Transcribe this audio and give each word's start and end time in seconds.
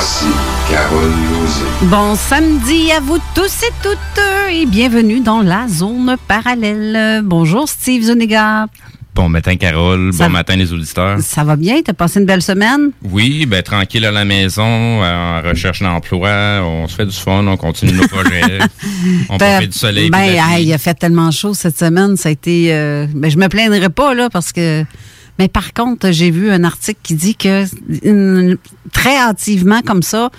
Voici 0.00 0.24
Carole 0.70 1.10
Lozé. 1.30 1.66
Bon 1.90 2.14
samedi 2.14 2.90
à 2.90 3.00
vous 3.00 3.18
tous 3.34 3.64
et 3.64 3.72
toutes 3.82 4.22
et 4.50 4.64
bienvenue 4.64 5.20
dans 5.20 5.42
la 5.42 5.68
zone 5.68 6.16
parallèle. 6.26 7.20
Bonjour 7.22 7.68
Steve 7.68 8.04
Zuniga. 8.04 8.66
Bon 9.14 9.28
matin, 9.28 9.56
Carole. 9.56 10.10
Ça- 10.14 10.24
Bon 10.24 10.30
matin, 10.30 10.56
les 10.56 10.72
auditeurs. 10.72 11.18
Ça 11.20 11.44
va 11.44 11.56
bien? 11.56 11.82
T'as 11.84 11.92
passé 11.92 12.18
une 12.18 12.24
belle 12.24 12.40
semaine? 12.40 12.92
Oui, 13.02 13.44
ben 13.44 13.62
tranquille 13.62 14.06
à 14.06 14.10
la 14.10 14.24
maison, 14.24 14.62
euh, 14.64 15.38
en 15.42 15.46
recherche 15.46 15.82
d'emploi. 15.82 16.62
On 16.64 16.88
se 16.88 16.94
fait 16.94 17.04
du 17.04 17.12
fun, 17.14 17.46
on 17.46 17.58
continue 17.58 17.92
nos 17.92 18.08
projets. 18.08 18.58
on 19.28 19.36
profite 19.36 19.72
du 19.72 19.78
soleil. 19.78 20.08
Ben, 20.08 20.56
il 20.60 20.72
a 20.72 20.78
fait 20.78 20.94
tellement 20.94 21.30
chaud 21.30 21.52
cette 21.52 21.78
semaine. 21.78 22.16
Ça 22.16 22.30
a 22.30 22.32
été. 22.32 22.68
euh, 22.72 23.04
ben, 23.14 23.30
je 23.30 23.36
me 23.36 23.48
plaindrai 23.48 23.90
pas, 23.90 24.14
là, 24.14 24.30
parce 24.30 24.50
que. 24.52 24.82
Mais 25.40 25.48
par 25.48 25.72
contre, 25.72 26.10
j'ai 26.10 26.30
vu 26.30 26.50
un 26.50 26.64
article 26.64 27.00
qui 27.02 27.14
dit 27.14 27.34
que 27.34 27.64
très 28.92 29.16
hâtivement 29.16 29.80
comme 29.80 30.02
ça, 30.02 30.30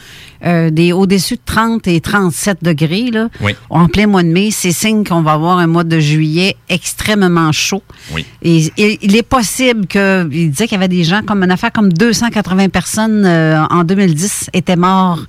euh, 0.46 0.70
des 0.70 0.92
au-dessus 0.94 1.36
de 1.36 1.42
30 1.46 1.88
et 1.88 2.02
37 2.02 2.60
degrés, 2.64 3.12
là, 3.12 3.30
Oui. 3.42 3.54
en 3.70 3.88
plein 3.88 4.08
mois 4.08 4.24
de 4.24 4.30
mai, 4.30 4.50
c'est 4.52 4.72
signe 4.72 5.04
qu'on 5.04 5.22
va 5.22 5.34
avoir 5.34 5.58
un 5.60 5.68
mois 5.68 5.84
de 5.84 6.00
juillet 6.00 6.56
extrêmement 6.70 7.52
chaud. 7.52 7.84
Oui. 8.14 8.26
Et, 8.42 8.72
et 8.78 9.00
il 9.02 9.16
est 9.16 9.24
possible 9.24 9.86
que, 9.88 10.28
il 10.32 10.50
disait 10.52 10.66
qu'il 10.68 10.76
y 10.76 10.80
avait 10.80 10.88
des 10.88 11.04
gens 11.04 11.22
comme 11.22 11.44
une 11.44 11.52
affaire 11.52 11.72
comme 11.72 11.92
280 11.94 12.70
personnes 12.70 13.24
euh, 13.26 13.62
en 13.70 13.84
2010 13.84 14.50
étaient 14.54 14.76
morts 14.76 15.24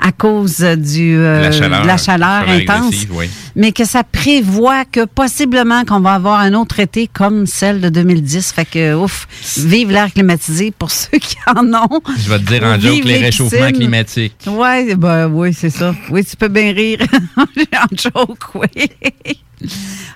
à 0.00 0.12
cause 0.12 0.58
du 0.60 1.16
euh, 1.16 1.42
La 1.42 1.52
chaleur. 1.52 1.82
de 1.82 1.86
la 1.86 1.96
chaleur 1.96 2.44
intense, 2.48 2.94
oui. 3.10 3.28
mais 3.56 3.72
que 3.72 3.84
ça 3.84 4.02
prévoit 4.04 4.84
que 4.84 5.04
possiblement 5.06 5.84
qu'on 5.84 6.00
va 6.00 6.12
avoir 6.14 6.40
un 6.40 6.54
autre 6.54 6.80
été 6.80 7.06
comme 7.06 7.46
celle 7.46 7.80
de 7.80 7.88
2010. 7.88 8.52
Fait 8.52 8.64
que 8.64 8.94
ouf, 8.94 9.26
vive 9.58 9.90
l'air 9.90 10.12
climatisé 10.12 10.72
pour 10.78 10.90
ceux 10.98 11.18
qui 11.18 11.36
en 11.46 11.64
ont. 11.72 12.00
Je 12.18 12.28
vais 12.28 12.38
te 12.38 12.44
dire 12.44 12.64
en 12.64 12.78
joke 12.78 13.04
les 13.04 13.18
réchauffements 13.18 13.70
climatiques. 13.72 14.34
Ouais, 14.58 14.96
ben 14.96 15.28
oui, 15.28 15.54
c'est 15.54 15.70
ça. 15.70 15.94
Oui, 16.10 16.24
tu 16.24 16.36
peux 16.36 16.48
bien 16.48 16.72
rire. 16.72 16.98
en 17.36 17.96
joke, 17.96 18.54
oui. 18.56 18.68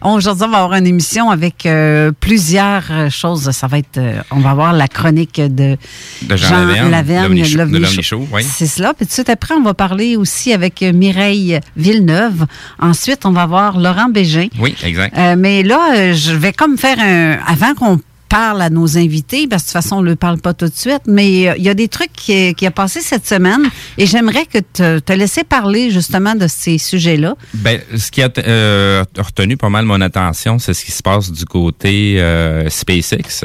Aujourd'hui, 0.03 0.45
on 0.47 0.51
va 0.51 0.59
avoir 0.59 0.75
une 0.79 0.87
émission 0.87 1.31
avec 1.31 1.65
euh, 1.65 2.11
plusieurs 2.19 2.83
choses. 3.11 3.49
Ça 3.53 3.69
va 3.69 3.79
être, 3.79 3.99
euh, 3.99 4.21
on 4.33 4.41
va 4.41 4.51
avoir 4.51 4.73
la 4.73 4.89
chronique 4.89 5.41
de, 5.41 5.77
De 6.23 6.37
Jean 6.37 6.67
Laverne, 6.91 7.29
l'OVNI 7.29 7.45
Show- 7.45 7.59
de 7.59 7.79
l'OVNI 7.79 8.27
oui. 8.33 8.43
C'est 8.45 8.67
cela. 8.67 8.95
Puis 8.95 9.07
tout 9.07 9.11
de 9.11 9.15
suite 9.15 9.31
après, 9.31 9.55
on 9.55 9.63
va 9.63 9.75
parler 9.75 10.17
aussi 10.17 10.53
avec 10.53 10.83
euh, 10.83 10.93
Mireille 10.93 11.61
Villeneuve. 11.77 12.47
Ensuite, 12.81 13.25
on 13.27 13.31
va 13.33 13.47
voir 13.47 13.79
Laurent 13.79 14.09
Bégin. 14.09 14.49
Oui, 14.59 14.75
exact. 14.83 15.17
Euh, 15.17 15.37
mais 15.39 15.63
là, 15.63 16.13
je 16.15 16.33
vais 16.33 16.53
comme 16.53 16.77
faire 16.79 16.99
un. 16.99 17.39
Avant 17.47 17.75
qu'on 17.75 18.01
parle 18.33 18.63
à 18.63 18.71
nos 18.71 18.97
invités, 18.97 19.47
de 19.47 19.57
toute 19.57 19.65
façon, 19.65 19.97
on 19.97 20.03
ne 20.03 20.09
le 20.09 20.17
parle 20.17 20.39
pas 20.39 20.55
tout 20.55 20.65
de 20.65 20.75
suite, 20.75 21.03
mais 21.07 21.51
euh, 21.51 21.55
il 21.59 21.65
y 21.65 21.69
a 21.69 21.75
des 21.75 21.89
trucs 21.89 22.15
qui, 22.15 22.55
qui 22.55 22.67
a 22.67 22.71
passé 22.71 23.03
cette 23.03 23.27
semaine 23.27 23.69
et 23.99 24.07
j'aimerais 24.07 24.47
que 24.47 24.57
te, 24.59 25.01
te 25.01 25.13
laisser 25.13 25.45
parler 25.45 25.91
justement 25.91 26.35
de 26.35 26.47
ces 26.47 26.79
sujets-là. 26.79 27.35
Ben, 27.53 27.79
ce 27.95 28.11
qui 28.11 28.23
a 28.23 28.31
euh, 28.39 29.05
retenu 29.19 29.59
pas 29.59 29.69
mal 29.69 29.85
mon 29.85 30.01
attention, 30.01 30.59
c'est 30.59 30.73
ce 30.73 30.83
qui 30.83 30.93
se 30.93 31.03
passe 31.03 31.31
du 31.31 31.45
côté 31.45 32.23
euh, 32.23 32.71
SpaceX. 32.71 33.45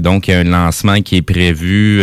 Donc, 0.00 0.28
il 0.28 0.30
y 0.30 0.34
a 0.34 0.38
un 0.38 0.44
lancement 0.44 1.02
qui 1.02 1.16
est 1.16 1.22
prévu. 1.22 2.02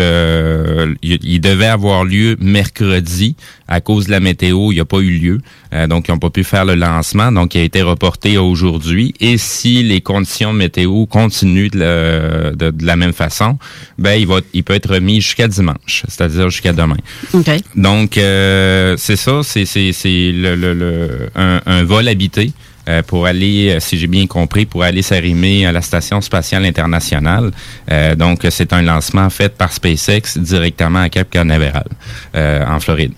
il 1.02 1.42
devait 1.42 1.66
avoir 1.66 2.06
lieu 2.06 2.38
mercredi. 2.40 3.36
À 3.74 3.80
cause 3.80 4.08
de 4.08 4.12
la 4.12 4.20
météo, 4.20 4.72
il 4.74 4.78
n'a 4.80 4.86
pas 4.86 4.98
eu 5.00 5.12
lieu. 5.12 5.38
Euh, 5.74 5.88
donc, 5.88 6.08
ils 6.08 6.12
n'ont 6.12 6.20
pas 6.20 6.30
pu 6.30 6.44
faire 6.44 6.66
le 6.66 6.76
lancement. 6.76 7.32
Donc, 7.32 7.56
il 7.56 7.62
a 7.62 7.64
été 7.64 7.82
reporté 7.82 8.38
aujourd'hui. 8.38 9.14
Et 9.22 9.38
si 9.38 9.82
les 9.82 10.02
conditions 10.02 10.52
météo 10.52 11.06
continuent 11.06 11.70
de, 11.70 11.80
la- 11.80 12.52
de- 12.52 12.72
de 12.72 12.86
la 12.86 12.96
même 12.98 13.14
façon, 13.14 13.58
ben, 13.98 14.16
il, 14.16 14.28
va, 14.28 14.40
il 14.54 14.64
peut 14.64 14.74
être 14.74 14.94
remis 14.94 15.22
jusqu'à 15.22 15.48
dimanche, 15.48 16.04
c'est-à-dire 16.10 16.50
jusqu'à 16.50 16.74
demain. 16.74 16.98
OK. 17.34 17.50
Donc, 17.78 18.18
euh, 18.18 18.96
c'est 18.98 19.16
ça, 19.16 19.40
c'est 19.44 19.66
c'est- 19.66 19.94
c'est 19.94 20.32
le, 20.34 20.56
le- 20.56 20.74
le- 20.74 21.30
un, 21.36 21.62
un 21.66 21.84
vol 21.86 22.08
habité 22.10 22.52
euh, 22.90 23.04
pour 23.04 23.26
aller, 23.26 23.70
euh, 23.70 23.80
si 23.80 23.98
j'ai 23.98 24.08
bien 24.08 24.28
compris, 24.28 24.66
pour 24.66 24.84
aller 24.84 25.02
s'arrimer 25.04 25.66
à 25.66 25.72
la 25.72 25.82
Station 25.82 26.20
spatiale 26.20 26.66
internationale. 26.66 27.52
Euh, 27.92 28.16
donc, 28.16 28.46
c'est 28.50 28.74
un 28.74 28.82
lancement 28.82 29.30
fait 29.30 29.56
par 29.56 29.72
SpaceX 29.72 30.38
directement 30.38 31.00
à 31.00 31.10
Cap 31.10 31.30
Canaveral, 31.30 31.86
euh, 32.36 32.66
en 32.68 32.80
Floride. 32.82 33.14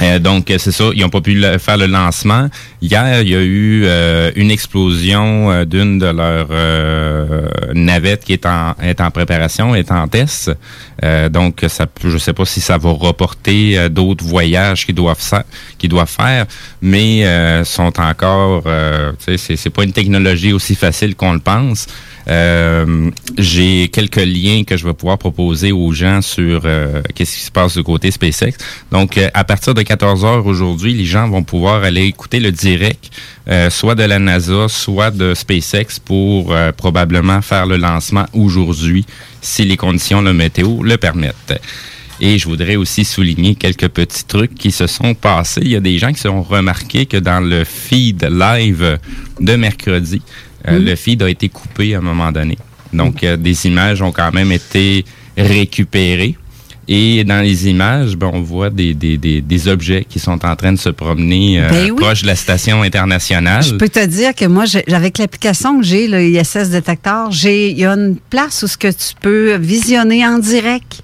Euh, 0.00 0.18
donc, 0.18 0.50
euh, 0.50 0.58
c'est 0.58 0.70
ça, 0.72 0.90
ils 0.94 1.00
n'ont 1.00 1.08
pas 1.08 1.20
pu 1.20 1.42
faire 1.58 1.76
le 1.76 1.86
lancement. 1.86 2.48
Hier, 2.80 3.22
il 3.22 3.28
y 3.28 3.34
a 3.34 3.42
eu 3.42 3.82
euh, 3.84 4.30
une 4.36 4.50
explosion 4.50 5.50
euh, 5.50 5.64
d'une 5.64 5.98
de 5.98 6.06
leurs 6.06 6.46
euh, 6.50 7.48
navettes 7.74 8.24
qui 8.24 8.32
est 8.32 8.46
en, 8.46 8.74
est 8.80 9.00
en 9.00 9.10
préparation, 9.10 9.74
est 9.74 9.90
en 9.90 10.06
test. 10.08 10.50
Donc, 11.30 11.64
ça, 11.68 11.86
je 12.04 12.18
sais 12.18 12.32
pas 12.32 12.44
si 12.44 12.60
ça 12.60 12.76
va 12.76 12.90
reporter 12.90 13.88
d'autres 13.88 14.24
voyages 14.24 14.84
qu'ils 14.84 14.96
doivent, 14.96 15.44
qu'ils 15.78 15.90
doivent 15.90 16.10
faire, 16.10 16.46
mais 16.82 17.24
sont 17.64 17.92
encore, 18.00 18.64
c'est 19.18 19.70
pas 19.70 19.84
une 19.84 19.92
technologie 19.92 20.52
aussi 20.52 20.74
facile 20.74 21.14
qu'on 21.14 21.34
le 21.34 21.38
pense. 21.38 21.86
Euh, 22.28 23.10
j'ai 23.38 23.88
quelques 23.88 24.16
liens 24.16 24.64
que 24.64 24.76
je 24.76 24.84
vais 24.84 24.92
pouvoir 24.92 25.18
proposer 25.18 25.72
aux 25.72 25.92
gens 25.92 26.20
sur 26.20 26.62
euh, 26.64 27.02
qu'est-ce 27.14 27.36
qui 27.36 27.42
se 27.42 27.50
passe 27.50 27.76
du 27.76 27.82
côté 27.82 28.10
SpaceX. 28.10 28.52
Donc, 28.90 29.16
euh, 29.16 29.28
à 29.34 29.44
partir 29.44 29.74
de 29.74 29.82
14 29.82 30.24
heures 30.24 30.46
aujourd'hui, 30.46 30.94
les 30.94 31.04
gens 31.04 31.28
vont 31.28 31.42
pouvoir 31.42 31.84
aller 31.84 32.04
écouter 32.04 32.40
le 32.40 32.52
direct, 32.52 33.10
euh, 33.48 33.70
soit 33.70 33.94
de 33.94 34.02
la 34.02 34.18
NASA, 34.18 34.68
soit 34.68 35.10
de 35.10 35.34
SpaceX, 35.34 36.00
pour 36.04 36.54
probablement 36.76 37.40
faire 37.42 37.66
le 37.66 37.76
lancement 37.76 38.26
aujourd'hui, 38.32 39.06
si 39.40 39.64
les 39.64 39.76
conditions 39.76 40.22
de 40.22 40.32
météo 40.32 40.82
le 40.82 40.96
permettent. 40.96 41.60
Et 42.20 42.38
je 42.38 42.48
voudrais 42.48 42.74
aussi 42.74 43.04
souligner 43.04 43.54
quelques 43.54 43.88
petits 43.88 44.24
trucs 44.24 44.54
qui 44.54 44.72
se 44.72 44.88
sont 44.88 45.14
passés. 45.14 45.60
Il 45.62 45.70
y 45.70 45.76
a 45.76 45.80
des 45.80 45.98
gens 45.98 46.08
qui 46.08 46.18
se 46.18 46.28
sont 46.28 46.42
remarqués 46.42 47.06
que 47.06 47.16
dans 47.16 47.40
le 47.40 47.64
feed 47.64 48.24
live 48.24 48.98
de 49.40 49.54
mercredi, 49.54 50.20
euh, 50.72 50.78
le 50.78 50.94
feed 50.96 51.22
a 51.22 51.28
été 51.30 51.48
coupé 51.48 51.94
à 51.94 51.98
un 51.98 52.02
moment 52.02 52.32
donné. 52.32 52.56
Donc, 52.92 53.22
euh, 53.22 53.36
des 53.36 53.66
images 53.66 54.00
ont 54.02 54.12
quand 54.12 54.32
même 54.32 54.52
été 54.52 55.04
récupérées. 55.36 56.36
Et 56.90 57.22
dans 57.24 57.42
les 57.42 57.68
images, 57.68 58.16
ben, 58.16 58.30
on 58.32 58.40
voit 58.40 58.70
des, 58.70 58.94
des, 58.94 59.18
des, 59.18 59.42
des 59.42 59.68
objets 59.68 60.06
qui 60.08 60.18
sont 60.18 60.42
en 60.46 60.56
train 60.56 60.72
de 60.72 60.78
se 60.78 60.88
promener 60.88 61.60
euh, 61.60 61.68
Ben 61.68 61.90
oui. 61.90 61.96
proche 62.00 62.22
de 62.22 62.26
la 62.28 62.34
station 62.36 62.80
internationale. 62.82 63.62
Je 63.62 63.74
peux 63.74 63.90
te 63.90 64.04
dire 64.06 64.34
que 64.34 64.46
moi, 64.46 64.64
avec 64.90 65.18
l'application 65.18 65.78
que 65.80 65.84
j'ai, 65.84 66.08
le 66.08 66.22
ISS 66.24 66.70
Detector, 66.70 67.30
j'ai, 67.30 67.70
il 67.72 67.78
y 67.78 67.84
a 67.84 67.92
une 67.92 68.16
place 68.30 68.62
où 68.62 68.66
ce 68.66 68.78
que 68.78 68.88
tu 68.88 69.14
peux 69.20 69.56
visionner 69.56 70.26
en 70.26 70.38
direct 70.38 71.02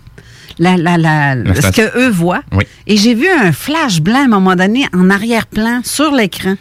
la, 0.58 0.78
la, 0.78 0.96
la, 0.96 1.34
La 1.34 1.54
ce 1.60 1.68
que 1.70 1.98
eux 1.98 2.08
voient. 2.10 2.42
Oui. 2.52 2.64
Et 2.86 2.96
j'ai 2.96 3.14
vu 3.14 3.26
un 3.28 3.52
flash 3.52 4.00
blanc 4.00 4.20
à 4.20 4.24
un 4.24 4.28
moment 4.28 4.56
donné 4.56 4.86
en 4.94 5.10
arrière-plan 5.10 5.80
sur 5.84 6.12
l'écran. 6.12 6.54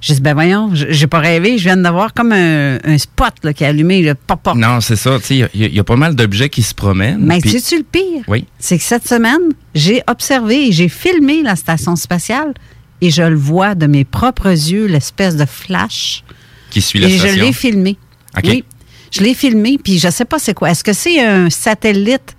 J'ai 0.00 0.14
dit, 0.14 0.20
ben 0.20 0.34
voyons, 0.34 0.70
j'ai 0.74 1.06
pas 1.06 1.18
rêvé, 1.20 1.58
je 1.58 1.64
viens 1.64 1.76
d'avoir 1.76 2.12
comme 2.14 2.32
un, 2.32 2.78
un 2.84 2.98
spot 2.98 3.32
là, 3.42 3.52
qui 3.52 3.64
est 3.64 3.66
allumé, 3.66 4.02
le 4.02 4.14
pop 4.14 4.40
pop. 4.42 4.54
Non, 4.56 4.80
c'est 4.80 4.96
ça. 4.96 5.18
tu 5.18 5.24
sais, 5.26 5.34
Il 5.54 5.60
y, 5.60 5.64
a- 5.64 5.68
il 5.68 5.74
y 5.74 5.78
a 5.80 5.84
pas 5.84 5.96
mal 5.96 6.14
d'objets 6.14 6.48
qui 6.48 6.62
se 6.62 6.74
promènent. 6.74 7.20
Mais 7.24 7.38
puis- 7.40 7.50
sais-tu 7.50 7.78
le 7.78 7.84
pire? 7.84 8.22
Oui. 8.28 8.44
C'est 8.58 8.78
que 8.78 8.84
cette 8.84 9.06
semaine, 9.08 9.40
j'ai 9.74 10.02
observé 10.08 10.68
et 10.68 10.72
j'ai 10.72 10.88
filmé 10.88 11.42
la 11.42 11.56
station 11.56 11.96
spatiale 11.96 12.54
et 13.00 13.10
je 13.10 13.22
le 13.22 13.36
vois 13.36 13.74
de 13.74 13.86
mes 13.86 14.04
propres 14.04 14.48
yeux, 14.50 14.86
l'espèce 14.86 15.36
de 15.36 15.46
flash. 15.46 16.22
qui 16.70 16.80
suit 16.80 16.98
la 17.00 17.08
Et 17.08 17.12
je 17.12 17.18
station? 17.18 17.44
l'ai 17.44 17.52
filmé. 17.52 17.96
OK. 18.36 18.44
Oui. 18.46 18.64
Je 19.10 19.22
l'ai 19.22 19.34
filmé, 19.34 19.76
puis 19.82 19.98
je 19.98 20.08
sais 20.08 20.24
pas 20.24 20.38
c'est 20.38 20.54
quoi. 20.54 20.70
Est-ce 20.70 20.84
que 20.84 20.92
c'est 20.92 21.18
un 21.24 21.50
satellite, 21.50 22.36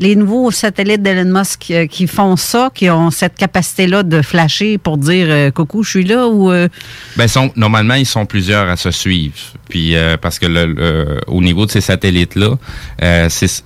les 0.00 0.14
nouveaux 0.16 0.50
satellites 0.50 1.02
d'Elon 1.02 1.38
Musk 1.40 1.70
euh, 1.70 1.86
qui 1.86 2.06
font 2.06 2.36
ça, 2.36 2.70
qui 2.74 2.88
ont 2.88 3.10
cette 3.10 3.34
capacité-là 3.36 4.02
de 4.04 4.22
flasher 4.22 4.78
pour 4.78 4.96
dire 4.96 5.26
euh, 5.28 5.50
coucou, 5.50 5.82
je 5.82 5.90
suis 5.90 6.04
là 6.04 6.28
ou. 6.28 6.50
euh, 6.52 6.68
Ben, 7.16 7.26
sont, 7.28 7.50
normalement, 7.56 7.94
ils 7.94 8.06
sont 8.06 8.24
plusieurs 8.26 8.68
à 8.68 8.76
se 8.76 8.90
suivre. 8.90 9.34
Puis 9.68 9.96
euh, 9.96 10.16
parce 10.16 10.38
que 10.38 10.46
le, 10.46 10.66
le- 10.66 11.20
au 11.26 11.40
niveau 11.42 11.66
de 11.66 11.70
ces 11.70 11.80
satellites-là, 11.80 12.56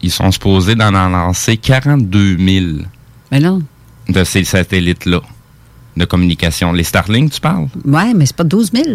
ils 0.03 0.11
sont 0.11 0.31
supposés 0.33 0.75
d'en 0.75 0.95
en 0.95 1.09
lancer 1.09 1.57
42 1.57 2.37
000 2.39 2.67
Mais 3.31 3.41
là, 3.41 3.59
de 4.09 4.25
ces 4.25 4.45
satellites-là 4.45 5.21
de 5.97 6.05
communication. 6.07 6.73
Les 6.73 6.85
Starlink, 6.85 7.31
tu 7.33 7.41
parles? 7.41 7.67
ouais, 7.85 8.15
mais 8.15 8.25
c'est 8.25 8.37
pas 8.37 8.45
12 8.45 8.71
000. 8.73 8.87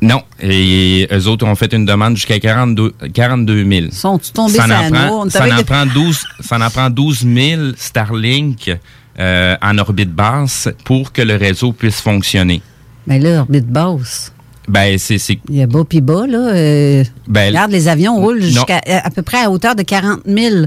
Non. 0.00 0.22
Et 0.40 1.08
eux 1.12 1.26
autres 1.26 1.44
ont 1.46 1.54
fait 1.56 1.72
une 1.72 1.84
demande 1.84 2.14
jusqu'à 2.16 2.38
42, 2.38 2.94
42 3.12 3.64
000. 3.68 3.86
Sont-ils 3.90 4.32
tombés 4.32 4.54
Ça 4.58 4.66
sur 4.66 4.74
en, 4.76 4.80
la 4.82 4.90
prend, 4.90 5.06
noix? 5.08 5.26
On 5.26 5.30
ça, 5.30 5.44
en 5.44 5.56
que- 5.58 5.62
prend 5.64 5.86
12, 5.86 6.24
ça 6.40 6.56
en 6.64 6.70
prend 6.70 6.90
12 6.90 7.26
000 7.26 7.62
Starlink 7.76 8.70
euh, 9.18 9.56
en 9.60 9.78
orbite 9.78 10.12
basse 10.12 10.68
pour 10.84 11.12
que 11.12 11.22
le 11.22 11.34
réseau 11.36 11.72
puisse 11.72 12.00
fonctionner. 12.00 12.62
Mais 13.06 13.18
là, 13.18 13.40
orbite 13.40 13.66
basse. 13.66 14.32
Ben, 14.68 14.98
c'est... 14.98 15.18
c'est- 15.18 15.40
Il 15.48 15.56
y 15.56 15.62
a 15.62 15.66
bas 15.66 15.82
puis 15.88 16.00
bas, 16.00 16.26
là. 16.26 16.38
euh, 16.54 17.04
Ben, 17.26 17.48
regarde, 17.48 17.72
les 17.72 17.88
avions 17.88 18.16
roulent 18.16 18.42
jusqu'à 18.42 18.80
à, 18.86 19.06
à 19.06 19.10
peu 19.10 19.22
près 19.22 19.42
à 19.44 19.50
hauteur 19.50 19.74
de 19.74 19.82
40 19.82 20.20
000. 20.26 20.66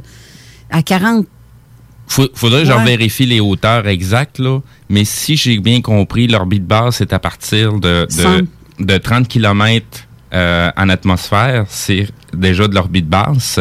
À 0.72 0.82
40. 0.82 1.26
Faut- 2.08 2.28
faudrait 2.34 2.64
que 2.64 2.68
je 2.68 2.74
vérifie 2.86 3.26
les 3.26 3.40
hauteurs 3.40 3.88
exactes, 3.88 4.40
là. 4.40 4.60
Mais 4.90 5.06
si 5.06 5.38
j'ai 5.38 5.58
bien 5.60 5.82
compris, 5.82 6.28
l'orbite 6.28 6.66
basse 6.66 7.00
est 7.00 7.14
à 7.14 7.20
partir 7.20 7.74
de, 7.80 8.06
de, 8.10 8.46
de 8.86 8.98
30 8.98 9.28
km 9.28 9.86
en 10.34 10.90
atmosphère. 10.90 11.66
C'est 11.68 12.08
déjà 12.34 12.68
de 12.68 12.76
l'orbite 12.76 13.08
basse. 13.08 13.60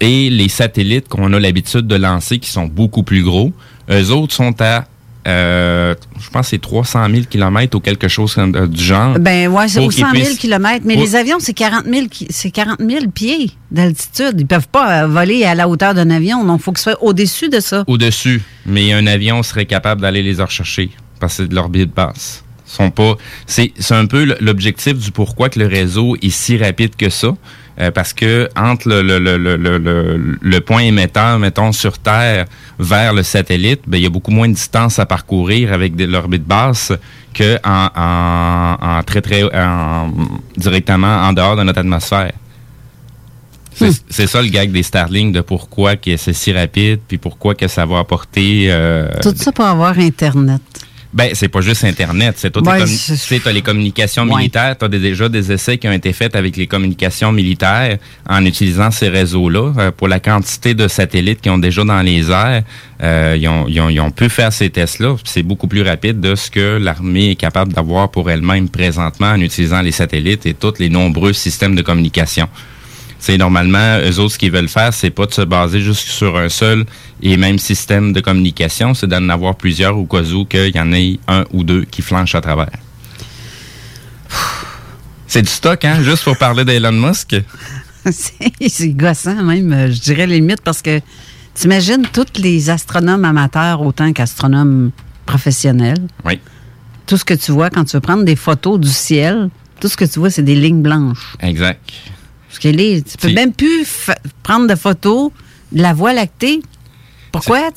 Et 0.00 0.30
les 0.30 0.48
satellites 0.48 1.08
qu'on 1.08 1.32
a 1.32 1.40
l'habitude 1.40 1.86
de 1.86 1.96
lancer, 1.96 2.38
qui 2.38 2.50
sont 2.50 2.66
beaucoup 2.66 3.02
plus 3.02 3.22
gros, 3.24 3.52
eux 3.90 4.10
autres 4.12 4.32
sont 4.32 4.54
à, 4.60 4.84
euh, 5.26 5.96
je 6.20 6.30
pense, 6.30 6.46
que 6.46 6.50
c'est 6.50 6.60
300 6.60 7.06
000 7.10 7.22
km 7.28 7.76
ou 7.76 7.80
quelque 7.80 8.06
chose 8.06 8.36
euh, 8.38 8.68
du 8.68 8.80
genre. 8.80 9.18
Ben 9.18 9.48
ouais, 9.48 9.66
c'est 9.66 9.80
Pour 9.80 9.88
aux 9.88 9.90
qu'ils 9.90 10.04
100 10.04 10.12
000 10.12 10.24
puissent- 10.24 10.38
kilomètres. 10.38 10.84
Mais 10.86 10.94
pour- 10.94 11.02
les 11.02 11.16
avions, 11.16 11.38
c'est 11.40 11.52
40 11.52 11.84
000, 11.84 12.06
ki- 12.06 12.28
c'est 12.30 12.52
40 12.52 12.78
000 12.80 13.06
pieds 13.12 13.50
d'altitude. 13.72 14.34
Ils 14.38 14.46
peuvent 14.46 14.68
pas 14.68 15.02
euh, 15.02 15.06
voler 15.08 15.44
à 15.44 15.56
la 15.56 15.68
hauteur 15.68 15.94
d'un 15.94 16.10
avion. 16.10 16.44
Donc, 16.44 16.60
il 16.60 16.62
faut 16.62 16.70
que 16.72 16.78
ce 16.78 16.92
soit 16.92 17.02
au-dessus 17.02 17.48
de 17.48 17.58
ça. 17.58 17.82
au-dessus, 17.88 18.40
mais 18.66 18.92
un 18.92 19.08
avion 19.08 19.42
serait 19.42 19.66
capable 19.66 20.00
d'aller 20.02 20.22
les 20.22 20.40
rechercher 20.40 20.90
parce 21.18 21.38
que 21.38 21.42
c'est 21.42 21.48
de 21.48 21.56
l'orbite 21.56 21.92
basse. 21.92 22.44
Sont 22.68 22.90
pas. 22.90 23.16
C'est 23.46 23.72
c'est 23.78 23.94
un 23.94 24.04
peu 24.06 24.36
l'objectif 24.40 24.94
du 24.94 25.10
pourquoi 25.10 25.48
que 25.48 25.58
le 25.58 25.66
réseau 25.66 26.16
est 26.20 26.28
si 26.30 26.58
rapide 26.58 26.94
que 26.96 27.08
ça. 27.08 27.34
Euh, 27.80 27.90
parce 27.92 28.12
que 28.12 28.48
entre 28.56 28.88
le, 28.88 29.02
le, 29.02 29.18
le, 29.18 29.36
le, 29.38 29.56
le, 29.56 29.78
le- 29.78 30.38
le 30.40 30.60
point 30.60 30.80
émetteur, 30.82 31.38
mettons, 31.38 31.70
sur 31.72 31.98
Terre 31.98 32.44
vers 32.78 33.14
le 33.14 33.22
satellite, 33.22 33.82
ben, 33.86 33.96
il 33.98 34.02
y 34.02 34.06
a 34.06 34.10
beaucoup 34.10 34.32
moins 34.32 34.48
de 34.48 34.54
distance 34.54 34.98
à 34.98 35.06
parcourir 35.06 35.72
avec 35.72 35.94
de 35.96 36.04
l'orbite 36.04 36.44
basse 36.44 36.92
que 37.32 37.56
en, 37.64 37.88
en, 37.96 38.98
en 38.98 39.02
très, 39.04 39.20
très 39.22 39.44
en- 39.44 40.12
directement 40.56 41.22
en 41.22 41.32
dehors 41.32 41.56
de 41.56 41.62
notre 41.62 41.78
atmosphère. 41.78 42.32
C'est 43.74 43.92
c'est 44.10 44.26
ça 44.26 44.42
le 44.42 44.48
gag 44.48 44.72
des 44.72 44.82
Starlink 44.82 45.32
de 45.32 45.40
pourquoi 45.40 45.94
que 45.94 46.16
c'est 46.16 46.32
si 46.32 46.52
rapide, 46.52 46.98
puis 47.06 47.16
pourquoi 47.18 47.54
que 47.54 47.68
ça 47.68 47.86
va 47.86 48.00
apporter. 48.00 48.66
euh, 48.70 49.08
Tout 49.22 49.32
ça 49.36 49.52
pour 49.52 49.64
avoir 49.66 49.96
Internet. 49.98 50.60
Ben, 51.12 51.30
c'est 51.32 51.48
pas 51.48 51.62
juste 51.62 51.84
Internet, 51.84 52.34
c'est 52.36 52.50
toutes 52.50 52.66
Ouais, 52.66 52.84
tu 52.84 53.40
t'as 53.40 53.50
les 53.52 53.62
communications 53.62 54.24
Ouais. 54.24 54.36
militaires, 54.36 54.76
tu 54.78 54.84
as 54.84 54.88
déjà 54.88 55.28
des 55.28 55.50
essais 55.50 55.78
qui 55.78 55.88
ont 55.88 55.92
été 55.92 56.12
faits 56.12 56.36
avec 56.36 56.56
les 56.56 56.66
communications 56.66 57.32
militaires 57.32 57.96
en 58.28 58.44
utilisant 58.44 58.90
ces 58.90 59.08
réseaux-là. 59.08 59.72
Euh, 59.78 59.90
pour 59.90 60.08
la 60.08 60.20
quantité 60.20 60.74
de 60.74 60.86
satellites 60.86 61.40
qu'ils 61.40 61.52
ont 61.52 61.58
déjà 61.58 61.82
dans 61.82 62.02
les 62.02 62.30
airs, 62.30 62.62
euh, 63.02 63.36
ils, 63.38 63.48
ont, 63.48 63.64
ils, 63.68 63.80
ont, 63.80 63.88
ils 63.88 64.00
ont 64.00 64.10
pu 64.10 64.28
faire 64.28 64.52
ces 64.52 64.68
tests-là. 64.68 65.16
C'est 65.24 65.42
beaucoup 65.42 65.66
plus 65.66 65.82
rapide 65.82 66.20
de 66.20 66.34
ce 66.34 66.50
que 66.50 66.76
l'armée 66.78 67.30
est 67.30 67.36
capable 67.36 67.72
d'avoir 67.72 68.10
pour 68.10 68.30
elle-même 68.30 68.68
présentement 68.68 69.28
en 69.30 69.40
utilisant 69.40 69.80
les 69.80 69.92
satellites 69.92 70.44
et 70.44 70.52
tous 70.52 70.74
les 70.78 70.90
nombreux 70.90 71.32
systèmes 71.32 71.74
de 71.74 71.82
communication. 71.82 72.48
C'est 73.20 73.36
normalement, 73.36 73.98
eux 73.98 74.18
autres, 74.20 74.34
ce 74.34 74.38
qu'ils 74.38 74.52
veulent 74.52 74.68
faire, 74.68 74.94
c'est 74.94 75.10
pas 75.10 75.26
de 75.26 75.32
se 75.34 75.42
baser 75.42 75.80
juste 75.80 76.08
sur 76.08 76.36
un 76.36 76.48
seul 76.48 76.84
et 77.20 77.36
même 77.36 77.58
système 77.58 78.12
de 78.12 78.20
communication, 78.20 78.94
c'est 78.94 79.08
d'en 79.08 79.28
avoir 79.28 79.56
plusieurs 79.56 79.96
au 79.98 80.06
cas 80.06 80.22
où 80.22 80.44
qu'il 80.44 80.74
y 80.74 80.80
en 80.80 80.92
ait 80.92 81.18
un 81.26 81.44
ou 81.52 81.64
deux 81.64 81.84
qui 81.84 82.00
flanchent 82.00 82.36
à 82.36 82.40
travers. 82.40 82.70
C'est 85.26 85.42
du 85.42 85.48
stock, 85.50 85.84
hein, 85.84 86.02
juste 86.02 86.24
pour 86.24 86.38
parler 86.38 86.64
d'Elon 86.64 86.92
Musk? 86.92 87.36
c'est 88.10 88.88
gossant 88.90 89.42
même, 89.42 89.72
euh, 89.72 89.92
je 89.92 90.00
dirais 90.00 90.26
limite, 90.26 90.62
parce 90.62 90.80
que 90.80 91.00
t'imagines 91.54 92.06
tous 92.12 92.40
les 92.40 92.70
astronomes 92.70 93.24
amateurs 93.24 93.82
autant 93.82 94.12
qu'astronomes 94.12 94.90
professionnels. 95.26 96.06
Oui, 96.24 96.40
Tout 97.06 97.16
ce 97.18 97.24
que 97.24 97.34
tu 97.34 97.52
vois 97.52 97.68
quand 97.68 97.84
tu 97.84 97.96
veux 97.96 98.00
prendre 98.00 98.24
des 98.24 98.36
photos 98.36 98.80
du 98.80 98.88
ciel, 98.88 99.50
tout 99.80 99.88
ce 99.88 99.96
que 99.96 100.04
tu 100.06 100.18
vois, 100.18 100.30
c'est 100.30 100.42
des 100.42 100.54
lignes 100.54 100.82
blanches. 100.82 101.36
exact. 101.40 101.90
Parce 102.60 102.72
que 102.74 102.76
les, 102.76 103.02
tu 103.02 103.16
peux 103.18 103.32
même 103.32 103.52
plus 103.52 103.86
prendre 104.42 104.66
de 104.66 104.74
photos 104.74 105.30
de 105.72 105.80
la 105.82 105.92
Voie 105.94 106.12
lactée. 106.12 106.60
Pourquoi? 107.30 107.68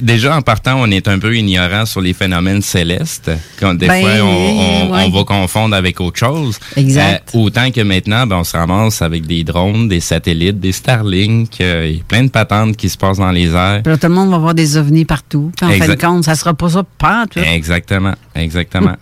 Déjà, 0.00 0.36
en 0.36 0.42
partant, 0.42 0.80
on 0.82 0.90
est 0.90 1.06
un 1.06 1.18
peu 1.20 1.34
ignorant 1.34 1.86
sur 1.86 2.00
les 2.00 2.12
phénomènes 2.12 2.60
célestes. 2.62 3.30
Quand 3.58 3.72
des 3.74 3.86
Ben, 3.86 4.02
fois, 4.02 4.10
on, 4.24 4.26
on- 4.26 4.92
ouais. 4.92 5.04
on 5.06 5.10
va 5.10 5.24
confondre 5.24 5.76
avec 5.76 6.00
autre 6.00 6.18
chose. 6.18 6.58
Exact. 6.76 7.30
Euh, 7.34 7.38
autant 7.38 7.70
que 7.70 7.80
maintenant, 7.80 8.26
ben, 8.26 8.36
on 8.38 8.44
se 8.44 8.56
ramasse 8.56 9.00
avec 9.00 9.24
des 9.24 9.44
drones, 9.44 9.88
des 9.88 10.00
satellites, 10.00 10.58
des 10.58 10.72
Starlink, 10.72 11.60
euh, 11.60 11.94
plein 12.08 12.24
de 12.24 12.28
patentes 12.28 12.76
qui 12.76 12.88
se 12.88 12.98
passent 12.98 13.18
dans 13.18 13.30
les 13.30 13.52
airs. 13.54 13.82
Puis 13.84 13.92
là, 13.92 13.98
tout 13.98 14.08
le 14.08 14.14
monde 14.14 14.30
va 14.30 14.38
voir 14.38 14.54
des 14.54 14.76
ovnis 14.76 15.04
partout. 15.04 15.52
Puis 15.56 15.64
en 15.66 15.70
fin 15.78 15.88
de 15.88 15.94
compte, 15.94 16.24
ça 16.24 16.34
sera 16.34 16.52
pas 16.52 16.68
ça 16.68 16.82
pas. 16.98 17.24
Exactement, 17.36 18.14
exactement. 18.34 18.96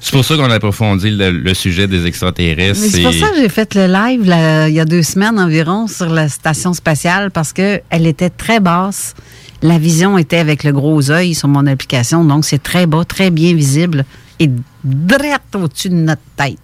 C'est 0.00 0.12
pour 0.12 0.24
ça 0.24 0.36
qu'on 0.36 0.50
a 0.50 0.54
approfondi 0.54 1.10
le, 1.10 1.30
le 1.30 1.54
sujet 1.54 1.86
des 1.86 2.06
extraterrestres. 2.06 2.78
C'est 2.78 3.02
pour 3.02 3.12
ça 3.14 3.28
que 3.30 3.36
j'ai 3.36 3.48
fait 3.48 3.74
le 3.74 3.86
live 3.86 4.28
là, 4.28 4.68
il 4.68 4.74
y 4.74 4.80
a 4.80 4.84
deux 4.84 5.02
semaines 5.02 5.38
environ 5.38 5.86
sur 5.88 6.08
la 6.10 6.28
station 6.28 6.72
spatiale 6.74 7.30
parce 7.30 7.52
que 7.52 7.80
elle 7.90 8.06
était 8.06 8.30
très 8.30 8.60
basse. 8.60 9.14
La 9.62 9.78
vision 9.78 10.18
était 10.18 10.38
avec 10.38 10.64
le 10.64 10.72
gros 10.72 11.10
œil 11.10 11.34
sur 11.34 11.48
mon 11.48 11.66
application, 11.66 12.24
donc 12.24 12.44
c'est 12.44 12.62
très 12.62 12.86
bas, 12.86 13.04
très 13.04 13.30
bien 13.30 13.54
visible 13.54 14.04
et 14.40 14.50
direct 14.82 15.54
au-dessus 15.54 15.88
de 15.88 15.94
notre 15.94 16.22
tête. 16.36 16.58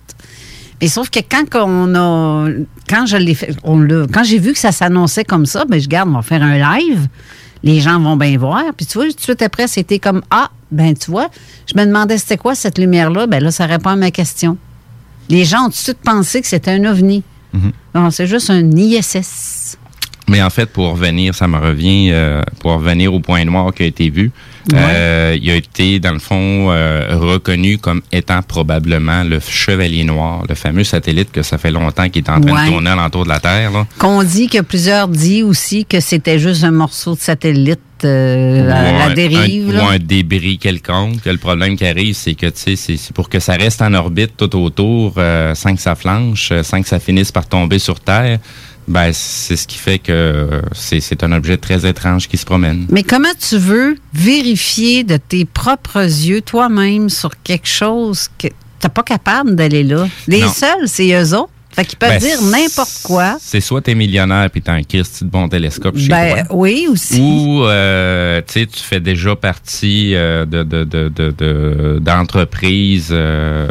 Mais 0.81 0.89
sauf 0.89 1.09
que 1.11 1.21
quand 1.21 1.45
on 1.55 1.95
a, 1.95 2.49
quand 2.89 3.07
je 3.07 3.17
l'ai 3.17 3.35
fait, 3.35 3.55
on 3.65 3.81
l'a- 3.81 4.07
quand 4.13 4.25
j'ai 4.25 4.39
vu 4.39 4.53
que 4.53 4.59
ça 4.59 4.73
s'annonçait 4.73 5.25
comme 5.25 5.47
ça, 5.47 5.65
ben 5.65 5.81
je 5.81 5.89
garde, 5.89 6.09
on 6.09 6.13
va 6.15 6.23
faire 6.23 6.43
un 6.43 6.57
live. 6.59 7.07
Les 7.63 7.81
gens 7.81 7.99
vont 8.01 8.17
bien 8.17 8.37
voir. 8.39 8.63
Puis 8.77 8.87
tu 8.87 8.99
vois, 8.99 9.07
tout 9.09 9.15
de 9.15 9.21
suite 9.21 9.43
après, 9.43 9.67
c'était 9.67 9.99
comme 9.99 10.23
ah, 10.31 10.51
ben 10.71 10.95
tu 10.95 11.11
vois, 11.11 11.29
je 11.67 11.79
me 11.79 11.85
demandais 11.85 12.19
c'était 12.19 12.37
quoi 12.37 12.55
cette 12.55 12.79
lumière-là. 12.79 13.27
Ben 13.27 13.43
là, 13.43 13.51
ça 13.51 13.67
répond 13.67 13.91
à 13.91 13.97
ma 13.97 14.11
question. 14.11 14.57
Les 15.29 15.45
gens 15.45 15.63
ont 15.63 15.71
tout 15.71 15.71
de 15.71 15.77
suite 15.77 15.99
pensé 16.03 16.41
que 16.41 16.47
c'était 16.47 16.71
un 16.71 16.85
ovni. 16.85 17.23
Mhm. 17.53 17.73
Non, 17.95 18.11
c'est 18.11 18.27
juste 18.27 18.51
un 18.51 18.71
ISS. 18.71 19.77
Mais 20.29 20.43
en 20.43 20.51
fait, 20.51 20.67
pour 20.67 20.91
revenir, 20.91 21.35
ça 21.35 21.49
me 21.49 21.59
revient, 21.59 22.11
euh, 22.13 22.43
pour 22.61 22.73
revenir 22.73 23.15
au 23.15 23.21
point 23.21 23.45
noir 23.45 23.73
qui 23.73 23.83
a 23.83 23.87
été 23.87 24.11
vu, 24.11 24.31
euh, 24.75 25.37
il 25.41 25.51
a 25.51 25.55
été, 25.57 25.99
dans 26.01 26.13
le 26.13 26.19
fond, 26.19 26.71
euh, 26.71 27.09
reconnu 27.13 27.79
comme 27.79 28.03
étant 28.13 28.43
probablement 28.43 29.23
le 29.25 29.41
Chevalier 29.41 30.05
Noir, 30.05 30.43
le 30.49 30.55
fameux 30.55 30.85
satellite 30.85 31.31
que 31.33 31.43
ça 31.43 31.59
fait 31.59 31.71
longtemps 31.71 32.09
qu'il 32.09 32.23
est 32.25 32.31
en 32.31 32.41
train 32.41 32.53
Ouais. 32.55 32.67
de 32.67 32.71
tourner 32.71 32.91
alentour 32.91 33.25
de 33.25 33.29
la 33.31 33.41
Terre. 33.41 33.71
Qu'on 33.99 34.23
dit 34.23 34.49
que 34.49 34.61
plusieurs 34.61 35.09
disent 35.09 35.45
aussi 35.45 35.85
que 35.85 36.01
c'était 36.01 36.39
juste 36.39 36.65
un 36.65 36.71
morceau 36.71 37.15
de 37.15 37.21
satellite 37.21 37.81
euh, 38.05 38.71
à 38.71 38.93
Ou 39.07 39.09
la 39.09 39.15
dérive. 39.15 39.71
un- 39.71 39.73
là. 39.73 39.85
ou 39.85 39.89
un 39.89 39.99
débris 39.99 40.57
quelconque. 40.59 41.25
Le 41.25 41.37
problème 41.37 41.77
qui 41.77 41.85
arrive, 41.85 42.15
c'est 42.15 42.35
que 42.35 42.47
c'est 42.55 43.13
pour 43.13 43.29
que 43.29 43.41
ça 43.41 43.55
reste 43.55 43.83
en 43.83 43.93
orbite 43.95 44.37
tout 44.37 44.55
autour, 44.57 45.15
euh, 45.19 45.55
sans 45.57 45.75
que 45.75 45.81
ça 45.81 45.97
flanche, 45.97 46.53
sans 46.63 46.81
que 46.81 46.89
ça 46.89 47.01
finisse 47.01 47.33
par 47.33 47.47
tomber 47.49 47.79
sur 47.81 47.99
Terre. 47.99 48.39
Ben, 48.89 49.13
c'est 49.13 49.57
ce 49.57 49.67
qui 49.67 49.77
fait 49.79 49.99
que 49.99 50.49
c'est 50.73 51.01
c'est 51.01 51.23
un 51.23 51.33
objet 51.33 51.59
très 51.59 51.87
étrange 51.87 52.27
qui 52.27 52.37
se 52.39 52.47
promène. 52.47 52.87
Mais 52.91 53.03
comment 53.03 53.29
tu 53.39 53.59
veux 53.59 53.97
vérifier 54.15 55.05
de 55.05 55.19
tes 55.19 55.45
propres 55.45 56.03
yeux 56.03 56.41
toi-même 56.41 57.11
sur 57.11 57.41
quelque 57.43 57.69
chose 57.69 58.29
que 58.39 58.49
t'es 58.81 58.89
pas 58.89 59.03
capable 59.03 59.55
d'aller 59.57 59.83
là? 59.85 60.09
Les 60.27 60.41
Non. 60.41 60.49
seuls, 60.53 60.87
c'est 60.89 61.11
eux 61.13 61.35
autres. 61.37 61.51
Fait 61.79 61.85
qu'ils 61.85 61.99
peuvent 61.99 62.11
Ben, 62.11 62.19
dire 62.19 62.43
n'importe 62.43 63.01
quoi. 63.05 63.37
C'est 63.41 63.61
soit 63.61 63.81
t'es 63.83 63.95
millionnaire 63.95 64.51
puis 64.51 64.61
t'as 64.63 64.73
un 64.73 64.83
Christy 64.83 65.25
de 65.25 65.31
bon 65.31 65.49
télescope 65.49 65.97
chez 65.97 66.09
Ben 66.09 66.45
toi. 66.47 66.57
oui 66.57 66.87
aussi. 66.91 67.21
Ou 67.21 67.65
euh, 67.65 68.41
tu 68.47 68.53
sais, 68.61 68.67
tu 68.67 68.81
fais 68.81 68.99
déjà 69.01 69.37
partie 69.37 70.15
euh, 70.17 70.45
de, 70.45 70.63
de, 70.65 70.83
de, 70.85 71.09
de- 71.09 71.31
de- 71.39 71.99
d'entreprises 72.01 73.11
euh, 73.13 73.69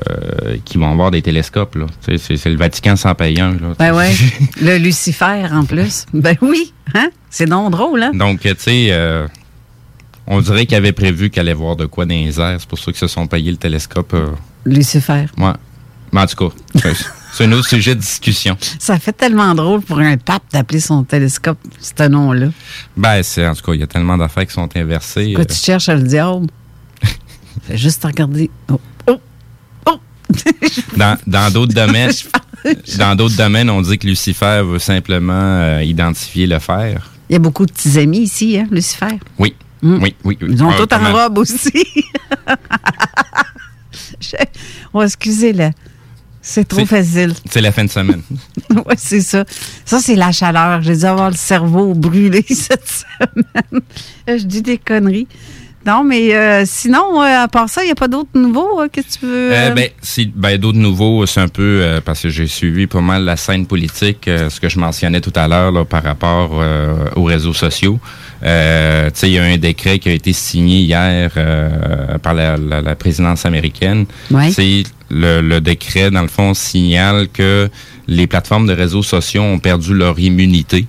qui 0.63 0.77
vont 0.77 0.91
avoir 0.91 1.11
des 1.11 1.21
télescopes. 1.21 1.75
Là. 1.75 1.85
C'est, 2.01 2.17
c'est 2.37 2.49
le 2.49 2.55
Vatican 2.57 2.95
sans 2.95 3.13
payer 3.13 3.41
un. 3.41 3.51
Là. 3.53 3.73
Ben 3.77 3.93
ouais. 3.93 4.11
Le 4.61 4.77
Lucifer 4.77 5.43
en 5.51 5.65
plus. 5.65 6.05
Ben 6.13 6.35
oui. 6.41 6.73
Hein? 6.95 7.09
C'est 7.29 7.47
non 7.47 7.69
drôle, 7.69 8.01
hein? 8.03 8.11
Donc, 8.13 8.39
tu 8.41 8.53
sais, 8.57 8.93
on 10.25 10.41
dirait 10.41 10.65
qu'ils 10.65 10.77
avaient 10.77 10.91
prévu 10.93 11.29
qu'elle 11.29 11.47
allait 11.47 11.53
voir 11.53 11.75
de 11.75 11.85
quoi 11.85 12.05
dans 12.05 12.13
les 12.15 12.39
airs. 12.39 12.57
C'est 12.59 12.67
pour 12.69 12.79
ça 12.79 12.85
qu'ils 12.85 12.95
se 12.99 13.07
sont 13.07 13.27
payés 13.27 13.51
le 13.51 13.57
télescope. 13.57 14.13
euh, 14.13 14.27
Lucifer. 14.65 15.25
ouais. 15.37 15.51
Mais 16.13 16.21
en 16.21 16.25
tout 16.25 16.49
cas, 16.49 16.89
c'est 17.37 17.43
un 17.43 17.51
autre 17.51 17.69
sujet 17.69 17.93
de 17.93 17.99
discussion. 17.99 18.57
Ça 18.79 18.97
fait 18.97 19.13
tellement 19.13 19.53
drôle 19.53 19.81
pour 19.81 19.99
un 19.99 20.17
pape 20.17 20.41
d'appeler 20.51 20.79
son 20.79 21.03
télescope 21.03 21.59
ce 21.79 22.07
nom-là. 22.07 22.47
Ben, 22.95 23.21
c'est, 23.21 23.47
en 23.47 23.53
tout 23.53 23.61
cas, 23.63 23.73
il 23.73 23.79
y 23.79 23.83
a 23.83 23.87
tellement 23.87 24.17
d'affaires 24.17 24.47
qui 24.47 24.53
sont 24.53 24.67
inversées. 24.75 25.33
Quand 25.35 25.43
euh, 25.43 25.45
tu 25.45 25.53
cherches 25.55 25.89
le 25.89 26.01
diable, 26.01 26.47
fais 27.67 27.77
juste 27.77 28.03
regarder. 28.03 28.49
Oh, 28.71 28.81
oh, 29.05 29.19
oh! 29.85 29.99
dans, 30.97 31.15
dans 31.27 31.53
d'autres 31.53 31.75
domaines, 31.75 32.11
dans 32.97 33.15
d'autres 33.15 33.37
domaines, 33.37 33.69
on 33.69 33.83
dit 33.83 33.99
que 33.99 34.07
Lucifer 34.07 34.63
veut 34.65 34.79
simplement 34.79 35.33
euh, 35.33 35.83
identifier 35.83 36.47
le 36.47 36.57
fer. 36.57 37.11
Il 37.29 37.33
y 37.33 37.35
a 37.35 37.39
beaucoup 37.39 37.67
de 37.67 37.71
petits 37.71 37.99
amis 37.99 38.21
ici, 38.21 38.57
hein, 38.57 38.67
Lucifer? 38.71 39.19
Oui. 39.37 39.53
Mm. 39.83 40.01
Oui, 40.01 40.15
oui, 40.23 40.37
oui. 40.41 40.47
Ils 40.53 40.63
ont 40.63 40.71
Ah, 40.71 40.87
tout 40.87 40.91
en 40.91 41.13
robe 41.13 41.37
aussi. 41.37 41.85
Oh, 44.91 45.03
excusez-le. 45.03 45.69
C'est 46.49 46.65
trop 46.67 46.85
facile. 46.85 47.33
C'est 47.49 47.59
la 47.61 47.71
fin 47.73 47.83
de 47.83 47.89
semaine. 47.89 48.21
Oui, 48.71 48.93
c'est 48.97 49.21
ça. 49.21 49.43
Ça, 49.85 49.99
c'est 49.99 50.15
la 50.15 50.31
chaleur. 50.31 50.81
J'ai 50.81 50.95
dû 50.95 51.03
avoir 51.05 51.29
le 51.29 51.35
cerveau 51.35 51.93
brûlé 51.93 52.43
cette 52.49 52.87
semaine. 52.87 53.81
Euh, 54.29 54.37
Je 54.37 54.43
dis 54.45 54.61
des 54.61 54.77
conneries. 54.77 55.27
Non, 55.85 56.03
mais 56.03 56.35
euh, 56.35 56.63
sinon, 56.65 57.21
euh, 57.21 57.43
à 57.43 57.47
part 57.47 57.69
ça, 57.69 57.81
il 57.81 57.85
n'y 57.85 57.91
a 57.91 57.95
pas 57.95 58.07
d'autres 58.09 58.29
nouveaux 58.35 58.81
euh, 58.81 58.87
que 58.89 58.99
tu 59.01 59.25
veux? 59.25 59.53
Euh, 59.53 59.71
ben, 59.71 59.89
si, 60.01 60.25
ben, 60.35 60.57
d'autres 60.57 60.77
nouveaux, 60.77 61.25
c'est 61.25 61.39
un 61.39 61.47
peu 61.47 61.99
parce 62.03 62.21
que 62.23 62.29
j'ai 62.29 62.47
suivi 62.47 62.87
pas 62.87 62.99
mal 63.01 63.23
la 63.23 63.37
scène 63.37 63.65
politique, 63.65 64.23
ce 64.25 64.59
que 64.59 64.67
je 64.69 64.79
mentionnais 64.79 65.21
tout 65.21 65.33
à 65.35 65.47
l'heure 65.47 65.85
par 65.85 66.03
rapport 66.03 66.51
aux 67.15 67.23
réseaux 67.23 67.53
sociaux. 67.53 67.99
Tu 68.41 68.47
sais, 68.47 69.29
il 69.29 69.31
y 69.33 69.39
a 69.39 69.43
un 69.43 69.57
décret 69.57 69.99
qui 69.99 70.09
a 70.09 70.13
été 70.13 70.33
signé 70.33 70.79
hier 70.79 71.31
par 72.21 72.33
la, 72.33 72.57
la- 72.57 72.81
la 72.81 72.95
présidence 72.95 73.45
américaine. 73.45 74.05
Ouais. 74.31 74.51
Le, 75.09 75.41
le 75.41 75.61
décret, 75.61 76.11
dans 76.11 76.21
le 76.21 76.27
fond, 76.27 76.53
signale 76.53 77.27
que 77.31 77.69
les 78.07 78.27
plateformes 78.27 78.67
de 78.67 78.73
réseaux 78.73 79.03
sociaux 79.03 79.41
ont 79.43 79.59
perdu 79.59 79.93
leur 79.93 80.19
immunité. 80.19 80.85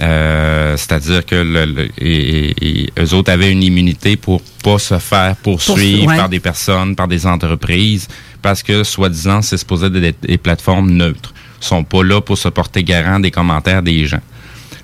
Euh, 0.00 0.76
C'est-à-dire 0.76 1.24
que 1.24 1.34
le, 1.36 1.64
le- 1.64 1.88
et, 1.98 2.54
et- 2.84 2.90
eux 2.98 3.14
autres 3.14 3.32
avaient 3.32 3.50
une 3.50 3.62
immunité 3.62 4.16
pour 4.16 4.42
pas 4.62 4.78
se 4.78 4.98
faire 4.98 5.36
poursuivre 5.36 6.00
Pour- 6.00 6.08
ouais. 6.08 6.16
par 6.16 6.28
des 6.28 6.40
personnes, 6.40 6.94
par 6.94 7.08
des 7.08 7.26
entreprises, 7.26 8.06
parce 8.42 8.62
que 8.62 8.84
soi-disant, 8.84 9.42
c'est 9.42 9.56
supposé 9.56 9.86
être 9.86 9.92
des, 9.94 10.14
des 10.22 10.38
plateformes 10.38 10.90
neutres. 10.90 11.32
Ils 11.60 11.64
sont 11.64 11.82
pas 11.84 12.02
là 12.04 12.20
pour 12.20 12.36
se 12.36 12.48
porter 12.48 12.84
garant 12.84 13.18
des 13.20 13.30
commentaires 13.30 13.82
des 13.82 14.04
gens. 14.06 14.20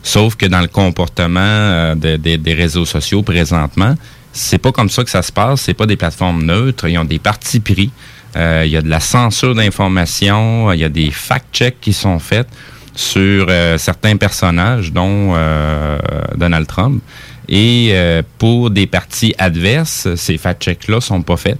Sauf 0.02 0.34
que 0.34 0.46
dans 0.46 0.60
le 0.62 0.68
comportement 0.68 1.40
euh, 1.40 1.94
de- 1.94 2.16
de- 2.16 2.36
des 2.36 2.54
réseaux 2.54 2.86
sociaux 2.86 3.22
présentement, 3.22 3.94
c'est 4.32 4.58
pas 4.58 4.72
comme 4.72 4.88
ça 4.88 5.04
que 5.04 5.10
ça 5.10 5.20
se 5.22 5.30
passe. 5.30 5.60
C'est 5.60 5.74
pas 5.74 5.84
des 5.86 5.96
plateformes 5.96 6.42
neutres. 6.42 6.88
Ils 6.88 6.96
ont 6.98 7.04
des 7.04 7.18
partis 7.18 7.60
pris. 7.60 7.90
Euh, 8.36 8.62
il 8.64 8.70
y 8.70 8.76
a 8.76 8.82
de 8.82 8.88
la 8.88 9.00
censure 9.00 9.54
d'informations. 9.54 10.72
Il 10.72 10.80
y 10.80 10.84
a 10.84 10.88
des 10.88 11.10
fact-checks 11.10 11.80
qui 11.80 11.92
sont 11.92 12.18
faits 12.18 12.48
sur 12.94 13.46
euh, 13.48 13.78
certains 13.78 14.16
personnages, 14.16 14.92
dont 14.92 15.32
euh, 15.34 15.98
Donald 16.36 16.66
Trump. 16.66 17.02
Et 17.48 17.88
euh, 17.92 18.22
pour 18.38 18.70
des 18.70 18.86
partis 18.86 19.34
adverses, 19.38 20.14
ces 20.14 20.38
fact-checks-là 20.38 21.00
sont 21.00 21.22
pas 21.22 21.36
faits. 21.36 21.58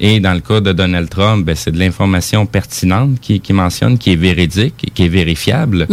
Et 0.00 0.20
dans 0.20 0.32
le 0.32 0.40
cas 0.40 0.60
de 0.60 0.72
Donald 0.72 1.08
Trump, 1.08 1.44
ben, 1.44 1.56
c'est 1.56 1.72
de 1.72 1.78
l'information 1.78 2.46
pertinente 2.46 3.18
qui, 3.20 3.40
qui 3.40 3.52
mentionne, 3.52 3.98
qui 3.98 4.12
est 4.12 4.16
véridique, 4.16 4.92
qui 4.94 5.04
est 5.04 5.08
vérifiable, 5.08 5.88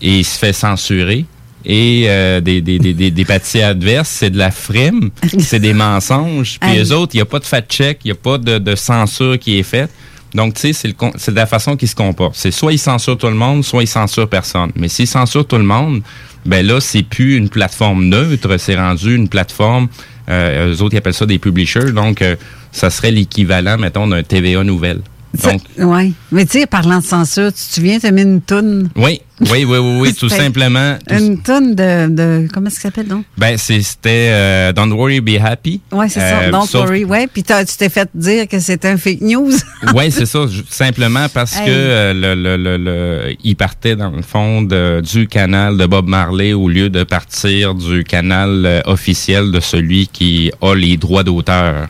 et 0.00 0.18
il 0.18 0.24
se 0.24 0.38
fait 0.38 0.54
censurer. 0.54 1.26
Et 1.66 2.04
euh, 2.08 2.40
des, 2.40 2.60
des, 2.60 2.78
des, 2.78 2.92
des, 2.92 3.10
des 3.10 3.24
partis 3.24 3.62
adverses, 3.62 4.08
c'est 4.10 4.30
de 4.30 4.36
la 4.38 4.50
frime, 4.50 5.10
c'est 5.38 5.60
des 5.60 5.72
mensonges. 5.72 6.58
Puis 6.60 6.70
les 6.74 6.92
autres, 6.92 7.14
il 7.14 7.18
n'y 7.18 7.22
a 7.22 7.26
pas 7.26 7.38
de 7.38 7.44
fact-check, 7.46 8.00
il 8.04 8.08
n'y 8.08 8.12
a 8.12 8.16
pas 8.16 8.36
de, 8.38 8.58
de 8.58 8.74
censure 8.74 9.38
qui 9.38 9.58
est 9.58 9.62
faite. 9.62 9.90
Donc, 10.34 10.54
tu 10.54 10.60
sais, 10.62 10.72
c'est 10.72 10.88
le 10.88 10.94
con- 10.94 11.12
c'est 11.16 11.30
de 11.30 11.36
la 11.36 11.46
façon 11.46 11.76
qu'ils 11.76 11.88
se 11.88 11.94
comportent. 11.94 12.34
C'est 12.36 12.50
soit 12.50 12.72
ils 12.72 12.78
censurent 12.78 13.16
tout 13.16 13.28
le 13.28 13.34
monde, 13.34 13.64
soit 13.64 13.82
ils 13.84 13.86
censurent 13.88 14.28
personne. 14.28 14.72
Mais 14.76 14.88
s'ils 14.88 15.06
censurent 15.06 15.46
tout 15.46 15.56
le 15.58 15.62
monde, 15.64 16.02
ben 16.44 16.66
là, 16.66 16.80
c'est 16.80 17.04
plus 17.04 17.36
une 17.36 17.48
plateforme 17.48 18.06
neutre, 18.06 18.56
c'est 18.58 18.76
rendu 18.76 19.14
une 19.14 19.28
plateforme, 19.28 19.88
euh, 20.28 20.74
eux 20.74 20.82
autres, 20.82 20.94
ils 20.94 20.98
appellent 20.98 21.14
ça 21.14 21.24
des 21.24 21.38
publishers. 21.38 21.92
Donc, 21.92 22.20
euh, 22.20 22.34
ça 22.72 22.90
serait 22.90 23.12
l'équivalent, 23.12 23.78
mettons, 23.78 24.08
d'un 24.08 24.22
TVA 24.24 24.64
nouvelle. 24.64 25.00
Donc, 25.42 25.60
Oui. 25.78 26.14
Mais 26.32 26.44
tu 26.46 26.60
sais, 26.60 26.66
parlant 26.66 26.98
de 27.00 27.04
censure, 27.04 27.48
tu 27.52 27.60
te 27.60 27.74
souviens, 27.74 27.98
tu 27.98 28.06
as 28.06 28.10
mis 28.10 28.22
une 28.22 28.40
toune? 28.40 28.88
oui, 28.96 29.20
oui, 29.40 29.64
oui, 29.64 29.78
oui, 29.78 29.98
oui, 30.00 30.14
tout 30.18 30.28
simplement. 30.28 30.96
tout- 31.08 31.14
Une 31.14 31.42
toune 31.42 31.74
de, 31.74 32.08
de. 32.08 32.48
Comment 32.52 32.70
ça 32.70 32.80
s'appelle, 32.82 33.08
donc? 33.08 33.24
ben, 33.36 33.56
c'était 33.58 34.28
euh, 34.30 34.72
Don't 34.72 34.92
Worry, 34.92 35.20
Be 35.20 35.40
Happy. 35.42 35.80
Oui, 35.92 36.06
c'est 36.08 36.20
ça. 36.20 36.40
Euh, 36.42 36.50
Don't 36.50 36.66
sauf- 36.66 36.86
worry. 36.86 37.04
Oui, 37.04 37.26
puis 37.32 37.42
tu 37.42 37.52
t'es 37.76 37.88
fait 37.88 38.08
dire 38.14 38.46
que 38.48 38.60
c'était 38.60 38.88
un 38.88 38.96
fake 38.96 39.20
news. 39.22 39.50
Oui, 39.94 40.10
c'est 40.10 40.26
ça. 40.26 40.40
Simplement 40.70 41.26
parce 41.32 41.56
Hey. 41.56 41.66
que 41.66 41.70
euh, 41.70 42.14
le, 42.14 42.56
le, 42.56 42.76
le, 42.76 43.36
il 43.44 43.54
partait 43.56 43.96
dans 43.96 44.10
le 44.10 44.22
fond 44.22 44.62
de- 44.62 45.00
du 45.00 45.26
canal 45.28 45.76
de 45.76 45.86
Bob 45.86 46.06
Marley 46.08 46.52
au 46.52 46.68
lieu 46.68 46.88
de 46.90 47.02
partir 47.04 47.74
du 47.74 48.02
canal 48.04 48.82
officiel 48.86 49.50
de 49.50 49.60
celui 49.60 50.06
qui 50.08 50.50
a 50.62 50.74
les 50.74 50.96
droits 50.96 51.22
d'auteur. 51.22 51.88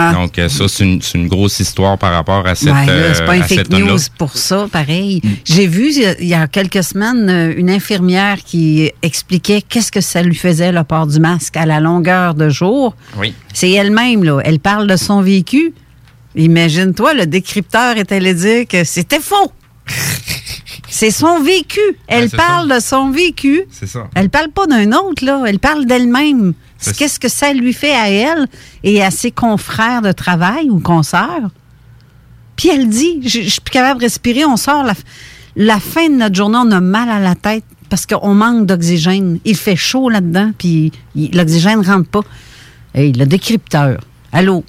Ah. 0.00 0.12
Donc 0.14 0.38
euh, 0.38 0.48
ça, 0.48 0.68
c'est 0.68 0.84
une, 0.84 1.00
une 1.14 1.26
grosse 1.28 1.58
histoire 1.60 1.98
par 1.98 2.12
rapport 2.12 2.46
à 2.46 2.54
cette 2.54 2.68
là, 2.68 2.84
c'est 3.14 3.22
euh, 3.22 3.26
pas 3.26 3.32
un 3.32 3.40
à 3.40 3.48
cet 3.48 3.68
fake 3.72 3.80
news 3.80 3.98
pour 4.16 4.36
ça, 4.36 4.68
pareil. 4.70 5.20
J'ai 5.44 5.66
vu 5.66 5.92
il 6.20 6.26
y 6.28 6.34
a- 6.34 6.46
quelques 6.46 6.84
semaines 6.84 7.28
euh, 7.28 7.52
une 7.56 7.68
infirmière 7.68 8.38
qui 8.44 8.90
expliquait 9.02 9.60
qu'est-ce 9.60 9.90
que 9.90 10.00
ça 10.00 10.22
lui 10.22 10.36
faisait 10.36 10.70
le 10.70 10.84
port 10.84 11.06
du 11.08 11.18
masque 11.18 11.56
à 11.56 11.66
la 11.66 11.80
longueur 11.80 12.34
de 12.34 12.48
jour. 12.48 12.94
Oui. 13.18 13.34
C'est 13.52 13.72
elle-même, 13.72 14.22
là. 14.22 14.40
Elle 14.44 14.60
parle 14.60 14.86
de 14.86 14.96
son 14.96 15.20
vécu. 15.20 15.72
Imagine-toi, 16.36 17.14
le 17.14 17.26
décrypteur 17.26 17.96
est 17.96 18.12
allé 18.12 18.34
dire 18.34 18.68
que 18.68 18.84
c'était 18.84 19.20
faux. 19.20 19.52
C'est 20.90 21.10
son 21.10 21.40
vécu. 21.42 21.80
Elle 22.06 22.30
c'est 22.30 22.36
parle 22.36 22.74
de 22.74 22.80
son 22.80 23.10
vécu. 23.10 23.62
C'est 23.70 23.86
ça. 23.86 24.08
Elle 24.14 24.30
parle 24.30 24.50
pas 24.50 24.66
d'un 24.66 24.90
autre, 24.92 25.24
là. 25.24 25.42
Elle 25.46 25.58
parle 25.58 25.84
d'elle-même. 25.86 26.54
Qu'est-ce 26.96 27.18
que 27.18 27.28
ça 27.28 27.52
lui 27.52 27.72
fait 27.72 27.94
à 27.94 28.08
elle 28.08 28.46
et 28.84 29.02
à 29.02 29.10
ses 29.10 29.30
confrères 29.30 30.02
de 30.02 30.12
travail 30.12 30.70
ou 30.70 30.78
consoeurs? 30.78 31.50
Puis 32.56 32.68
elle 32.68 32.88
dit, 32.88 33.20
je, 33.22 33.48
suis 33.48 33.60
plus 33.60 33.72
capable 33.72 34.00
de 34.00 34.04
respirer, 34.04 34.44
on 34.44 34.56
sort 34.56 34.84
la, 35.56 35.80
fin 35.80 36.08
de 36.08 36.14
notre 36.14 36.34
journée, 36.34 36.58
on 36.60 36.70
a 36.70 36.80
mal 36.80 37.08
à 37.08 37.20
la 37.20 37.34
tête 37.34 37.64
parce 37.88 38.06
qu'on 38.06 38.34
manque 38.34 38.66
d'oxygène. 38.66 39.38
Il 39.44 39.56
fait 39.56 39.76
chaud 39.76 40.08
là-dedans, 40.08 40.52
puis 40.56 40.92
l'oxygène 41.14 41.84
rentre 41.84 42.08
pas. 42.08 42.20
Hey, 42.94 43.12
le 43.12 43.26
décrypteur. 43.26 44.00
Allô? 44.32 44.64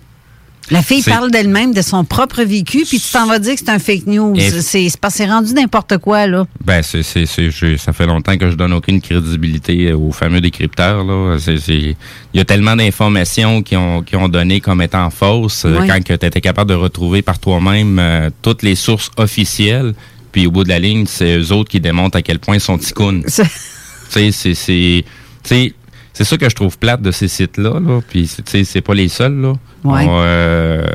La 0.71 0.81
fille 0.83 1.01
parle 1.03 1.31
d'elle-même, 1.31 1.73
de 1.73 1.81
son 1.81 2.03
propre 2.03 2.43
vécu, 2.43 2.83
puis 2.87 2.99
tu 2.99 3.11
t'en 3.11 3.25
vas 3.25 3.39
dire 3.39 3.53
que 3.53 3.59
c'est 3.59 3.69
un 3.69 3.79
fake 3.79 4.05
news. 4.05 4.35
Et- 4.37 4.61
C'est 4.61 4.87
parce 4.99 5.15
que 5.15 5.17
c'est 5.23 5.29
rendu 5.29 5.53
n'importe 5.53 5.97
quoi, 5.97 6.27
là. 6.27 6.45
Ben, 6.63 6.81
c'est, 6.83 7.01
ça 7.03 7.93
fait 7.93 8.05
longtemps 8.05 8.37
que 8.37 8.49
je 8.51 8.55
donne 8.55 8.73
aucune 8.73 9.01
crédibilité 9.01 9.91
aux 9.93 10.11
fameux 10.11 10.41
décrypteurs. 10.41 11.03
Là. 11.03 11.37
Il 11.67 11.95
y 12.33 12.39
a 12.39 12.45
tellement 12.45 12.75
d'informations 12.75 13.61
qui 13.63 13.75
ont, 13.75 14.01
qui 14.03 14.15
ont 14.15 14.29
donné 14.29 14.59
comme 14.61 14.81
étant 14.81 15.09
fausses 15.09 15.65
euh, 15.65 15.79
quand 15.87 15.99
tu 16.03 16.13
étais 16.13 16.41
capable 16.41 16.69
de 16.69 16.75
retrouver 16.75 17.21
par 17.21 17.39
toi-même 17.39 17.97
euh, 17.99 18.29
toutes 18.41 18.61
les 18.63 18.75
sources 18.75 19.09
officielles. 19.17 19.93
Puis 20.31 20.45
au 20.45 20.51
bout 20.51 20.63
de 20.63 20.69
la 20.69 20.77
ligne, 20.79 21.05
c'est 21.07 21.37
eux 21.39 21.51
autres 21.51 21.69
qui 21.71 21.79
démontrent 21.79 22.17
à 22.17 22.21
quel 22.21 22.37
point 22.37 22.55
ils 22.55 22.61
sont 22.61 22.77
ticounes. 22.77 23.23
Tu 23.25 24.31
sais, 24.31 25.03
c'est, 25.43 25.73
c'est, 26.19 26.25
ça 26.25 26.37
que 26.37 26.49
je 26.49 26.55
trouve 26.55 26.77
plate 26.77 27.01
de 27.01 27.11
ces 27.11 27.29
sites-là. 27.29 27.79
Là. 27.79 28.01
Puis, 28.09 28.27
c'est- 28.27 28.41
tu 28.43 28.51
sais, 28.51 28.63
c'est 28.65 28.81
pas 28.81 28.93
les 28.93 29.07
seuls. 29.07 29.39
Là. 29.39 29.53
Ouais. 29.85 30.05
Euh, 30.09 30.85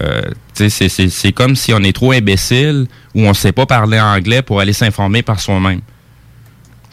c'est, 0.52 1.32
comme 1.32 1.56
si 1.56 1.72
on 1.72 1.80
est 1.80 1.94
trop 1.94 2.12
imbécile 2.12 2.86
ou 3.14 3.22
on 3.22 3.32
sait 3.32 3.52
pas 3.52 3.64
parler 3.64 3.98
anglais 3.98 4.42
pour 4.42 4.60
aller 4.60 4.74
s'informer 4.74 5.22
par 5.22 5.40
soi-même. 5.40 5.80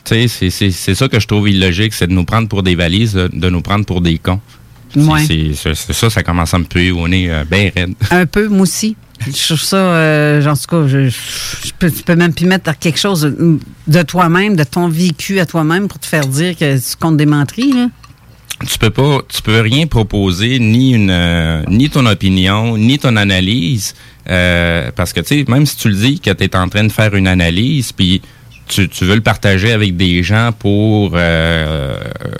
Tu 0.05 0.27
sais, 0.29 0.49
c'est, 0.71 0.95
ça 0.95 1.07
que 1.09 1.19
je 1.19 1.27
trouve 1.27 1.49
illogique, 1.49 1.93
c'est 1.93 2.07
de 2.07 2.13
nous 2.13 2.23
prendre 2.25 2.47
pour 2.47 2.63
des 2.63 2.75
valises, 2.75 3.13
de, 3.13 3.49
nous 3.49 3.61
prendre 3.61 3.85
pour 3.85 3.99
des 4.01 4.17
cons. 4.17 4.39
C'est- 4.93 4.99
Ouais. 4.99 5.53
C'est, 5.53 5.75
ça, 5.93 6.09
ça 6.09 6.23
commence 6.23 6.53
à 6.53 6.59
me 6.59 6.63
puer 6.65 6.91
au 6.91 7.07
nez 7.07 7.29
euh, 7.29 7.43
bien 7.49 7.69
raide. 7.75 7.93
Un 8.11 8.25
peu, 8.25 8.47
moi 8.47 8.61
aussi. 8.61 8.95
Je 9.27 9.45
trouve 9.45 9.61
ça, 9.61 9.77
euh, 9.77 10.45
en 10.45 10.55
tout 10.55 10.65
cas, 10.67 10.87
je, 10.87 11.07
je 11.09 11.71
peux, 11.77 11.91
tu 11.91 12.01
peux 12.03 12.15
même 12.15 12.33
plus 12.33 12.47
mettre 12.47 12.75
quelque 12.79 12.97
chose 12.99 13.21
de, 13.21 13.59
de 13.87 14.01
toi-même, 14.01 14.55
de 14.55 14.63
ton 14.63 14.87
vécu 14.89 15.39
à 15.39 15.45
toi-même 15.45 15.87
pour 15.87 15.99
te 15.99 16.07
faire 16.07 16.25
dire 16.25 16.57
que 16.57 16.75
tu 16.77 16.95
comptes 16.99 17.17
des 17.17 17.27
menteries, 17.27 17.71
là. 17.73 17.87
Tu 18.69 18.77
peux 18.77 18.89
pas, 18.89 19.19
tu 19.27 19.41
peux 19.41 19.59
rien 19.61 19.87
proposer, 19.87 20.59
ni 20.59 20.91
une, 20.93 21.09
euh, 21.11 21.63
ni 21.69 21.89
ton 21.89 22.05
opinion, 22.05 22.77
ni 22.77 22.97
ton 22.99 23.15
analyse, 23.15 23.93
euh, 24.29 24.91
parce 24.95 25.13
que 25.13 25.19
tu 25.21 25.27
sais, 25.39 25.45
même 25.47 25.65
si 25.65 25.77
tu 25.77 25.89
le 25.89 25.95
dis 25.95 26.19
que 26.19 26.31
tu 26.31 26.43
es 26.43 26.55
en 26.55 26.67
train 26.69 26.83
de 26.83 26.91
faire 26.91 27.13
une 27.15 27.27
analyse, 27.27 27.91
puis 27.91 28.21
tu, 28.67 28.87
tu 28.87 29.03
veux 29.05 29.15
le 29.15 29.21
partager 29.21 29.71
avec 29.73 29.97
des 29.97 30.23
gens 30.23 30.51
pour 30.57 31.11
euh, 31.15 31.95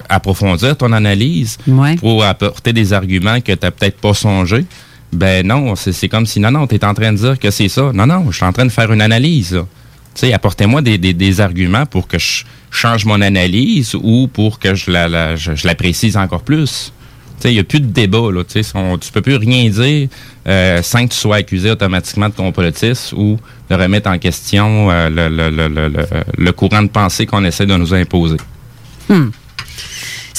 approfondir 0.10 0.78
ton 0.78 0.92
analyse, 0.94 1.58
Ouais. 1.68 1.96
pour 1.98 2.24
apporter 2.24 2.74
des 2.74 2.94
arguments 2.94 3.42
que 3.42 3.52
tu 3.52 3.60
n'as 3.64 3.72
peut-être 3.72 3.98
pas 4.00 4.14
songé. 4.14 4.66
Ben 5.14 5.46
non, 5.46 5.76
c'est 5.76 6.08
comme 6.08 6.26
si 6.26 6.40
non, 6.40 6.52
non, 6.52 6.68
tu 6.68 6.76
es 6.76 6.86
en 6.86 6.94
train 6.94 7.12
de 7.12 7.18
dire 7.18 7.38
que 7.38 7.52
c'est 7.52 7.68
ça. 7.68 7.92
Non, 7.94 8.06
non, 8.08 8.32
je 8.32 8.38
suis 8.38 8.46
en 8.46 8.54
train 8.54 8.66
de 8.66 8.72
faire 8.72 8.92
une 8.94 9.02
analyse. 9.02 9.54
là. 9.54 9.66
Sais, 10.14 10.34
apportez-moi 10.34 10.82
des, 10.82 10.98
des, 10.98 11.40
arguments 11.40 11.86
pour 11.86 12.08
que 12.08 12.20
je 12.20 12.44
change 12.70 13.06
mon 13.06 13.22
analyse 13.22 13.96
ou 13.96 14.28
pour 14.28 14.60
que 14.60 14.76
je 14.76 14.92
la, 14.92 15.36
je, 15.36 15.66
la 15.66 15.76
précise 15.76 16.18
encore 16.18 16.44
plus. 16.44 16.92
Il 17.44 17.52
n'y 17.52 17.60
a 17.60 17.64
plus 17.64 17.80
de 17.80 17.88
débat, 17.88 18.30
là. 18.32 18.44
On- 18.76 18.98
tu 19.00 19.12
peux 19.12 19.22
plus 19.22 19.36
rien 19.38 19.68
dire 19.70 20.10
euh, 20.48 20.82
sans 20.84 21.08
que 21.08 21.12
tu 21.14 21.18
sois 21.18 21.38
accusé 21.38 21.72
automatiquement 21.72 22.30
de 22.30 22.34
complotisme 22.36 23.18
ou 23.18 23.38
de 23.70 23.76
remettre 23.76 24.10
en 24.12 24.20
question 24.20 24.92
euh, 24.92 25.10
le, 25.10 25.28
le, 25.30 25.50
le, 25.68 25.92
le, 26.38 26.52
courant 26.52 26.84
de 26.84 26.90
pensée 26.90 27.26
qu'on 27.26 27.44
essaie 27.44 27.66
de 27.66 27.76
nous 27.76 27.94
imposer. 27.96 28.38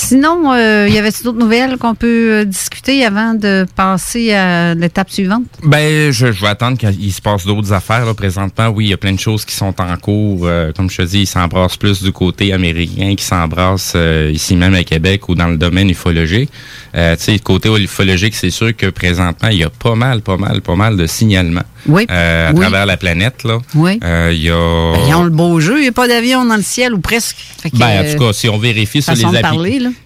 Sinon, 0.07 0.53
euh, 0.53 0.89
y 0.91 0.99
avait-il 0.99 1.23
d'autres 1.23 1.39
nouvelles 1.39 1.79
qu'on 1.79 1.95
peut 1.95 2.33
euh, 2.33 2.45
discuter 2.45 3.05
avant 3.07 3.35
de 3.35 3.65
passer 3.77 4.33
à 4.33 4.75
l'étape 4.75 5.09
suivante? 5.11 5.45
Ben, 5.63 6.11
je, 6.11 6.33
je 6.33 6.41
vais 6.43 6.49
attendre 6.49 6.77
qu'il 6.77 7.13
se 7.13 7.21
passe 7.23 7.47
d'autres 7.47 7.73
affaires. 7.73 8.05
Là. 8.05 8.13
Présentement, 8.13 8.69
oui, 8.69 8.87
il 8.87 8.91
y 8.91 8.93
a 8.95 8.97
plein 8.97 9.13
de 9.13 9.21
choses 9.21 9.45
qui 9.45 9.55
sont 9.55 9.81
en 9.81 9.97
cours. 9.97 10.41
Euh, 10.43 10.73
comme 10.77 10.91
je 10.91 10.97
te 10.97 11.03
dis, 11.03 11.21
ils 11.21 11.27
s'embrassent 11.27 11.77
plus 11.77 12.03
du 12.03 12.11
côté 12.11 12.53
américain 12.53 13.15
qui 13.17 13.25
s'embrassent 13.25 13.93
euh, 13.95 14.31
ici 14.35 14.57
même 14.57 14.75
à 14.75 14.83
Québec 14.83 15.29
ou 15.29 15.37
dans 15.37 15.47
le 15.49 15.57
domaine 15.57 15.89
ufologique. 15.89 16.51
Tu 16.95 17.01
sais, 17.19 17.39
côté 17.39 17.71
ufologique, 17.71 18.35
c'est 18.35 18.51
sûr 18.51 18.77
que 18.77 18.87
présentement, 18.91 19.49
il 19.51 19.59
y 19.59 19.65
a 19.65 19.71
pas 19.71 19.95
mal, 19.95 20.21
pas 20.21 20.37
mal, 20.37 20.61
pas 20.61 20.75
mal 20.75 20.97
de 20.97 21.07
signalements 21.07 21.63
Oui. 21.87 22.07
à 22.09 22.51
Oui. 22.53 22.61
travers 22.61 22.85
la 22.87 22.97
planète. 22.99 23.45
Là. 23.45 23.59
Oui. 23.75 23.99
Il 24.03 24.43
y 24.43 24.51
a... 24.51 24.93
Ben, 24.93 25.01
ils 25.09 25.15
ont 25.15 25.25
le 25.25 25.31
beau 25.31 25.59
jeu, 25.61 25.79
il 25.79 25.83
n'y 25.83 25.89
a 25.89 25.93
pas 25.93 26.07
d'avion 26.09 26.45
dans 26.45 26.57
le 26.57 26.63
ciel 26.63 26.93
ou 26.93 26.99
presque. 26.99 27.37
Que, 27.63 27.69
Ben, 27.79 28.05
en 28.05 28.13
tout 28.13 28.19
cas, 28.27 28.33
si 28.35 28.49
on 28.51 28.59
vérifie 28.59 29.01
sur 29.01 29.15
les 29.15 29.25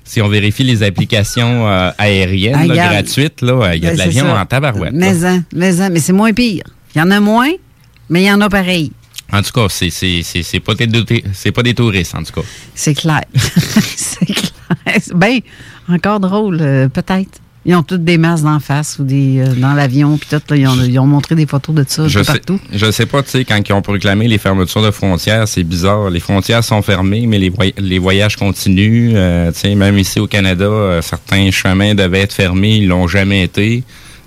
si 0.04 0.20
on 0.22 0.28
vérifie 0.28 0.64
les 0.64 0.82
applications 0.82 1.68
euh, 1.68 1.90
aériennes 1.98 2.54
Ah, 2.56 2.66
là, 2.66 2.72
regarde. 2.72 2.92
gratuites, 2.92 3.42
là, 3.42 3.74
il 3.74 3.82
y 3.82 3.86
a 3.86 3.90
Ben, 3.90 3.94
de 3.94 3.98
l'avion 3.98 4.30
en 4.32 4.46
tabarouette. 4.46 4.92
Mais, 4.92 5.24
en, 5.24 5.42
mais, 5.54 5.80
en, 5.80 5.90
mais 5.90 6.00
c'est 6.00 6.12
moins 6.12 6.32
pire. 6.32 6.64
Il 6.94 6.98
y 6.98 7.02
en 7.02 7.10
a 7.10 7.20
moins, 7.20 7.50
mais 8.08 8.22
il 8.22 8.26
y 8.26 8.32
en 8.32 8.40
a 8.40 8.48
pareil. 8.48 8.92
En 9.32 9.42
tout 9.42 9.50
cas, 9.52 9.66
c'est 9.68 9.90
c'est 9.90 10.60
pas 10.60 10.74
des 10.74 10.86
pas 11.52 11.62
des 11.62 11.74
touristes 11.74 12.14
en 12.14 12.22
tout 12.22 12.32
cas. 12.32 12.46
C'est 12.74 12.94
clair. 12.94 13.22
c'est 13.96 14.24
clair. 14.26 14.50
Ben, 15.14 15.40
encore 15.88 16.20
drôle, 16.20 16.58
euh, 16.60 16.88
peut-être. 16.88 17.40
Ils 17.68 17.74
ont 17.74 17.82
toutes 17.82 18.04
des 18.04 18.16
masques 18.16 18.44
d'en 18.44 18.60
face 18.60 18.98
ou 19.00 19.04
des 19.04 19.40
euh, 19.40 19.54
dans 19.56 19.74
l'avion, 19.74 20.16
puis 20.18 20.28
tout. 20.30 20.40
Là, 20.50 20.56
ils, 20.56 20.66
ont, 20.68 20.76
ils 20.84 20.98
ont 21.00 21.06
montré 21.06 21.34
des 21.34 21.46
photos 21.46 21.74
de 21.74 21.84
ça 21.88 22.06
Je 22.06 22.20
sais, 22.22 22.24
partout. 22.24 22.60
je 22.72 22.90
sais 22.92 23.06
pas, 23.06 23.22
tu 23.24 23.30
sais, 23.30 23.44
quand 23.44 23.60
ils 23.68 23.72
ont 23.72 23.82
proclamé 23.82 24.28
les 24.28 24.38
fermetures 24.38 24.82
de 24.82 24.92
frontières, 24.92 25.48
c'est 25.48 25.64
bizarre. 25.64 26.08
Les 26.10 26.20
frontières 26.20 26.62
sont 26.62 26.80
fermées, 26.80 27.26
mais 27.26 27.38
les, 27.40 27.50
voy- 27.50 27.74
les 27.76 27.98
voyages 27.98 28.36
continuent. 28.36 29.14
Euh, 29.16 29.50
tu 29.50 29.58
sais, 29.60 29.74
même 29.74 29.98
ici 29.98 30.20
au 30.20 30.28
Canada, 30.28 30.64
euh, 30.64 31.02
certains 31.02 31.50
chemins 31.50 31.94
devaient 31.96 32.20
être 32.20 32.32
fermés, 32.32 32.76
ils 32.76 32.86
l'ont 32.86 33.08
jamais 33.08 33.42
été. 33.42 33.82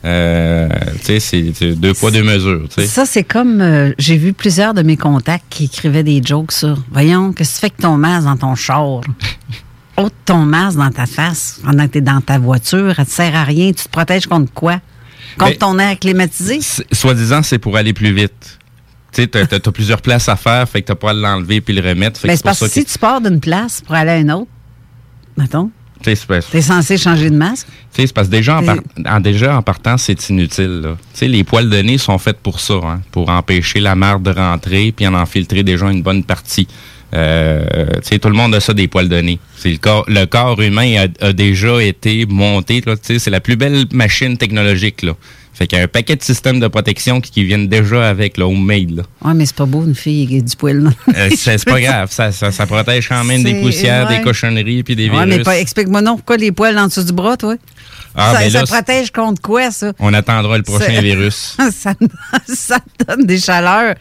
Euh, 0.05 0.69
tu 1.05 1.19
sais, 1.19 1.19
c'est 1.53 1.75
deux 1.75 1.93
poids 1.93 2.10
deux 2.12 2.24
mesures. 2.24 2.67
Ça, 2.88 3.05
c'est 3.05 3.24
comme 3.25 3.60
euh, 3.62 3.91
j'ai 3.98 4.15
vu 4.17 4.31
plusieurs 4.34 4.74
de 4.74 4.81
mes 4.81 4.96
contacts 4.98 5.43
qui 5.50 5.65
écrivaient 5.65 6.03
des 6.03 6.22
jokes 6.24 6.51
sur 6.53 6.77
Voyons, 6.91 7.34
qu'est-ce 7.34 7.50
que 7.51 7.55
tu 7.55 7.60
fais 7.62 7.65
avec 7.67 7.77
ton 7.77 7.98
masque 7.98 8.25
dans 8.25 8.38
ton 8.38 8.55
char? 8.55 9.01
Ôte 10.00 10.13
ton 10.25 10.46
masque 10.46 10.77
dans 10.77 10.91
ta 10.91 11.06
face 11.06 11.60
pendant 11.63 11.86
que 11.88 11.91
tu 11.94 11.98
es 11.98 12.01
dans 12.01 12.22
ta 12.22 12.38
voiture, 12.39 12.96
elle 12.98 13.06
te 13.06 13.12
sert 13.12 13.36
à 13.36 13.44
rien. 13.44 13.68
Tu 13.74 13.84
te 13.84 13.89
protèges 13.89 14.27
contre 14.27 14.51
quoi? 14.53 14.79
Contre 15.38 15.51
Ben, 15.51 15.57
ton 15.57 15.79
air 15.79 16.00
climatisé? 16.00 16.59
Soi-disant, 16.92 17.44
c'est 17.44 17.59
pour 17.59 17.75
aller 17.77 17.94
plus 17.94 18.14
vite. 18.14 18.59
Tu 19.12 19.24
sais, 19.24 19.27
t'as- 19.27 19.46
t'as 19.46 19.72
plusieurs 19.72 20.01
places 20.01 20.29
à 20.29 20.35
faire, 20.35 20.68
fait 20.70 20.81
que 20.81 20.88
t'as 20.88 20.96
pas 20.96 21.09
à 21.12 21.14
l'enlever 21.14 21.59
puis 21.62 21.74
le 21.74 21.81
remettre. 21.88 22.20
Fait 22.20 22.27
Ben, 22.29 22.35
c'est 22.38 22.44
parce 22.44 22.59
que 22.59 22.68
si 22.70 22.85
tu 22.85 22.98
pars 22.98 23.20
d'une 23.22 23.40
place 23.40 23.81
pour 23.81 23.96
aller 23.96 24.12
à 24.12 24.18
une 24.18 24.31
autre, 24.31 24.48
mettons, 25.35 25.72
tu 26.01 26.05
sais, 26.12 26.16
c'est 26.16 26.27
parce- 26.27 26.50
tu 26.50 26.57
es 26.57 26.62
censé 26.62 26.98
changer 26.98 27.29
de 27.29 27.35
masque? 27.35 27.68
Tu 27.68 28.01
sais, 28.01 28.07
c'est 28.07 28.14
parce 28.14 28.27
que 28.27 28.31
déjà 28.31 28.59
en, 28.59 28.64
par- 28.64 28.77
en- 29.05 29.20
déjà 29.20 29.57
en 29.57 29.62
partant, 29.62 29.98
c'est 29.98 30.29
inutile. 30.29 30.81
là. 30.81 30.90
Tu 31.14 31.20
sais, 31.20 31.27
les 31.27 31.44
poils 31.44 31.70
de 31.70 31.77
nez 31.81 31.98
sont 31.98 32.18
faits 32.20 32.38
pour 32.42 32.59
ça, 32.62 32.75
hein, 32.75 33.01
pour 33.12 33.29
empêcher 33.29 33.79
la 33.81 33.96
marde 33.96 34.24
de 34.24 34.31
rentrer 34.31 34.94
puis 34.94 35.05
en 35.07 35.14
infiltrer 35.16 35.64
déjà 35.64 35.90
une 35.92 36.01
bonne 36.03 36.24
partie. 36.24 36.68
Euh, 37.13 37.87
tout 38.22 38.29
le 38.29 38.35
monde 38.35 38.53
a 38.55 38.59
ça 38.59 38.74
des 38.74 38.87
poils 38.87 39.09
de 39.09 39.19
nez. 39.19 39.39
Le 39.65 39.77
corps, 39.77 40.05
le 40.07 40.25
corps 40.25 40.61
humain 40.61 41.05
a, 41.22 41.25
a 41.27 41.33
déjà 41.33 41.81
été 41.81 42.25
monté. 42.27 42.81
là, 42.85 42.95
c'est 43.01 43.29
la 43.29 43.39
plus 43.39 43.55
belle 43.55 43.85
machine 43.91 44.37
technologique. 44.37 45.01
Là. 45.01 45.13
Fait 45.53 45.67
qu'il 45.67 45.77
y 45.77 45.81
a 45.81 45.83
un 45.83 45.87
paquet 45.87 46.15
de 46.15 46.24
systèmes 46.24 46.59
de 46.61 46.67
protection 46.67 47.19
qui, 47.19 47.31
qui 47.31 47.43
viennent 47.43 47.67
déjà 47.67 48.07
avec 48.09 48.37
le 48.37 48.45
homemade. 48.45 48.91
Là. 48.91 49.03
Ouais, 49.25 49.33
mais 49.33 49.45
c'est 49.45 49.55
pas 49.55 49.65
beau, 49.65 49.83
une 49.83 49.95
fille 49.95 50.25
avec 50.31 50.45
du 50.45 50.55
poil. 50.55 50.77
là. 50.83 50.89
Euh, 51.17 51.29
c'est 51.35 51.65
pas 51.65 51.81
grave, 51.81 52.09
ça, 52.11 52.31
ça, 52.31 52.51
ça 52.51 52.65
protège 52.65 53.09
quand 53.09 53.24
même 53.25 53.43
des 53.43 53.55
poussières, 53.55 54.07
ouais. 54.07 54.17
des 54.19 54.24
cochonneries 54.24 54.83
puis 54.83 54.95
des 54.95 55.09
Ouais, 55.09 55.17
virus. 55.25 55.37
mais 55.37 55.43
pas- 55.43 55.59
explique-moi 55.59 56.01
non, 56.01 56.15
pourquoi 56.15 56.37
les 56.37 56.51
poils 56.53 56.77
en 56.77 56.87
dessous 56.87 57.03
du 57.03 57.11
bras, 57.11 57.35
toi? 57.35 57.55
ah, 58.15 58.33
ça 58.33 58.39
ben 58.39 58.50
ça 58.51 58.59
là, 58.61 58.65
protège 58.67 59.11
contre 59.11 59.41
quoi, 59.41 59.69
ça? 59.72 59.91
on 60.00 60.13
attendra 60.13 60.57
le 60.57 60.63
prochain 60.63 61.01
virus. 61.01 61.57
ça, 61.74 61.93
ça 62.48 62.79
donne 63.07 63.25
des 63.25 63.39
chaleurs. 63.39 63.95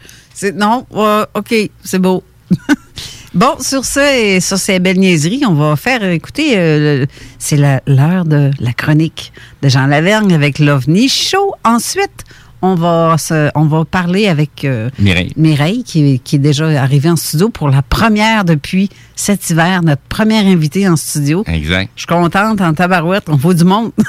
Non, 0.55 0.85
ok, 1.33 1.53
c'est 1.83 1.99
beau. 1.99 2.23
bon, 3.33 3.55
sur 3.59 3.85
ça 3.85 4.17
et 4.17 4.39
sur 4.39 4.57
ces 4.57 4.79
belles 4.79 4.99
niaiseries, 4.99 5.43
on 5.47 5.53
va 5.53 5.75
faire 5.75 6.03
écouter. 6.03 6.53
euh, 6.57 6.99
le- 7.01 7.07
c'est 7.37 7.57
l'heure 7.57 8.25
de 8.25 8.51
la 8.59 8.73
chronique 8.73 9.31
de 9.61 9.69
Jean 9.69 9.85
Lavergne 9.87 10.33
avec 10.33 10.59
l'OVNI 10.59 11.09
Show. 11.09 11.53
Ensuite, 11.63 12.23
on 12.61 12.75
va 12.75 13.15
se- 13.17 13.49
on 13.55 13.65
va 13.65 13.85
parler 13.85 14.27
avec 14.27 14.65
euh, 14.65 14.89
Mireille. 14.99 15.31
Mireille 15.37 15.83
qui, 15.83 16.19
qui 16.19 16.35
est 16.35 16.39
déjà 16.39 16.67
arrivée 16.81 17.09
en 17.09 17.15
studio 17.15 17.49
pour 17.49 17.69
la 17.69 17.81
première 17.81 18.43
depuis 18.43 18.89
cet 19.15 19.49
hiver, 19.49 19.81
notre 19.81 20.01
première 20.09 20.45
invitée 20.45 20.87
en 20.89 20.95
studio. 20.97 21.43
Exact. 21.47 21.89
Je 21.95 22.01
suis 22.01 22.07
contente 22.07 22.59
en 22.59 22.73
tabarouette, 22.73 23.23
on 23.29 23.37
vaut 23.37 23.53
du 23.53 23.63
monde. 23.63 23.91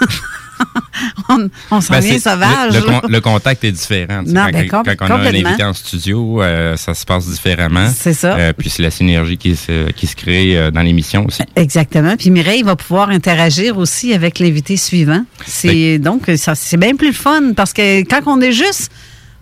on 1.29 1.49
on 1.71 1.81
s'en 1.81 1.95
Ben, 1.95 2.01
vient 2.01 2.19
sauvage. 2.19 2.75
Le, 2.75 2.81
le 2.81 2.87
là. 2.87 3.01
con- 3.01 3.09
le 3.09 3.21
contact 3.21 3.65
est 3.65 3.73
différent. 3.73 4.23
Non, 4.27 4.47
quand, 4.47 4.53
ben, 4.53 4.69
com- 4.69 4.83
quand 4.99 5.07
on 5.09 5.11
a 5.13 5.17
un 5.17 5.27
invité 5.27 5.65
en 5.65 5.73
studio, 5.73 6.43
euh, 6.43 6.77
ça 6.77 6.95
se 6.95 7.05
passe 7.05 7.27
différemment. 7.29 7.89
C'est 7.95 8.13
ça. 8.15 8.37
Euh, 8.37 8.53
puis 8.57 8.71
c'est 8.71 8.83
la 8.83 8.91
synergie 8.91 9.37
qui 9.39 9.57
se, 9.57 9.91
qui 9.93 10.07
se 10.07 10.17
crée 10.17 10.57
euh, 10.59 10.71
dans 10.71 10.83
l'émission 10.83 11.25
aussi. 11.27 11.43
Exactement. 11.57 12.17
Puis 12.17 12.31
Mireille 12.31 12.63
va 12.63 12.77
pouvoir 12.77 13.11
interagir 13.11 13.79
aussi 13.79 14.13
avec 14.13 14.39
l'invité 14.39 14.77
suivant. 14.77 15.25
C'est 15.47 15.99
donc 15.99 16.31
ça, 16.37 16.55
c'est 16.55 16.77
bien 16.77 16.97
plus 16.97 17.13
fun 17.13 17.53
parce 17.57 17.73
que 17.73 18.01
quand 18.01 18.21
on 18.27 18.41
est 18.41 18.53
juste 18.53 18.91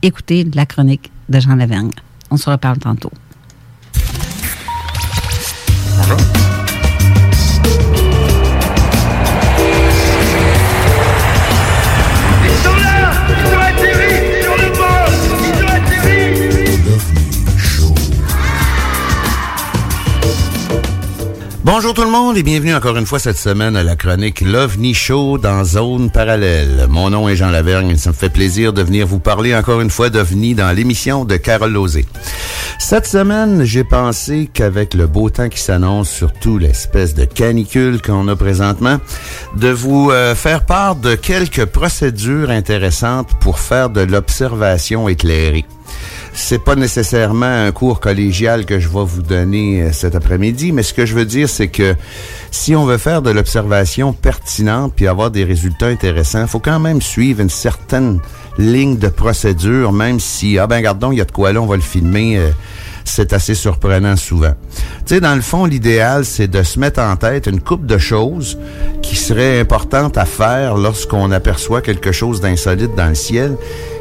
écouter 0.00 0.46
la 0.54 0.64
chronique 0.64 1.10
de 1.28 1.40
Jean 1.40 1.56
Lavergne. 1.56 1.90
On 2.30 2.38
se 2.38 2.48
reparle 2.48 2.78
tantôt. 2.78 3.10
Ils 6.10 6.47
Bonjour 21.70 21.92
tout 21.92 22.02
le 22.02 22.10
monde 22.10 22.38
et 22.38 22.42
bienvenue 22.42 22.74
encore 22.74 22.96
une 22.96 23.04
fois 23.04 23.18
cette 23.18 23.36
semaine 23.36 23.76
à 23.76 23.82
la 23.82 23.94
chronique 23.94 24.40
l'OVNI 24.40 24.94
Show 24.94 25.36
dans 25.36 25.64
Zone 25.64 26.10
Parallèle. 26.10 26.86
Mon 26.88 27.10
nom 27.10 27.28
est 27.28 27.36
Jean 27.36 27.50
Lavergne 27.50 27.90
et 27.90 27.96
ça 27.98 28.08
me 28.08 28.14
fait 28.14 28.30
plaisir 28.30 28.72
de 28.72 28.80
venir 28.80 29.06
vous 29.06 29.18
parler 29.18 29.54
encore 29.54 29.82
une 29.82 29.90
fois 29.90 30.08
d'OVNI 30.08 30.54
dans 30.54 30.74
l'émission 30.74 31.26
de 31.26 31.36
Carole 31.36 31.72
Lozé. 31.72 32.06
Cette 32.78 33.06
semaine, 33.06 33.64
j'ai 33.64 33.84
pensé 33.84 34.48
qu'avec 34.50 34.94
le 34.94 35.06
beau 35.06 35.28
temps 35.28 35.50
qui 35.50 35.60
s'annonce, 35.60 36.08
surtout 36.08 36.56
l'espèce 36.56 37.12
de 37.12 37.26
canicule 37.26 38.00
qu'on 38.00 38.28
a 38.28 38.34
présentement, 38.34 38.96
de 39.54 39.68
vous 39.68 40.10
euh, 40.10 40.34
faire 40.34 40.64
part 40.64 40.96
de 40.96 41.16
quelques 41.16 41.66
procédures 41.66 42.48
intéressantes 42.48 43.28
pour 43.40 43.58
faire 43.58 43.90
de 43.90 44.00
l'observation 44.00 45.06
éclairée. 45.06 45.66
C'est 46.40 46.64
pas 46.64 46.76
nécessairement 46.76 47.66
un 47.66 47.72
cours 47.72 47.98
collégial 48.00 48.64
que 48.64 48.78
je 48.78 48.88
vais 48.88 49.04
vous 49.04 49.22
donner 49.22 49.82
euh, 49.82 49.92
cet 49.92 50.14
après-midi, 50.14 50.70
mais 50.72 50.82
ce 50.82 50.94
que 50.94 51.04
je 51.04 51.14
veux 51.14 51.24
dire, 51.24 51.48
c'est 51.48 51.66
que 51.68 51.94
si 52.52 52.74
on 52.76 52.86
veut 52.86 52.96
faire 52.96 53.22
de 53.22 53.30
l'observation 53.30 54.12
pertinente 54.12 54.92
puis 54.94 55.08
avoir 55.08 55.30
des 55.30 55.44
résultats 55.44 55.88
intéressants, 55.88 56.46
faut 56.46 56.60
quand 56.60 56.78
même 56.78 57.02
suivre 57.02 57.40
une 57.40 57.50
certaine 57.50 58.20
ligne 58.56 58.96
de 58.96 59.08
procédure, 59.08 59.92
même 59.92 60.20
si, 60.20 60.58
ah 60.58 60.66
ben, 60.66 60.80
gardons, 60.80 61.12
il 61.12 61.18
y 61.18 61.20
a 61.20 61.24
de 61.24 61.32
quoi 61.32 61.52
là, 61.52 61.60
on 61.60 61.66
va 61.66 61.76
le 61.76 61.82
filmer. 61.82 62.38
euh, 62.38 62.50
c'est 63.04 63.32
assez 63.32 63.54
surprenant 63.54 64.16
souvent. 64.16 64.54
Tu 65.06 65.14
sais, 65.14 65.20
dans 65.20 65.34
le 65.34 65.40
fond, 65.40 65.64
l'idéal, 65.64 66.24
c'est 66.24 66.48
de 66.48 66.62
se 66.62 66.78
mettre 66.78 67.00
en 67.00 67.16
tête 67.16 67.46
une 67.46 67.60
coupe 67.60 67.84
de 67.84 67.98
choses 67.98 68.58
qui 69.02 69.16
seraient 69.16 69.60
importantes 69.60 70.16
à 70.16 70.24
faire 70.24 70.76
lorsqu'on 70.76 71.32
aperçoit 71.32 71.80
quelque 71.80 72.12
chose 72.12 72.40
d'insolite 72.40 72.94
dans 72.94 73.08
le 73.08 73.14
ciel, 73.14 73.56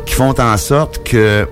qui 0.05 0.13
font 0.13 0.39
en 0.39 0.57
sorte 0.57 1.03
que, 1.03 1.47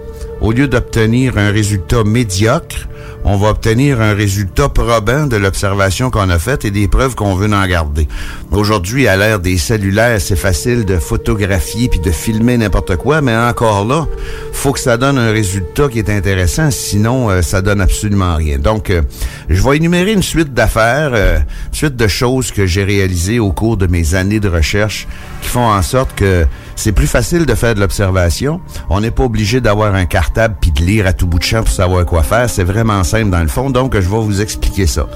au 0.45 0.51
lieu 0.51 0.67
d'obtenir 0.67 1.39
un 1.39 1.49
résultat 1.49 2.03
médiocre, 2.03 2.87
on 3.23 3.35
va 3.35 3.49
obtenir 3.49 3.99
un 3.99 4.13
résultat 4.13 4.69
probant 4.69 5.25
de 5.25 5.37
l'observation 5.37 6.11
qu'on 6.11 6.29
a 6.29 6.37
faite 6.37 6.65
et 6.65 6.69
des 6.69 6.87
preuves 6.87 7.15
qu'on 7.15 7.33
veut 7.33 7.51
en 7.51 7.65
garder. 7.65 8.07
Aujourd'hui, 8.51 9.07
à 9.07 9.17
l'ère 9.17 9.39
des 9.39 9.57
cellulaires, 9.57 10.21
c'est 10.21 10.35
facile 10.35 10.85
de 10.85 10.97
photographier 10.97 11.89
puis 11.89 11.99
de 11.99 12.11
filmer 12.11 12.57
n'importe 12.57 12.95
quoi, 12.97 13.21
mais 13.21 13.35
encore 13.35 13.85
là, 13.85 14.05
faut 14.53 14.71
que 14.71 14.79
ça 14.79 14.97
donne 14.97 15.17
un 15.17 15.31
résultat 15.31 15.89
qui 15.89 15.97
est 15.97 16.11
intéressant, 16.11 16.69
sinon 16.69 17.31
euh, 17.31 17.41
ça 17.41 17.63
donne 17.63 17.81
absolument 17.81 18.35
rien. 18.35 18.59
Donc, 18.59 18.91
euh, 18.91 19.01
je 19.49 19.63
vais 19.63 19.77
énumérer 19.77 20.13
une 20.13 20.21
suite 20.21 20.53
d'affaires, 20.53 21.11
euh, 21.15 21.39
une 21.39 21.73
suite 21.73 21.95
de 21.95 22.07
choses 22.07 22.51
que 22.51 22.67
j'ai 22.67 22.83
réalisées 22.83 23.39
au 23.39 23.51
cours 23.51 23.77
de 23.77 23.87
mes 23.87 24.13
années 24.13 24.39
de 24.39 24.49
recherche 24.49 25.07
font 25.47 25.67
en 25.67 25.81
sorte 25.81 26.15
que 26.15 26.45
c'est 26.75 26.91
plus 26.91 27.07
facile 27.07 27.45
de 27.45 27.55
faire 27.55 27.75
de 27.75 27.79
l'observation. 27.79 28.59
On 28.89 29.01
n'est 29.01 29.11
pas 29.11 29.23
obligé 29.23 29.61
d'avoir 29.61 29.95
un 29.95 30.05
cartable 30.05 30.55
puis 30.59 30.71
de 30.71 30.81
lire 30.81 31.07
à 31.07 31.13
tout 31.13 31.27
bout 31.27 31.39
de 31.39 31.43
champ 31.43 31.63
pour 31.63 31.73
savoir 31.73 32.05
quoi 32.05 32.23
faire. 32.23 32.49
C'est 32.49 32.63
vraiment 32.63 33.03
simple 33.03 33.29
dans 33.29 33.41
le 33.41 33.47
fond, 33.47 33.69
donc 33.69 33.93
je 33.93 34.09
vais 34.09 34.21
vous 34.21 34.41
expliquer 34.41 34.87
ça. 34.87 35.07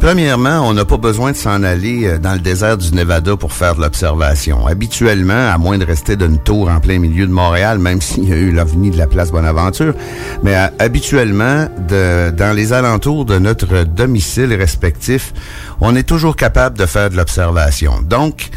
Premièrement, 0.00 0.68
on 0.68 0.74
n'a 0.74 0.84
pas 0.84 0.98
besoin 0.98 1.32
de 1.32 1.36
s'en 1.36 1.62
aller 1.62 2.04
euh, 2.04 2.18
dans 2.18 2.34
le 2.34 2.38
désert 2.38 2.76
du 2.76 2.92
Nevada 2.92 3.36
pour 3.36 3.52
faire 3.52 3.74
de 3.74 3.80
l'observation. 3.80 4.66
Habituellement, 4.66 5.50
à 5.50 5.56
moins 5.56 5.78
de 5.78 5.84
rester 5.84 6.16
d'une 6.16 6.38
tour 6.38 6.68
en 6.68 6.78
plein 6.80 6.98
milieu 6.98 7.26
de 7.26 7.32
Montréal, 7.32 7.78
même 7.78 8.00
s'il 8.02 8.28
y 8.28 8.32
a 8.32 8.36
eu 8.36 8.52
l'avenue 8.52 8.90
de 8.90 8.98
la 8.98 9.06
place 9.06 9.30
Bonaventure, 9.30 9.94
mais 10.42 10.56
euh, 10.56 10.66
habituellement, 10.78 11.68
dans 11.88 12.54
les 12.54 12.72
alentours 12.72 13.24
de 13.24 13.38
notre 13.38 13.84
domicile 13.84 14.52
respectif, 14.52 15.32
on 15.80 15.96
est 15.96 16.02
toujours 16.02 16.36
capable 16.36 16.76
de 16.76 16.86
faire 16.86 17.08
de 17.08 17.16
l'observation. 17.16 18.02
Donc, 18.02 18.50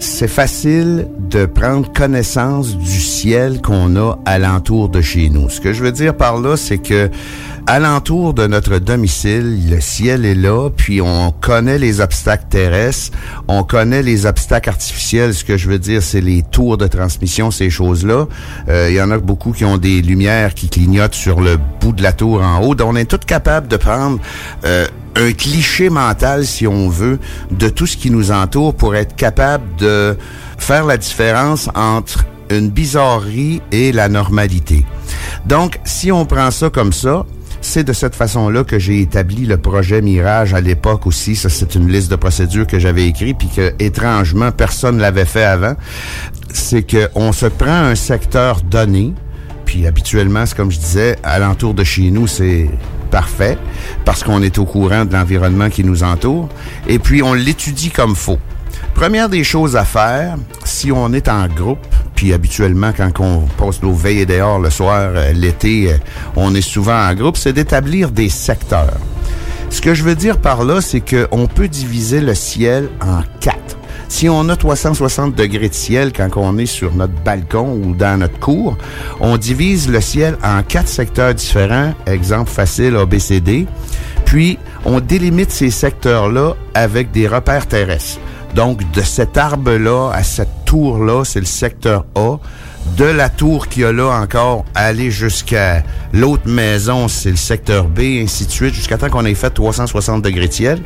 c'est 0.00 0.28
facile 0.28 1.08
de 1.18 1.44
prendre 1.44 1.92
connaissance 1.92 2.76
du 2.76 3.00
ciel 3.00 3.60
qu'on 3.60 3.96
a 3.96 4.18
alentour 4.24 4.88
de 4.88 5.00
chez 5.00 5.28
nous. 5.28 5.48
Ce 5.50 5.60
que 5.60 5.72
je 5.72 5.84
veux 5.84 5.92
dire 5.92 6.16
par 6.16 6.40
là, 6.40 6.56
c'est 6.56 6.78
que 6.78 7.10
alentour 7.70 8.34
de 8.34 8.48
notre 8.48 8.78
domicile, 8.78 9.70
le 9.70 9.80
ciel 9.80 10.24
est 10.24 10.34
là, 10.34 10.70
puis 10.70 11.00
on 11.00 11.30
connaît 11.30 11.78
les 11.78 12.00
obstacles 12.00 12.46
terrestres, 12.50 13.16
on 13.46 13.62
connaît 13.62 14.02
les 14.02 14.26
obstacles 14.26 14.68
artificiels. 14.68 15.34
Ce 15.34 15.44
que 15.44 15.56
je 15.56 15.68
veux 15.68 15.78
dire, 15.78 16.02
c'est 16.02 16.20
les 16.20 16.42
tours 16.42 16.78
de 16.78 16.88
transmission, 16.88 17.52
ces 17.52 17.70
choses-là. 17.70 18.26
Euh, 18.68 18.88
Il 18.90 18.96
y 18.96 19.00
en 19.00 19.12
a 19.12 19.18
beaucoup 19.18 19.52
qui 19.52 19.64
ont 19.64 19.78
des 19.78 20.02
lumières 20.02 20.54
qui 20.54 20.68
clignotent 20.68 21.14
sur 21.14 21.40
le 21.40 21.58
bout 21.80 21.92
de 21.92 22.02
la 22.02 22.12
tour 22.12 22.42
en 22.42 22.60
haut. 22.60 22.74
Donc, 22.74 22.88
on 22.88 22.96
est 22.96 23.04
tous 23.04 23.24
capables 23.24 23.68
de 23.68 23.76
prendre 23.76 24.18
euh, 24.64 24.88
un 25.14 25.30
cliché 25.30 25.90
mental, 25.90 26.46
si 26.46 26.66
on 26.66 26.88
veut, 26.88 27.20
de 27.52 27.68
tout 27.68 27.86
ce 27.86 27.96
qui 27.96 28.10
nous 28.10 28.32
entoure 28.32 28.74
pour 28.74 28.96
être 28.96 29.14
capable 29.14 29.64
de 29.76 30.18
faire 30.58 30.86
la 30.86 30.96
différence 30.96 31.68
entre 31.76 32.24
une 32.50 32.68
bizarrerie 32.68 33.62
et 33.70 33.92
la 33.92 34.08
normalité. 34.08 34.84
Donc, 35.46 35.78
si 35.84 36.10
on 36.10 36.26
prend 36.26 36.50
ça 36.50 36.68
comme 36.68 36.92
ça, 36.92 37.24
c'est 37.60 37.84
de 37.84 37.92
cette 37.92 38.14
façon-là 38.14 38.64
que 38.64 38.78
j'ai 38.78 39.00
établi 39.00 39.46
le 39.46 39.56
projet 39.56 40.00
Mirage 40.02 40.54
à 40.54 40.60
l'époque 40.60 41.06
aussi. 41.06 41.36
Ça, 41.36 41.48
c'est 41.48 41.74
une 41.74 41.90
liste 41.90 42.10
de 42.10 42.16
procédures 42.16 42.66
que 42.66 42.78
j'avais 42.78 43.06
écrit 43.06 43.34
puis 43.34 43.48
que, 43.48 43.72
étrangement, 43.78 44.50
personne 44.52 44.98
l'avait 44.98 45.24
fait 45.24 45.44
avant. 45.44 45.74
C'est 46.52 46.82
que 46.82 47.08
on 47.14 47.32
se 47.32 47.46
prend 47.46 47.70
un 47.70 47.94
secteur 47.94 48.62
donné, 48.62 49.12
puis 49.64 49.86
habituellement, 49.86 50.46
c'est 50.46 50.56
comme 50.56 50.70
je 50.70 50.78
disais, 50.78 51.16
alentour 51.22 51.74
de 51.74 51.84
chez 51.84 52.10
nous, 52.10 52.26
c'est 52.26 52.70
parfait 53.10 53.58
parce 54.04 54.22
qu'on 54.22 54.42
est 54.42 54.58
au 54.58 54.64
courant 54.64 55.04
de 55.04 55.12
l'environnement 55.12 55.68
qui 55.68 55.84
nous 55.84 56.02
entoure. 56.02 56.48
Et 56.86 56.98
puis, 56.98 57.22
on 57.22 57.34
l'étudie 57.34 57.90
comme 57.90 58.14
faut. 58.14 58.38
Première 58.94 59.28
des 59.28 59.44
choses 59.44 59.76
à 59.76 59.84
faire, 59.84 60.36
si 60.64 60.90
on 60.92 61.12
est 61.12 61.28
en 61.28 61.46
groupe, 61.46 61.86
puis 62.20 62.34
habituellement 62.34 62.92
quand 62.94 63.18
on 63.20 63.46
passe 63.56 63.82
nos 63.82 63.94
veillées 63.94 64.26
dehors 64.26 64.58
le 64.58 64.68
soir, 64.68 65.12
euh, 65.14 65.32
l'été, 65.32 65.90
euh, 65.90 65.96
on 66.36 66.54
est 66.54 66.60
souvent 66.60 67.08
en 67.08 67.14
groupe, 67.14 67.38
c'est 67.38 67.54
d'établir 67.54 68.10
des 68.10 68.28
secteurs. 68.28 68.98
Ce 69.70 69.80
que 69.80 69.94
je 69.94 70.04
veux 70.04 70.14
dire 70.14 70.36
par 70.36 70.64
là, 70.64 70.82
c'est 70.82 71.00
qu'on 71.00 71.46
peut 71.46 71.66
diviser 71.66 72.20
le 72.20 72.34
ciel 72.34 72.90
en 73.00 73.22
quatre. 73.40 73.78
Si 74.08 74.28
on 74.28 74.50
a 74.50 74.56
360 74.56 75.34
degrés 75.34 75.70
de 75.70 75.74
ciel 75.74 76.12
quand 76.12 76.28
on 76.36 76.58
est 76.58 76.66
sur 76.66 76.94
notre 76.94 77.14
balcon 77.24 77.80
ou 77.82 77.94
dans 77.94 78.20
notre 78.20 78.38
cour, 78.38 78.76
on 79.20 79.38
divise 79.38 79.88
le 79.88 80.02
ciel 80.02 80.36
en 80.44 80.62
quatre 80.62 80.88
secteurs 80.88 81.32
différents, 81.32 81.94
exemple 82.06 82.50
facile 82.50 82.96
ABCD, 82.96 83.66
puis 84.26 84.58
on 84.84 85.00
délimite 85.00 85.52
ces 85.52 85.70
secteurs-là 85.70 86.52
avec 86.74 87.12
des 87.12 87.26
repères 87.26 87.66
terrestres. 87.66 88.20
Donc, 88.54 88.90
de 88.92 89.02
cet 89.02 89.36
arbre-là 89.36 90.10
à 90.12 90.22
cette 90.22 90.64
tour-là, 90.64 91.24
c'est 91.24 91.40
le 91.40 91.46
secteur 91.46 92.04
A. 92.14 92.36
De 92.96 93.04
la 93.04 93.28
tour 93.28 93.68
qu'il 93.68 93.82
y 93.82 93.84
a 93.84 93.92
là 93.92 94.08
encore, 94.08 94.64
aller 94.74 95.10
jusqu'à 95.10 95.84
l'autre 96.12 96.48
maison, 96.48 97.08
c'est 97.08 97.30
le 97.30 97.36
secteur 97.36 97.84
B, 97.84 98.00
ainsi 98.22 98.46
de 98.46 98.50
suite, 98.50 98.74
jusqu'à 98.74 98.98
temps 98.98 99.10
qu'on 99.10 99.24
ait 99.24 99.34
fait 99.34 99.50
360 99.50 100.22
degrés 100.22 100.48
de 100.48 100.52
ciel. 100.52 100.82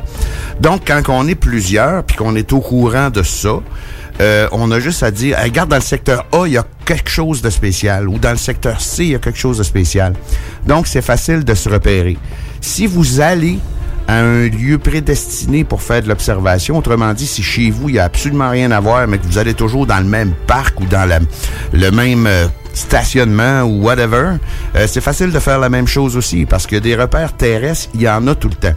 Donc, 0.59 0.81
quand 0.85 1.01
on 1.07 1.27
est 1.27 1.35
plusieurs, 1.35 2.03
puis 2.03 2.15
qu'on 2.15 2.35
est 2.35 2.51
au 2.53 2.59
courant 2.59 3.09
de 3.09 3.23
ça, 3.23 3.59
euh, 4.21 4.47
on 4.51 4.71
a 4.71 4.79
juste 4.79 5.03
à 5.03 5.11
dire, 5.11 5.37
regarde, 5.41 5.69
dans 5.69 5.77
le 5.77 5.81
secteur 5.81 6.25
A, 6.31 6.45
il 6.45 6.53
y 6.53 6.57
a 6.57 6.65
quelque 6.85 7.09
chose 7.09 7.41
de 7.41 7.49
spécial, 7.49 8.07
ou 8.07 8.19
dans 8.19 8.31
le 8.31 8.37
secteur 8.37 8.79
C, 8.81 9.05
il 9.05 9.11
y 9.11 9.15
a 9.15 9.19
quelque 9.19 9.39
chose 9.39 9.57
de 9.57 9.63
spécial. 9.63 10.13
Donc, 10.67 10.87
c'est 10.87 11.01
facile 11.01 11.43
de 11.43 11.53
se 11.53 11.69
repérer. 11.69 12.17
Si 12.61 12.87
vous 12.87 13.19
allez 13.19 13.59
à 14.07 14.19
un 14.19 14.47
lieu 14.49 14.77
prédestiné 14.77 15.63
pour 15.63 15.81
faire 15.81 16.01
de 16.01 16.07
l'observation. 16.07 16.77
Autrement 16.77 17.13
dit, 17.13 17.27
si 17.27 17.43
chez 17.43 17.71
vous, 17.71 17.89
il 17.89 17.93
n'y 17.93 17.99
a 17.99 18.05
absolument 18.05 18.49
rien 18.49 18.71
à 18.71 18.79
voir, 18.79 19.07
mais 19.07 19.17
que 19.17 19.25
vous 19.25 19.37
allez 19.37 19.53
toujours 19.53 19.85
dans 19.85 19.97
le 19.97 20.05
même 20.05 20.33
parc 20.47 20.79
ou 20.79 20.85
dans 20.85 21.09
le 21.73 21.91
même 21.91 22.27
euh, 22.27 22.47
stationnement 22.73 23.63
ou 23.63 23.83
whatever, 23.83 24.37
euh, 24.75 24.85
c'est 24.87 25.01
facile 25.01 25.31
de 25.31 25.39
faire 25.39 25.59
la 25.59 25.69
même 25.69 25.87
chose 25.87 26.17
aussi 26.17 26.45
parce 26.45 26.67
que 26.67 26.75
des 26.75 26.95
repères 26.95 27.33
terrestres, 27.33 27.89
il 27.95 28.01
y 28.01 28.09
en 28.09 28.27
a 28.27 28.35
tout 28.35 28.49
le 28.49 28.55
temps. 28.55 28.75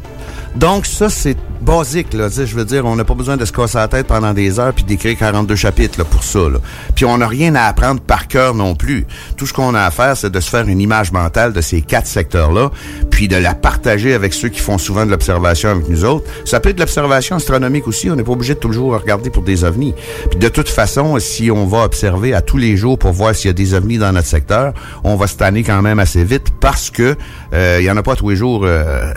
Donc, 0.59 0.87
ça, 0.87 1.09
c'est 1.09 1.37
basique, 1.61 2.13
là. 2.15 2.29
Je 2.29 2.57
veux 2.57 2.65
dire, 2.65 2.85
on 2.85 2.97
n'a 2.97 3.05
pas 3.05 3.15
besoin 3.15 3.37
de 3.37 3.45
se 3.45 3.53
casser 3.53 3.79
la 3.79 3.87
tête 3.87 4.09
pendant 4.09 4.35
des 4.35 4.59
heures 4.59 4.73
puis 4.73 4.83
d'écrire 4.83 5.17
42 5.17 5.55
chapitres 5.55 6.05
pour 6.05 6.25
ça. 6.25 6.41
Là. 6.41 6.59
Puis 6.97 7.05
on 7.05 7.19
n'a 7.19 7.29
rien 7.29 7.55
à 7.55 7.63
apprendre 7.67 8.01
par 8.01 8.27
cœur 8.27 8.57
non 8.57 8.75
plus. 8.75 9.07
Tout 9.37 9.47
ce 9.47 9.53
qu'on 9.53 9.73
a 9.77 9.83
à 9.83 9.93
faire, 9.93 10.17
c'est 10.17 10.31
de 10.31 10.41
se 10.41 10.51
faire 10.51 10.67
une 10.67 10.81
image 10.81 11.13
mentale 11.13 11.53
de 11.53 11.61
ces 11.61 11.81
quatre 11.81 12.09
secteurs-là, 12.09 12.73
puis 13.09 13.29
de 13.29 13.37
la 13.37 13.55
partager 13.55 14.15
avec 14.15 14.35
ceux 14.35 14.49
qui 14.49 14.59
font 14.59 14.79
souvent 14.79 15.07
de 15.07 15.13
l'observation 15.13 15.69
avec 15.69 15.89
nous 15.89 16.05
autres. 16.05 16.27
Ça 16.45 16.59
peut 16.59 16.71
être 16.71 16.77
de 16.77 16.81
l'observation 16.81 17.37
astronomique 17.37 17.87
aussi. 17.87 18.11
On 18.11 18.17
n'est 18.17 18.25
pas 18.25 18.33
obligé 18.33 18.55
de 18.55 18.59
toujours 18.59 18.99
regarder 18.99 19.31
pour 19.31 19.45
des 19.45 19.63
ovnis. 19.63 19.95
Puis 20.29 20.41
de 20.41 20.49
toute 20.49 20.69
façon, 20.69 21.21
si 21.21 21.53
on 21.53 21.69
va 21.69 21.85
observer 21.85 22.35
à 22.35 22.41
tous 22.43 22.57
les 22.57 22.77
jours 22.77 22.99
pour 22.99 23.13
voir 23.13 23.33
s'il 23.33 23.47
y 23.47 23.51
a 23.51 23.55
des 23.55 23.75
ovnis 23.75 23.99
dans 23.99 24.11
notre 24.11 24.27
secteur, 24.27 24.73
on 25.05 25.15
va 25.15 25.29
se 25.29 25.37
tanner 25.37 25.63
quand 25.63 25.83
même 25.83 26.01
assez 26.01 26.25
vite 26.25 26.49
parce 26.59 26.91
que 26.91 27.15
euh, 27.53 27.77
il 27.79 27.85
y 27.85 27.91
en 27.93 27.97
a 27.97 28.03
pas 28.03 28.17
tous 28.17 28.31
les 28.31 28.37
jours. 28.37 28.63
euh, 28.65 29.13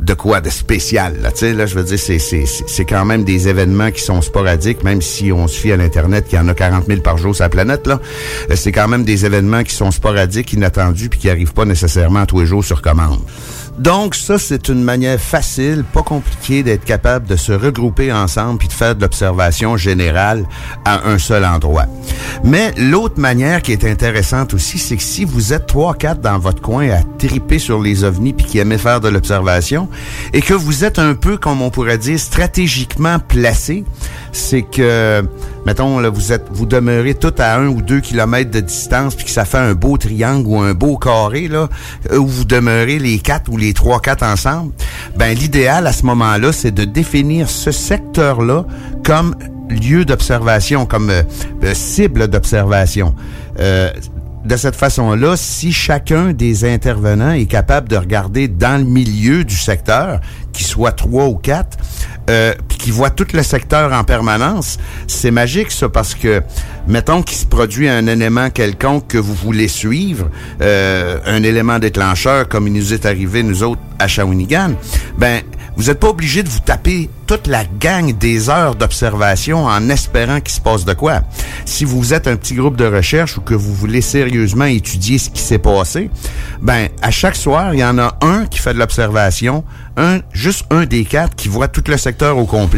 de 0.00 0.14
quoi 0.14 0.40
de 0.40 0.50
spécial. 0.50 1.20
Là, 1.22 1.30
Tu 1.30 1.52
là 1.52 1.66
je 1.66 1.74
veux 1.74 1.84
dire, 1.84 1.98
c'est, 1.98 2.18
c'est, 2.18 2.44
c'est 2.46 2.84
quand 2.84 3.04
même 3.04 3.24
des 3.24 3.48
événements 3.48 3.90
qui 3.90 4.00
sont 4.00 4.22
sporadiques, 4.22 4.82
même 4.82 5.02
si 5.02 5.30
on 5.30 5.46
se 5.46 5.58
fie 5.58 5.72
à 5.72 5.76
l'Internet, 5.76 6.26
qu'il 6.26 6.38
y 6.38 6.40
en 6.40 6.48
a 6.48 6.54
40 6.54 6.86
000 6.86 7.00
par 7.00 7.18
jour 7.18 7.34
sur 7.34 7.44
la 7.44 7.50
planète. 7.50 7.86
là. 7.86 8.00
Euh, 8.50 8.56
C'est 8.56 8.72
quand 8.72 8.88
même 8.88 9.04
des 9.04 9.26
événements 9.26 9.62
qui 9.62 9.74
sont 9.74 9.90
sporadiques, 9.90 10.52
inattendus, 10.52 11.08
puis 11.10 11.20
qui 11.20 11.30
arrivent 11.30 11.52
pas 11.52 11.64
nécessairement 11.64 12.24
tous 12.26 12.40
les 12.40 12.46
jours 12.46 12.64
sur 12.64 12.80
commande. 12.82 13.20
Donc, 13.80 14.14
ça, 14.14 14.38
c'est 14.38 14.68
une 14.68 14.82
manière 14.82 15.18
facile, 15.18 15.84
pas 15.90 16.02
compliquée, 16.02 16.62
d'être 16.62 16.84
capable 16.84 17.26
de 17.26 17.34
se 17.34 17.50
regrouper 17.50 18.12
ensemble 18.12 18.58
puis 18.58 18.68
de 18.68 18.74
faire 18.74 18.94
de 18.94 19.00
l'observation 19.00 19.78
générale 19.78 20.44
à 20.84 21.08
un 21.08 21.16
seul 21.16 21.46
endroit. 21.46 21.86
Mais 22.44 22.74
l'autre 22.76 23.18
manière 23.18 23.62
qui 23.62 23.72
est 23.72 23.86
intéressante 23.86 24.52
aussi, 24.52 24.78
c'est 24.78 24.98
que 24.98 25.02
si 25.02 25.24
vous 25.24 25.54
êtes 25.54 25.66
trois, 25.66 25.94
quatre 25.94 26.20
dans 26.20 26.38
votre 26.38 26.60
coin 26.60 26.90
à 26.90 27.02
triper 27.18 27.58
sur 27.58 27.80
les 27.80 28.04
ovnis 28.04 28.34
puis 28.34 28.44
qui 28.44 28.58
aimez 28.58 28.76
faire 28.76 29.00
de 29.00 29.08
l'observation 29.08 29.88
et 30.34 30.42
que 30.42 30.52
vous 30.52 30.84
êtes 30.84 30.98
un 30.98 31.14
peu, 31.14 31.38
comme 31.38 31.62
on 31.62 31.70
pourrait 31.70 31.96
dire, 31.96 32.20
stratégiquement 32.20 33.18
placé, 33.18 33.84
c'est 34.32 34.62
que, 34.62 35.22
mettons, 35.66 35.98
là, 35.98 36.08
vous 36.08 36.32
êtes, 36.32 36.46
vous 36.50 36.66
demeurez 36.66 37.14
tout 37.14 37.34
à 37.38 37.56
un 37.56 37.66
ou 37.66 37.82
deux 37.82 38.00
kilomètres 38.00 38.50
de 38.50 38.60
distance 38.60 39.14
puis 39.14 39.24
que 39.24 39.30
ça 39.30 39.44
fait 39.44 39.58
un 39.58 39.74
beau 39.74 39.96
triangle 39.96 40.46
ou 40.46 40.58
un 40.58 40.74
beau 40.74 40.96
carré, 40.96 41.48
là, 41.48 41.68
euh, 42.12 42.18
où 42.18 42.26
vous 42.26 42.44
demeurez 42.44 42.98
les 42.98 43.18
quatre 43.18 43.50
ou 43.50 43.56
les 43.56 43.72
trois, 43.72 44.00
quatre 44.00 44.24
ensemble. 44.24 44.72
Ben, 45.16 45.36
l'idéal 45.36 45.86
à 45.86 45.92
ce 45.92 46.04
moment-là, 46.06 46.52
c'est 46.52 46.72
de 46.72 46.84
définir 46.84 47.48
ce 47.48 47.70
secteur-là 47.70 48.64
comme 49.04 49.34
lieu 49.68 50.04
d'observation, 50.04 50.86
comme 50.86 51.10
euh, 51.10 51.22
euh, 51.64 51.74
cible 51.74 52.28
d'observation. 52.28 53.14
Euh, 53.58 53.90
de 54.44 54.56
cette 54.56 54.76
façon-là, 54.76 55.36
si 55.36 55.72
chacun 55.72 56.32
des 56.32 56.64
intervenants 56.64 57.32
est 57.32 57.46
capable 57.46 57.88
de 57.88 57.96
regarder 57.96 58.48
dans 58.48 58.78
le 58.78 58.88
milieu 58.88 59.44
du 59.44 59.54
secteur, 59.54 60.20
qu'il 60.52 60.66
soit 60.66 60.92
trois 60.92 61.26
ou 61.26 61.34
quatre, 61.34 61.76
euh, 62.30 62.54
qu'il 62.80 62.92
voit 62.92 63.10
tout 63.10 63.26
le 63.32 63.42
secteur 63.42 63.92
en 63.92 64.04
permanence, 64.04 64.78
c'est 65.06 65.30
magique 65.30 65.70
ça 65.70 65.88
parce 65.88 66.14
que, 66.14 66.42
mettons 66.88 67.22
qu'il 67.22 67.36
se 67.36 67.46
produit 67.46 67.88
un 67.88 68.06
élément 68.06 68.50
quelconque 68.50 69.06
que 69.06 69.18
vous 69.18 69.34
voulez 69.34 69.68
suivre, 69.68 70.30
euh, 70.62 71.18
un 71.26 71.42
élément 71.42 71.78
déclencheur 71.78 72.48
comme 72.48 72.66
il 72.66 72.72
nous 72.72 72.92
est 72.94 73.06
arrivé 73.06 73.42
nous 73.42 73.62
autres 73.62 73.80
à 73.98 74.08
Shawinigan, 74.08 74.72
ben 75.18 75.42
vous 75.76 75.86
n'êtes 75.86 76.00
pas 76.00 76.08
obligé 76.08 76.42
de 76.42 76.48
vous 76.48 76.58
taper 76.58 77.08
toute 77.26 77.46
la 77.46 77.64
gang 77.64 78.12
des 78.18 78.50
heures 78.50 78.74
d'observation 78.74 79.64
en 79.64 79.88
espérant 79.88 80.40
qu'il 80.40 80.52
se 80.52 80.60
passe 80.60 80.84
de 80.84 80.92
quoi. 80.92 81.22
Si 81.64 81.86
vous 81.86 82.12
êtes 82.12 82.26
un 82.26 82.36
petit 82.36 82.54
groupe 82.54 82.76
de 82.76 82.84
recherche 82.84 83.38
ou 83.38 83.40
que 83.40 83.54
vous 83.54 83.72
voulez 83.72 84.02
sérieusement 84.02 84.66
étudier 84.66 85.18
ce 85.18 85.30
qui 85.30 85.40
s'est 85.40 85.58
passé, 85.58 86.10
ben 86.60 86.88
à 87.00 87.10
chaque 87.10 87.36
soir, 87.36 87.72
il 87.72 87.80
y 87.80 87.84
en 87.84 87.98
a 87.98 88.18
un 88.20 88.44
qui 88.46 88.58
fait 88.58 88.74
de 88.74 88.78
l'observation, 88.78 89.64
un 89.96 90.18
juste 90.32 90.66
un 90.70 90.84
des 90.84 91.04
quatre 91.04 91.34
qui 91.34 91.48
voit 91.48 91.68
tout 91.68 91.84
le 91.86 91.96
secteur 91.96 92.36
au 92.36 92.44
complet. 92.44 92.69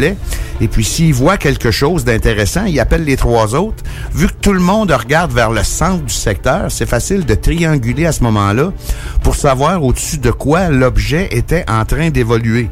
Et 0.60 0.68
puis 0.68 0.84
s'il 0.84 1.14
voit 1.14 1.36
quelque 1.36 1.70
chose 1.70 2.04
d'intéressant, 2.04 2.64
il 2.64 2.78
appelle 2.80 3.04
les 3.04 3.16
trois 3.16 3.54
autres. 3.54 3.82
Vu 4.14 4.26
que 4.28 4.34
tout 4.40 4.52
le 4.52 4.60
monde 4.60 4.90
regarde 4.90 5.32
vers 5.32 5.50
le 5.50 5.62
centre 5.62 6.04
du 6.04 6.14
secteur, 6.14 6.70
c'est 6.70 6.86
facile 6.86 7.24
de 7.24 7.34
trianguler 7.34 8.06
à 8.06 8.12
ce 8.12 8.22
moment-là 8.24 8.72
pour 9.22 9.36
savoir 9.36 9.82
au-dessus 9.82 10.18
de 10.18 10.30
quoi 10.30 10.68
l'objet 10.68 11.28
était 11.32 11.64
en 11.68 11.84
train 11.84 12.10
d'évoluer. 12.10 12.68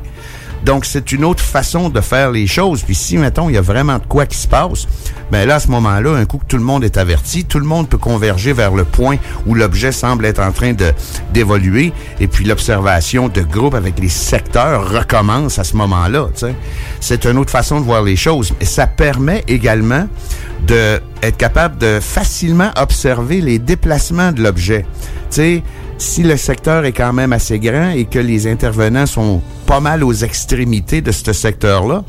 Donc, 0.64 0.84
c'est 0.84 1.12
une 1.12 1.24
autre 1.24 1.42
façon 1.42 1.88
de 1.88 2.00
faire 2.00 2.30
les 2.30 2.46
choses. 2.46 2.82
Puis 2.82 2.94
si, 2.94 3.16
mettons, 3.16 3.48
il 3.48 3.54
y 3.54 3.58
a 3.58 3.62
vraiment 3.62 3.98
de 3.98 4.06
quoi 4.06 4.26
qui 4.26 4.36
se 4.36 4.48
passe, 4.48 4.86
ben 5.30 5.46
là, 5.46 5.56
à 5.56 5.60
ce 5.60 5.68
moment-là, 5.68 6.16
un 6.16 6.24
coup 6.24 6.38
que 6.38 6.44
tout 6.44 6.56
le 6.56 6.62
monde 6.62 6.84
est 6.84 6.96
averti, 6.96 7.44
tout 7.44 7.58
le 7.58 7.64
monde 7.64 7.88
peut 7.88 7.98
converger 7.98 8.52
vers 8.52 8.72
le 8.74 8.84
point 8.84 9.16
où 9.46 9.54
l'objet 9.54 9.92
semble 9.92 10.26
être 10.26 10.40
en 10.40 10.52
train 10.52 10.72
de 10.72 10.92
d'évoluer. 11.32 11.92
Et 12.18 12.26
puis 12.26 12.44
l'observation 12.44 13.28
de 13.28 13.42
groupe 13.42 13.74
avec 13.74 13.98
les 13.98 14.08
secteurs 14.08 14.90
recommence 14.90 15.58
à 15.58 15.64
ce 15.64 15.76
moment-là. 15.76 16.28
C'est 17.00 17.24
une 17.24 17.38
autre 17.38 17.50
façon 17.50 17.80
de 17.80 17.84
voir 17.84 18.02
les 18.02 18.16
choses. 18.16 18.52
Et 18.60 18.64
ça 18.64 18.86
permet 18.86 19.44
également 19.48 20.06
de 20.66 21.00
être 21.22 21.36
capable 21.36 21.78
de 21.78 22.00
facilement 22.00 22.70
observer 22.76 23.40
les 23.40 23.58
déplacements 23.58 24.32
de 24.32 24.42
l'objet. 24.42 24.84
Tu 25.30 25.62
si 26.00 26.22
le 26.22 26.36
secteur 26.38 26.86
est 26.86 26.92
quand 26.92 27.12
même 27.12 27.32
assez 27.32 27.58
grand 27.58 27.90
et 27.90 28.06
que 28.06 28.18
les 28.18 28.46
intervenants 28.46 29.06
sont 29.06 29.42
pas 29.66 29.80
mal 29.80 30.02
aux 30.02 30.12
extrémités 30.12 31.02
de 31.02 31.12
ce 31.12 31.32
secteur-là, 31.32 32.02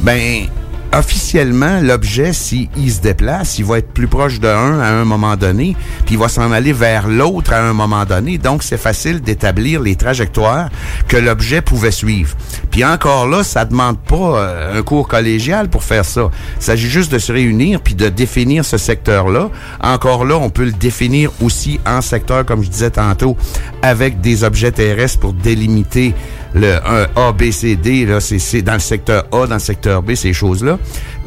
ben 0.00 0.46
officiellement, 0.92 1.80
l'objet, 1.80 2.32
s'il 2.32 2.68
se 2.92 3.00
déplace, 3.00 3.58
il 3.58 3.64
va 3.64 3.78
être 3.78 3.92
plus 3.92 4.08
proche 4.08 4.40
de 4.40 4.48
un 4.48 4.80
à 4.80 4.88
un 4.88 5.04
moment 5.04 5.36
donné, 5.36 5.76
puis 6.04 6.16
il 6.16 6.18
va 6.18 6.28
s'en 6.28 6.52
aller 6.52 6.72
vers 6.72 7.08
l'autre 7.08 7.52
à 7.52 7.62
un 7.62 7.72
moment 7.72 8.04
donné. 8.04 8.38
Donc, 8.38 8.62
c'est 8.62 8.76
facile 8.76 9.20
d'établir 9.20 9.80
les 9.80 9.96
trajectoires 9.96 10.68
que 11.08 11.16
l'objet 11.16 11.62
pouvait 11.62 11.92
suivre. 11.92 12.36
Puis 12.70 12.84
encore 12.84 13.26
là, 13.26 13.42
ça 13.42 13.64
demande 13.64 13.98
pas 13.98 14.16
euh, 14.16 14.78
un 14.78 14.82
cours 14.82 15.08
collégial 15.08 15.68
pour 15.68 15.82
faire 15.82 16.04
ça. 16.04 16.30
Il 16.56 16.62
s'agit 16.62 16.88
juste 16.88 17.12
de 17.12 17.18
se 17.18 17.32
réunir 17.32 17.80
puis 17.80 17.94
de 17.94 18.08
définir 18.08 18.64
ce 18.64 18.78
secteur-là. 18.78 19.50
Encore 19.82 20.24
là, 20.24 20.36
on 20.36 20.50
peut 20.50 20.64
le 20.64 20.72
définir 20.72 21.30
aussi 21.42 21.80
en 21.86 22.00
secteur, 22.00 22.46
comme 22.46 22.62
je 22.62 22.70
disais 22.70 22.90
tantôt, 22.90 23.36
avec 23.82 24.20
des 24.20 24.44
objets 24.44 24.72
terrestres 24.72 25.20
pour 25.20 25.32
délimiter 25.32 26.14
le 26.54 26.76
un 26.86 27.06
A, 27.16 27.32
B, 27.32 27.50
C, 27.50 27.76
D, 27.76 28.06
là, 28.06 28.20
c'est, 28.20 28.62
dans 28.62 28.74
le 28.74 28.80
secteur 28.80 29.24
A, 29.32 29.46
dans 29.46 29.54
le 29.54 29.60
secteur 29.60 30.02
B, 30.02 30.14
ces 30.14 30.32
choses-là. 30.32 30.78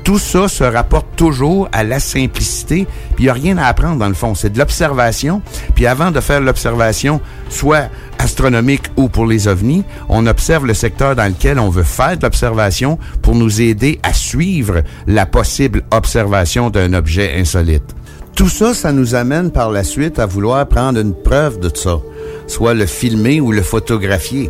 Tout 0.03 0.19
ça 0.19 0.49
se 0.49 0.65
rapporte 0.65 1.15
toujours 1.15 1.69
à 1.71 1.85
la 1.85 1.99
simplicité, 1.99 2.85
puis 3.15 3.23
il 3.23 3.23
n'y 3.23 3.29
a 3.29 3.33
rien 3.33 3.57
à 3.57 3.67
apprendre 3.67 3.99
dans 3.99 4.09
le 4.09 4.13
fond. 4.13 4.35
C'est 4.35 4.51
de 4.51 4.59
l'observation, 4.59 5.41
puis 5.75 5.87
avant 5.87 6.11
de 6.11 6.19
faire 6.19 6.41
l'observation, 6.41 7.21
soit 7.49 7.89
astronomique 8.19 8.83
ou 8.97 9.07
pour 9.07 9.25
les 9.25 9.47
ovnis, 9.47 9.85
on 10.09 10.27
observe 10.27 10.65
le 10.65 10.73
secteur 10.73 11.15
dans 11.15 11.31
lequel 11.31 11.57
on 11.57 11.69
veut 11.69 11.83
faire 11.83 12.17
de 12.17 12.23
l'observation 12.23 12.99
pour 13.21 13.35
nous 13.35 13.61
aider 13.61 13.99
à 14.03 14.13
suivre 14.13 14.81
la 15.07 15.25
possible 15.25 15.83
observation 15.91 16.69
d'un 16.69 16.93
objet 16.93 17.39
insolite. 17.39 17.95
Tout 18.35 18.49
ça, 18.49 18.73
ça 18.73 18.91
nous 18.91 19.15
amène 19.15 19.51
par 19.51 19.69
la 19.69 19.83
suite 19.83 20.19
à 20.19 20.25
vouloir 20.25 20.67
prendre 20.67 20.99
une 20.99 21.13
preuve 21.13 21.59
de 21.59 21.69
ça, 21.73 21.99
soit 22.47 22.73
le 22.73 22.85
filmer 22.85 23.41
ou 23.41 23.51
le 23.51 23.61
photographier. 23.61 24.49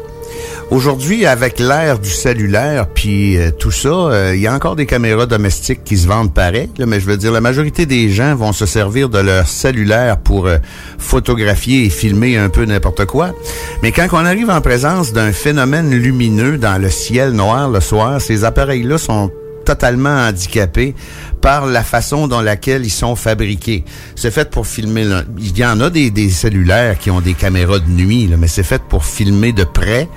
Aujourd'hui, 0.71 1.25
avec 1.25 1.59
l'ère 1.59 1.99
du 1.99 2.09
cellulaire, 2.09 2.87
puis 2.87 3.37
euh, 3.37 3.51
tout 3.51 3.69
ça, 3.69 3.89
euh, 3.89 4.31
il 4.35 4.41
y 4.41 4.47
a 4.47 4.53
encore 4.53 4.75
des 4.75 4.85
caméras 4.85 5.25
domestiques 5.25 5.83
qui 5.83 5.97
se 5.97 6.07
vendent 6.07 6.33
pareil, 6.33 6.69
là, 6.77 6.85
mais 6.85 6.99
je 6.99 7.05
veux 7.05 7.17
dire, 7.17 7.31
la 7.31 7.41
majorité 7.41 7.85
des 7.85 8.09
gens 8.09 8.33
vont 8.35 8.53
se 8.53 8.65
servir 8.65 9.09
de 9.09 9.19
leur 9.19 9.47
cellulaire 9.47 10.17
pour 10.17 10.47
euh, 10.47 10.57
photographier 10.97 11.85
et 11.85 11.89
filmer 11.89 12.37
un 12.37 12.49
peu 12.49 12.65
n'importe 12.65 13.05
quoi. 13.05 13.35
Mais 13.83 13.91
quand 13.91 14.07
on 14.13 14.25
arrive 14.25 14.49
en 14.49 14.61
présence 14.61 15.13
d'un 15.13 15.31
phénomène 15.31 15.91
lumineux 15.91 16.57
dans 16.57 16.81
le 16.81 16.89
ciel 16.89 17.33
noir 17.33 17.69
le 17.69 17.79
soir, 17.79 18.19
ces 18.19 18.43
appareils-là 18.43 18.97
sont 18.97 19.29
totalement 19.63 20.27
handicapés 20.27 20.95
par 21.41 21.65
la 21.65 21.83
façon 21.83 22.27
dont 22.27 22.39
laquelle 22.39 22.85
ils 22.85 22.89
sont 22.89 23.15
fabriqués. 23.15 23.83
C'est 24.15 24.31
fait 24.31 24.49
pour 24.49 24.65
filmer. 24.65 25.05
Il 25.39 25.57
y 25.57 25.65
en 25.65 25.81
a 25.81 25.89
des, 25.89 26.09
des 26.09 26.29
cellulaires 26.29 26.97
qui 26.97 27.11
ont 27.11 27.19
des 27.19 27.33
caméras 27.33 27.79
de 27.79 27.89
nuit, 27.89 28.27
là, 28.27 28.37
mais 28.37 28.47
c'est 28.47 28.63
fait 28.63 28.81
pour 28.81 29.03
filmer 29.03 29.51
de 29.51 29.65
près, 29.65 30.07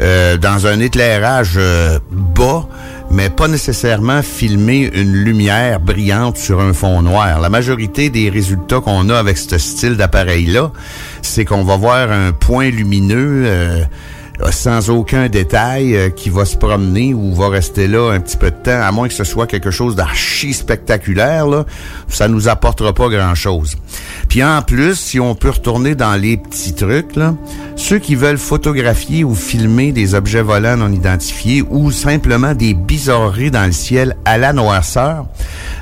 euh, 0.00 0.38
dans 0.38 0.66
un 0.66 0.80
éclairage 0.80 1.54
euh, 1.56 1.98
bas, 2.10 2.66
mais 3.10 3.28
pas 3.28 3.48
nécessairement 3.48 4.22
filmer 4.22 4.90
une 4.94 5.12
lumière 5.12 5.80
brillante 5.80 6.38
sur 6.38 6.60
un 6.60 6.72
fond 6.72 7.02
noir. 7.02 7.40
La 7.40 7.50
majorité 7.50 8.08
des 8.08 8.30
résultats 8.30 8.80
qu'on 8.80 9.10
a 9.10 9.18
avec 9.18 9.36
ce 9.36 9.58
style 9.58 9.96
d'appareil-là, 9.96 10.72
c'est 11.20 11.44
qu'on 11.44 11.64
va 11.64 11.76
voir 11.76 12.10
un 12.10 12.32
point 12.32 12.70
lumineux. 12.70 13.42
euh, 13.44 13.84
sans 14.50 14.90
aucun 14.90 15.28
détail 15.28 15.96
euh, 15.96 16.10
qui 16.10 16.30
va 16.30 16.44
se 16.44 16.56
promener 16.56 17.14
ou 17.14 17.34
va 17.34 17.48
rester 17.48 17.86
là 17.86 18.12
un 18.12 18.20
petit 18.20 18.36
peu 18.36 18.50
de 18.50 18.56
temps, 18.56 18.80
à 18.82 18.90
moins 18.92 19.08
que 19.08 19.14
ce 19.14 19.24
soit 19.24 19.46
quelque 19.46 19.70
chose 19.70 19.96
d'archi 19.96 20.54
spectaculaire, 20.54 21.46
là, 21.46 21.64
ça 22.08 22.28
nous 22.28 22.48
apportera 22.48 22.92
pas 22.92 23.08
grand-chose. 23.08 23.76
Puis 24.28 24.42
en 24.42 24.62
plus, 24.62 24.94
si 24.94 25.20
on 25.20 25.34
peut 25.34 25.50
retourner 25.50 25.94
dans 25.94 26.14
les 26.14 26.36
petits 26.36 26.74
trucs, 26.74 27.10
ceux 27.76 27.98
qui 27.98 28.14
veulent 28.14 28.38
photographier 28.38 29.24
ou 29.24 29.34
filmer 29.34 29.92
des 29.92 30.14
objets 30.14 30.42
volants 30.42 30.76
non 30.76 30.92
identifiés 30.92 31.64
ou 31.68 31.90
simplement 31.90 32.54
des 32.54 32.74
bizarreries 32.74 33.50
dans 33.50 33.66
le 33.66 33.72
ciel 33.72 34.16
à 34.24 34.38
la 34.38 34.52
noirceur, 34.52 35.26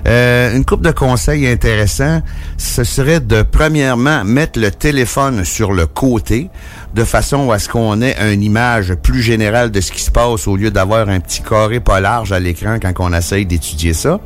euh, 0.07 0.57
une 0.57 0.65
coupe 0.65 0.83
de 0.83 0.91
conseils 0.91 1.47
intéressants, 1.47 2.23
ce 2.57 2.85
serait 2.85 3.21
de 3.21 3.43
premièrement 3.43 4.25
mettre 4.25 4.59
le 4.59 4.71
téléphone 4.71 5.45
sur 5.45 5.73
le 5.73 5.87
côté 5.87 6.51
de 6.95 7.05
façon 7.05 7.51
à 7.51 7.59
ce 7.59 7.69
qu'on 7.69 8.01
ait 8.03 8.17
une 8.33 8.43
image 8.43 8.95
plus 8.95 9.23
générale 9.23 9.71
de 9.71 9.81
ce 9.81 9.93
qui 9.93 10.03
se 10.03 10.11
passe 10.11 10.47
au 10.49 10.57
lieu 10.57 10.71
d'avoir 10.71 11.09
un 11.09 11.21
petit 11.21 11.43
carré 11.43 11.81
pas 11.81 12.01
large 12.01 12.33
à 12.33 12.41
l'écran 12.41 12.79
quand 12.81 12.93
on 12.99 13.13
essaye 13.13 13.47
d'étudier 13.47 13.93
ça. 13.93 14.21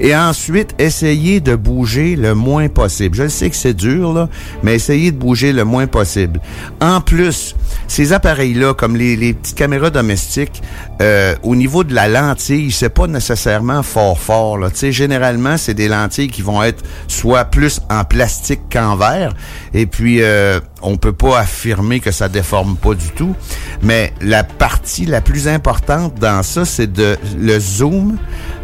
Et 0.00 0.14
ensuite, 0.16 0.74
essayez 0.78 1.40
de 1.40 1.54
bouger 1.56 2.16
le 2.16 2.34
moins 2.34 2.68
possible. 2.68 3.16
Je 3.16 3.28
sais 3.28 3.50
que 3.50 3.56
c'est 3.56 3.74
dur, 3.74 4.28
mais 4.62 4.74
essayez 4.74 5.12
de 5.12 5.16
bouger 5.16 5.52
le 5.52 5.64
moins 5.64 5.86
possible. 5.86 6.40
En 6.80 7.00
plus, 7.00 7.54
ces 7.86 8.12
appareils-là, 8.12 8.74
comme 8.74 8.96
les, 8.96 9.34
petites 9.34 9.56
caméras 9.56 9.90
domestiques, 9.90 10.62
euh, 11.02 11.34
au 11.42 11.54
niveau 11.54 11.84
de 11.84 11.94
la 11.94 12.08
lentille, 12.08 12.70
c'est 12.70 12.90
pas 12.90 13.06
nécessairement 13.06 13.82
fort 13.82 14.18
fort. 14.18 14.58
Là. 14.58 14.68
Généralement, 14.80 15.56
c'est 15.56 15.74
des 15.74 15.88
lentilles 15.88 16.28
qui 16.28 16.42
vont 16.42 16.62
être 16.62 16.82
soit 17.08 17.44
plus 17.44 17.80
en 17.90 18.04
plastique 18.04 18.60
qu'en 18.72 18.96
verre. 18.96 19.34
Et 19.74 19.86
puis, 19.86 20.22
euh, 20.22 20.60
on 20.82 20.96
peut 20.96 21.12
pas 21.12 21.38
affirmer 21.38 22.00
que 22.00 22.10
ça 22.10 22.28
déforme 22.28 22.76
pas 22.76 22.94
du 22.94 23.10
tout. 23.10 23.34
Mais 23.82 24.12
la 24.20 24.44
partie 24.44 25.06
la 25.06 25.20
plus 25.20 25.48
importante 25.48 26.14
dans 26.18 26.42
ça, 26.42 26.64
c'est 26.64 26.92
de 26.92 27.16
le 27.38 27.58
zoom 27.58 28.16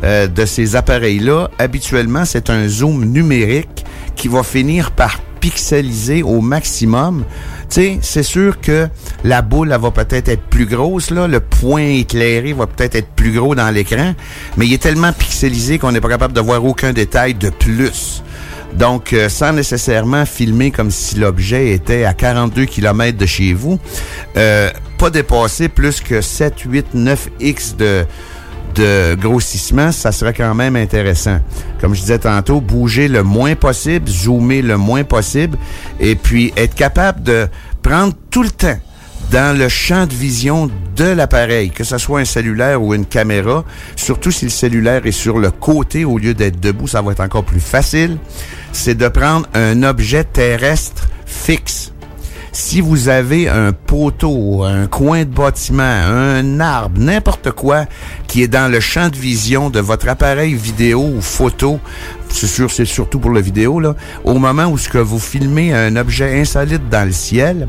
euh, 0.05 0.27
de 0.27 0.45
ces 0.45 0.77
appareils-là. 0.77 1.51
Habituellement, 1.59 2.25
c'est 2.25 2.51
un 2.51 2.69
zoom 2.69 3.05
numérique 3.05 3.85
qui 4.15 4.29
va 4.29 4.43
finir 4.43 4.91
par 4.91 5.21
pixeliser 5.41 6.23
au 6.23 6.41
maximum. 6.41 7.25
Tu 7.69 7.75
sais, 7.75 7.99
c'est 8.03 8.23
sûr 8.23 8.61
que 8.61 8.89
la 9.25 9.43
boule, 9.43 9.69
va 9.69 9.91
peut-être 9.91 10.29
être 10.29 10.43
plus 10.43 10.67
grosse, 10.67 11.11
là. 11.11 11.29
Le 11.29 11.41
point 11.41 11.83
éclairé 11.83 12.53
va 12.53 12.67
peut-être 12.67 12.95
être 12.95 13.09
plus 13.09 13.33
gros 13.33 13.55
dans 13.55 13.71
l'écran, 13.71 14.15
mais 14.57 14.67
il 14.67 14.73
est 14.73 14.83
tellement 14.83 15.13
pixelisé 15.13 15.79
qu'on 15.79 15.93
n'est 15.93 16.01
pas 16.01 16.09
capable 16.09 16.33
de 16.33 16.41
voir 16.41 16.65
aucun 16.65 16.93
détail 16.93 17.35
de 17.35 17.51
plus. 17.51 18.23
Donc, 18.75 19.13
euh, 19.13 19.29
sans 19.29 19.53
nécessairement 19.53 20.27
filmer 20.27 20.71
comme 20.71 20.91
si 20.91 21.17
l'objet 21.17 21.73
était 21.73 22.05
à 22.05 22.15
42 22.15 22.67
km 22.67 23.17
de 23.17 23.27
chez 23.27 23.53
vous, 23.53 23.79
euh, 24.37 24.71
pas 24.99 25.11
dépasser 25.11 25.69
plus 25.69 26.01
que 26.01 26.21
7, 26.21 26.61
8, 26.61 26.87
9 26.95 27.29
X 27.41 27.77
de, 27.77 28.05
de 28.75 29.15
grossissement, 29.15 29.93
ça 29.93 30.13
serait 30.13 30.35
quand 30.35 30.55
même 30.55 30.77
intéressant. 30.77 31.39
Comme 31.81 31.95
je 31.95 32.01
disais 32.01 32.19
tantôt, 32.19 32.61
bouger 32.61 33.09
le 33.09 33.23
moins 33.23 33.55
possible, 33.55 34.09
zoomer 34.09 34.63
le 34.63 34.77
moins 34.77 35.05
possible, 35.05 35.57
et 35.99 36.15
puis 36.15 36.53
être 36.57 36.75
capable 36.75 37.23
de 37.23 37.49
prendre 37.83 38.13
tout 38.31 38.43
le 38.43 38.51
temps 38.51 38.79
dans 39.31 39.57
le 39.57 39.69
champ 39.69 40.07
de 40.07 40.15
vision 40.15 40.71
de 40.97 41.05
l'appareil, 41.05 41.71
que 41.71 41.85
ce 41.85 41.99
soit 41.99 42.21
un 42.21 42.25
cellulaire 42.25 42.83
ou 42.83 42.95
une 42.95 43.07
caméra, 43.07 43.65
surtout 43.97 44.31
si 44.31 44.45
le 44.45 44.51
cellulaire 44.51 45.07
est 45.07 45.12
sur 45.12 45.39
le 45.39 45.51
côté 45.51 46.05
au 46.05 46.19
lieu 46.19 46.35
d'être 46.35 46.61
debout, 46.61 46.87
ça 46.87 47.03
va 47.03 47.12
être 47.12 47.21
encore 47.21 47.45
plus 47.45 47.61
facile, 47.61 48.19
c'est 48.73 48.95
de 48.95 49.09
prendre 49.09 49.47
un 49.55 49.83
objet 49.83 50.25
terrestre 50.25 51.09
fixe. 51.27 51.93
Si 52.53 52.81
vous 52.81 53.11
avez 53.11 53.51
un 53.51 53.73
poteau, 53.73 54.65
un 54.65 54.87
coin 54.87 55.25
de 55.25 55.31
bâtiment, 55.31 55.83
un 55.83 56.59
arbre, 56.59 56.99
n'importe 56.99 57.51
quoi 57.51 57.85
qui 58.29 58.43
est 58.43 58.49
dans 58.49 58.73
le 58.73 58.81
champ 58.81 59.11
de 59.11 59.17
vision 59.17 59.69
de 59.69 59.79
votre 59.79 60.09
appareil 60.09 60.55
vidéo 60.55 61.03
ou 61.03 61.21
photo, 61.21 61.79
c'est 62.31 62.47
sûr, 62.47 62.71
c'est 62.71 62.87
surtout 62.87 63.19
pour 63.19 63.31
la 63.33 63.43
vidéo, 63.43 63.79
là, 63.79 63.95
au 64.25 64.39
moment 64.39 64.67
où 64.67 64.79
ce 64.79 64.89
que 64.89 64.97
vous 64.97 65.19
filmez 65.19 65.75
un 65.75 65.97
objet 65.97 66.41
insolite 66.41 66.89
dans 66.89 67.05
le 67.05 67.12
ciel, 67.12 67.69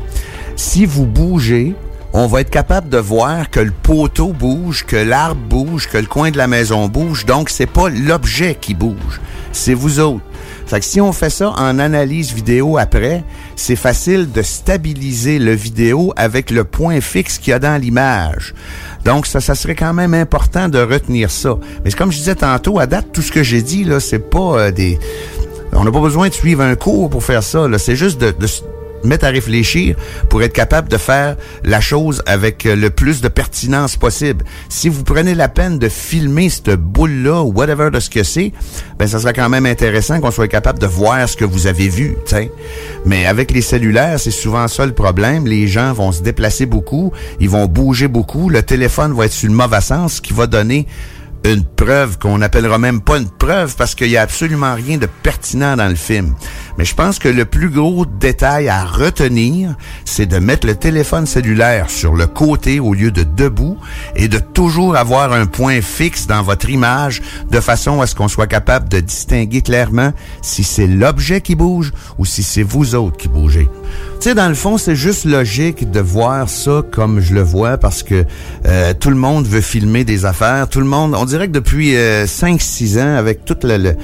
si 0.58 0.86
vous 0.86 1.06
bougez, 1.06 1.74
on 2.12 2.26
va 2.26 2.40
être 2.40 2.50
capable 2.50 2.88
de 2.88 2.98
voir 2.98 3.48
que 3.48 3.60
le 3.60 3.70
poteau 3.70 4.32
bouge, 4.32 4.84
que 4.84 4.96
l'arbre 4.96 5.40
bouge, 5.40 5.88
que 5.88 5.98
le 5.98 6.06
coin 6.06 6.32
de 6.32 6.36
la 6.36 6.48
maison 6.48 6.88
bouge. 6.88 7.24
Donc, 7.26 7.48
c'est 7.48 7.66
pas 7.66 7.88
l'objet 7.88 8.56
qui 8.60 8.74
bouge, 8.74 9.20
c'est 9.52 9.72
vous 9.72 10.00
autres. 10.00 10.24
Fait 10.66 10.80
que 10.80 10.84
si 10.84 11.00
on 11.00 11.12
fait 11.12 11.30
ça 11.30 11.50
en 11.50 11.78
analyse 11.78 12.32
vidéo 12.32 12.76
après, 12.76 13.22
c'est 13.54 13.76
facile 13.76 14.30
de 14.32 14.42
stabiliser 14.42 15.38
le 15.38 15.52
vidéo 15.52 16.12
avec 16.16 16.50
le 16.50 16.64
point 16.64 17.00
fixe 17.00 17.38
qu'il 17.38 17.52
y 17.52 17.54
a 17.54 17.60
dans 17.60 17.80
l'image. 17.80 18.52
Donc, 19.04 19.26
ça, 19.26 19.40
ça 19.40 19.54
serait 19.54 19.76
quand 19.76 19.94
même 19.94 20.12
important 20.12 20.68
de 20.68 20.80
retenir 20.80 21.30
ça. 21.30 21.56
Mais 21.84 21.92
comme 21.92 22.10
je 22.10 22.18
disais 22.18 22.34
tantôt, 22.34 22.80
à 22.80 22.86
date, 22.86 23.12
tout 23.12 23.22
ce 23.22 23.30
que 23.30 23.44
j'ai 23.44 23.62
dit, 23.62 23.84
là, 23.84 24.00
c'est 24.00 24.18
pas 24.18 24.58
euh, 24.58 24.70
des... 24.72 24.98
On 25.72 25.84
n'a 25.84 25.92
pas 25.92 26.00
besoin 26.00 26.28
de 26.28 26.34
suivre 26.34 26.62
un 26.62 26.74
cours 26.74 27.08
pour 27.10 27.22
faire 27.22 27.44
ça. 27.44 27.66
C'est 27.78 27.96
juste 27.96 28.20
de, 28.20 28.32
de 28.32 28.46
mettre 29.04 29.26
à 29.26 29.28
réfléchir 29.28 29.96
pour 30.28 30.42
être 30.42 30.52
capable 30.52 30.88
de 30.88 30.96
faire 30.96 31.36
la 31.64 31.80
chose 31.80 32.22
avec 32.26 32.66
euh, 32.66 32.76
le 32.76 32.90
plus 32.90 33.20
de 33.20 33.28
pertinence 33.28 33.96
possible. 33.96 34.44
Si 34.68 34.88
vous 34.88 35.04
prenez 35.04 35.34
la 35.34 35.48
peine 35.48 35.78
de 35.78 35.88
filmer 35.88 36.48
cette 36.48 36.74
boule-là 36.74 37.42
ou 37.42 37.52
whatever 37.52 37.90
de 37.90 38.00
ce 38.00 38.10
que 38.10 38.22
c'est, 38.22 38.52
ben 38.98 39.06
ça 39.06 39.18
serait 39.18 39.32
quand 39.32 39.48
même 39.48 39.66
intéressant 39.66 40.20
qu'on 40.20 40.30
soit 40.30 40.48
capable 40.48 40.78
de 40.78 40.86
voir 40.86 41.28
ce 41.28 41.36
que 41.36 41.44
vous 41.44 41.66
avez 41.66 41.88
vu, 41.88 42.16
sais. 42.24 42.50
Mais 43.04 43.26
avec 43.26 43.50
les 43.50 43.62
cellulaires, 43.62 44.18
c'est 44.18 44.30
souvent 44.30 44.68
ça 44.68 44.86
le 44.86 44.92
problème. 44.92 45.46
Les 45.46 45.68
gens 45.68 45.92
vont 45.92 46.12
se 46.12 46.22
déplacer 46.22 46.66
beaucoup, 46.66 47.12
ils 47.40 47.50
vont 47.50 47.66
bouger 47.66 48.08
beaucoup, 48.08 48.48
le 48.48 48.62
téléphone 48.62 49.14
va 49.14 49.26
être 49.26 49.32
sur 49.32 49.48
le 49.48 49.54
mauvais 49.54 49.80
sens, 49.80 50.14
ce 50.14 50.20
qui 50.20 50.32
va 50.32 50.46
donner 50.46 50.86
une 51.44 51.64
preuve 51.64 52.18
qu'on 52.18 52.38
n'appellera 52.38 52.78
même 52.78 53.00
pas 53.00 53.18
une 53.18 53.28
preuve 53.28 53.74
parce 53.76 53.94
qu'il 53.94 54.08
y 54.08 54.16
a 54.16 54.22
absolument 54.22 54.74
rien 54.74 54.98
de 54.98 55.06
pertinent 55.06 55.76
dans 55.76 55.88
le 55.88 55.94
film. 55.94 56.34
Mais 56.76 56.84
je 56.84 56.94
pense 56.94 57.18
que 57.18 57.28
le 57.28 57.44
plus 57.44 57.70
gros 57.70 58.06
détail 58.06 58.68
à 58.68 58.84
retenir, 58.84 59.74
c'est 60.04 60.26
de 60.26 60.38
mettre 60.38 60.66
le 60.66 60.74
téléphone 60.74 61.26
cellulaire 61.26 61.90
sur 61.90 62.14
le 62.14 62.26
côté 62.26 62.80
au 62.80 62.94
lieu 62.94 63.10
de 63.10 63.22
debout 63.22 63.78
et 64.14 64.28
de 64.28 64.38
toujours 64.38 64.96
avoir 64.96 65.32
un 65.32 65.46
point 65.46 65.80
fixe 65.80 66.26
dans 66.26 66.42
votre 66.42 66.68
image 66.68 67.22
de 67.50 67.60
façon 67.60 68.00
à 68.00 68.06
ce 68.06 68.14
qu'on 68.14 68.28
soit 68.28 68.46
capable 68.46 68.88
de 68.88 69.00
distinguer 69.00 69.62
clairement 69.62 70.12
si 70.42 70.64
c'est 70.64 70.86
l'objet 70.86 71.40
qui 71.40 71.54
bouge 71.54 71.92
ou 72.18 72.24
si 72.24 72.42
c'est 72.42 72.62
vous 72.62 72.94
autres 72.94 73.16
qui 73.16 73.28
bougez. 73.28 73.68
Tu 74.20 74.30
sais, 74.30 74.34
dans 74.34 74.48
le 74.48 74.56
fond, 74.56 74.78
c'est 74.78 74.96
juste 74.96 75.26
logique 75.26 75.92
de 75.92 76.00
voir 76.00 76.48
ça 76.48 76.82
comme 76.90 77.20
je 77.20 77.34
le 77.34 77.42
vois 77.42 77.78
parce 77.78 78.02
que 78.02 78.24
euh, 78.66 78.92
tout 78.98 79.10
le 79.10 79.16
monde 79.16 79.46
veut 79.46 79.60
filmer 79.60 80.02
des 80.02 80.24
affaires. 80.24 80.68
Tout 80.68 80.80
le 80.80 80.86
monde, 80.86 81.14
on 81.16 81.24
dirait 81.24 81.46
que 81.46 81.52
depuis 81.52 81.94
euh, 81.94 82.26
5-6 82.26 83.00
ans, 83.00 83.16
avec 83.16 83.44
tout 83.44 83.56
le, 83.62 83.76
le, 83.76 83.94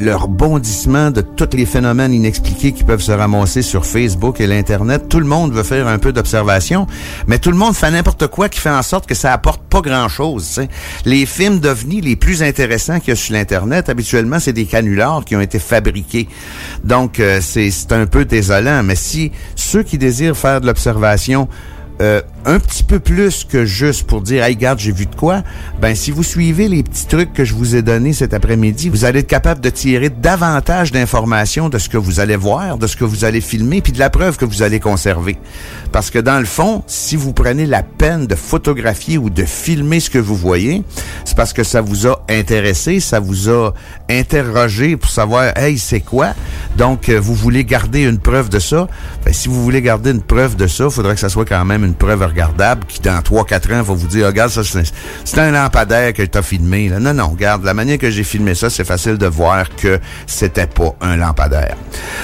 le, 0.00 0.16
rebondissement 0.16 1.12
de 1.12 1.20
tous 1.20 1.56
les 1.56 1.64
phénomènes 1.64 2.12
inexpliqués 2.12 2.72
qui 2.72 2.82
peuvent 2.82 3.00
se 3.00 3.12
ramasser 3.12 3.62
sur 3.62 3.86
Facebook 3.86 4.40
et 4.40 4.48
l'Internet, 4.48 5.08
tout 5.08 5.20
le 5.20 5.26
monde 5.26 5.52
veut 5.52 5.62
faire 5.62 5.86
un 5.86 5.98
peu 5.98 6.12
d'observation, 6.12 6.88
mais 7.28 7.38
tout 7.38 7.52
le 7.52 7.56
monde 7.56 7.76
fait 7.76 7.92
n'importe 7.92 8.26
quoi 8.26 8.48
qui 8.48 8.58
fait 8.58 8.70
en 8.70 8.82
sorte 8.82 9.06
que 9.06 9.14
ça 9.14 9.32
apporte 9.32 9.62
pas 9.62 9.80
grand-chose. 9.80 10.60
Les 11.04 11.24
films 11.24 11.60
d'OVNI 11.60 12.00
les 12.00 12.16
plus 12.16 12.42
intéressants 12.42 12.98
qu'il 12.98 13.10
y 13.10 13.12
a 13.12 13.16
sur 13.16 13.32
l'Internet, 13.34 13.90
habituellement, 13.90 14.40
c'est 14.40 14.52
des 14.52 14.64
canulars 14.64 15.24
qui 15.24 15.36
ont 15.36 15.40
été 15.40 15.60
fabriqués. 15.60 16.26
Donc, 16.82 17.20
euh, 17.20 17.38
c'est 17.40 17.70
un 17.92 18.06
peu 18.06 18.24
désolant, 18.24 18.82
mais 18.82 18.96
si 18.96 19.30
ceux 19.54 19.82
qui 19.82 19.98
désirent 19.98 20.36
faire 20.36 20.60
de 20.60 20.66
l'observation 20.66 21.48
euh, 22.00 22.20
un 22.44 22.58
petit 22.60 22.84
peu 22.84 23.00
plus 23.00 23.44
que 23.44 23.64
juste 23.64 24.06
pour 24.06 24.20
dire, 24.20 24.44
hey, 24.44 24.54
regarde, 24.54 24.78
j'ai 24.78 24.92
vu 24.92 25.06
de 25.06 25.14
quoi, 25.14 25.42
ben, 25.80 25.94
si 25.94 26.10
vous 26.10 26.22
suivez 26.22 26.68
les 26.68 26.82
petits 26.82 27.06
trucs 27.06 27.32
que 27.32 27.44
je 27.44 27.54
vous 27.54 27.74
ai 27.74 27.82
donnés 27.82 28.12
cet 28.12 28.34
après-midi, 28.34 28.88
vous 28.88 29.04
allez 29.04 29.20
être 29.20 29.26
capable 29.26 29.60
de 29.60 29.70
tirer 29.70 30.10
davantage 30.10 30.92
d'informations 30.92 31.68
de 31.68 31.78
ce 31.78 31.88
que 31.88 31.96
vous 31.96 32.20
allez 32.20 32.36
voir, 32.36 32.78
de 32.78 32.86
ce 32.86 32.96
que 32.96 33.04
vous 33.04 33.24
allez 33.24 33.40
filmer, 33.40 33.80
puis 33.80 33.92
de 33.92 33.98
la 33.98 34.10
preuve 34.10 34.36
que 34.36 34.44
vous 34.44 34.62
allez 34.62 34.78
conserver. 34.78 35.38
Parce 35.90 36.10
que 36.10 36.18
dans 36.18 36.38
le 36.38 36.44
fond, 36.44 36.84
si 36.86 37.16
vous 37.16 37.32
prenez 37.32 37.66
la 37.66 37.82
peine 37.82 38.26
de 38.26 38.34
photographier 38.34 39.18
ou 39.18 39.30
de 39.30 39.44
filmer 39.44 39.98
ce 40.00 40.10
que 40.10 40.18
vous 40.18 40.36
voyez, 40.36 40.84
c'est 41.24 41.36
parce 41.36 41.52
que 41.52 41.64
ça 41.64 41.80
vous 41.80 42.06
a 42.06 42.22
intéressé, 42.28 43.00
ça 43.00 43.20
vous 43.20 43.48
a 43.48 43.72
interrogé 44.08 44.96
pour 44.96 45.10
savoir, 45.10 45.56
hey, 45.56 45.78
c'est 45.78 46.00
quoi? 46.00 46.34
Donc, 46.76 47.08
euh, 47.08 47.18
vous 47.18 47.34
voulez 47.34 47.64
garder 47.64 48.02
une 48.02 48.18
preuve 48.18 48.50
de 48.50 48.58
ça. 48.58 48.86
Ben, 49.24 49.32
si 49.32 49.48
vous 49.48 49.62
voulez 49.62 49.82
garder 49.82 50.10
une 50.10 50.22
preuve 50.22 50.56
de 50.56 50.66
ça, 50.66 50.84
il 50.84 50.90
faudrait 50.90 51.14
que 51.14 51.20
ça 51.20 51.28
soit 51.28 51.44
quand 51.44 51.64
même 51.64 51.85
une 51.86 51.94
preuve 51.94 52.22
regardable 52.22 52.84
qui, 52.86 53.00
dans 53.00 53.18
3-4 53.20 53.74
ans, 53.74 53.82
va 53.82 53.94
vous 53.94 54.06
dire, 54.06 54.26
regarde, 54.26 54.50
ça, 54.50 54.62
c'est 55.24 55.38
un 55.38 55.50
lampadaire 55.50 56.12
que 56.12 56.22
tu 56.22 56.38
as 56.38 56.42
filmé. 56.42 56.88
Là. 56.88 57.00
Non, 57.00 57.14
non, 57.14 57.28
regarde, 57.28 57.64
la 57.64 57.74
manière 57.74 57.98
que 57.98 58.10
j'ai 58.10 58.24
filmé 58.24 58.54
ça, 58.54 58.70
c'est 58.70 58.84
facile 58.84 59.18
de 59.18 59.26
voir 59.26 59.74
que 59.74 59.98
c'était 60.26 60.66
pas 60.66 60.94
un 61.00 61.16
lampadaire. 61.16 61.76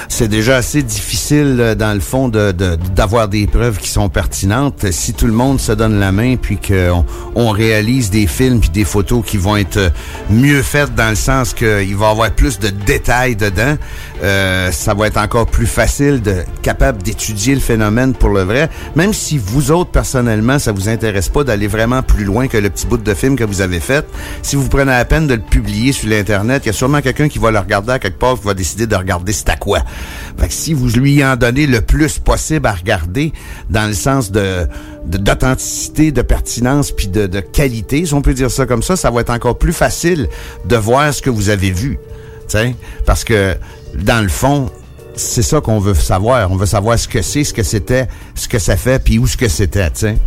C'est 0.09 0.27
déjà 0.27 0.57
assez 0.57 0.83
difficile, 0.83 1.57
euh, 1.59 1.75
dans 1.75 1.93
le 1.93 1.99
fond, 1.99 2.29
d'avoir 2.29 3.27
des 3.27 3.47
preuves 3.47 3.77
qui 3.77 3.89
sont 3.89 4.09
pertinentes. 4.09 4.91
Si 4.91 5.13
tout 5.13 5.27
le 5.27 5.33
monde 5.33 5.59
se 5.59 5.71
donne 5.71 5.99
la 5.99 6.11
main, 6.11 6.35
puis 6.35 6.57
qu'on 6.57 7.05
on 7.35 7.49
réalise 7.49 8.09
des 8.09 8.27
films 8.27 8.59
puis 8.59 8.69
des 8.69 8.85
photos 8.85 9.23
qui 9.25 9.37
vont 9.37 9.57
être 9.57 9.91
mieux 10.29 10.61
faites 10.61 10.93
dans 10.95 11.09
le 11.09 11.15
sens 11.15 11.53
qu'il 11.53 11.95
va 11.95 12.07
y 12.07 12.11
avoir 12.11 12.31
plus 12.31 12.59
de 12.59 12.69
détails 12.69 13.35
dedans, 13.35 13.77
euh, 14.23 14.71
ça 14.71 14.93
va 14.93 15.07
être 15.07 15.17
encore 15.17 15.47
plus 15.47 15.67
facile 15.67 16.21
de 16.21 16.43
capable 16.61 17.01
d'étudier 17.03 17.55
le 17.55 17.61
phénomène 17.61 18.13
pour 18.13 18.29
le 18.29 18.41
vrai, 18.41 18.69
même 18.95 19.13
si 19.13 19.37
autres, 19.71 19.91
personnellement, 19.91 20.59
ça 20.59 20.71
vous 20.71 20.89
intéresse 20.89 21.29
pas 21.29 21.43
d'aller 21.43 21.67
vraiment 21.67 22.01
plus 22.01 22.23
loin 22.23 22.47
que 22.47 22.57
le 22.57 22.69
petit 22.69 22.87
bout 22.87 22.97
de 22.97 23.13
film 23.13 23.35
que 23.35 23.43
vous 23.43 23.61
avez 23.61 23.79
fait. 23.79 24.05
Si 24.41 24.55
vous 24.55 24.67
prenez 24.67 24.91
la 24.91 25.05
peine 25.05 25.27
de 25.27 25.35
le 25.35 25.41
publier 25.41 25.91
sur 25.91 26.09
l'Internet, 26.09 26.63
il 26.65 26.67
y 26.67 26.69
a 26.69 26.73
sûrement 26.73 27.01
quelqu'un 27.01 27.29
qui 27.29 27.39
va 27.39 27.51
le 27.51 27.59
regarder 27.59 27.93
à 27.93 27.99
quelque 27.99 28.19
part, 28.19 28.39
qui 28.39 28.45
va 28.45 28.53
décider 28.53 28.87
de 28.87 28.95
regarder 28.95 29.33
c'est 29.33 29.49
à 29.49 29.55
quoi. 29.55 29.79
Fait 30.37 30.47
que 30.47 30.53
si 30.53 30.73
vous 30.73 30.89
lui 30.89 31.23
en 31.23 31.35
donnez 31.35 31.67
le 31.67 31.81
plus 31.81 32.19
possible 32.19 32.67
à 32.67 32.73
regarder, 32.73 33.33
dans 33.69 33.87
le 33.87 33.93
sens 33.93 34.31
de 34.31 34.67
d'authenticité, 35.05 36.13
de, 36.13 36.21
pertinence, 36.21 36.91
puis 36.91 37.07
de, 37.07 37.27
de 37.27 37.41
qualité, 37.41 38.05
si 38.05 38.13
on 38.13 38.21
peut 38.21 38.33
dire 38.33 38.49
ça 38.49 38.65
comme 38.65 38.81
ça, 38.81 38.95
ça 38.95 39.11
va 39.11 39.19
être 39.19 39.31
encore 39.31 39.57
plus 39.57 39.73
facile 39.73 40.29
de 40.65 40.75
voir 40.77 41.13
ce 41.13 41.21
que 41.21 41.29
vous 41.29 41.49
avez 41.49 41.71
vu. 41.71 41.99
T'sais? 42.47 42.75
Parce 43.05 43.23
que, 43.23 43.55
dans 43.95 44.21
le 44.21 44.29
fond, 44.29 44.71
c'est 45.15 45.41
ça 45.41 45.61
qu'on 45.61 45.79
veut 45.79 45.93
savoir. 45.93 46.51
On 46.51 46.55
veut 46.55 46.65
savoir 46.65 46.97
ce 46.97 47.07
que 47.07 47.21
c'est, 47.21 47.43
ce 47.43 47.53
que 47.53 47.63
c'était, 47.63 48.07
ce 48.35 48.47
que 48.47 48.59
ça 48.59 48.77
fait, 48.77 49.03
puis 49.03 49.19
où 49.19 49.27
ce 49.27 49.37
que 49.37 49.47
c'était, 49.47 49.89
tu 49.91 49.99
sais. 49.99 50.17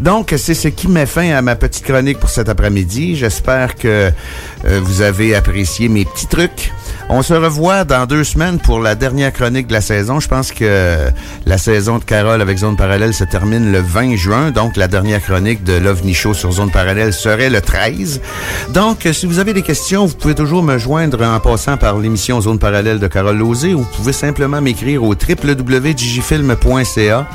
Donc, 0.00 0.34
c'est 0.36 0.54
ce 0.54 0.68
qui 0.68 0.88
met 0.88 1.06
fin 1.06 1.30
à 1.32 1.42
ma 1.42 1.56
petite 1.56 1.84
chronique 1.84 2.18
pour 2.18 2.30
cet 2.30 2.48
après-midi. 2.48 3.16
J'espère 3.16 3.74
que 3.74 4.12
euh, 4.64 4.80
vous 4.82 5.02
avez 5.02 5.34
apprécié 5.34 5.88
mes 5.88 6.04
petits 6.04 6.26
trucs. 6.26 6.72
On 7.10 7.22
se 7.22 7.34
revoit 7.34 7.84
dans 7.84 8.06
deux 8.06 8.24
semaines 8.24 8.58
pour 8.58 8.80
la 8.80 8.94
dernière 8.94 9.30
chronique 9.32 9.66
de 9.66 9.74
la 9.74 9.82
saison. 9.82 10.20
Je 10.20 10.28
pense 10.28 10.52
que 10.52 10.96
la 11.46 11.58
saison 11.58 11.98
de 11.98 12.04
Carole 12.04 12.40
avec 12.40 12.56
Zone 12.58 12.76
Parallèle 12.76 13.12
se 13.12 13.24
termine 13.24 13.72
le 13.72 13.80
20 13.80 14.16
juin. 14.16 14.50
Donc, 14.50 14.76
la 14.76 14.88
dernière 14.88 15.22
chronique 15.22 15.62
de 15.64 15.74
l'OVNI 15.74 16.14
Show 16.14 16.32
sur 16.34 16.50
Zone 16.52 16.70
Parallèle 16.70 17.12
serait 17.12 17.50
le 17.50 17.60
13. 17.60 18.22
Donc, 18.72 19.06
si 19.12 19.26
vous 19.26 19.38
avez 19.38 19.52
des 19.52 19.60
questions, 19.62 20.06
vous 20.06 20.16
pouvez 20.16 20.34
toujours 20.34 20.62
me 20.62 20.78
joindre 20.78 21.22
en 21.22 21.38
passant 21.40 21.76
par 21.76 21.98
l'émission 21.98 22.40
Zone 22.40 22.58
Parallèle 22.58 22.98
de 22.98 23.06
Carole 23.06 23.36
Lozé 23.36 23.74
ou 23.74 23.80
vous 23.80 23.90
pouvez 23.96 24.12
simplement 24.12 24.62
m'écrire 24.62 25.04
au 25.04 25.14
www.digifilm.ca 25.14 27.26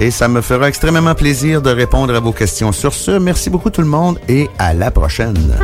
et 0.00 0.10
ça 0.10 0.26
me 0.28 0.40
fera 0.40 0.68
extrêmement 0.68 1.14
plaisir 1.14 1.60
de 1.60 1.70
répondre 1.70 2.14
à 2.14 2.20
vos 2.20 2.32
questions. 2.32 2.72
Sur 2.72 2.94
ce, 2.94 3.10
merci 3.12 3.50
beaucoup 3.50 3.68
tout 3.70 3.82
le 3.82 3.88
monde 3.88 4.18
et 4.28 4.48
à 4.58 4.74
la 4.74 4.90
prochaine. 4.90 5.54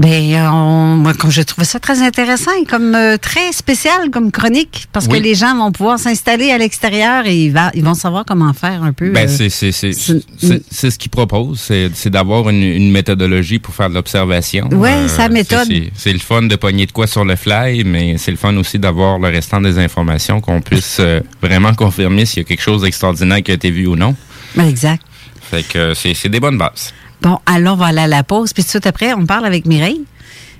Ben, 0.00 0.32
euh, 0.32 0.48
on- 0.50 0.96
moi, 0.96 1.12
comme 1.12 1.30
j'ai 1.30 1.44
trouvé 1.44 1.66
ça 1.66 1.78
très 1.78 2.00
intéressant 2.00 2.50
et 2.58 2.64
comme 2.64 2.94
euh, 2.94 3.18
très 3.18 3.52
spécial 3.52 4.08
comme 4.10 4.32
chronique, 4.32 4.86
parce 4.94 5.04
Oui. 5.06 5.18
que 5.18 5.22
les 5.22 5.34
gens 5.34 5.54
vont 5.54 5.70
pouvoir 5.72 5.98
s'installer 5.98 6.50
à 6.50 6.56
l'extérieur 6.56 7.26
et 7.26 7.36
ils, 7.44 7.52
va- 7.52 7.70
ils 7.74 7.84
vont 7.84 7.92
savoir 7.92 8.24
comment 8.24 8.50
faire 8.54 8.82
un 8.82 8.94
peu. 8.94 9.10
Ben, 9.10 9.28
euh, 9.28 9.32
c'est, 9.32 9.50
c'est, 9.50 9.72
c'est, 9.72 9.92
c'est- 9.92 10.22
c'est, 10.38 10.62
c'est 10.70 10.90
ce 10.90 10.98
qu'il 10.98 11.10
propose, 11.10 11.60
c'est, 11.60 12.08
d'avoir 12.08 12.48
une, 12.48 12.62
une 12.62 12.90
méthodologie 12.90 13.58
pour 13.58 13.74
faire 13.74 13.90
de 13.90 13.94
l'observation. 13.94 14.70
Euh, 14.72 14.76
Ouais, 14.76 15.06
sa 15.06 15.28
méthode. 15.28 15.68
C'est, 15.94 16.12
le 16.14 16.18
fun 16.18 16.42
de 16.42 16.56
pogner 16.56 16.86
de 16.86 16.92
quoi 16.92 17.06
sur 17.06 17.26
le 17.26 17.36
fly, 17.36 17.84
mais 17.84 18.16
c'est 18.16 18.30
le 18.30 18.38
fun 18.38 18.56
aussi 18.56 18.78
d'avoir 18.78 19.18
le 19.18 19.28
restant 19.28 19.60
des 19.60 19.78
informations, 19.78 20.40
qu'on 20.40 20.62
puisse 20.62 20.96
euh, 21.00 21.20
vraiment 21.42 21.74
confirmer 21.74 22.24
s'il 22.24 22.38
y 22.38 22.46
a 22.46 22.48
quelque 22.48 22.62
chose 22.62 22.80
d'extraordinaire 22.82 23.42
qui 23.42 23.50
a 23.50 23.54
été 23.54 23.70
vu 23.70 23.86
ou 23.86 23.96
non. 23.96 24.16
ben, 24.56 24.66
exact. 24.66 25.02
Fait 25.42 25.62
que 25.62 25.78
euh, 25.78 25.94
c'est 25.94 26.28
des 26.30 26.40
bonnes 26.40 26.56
bases. 26.56 26.94
Bon, 27.22 27.38
alors 27.46 27.74
on 27.74 27.76
va 27.76 27.86
aller 27.86 28.00
à 28.00 28.06
la 28.06 28.22
pause, 28.22 28.52
puis 28.52 28.62
tout 28.62 28.68
de 28.68 28.70
suite 28.70 28.86
après, 28.86 29.12
on 29.14 29.26
parle 29.26 29.44
avec 29.46 29.66
Mireille. 29.66 30.02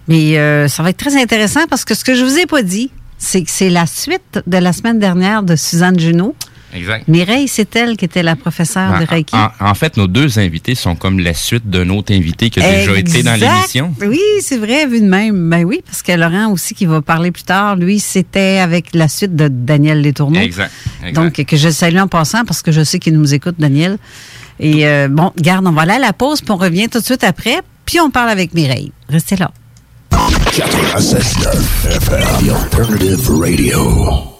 Mais 0.09 0.39
euh, 0.39 0.69
ça 0.69 0.83
va 0.83 0.91
être 0.91 0.97
très 0.97 1.17
intéressant 1.21 1.67
parce 1.69 1.85
que 1.85 1.95
ce 1.95 2.05
que 2.05 2.15
je 2.15 2.25
vous 2.25 2.39
ai 2.39 2.47
pas 2.47 2.63
dit, 2.63 2.91
c'est 3.19 3.43
que 3.43 3.51
c'est 3.51 3.71
la 3.71 3.87
suite 3.87 4.41
de 4.47 4.59
la 4.59 4.73
semaine 4.73 4.99
dernière 4.99 5.43
de 5.43 5.57
Suzanne 5.57 5.99
Junot. 5.99 6.35
Exact. 6.73 7.09
Mireille, 7.09 7.49
c'est 7.49 7.75
elle 7.75 7.97
qui 7.97 8.05
était 8.05 8.23
la 8.23 8.37
professeure 8.37 8.93
de 8.95 8.99
Ben, 9.01 9.07
Reiki. 9.09 9.35
en, 9.35 9.49
en 9.61 9.75
fait, 9.75 9.97
nos 9.97 10.07
deux 10.07 10.39
invités 10.39 10.77
sont 10.77 10.95
comme 10.95 11.19
la 11.19 11.35
suite 11.35 11.69
d'un 11.69 11.89
autre 11.91 12.15
invité 12.15 12.49
qui 12.49 12.61
a 12.61 12.71
déjà 12.71 12.97
été 12.97 13.23
dans 13.25 13.35
l'émission. 13.35 13.93
Oui, 14.01 14.21
c'est 14.41 14.57
vrai, 14.57 14.87
vu 14.87 15.01
de 15.01 15.07
même. 15.07 15.51
Ben 15.51 15.65
oui, 15.65 15.81
parce 15.85 16.03
que 16.03 16.13
Laurent 16.13 16.53
aussi, 16.53 16.75
qui 16.75 16.87
va 16.87 17.03
parler 17.03 17.33
plus 17.33 17.43
tard, 17.43 17.75
lui, 17.77 17.99
c'était 17.99 18.59
avec 18.59 18.95
la 18.95 19.09
suite 19.09 19.35
de 19.35 19.49
Daniel 19.49 20.01
Letourneau. 20.01 20.39
Exact. 20.41 20.71
exact. 21.01 21.15
Donc, 21.15 21.45
que 21.45 21.57
je 21.57 21.71
salue 21.71 21.99
en 21.99 22.07
passant 22.09 22.45
parce 22.45 22.63
que 22.63 22.71
je 22.71 22.85
sais 22.85 23.01
qu'il 23.01 23.15
nous 23.15 23.35
écoute, 23.35 23.57
Daniel. 23.59 23.99
Et 24.61 24.87
euh, 24.87 25.09
bon, 25.11 25.33
garde, 25.39 25.67
on 25.67 25.73
va 25.73 25.83
aller 25.83 25.93
à 25.93 25.99
la 25.99 26.13
pause, 26.13 26.43
puis 26.43 26.53
on 26.53 26.57
revient 26.57 26.89
tout 26.89 27.01
de 27.01 27.05
suite 27.05 27.25
après, 27.25 27.63
puis 27.87 27.99
on 27.99 28.11
parle 28.11 28.29
avec 28.29 28.55
Mireille. 28.55 28.93
Restez 29.09 29.37
là. 29.37 29.51
96.9 30.11 31.97
FM, 31.97 32.47
The 32.47 32.51
Alternative 32.53 33.31
Radio. 33.31 34.39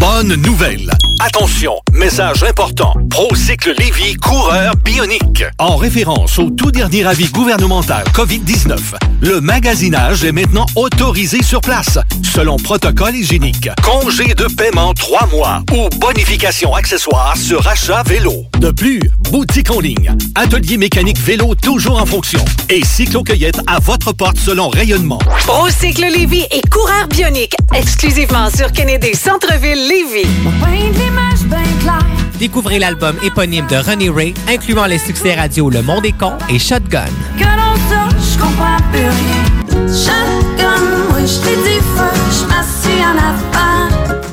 Bonne 0.00 0.34
nouvelle! 0.34 0.90
Attention, 1.20 1.80
message 1.92 2.42
important. 2.42 2.92
Procycle 3.10 3.74
Lévy, 3.78 4.14
coureur 4.16 4.74
bionique. 4.84 5.44
En 5.58 5.76
référence 5.76 6.38
au 6.38 6.50
tout 6.50 6.70
dernier 6.70 7.06
avis 7.06 7.26
gouvernemental 7.28 8.04
COVID-19, 8.12 8.76
le 9.22 9.40
magasinage 9.40 10.24
est 10.24 10.32
maintenant 10.32 10.66
autorisé 10.76 11.42
sur 11.42 11.60
place, 11.62 11.98
selon 12.22 12.56
protocole 12.58 13.16
hygiénique. 13.16 13.70
Congé 13.82 14.34
de 14.34 14.44
paiement 14.44 14.92
3 14.92 15.26
mois 15.28 15.62
ou 15.72 15.88
bonification 15.98 16.74
accessoire 16.74 17.36
sur 17.36 17.66
achat 17.66 18.02
vélo. 18.04 18.44
De 18.60 18.70
plus, 18.70 19.00
boutique 19.30 19.70
en 19.70 19.80
ligne, 19.80 20.14
atelier 20.34 20.76
mécanique 20.76 21.18
vélo 21.18 21.54
toujours 21.54 22.00
en 22.00 22.06
fonction 22.06 22.44
et 22.68 22.84
cyclo-cueillette 22.84 23.60
à 23.66 23.78
votre 23.80 24.12
porte 24.12 24.38
selon 24.38 24.68
rayonnement. 24.68 25.18
Procycle 25.46 26.02
Lévy 26.02 26.44
et 26.50 26.60
coureur 26.70 27.08
bionique, 27.08 27.54
exclusivement 27.74 28.50
sur 28.50 28.70
Kennedy 28.70 29.14
Centre-ville 29.14 29.88
Découvrez 32.38 32.78
l'album 32.78 33.16
éponyme 33.22 33.66
de 33.66 33.76
Ronnie 33.76 34.10
Ray, 34.10 34.34
incluant 34.48 34.84
les 34.84 34.98
succès 34.98 35.34
radio 35.34 35.70
Le 35.70 35.82
Monde 35.82 36.04
est 36.04 36.16
con 36.16 36.32
et 36.50 36.58
Shotgun. 36.58 37.06
Que 37.38 37.44
je 37.44 38.38
comprends 38.38 38.76
plus 38.92 39.00
rien. 39.00 39.88
Shotgun, 39.88 41.14
oui, 41.14 41.22
je 41.26 41.40
t'ai 41.40 41.56
dit 41.56 41.80
fuck, 41.96 42.12
je 42.30 42.46
m'assis 42.46 43.02
en 43.02 43.16
avant. 43.16 43.88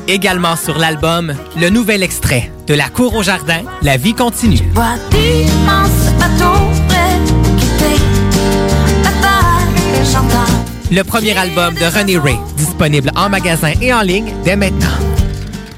Également 0.06 0.54
sur 0.54 0.78
l'album, 0.78 1.34
le 1.56 1.70
nouvel 1.70 2.02
extrait 2.02 2.52
de 2.66 2.74
La 2.74 2.88
cour 2.90 3.14
au 3.14 3.22
jardin, 3.22 3.62
La 3.80 3.96
vie 3.96 4.14
continue. 4.14 4.60
Vois 4.74 4.96
d'immenses 5.10 6.12
bateaux 6.18 6.60
près 6.88 7.18
de 7.24 7.60
quitter 7.60 8.02
la 9.02 9.10
terre 9.22 10.06
chantante. 10.12 10.68
Le 10.90 11.02
premier 11.04 11.36
album 11.36 11.74
de 11.74 11.86
Ronnie 11.86 12.18
Ray, 12.18 12.36
disponible 12.56 13.10
en 13.16 13.30
magasin 13.30 13.72
et 13.80 13.94
en 13.94 14.02
ligne 14.02 14.32
dès 14.44 14.56
maintenant. 14.56 15.13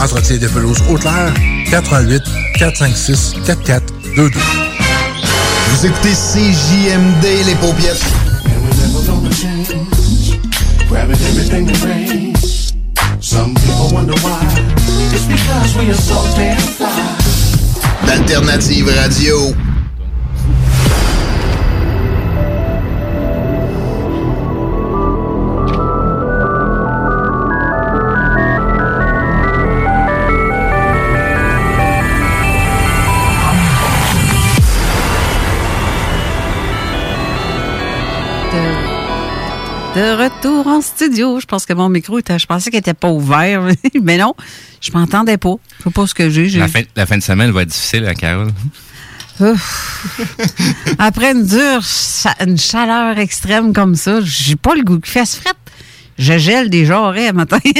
Entretien 0.00 0.38
de 0.38 0.48
pelouse 0.48 0.78
Haute-Lair 0.88 1.32
418 1.70 2.22
456 2.58 3.34
4422. 3.46 4.38
Vous 5.68 5.86
écoutez 5.86 6.12
CJMD, 6.12 7.46
les 7.46 7.54
paupiètes. 7.56 8.02
Grabbing 10.88 11.16
everything 11.28 11.70
De, 40.00 40.16
retour 40.16 40.66
en 40.66 40.80
studio. 40.80 41.40
Je 41.40 41.46
pense 41.46 41.66
que 41.66 41.74
mon 41.74 41.90
micro 41.90 42.18
était. 42.18 42.38
Je 42.38 42.46
pensais 42.46 42.70
qu'il 42.70 42.78
était 42.78 42.94
pas 42.94 43.10
ouvert. 43.10 43.68
Mais 44.02 44.16
non, 44.16 44.34
je 44.80 44.90
m'entendais 44.92 45.36
pas. 45.36 45.56
Je 45.78 45.84
sais 45.84 45.90
pas 45.90 46.06
ce 46.06 46.14
que 46.14 46.30
j'ai. 46.30 46.48
La 46.48 46.68
fin, 46.68 46.80
la 46.96 47.04
fin 47.04 47.18
de 47.18 47.22
semaine 47.22 47.50
va 47.50 47.60
être 47.62 47.68
difficile, 47.68 48.06
hein, 48.06 48.14
Carole? 48.14 48.50
Après 50.98 51.32
une 51.32 51.44
dure, 51.44 51.82
une 52.40 52.58
chaleur 52.58 53.18
extrême 53.18 53.74
comme 53.74 53.94
ça, 53.94 54.20
j'ai 54.22 54.56
pas 54.56 54.74
le 54.74 54.82
goût 54.84 54.96
de 54.96 55.06
fasse 55.06 55.36
frette. 55.36 55.56
Je 56.18 56.38
gèle 56.38 56.70
des 56.70 56.86
jarrets 56.86 57.28
à 57.28 57.34
matin. 57.34 57.58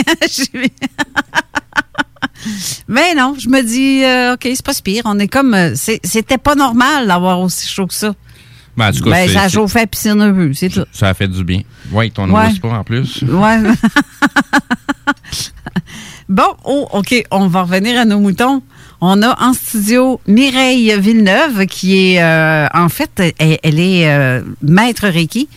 Mais 2.89 3.15
non, 3.15 3.35
je 3.39 3.49
me 3.49 3.63
dis, 3.63 4.05
euh, 4.05 4.35
OK, 4.35 4.43
c'est 4.43 4.65
pas 4.65 4.75
si 4.75 4.83
pire. 4.83 5.03
On 5.07 5.19
est 5.19 5.29
comme. 5.29 5.55
euh, 5.55 5.75
C'était 5.75 6.39
pas 6.39 6.55
normal 6.55 7.07
d'avoir 7.07 7.41
aussi 7.41 7.67
chaud 7.67 7.87
que 7.87 7.95
ça. 7.95 8.15
En 8.89 8.93
tout 8.93 9.05
cas, 9.05 9.11
Ben, 9.11 9.29
ça 9.29 9.41
a 9.43 9.49
c'est- 9.49 9.55
chauffé 9.55 9.81
à 9.81 9.87
piscine 9.87 10.21
un 10.21 10.33
peu, 10.33 10.53
c'est 10.55 10.69
tout. 10.69 10.85
ça 10.93 11.09
a 11.09 11.15
fait 11.15 11.29
du 11.29 11.45
bien. 11.45 11.63
Oui, 11.93 12.11
ton 12.11 12.29
Ouais. 12.31 12.51
sport 12.53 12.73
en 12.73 12.85
plus. 12.85 13.23
Ouais. 13.23 13.59
Bon, 16.29 16.45
oh, 16.65 16.87
OK, 16.93 17.25
on 17.33 17.49
va 17.49 17.63
revenir 17.63 17.99
à 17.99 18.05
nos 18.05 18.21
moutons. 18.21 18.63
On 19.01 19.21
a 19.23 19.37
en 19.43 19.53
studio 19.53 20.21
Mireille 20.29 20.95
Villeneuve, 21.01 21.67
qui 21.67 22.15
est, 22.15 22.23
euh, 22.23 22.69
en 22.73 22.89
fait, 22.89 23.11
elle, 23.39 23.59
elle 23.65 23.81
est 23.81 24.09
euh, 24.09 24.43
maître 24.63 25.09
Reiki. 25.09 25.49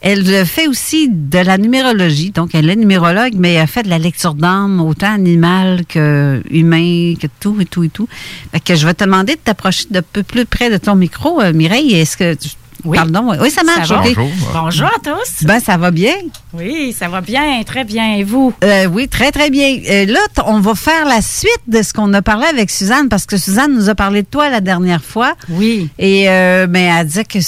Elle 0.00 0.46
fait 0.46 0.66
aussi 0.68 1.08
de 1.10 1.38
la 1.38 1.58
numérologie, 1.58 2.30
donc 2.30 2.54
elle 2.54 2.70
est 2.70 2.76
numérologue, 2.76 3.34
mais 3.36 3.54
elle 3.54 3.66
fait 3.66 3.82
de 3.82 3.88
la 3.90 3.98
lecture 3.98 4.34
d'âme, 4.34 4.80
autant 4.80 5.12
animale 5.12 5.84
que 5.86 6.42
humain, 6.50 7.14
que 7.20 7.26
tout 7.40 7.58
et 7.60 7.64
tout 7.66 7.84
et 7.84 7.88
tout. 7.90 8.08
Fait 8.52 8.60
que 8.60 8.74
je 8.76 8.86
vais 8.86 8.94
te 8.94 9.04
demander 9.04 9.34
de 9.34 9.40
t'approcher 9.40 9.86
de 9.90 10.00
peu 10.00 10.22
plus 10.22 10.44
près 10.46 10.70
de 10.70 10.76
ton 10.78 10.94
micro, 10.94 11.40
euh, 11.42 11.52
Mireille. 11.52 11.94
Est-ce 11.94 12.16
que 12.16 12.34
tu- 12.34 12.48
Oui. 12.84 12.96
Pardon, 12.98 13.32
oui, 13.40 13.50
ça 13.50 13.62
marche. 13.62 13.88
va? 13.88 14.00
ok. 14.00 14.16
Bonjour 14.52 14.86
à 14.86 14.98
tous. 15.02 15.44
Ben, 15.46 15.58
ça 15.60 15.76
va 15.76 15.90
bien? 15.90 16.14
Oui, 16.52 16.94
ça 16.98 17.08
va 17.08 17.20
bien, 17.20 17.62
très 17.64 17.84
bien. 17.84 18.14
Et 18.16 18.24
vous? 18.24 18.52
Euh, 18.62 18.86
oui, 18.86 19.08
très, 19.08 19.32
très 19.32 19.48
bien. 19.50 19.78
Euh, 19.88 20.06
là, 20.06 20.20
on 20.46 20.60
va 20.60 20.74
faire 20.74 21.06
la 21.06 21.22
suite 21.22 21.62
de 21.66 21.82
ce 21.82 21.92
qu'on 21.92 22.12
a 22.12 22.20
parlé 22.22 22.46
avec 22.46 22.70
Suzanne, 22.70 23.08
parce 23.08 23.24
que 23.26 23.36
Suzanne 23.36 23.74
nous 23.74 23.88
a 23.88 23.94
parlé 23.94 24.22
de 24.22 24.26
toi 24.28 24.50
la 24.50 24.60
dernière 24.60 25.02
fois. 25.02 25.34
Oui. 25.48 25.88
Et 25.98 26.28
euh, 26.28 26.66
ben, 26.66 26.94
elle 26.98 27.06
disait 27.06 27.24
que 27.24 27.38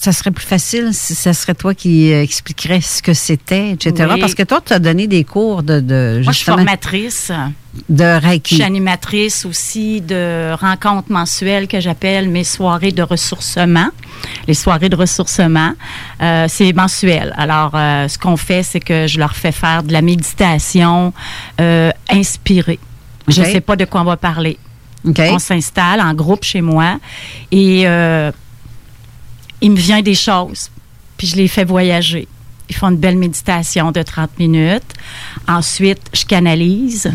ça 0.00 0.12
serait 0.12 0.30
plus 0.30 0.46
facile 0.46 0.90
si 0.92 1.14
ça 1.14 1.34
serait 1.34 1.54
toi 1.54 1.74
qui 1.74 2.10
euh, 2.10 2.22
expliquerais 2.22 2.80
ce 2.80 3.02
que 3.02 3.12
c'était, 3.12 3.72
etc. 3.72 4.08
Oui. 4.14 4.18
Parce 4.20 4.34
que 4.34 4.42
toi, 4.44 4.62
tu 4.64 4.72
as 4.72 4.78
donné 4.78 5.06
des 5.06 5.24
cours 5.24 5.62
de, 5.62 5.80
de 5.80 6.20
Moi, 6.24 6.32
je 6.32 6.38
suis 6.38 6.46
formatrice. 6.46 7.30
de 7.90 8.04
Je 8.04 8.26
Reiki. 8.26 8.54
suis 8.54 8.64
animatrice 8.64 9.44
aussi 9.44 10.00
de 10.00 10.54
rencontres 10.54 11.12
mensuelles 11.12 11.68
que 11.68 11.80
j'appelle 11.80 12.30
mes 12.30 12.44
soirées 12.44 12.92
de 12.92 13.02
ressourcement. 13.02 13.88
Les 14.48 14.54
soirées 14.54 14.88
de 14.88 14.96
ressourcement, 14.96 15.74
euh, 16.22 16.46
c'est 16.48 16.72
mensuel. 16.72 17.34
Alors, 17.36 17.72
euh, 17.74 18.08
ce 18.08 18.16
qu'on 18.16 18.38
fait, 18.38 18.62
c'est 18.62 18.80
que 18.80 19.06
je 19.06 19.18
leur 19.18 19.36
fais 19.36 19.52
faire 19.52 19.82
de 19.82 19.92
la 19.92 20.00
méditation 20.00 21.12
inspirée. 22.08 22.78
Je 23.28 23.42
ne 23.42 23.46
sais 23.46 23.60
pas 23.60 23.76
de 23.76 23.84
quoi 23.84 24.00
on 24.00 24.04
va 24.04 24.16
parler. 24.16 24.56
On 25.04 25.38
s'installe 25.38 26.00
en 26.00 26.14
groupe 26.14 26.42
chez 26.44 26.62
moi 26.62 26.98
et 27.52 27.86
il 29.60 29.72
me 29.72 29.76
vient 29.76 30.02
des 30.02 30.14
choses, 30.14 30.70
puis 31.16 31.26
je 31.26 31.36
les 31.36 31.48
fais 31.48 31.64
voyager. 31.64 32.26
Ils 32.68 32.76
font 32.76 32.88
une 32.88 32.96
belle 32.96 33.18
méditation 33.18 33.90
de 33.90 34.02
30 34.02 34.38
minutes. 34.38 34.94
Ensuite, 35.48 36.02
je 36.12 36.24
canalise. 36.24 37.12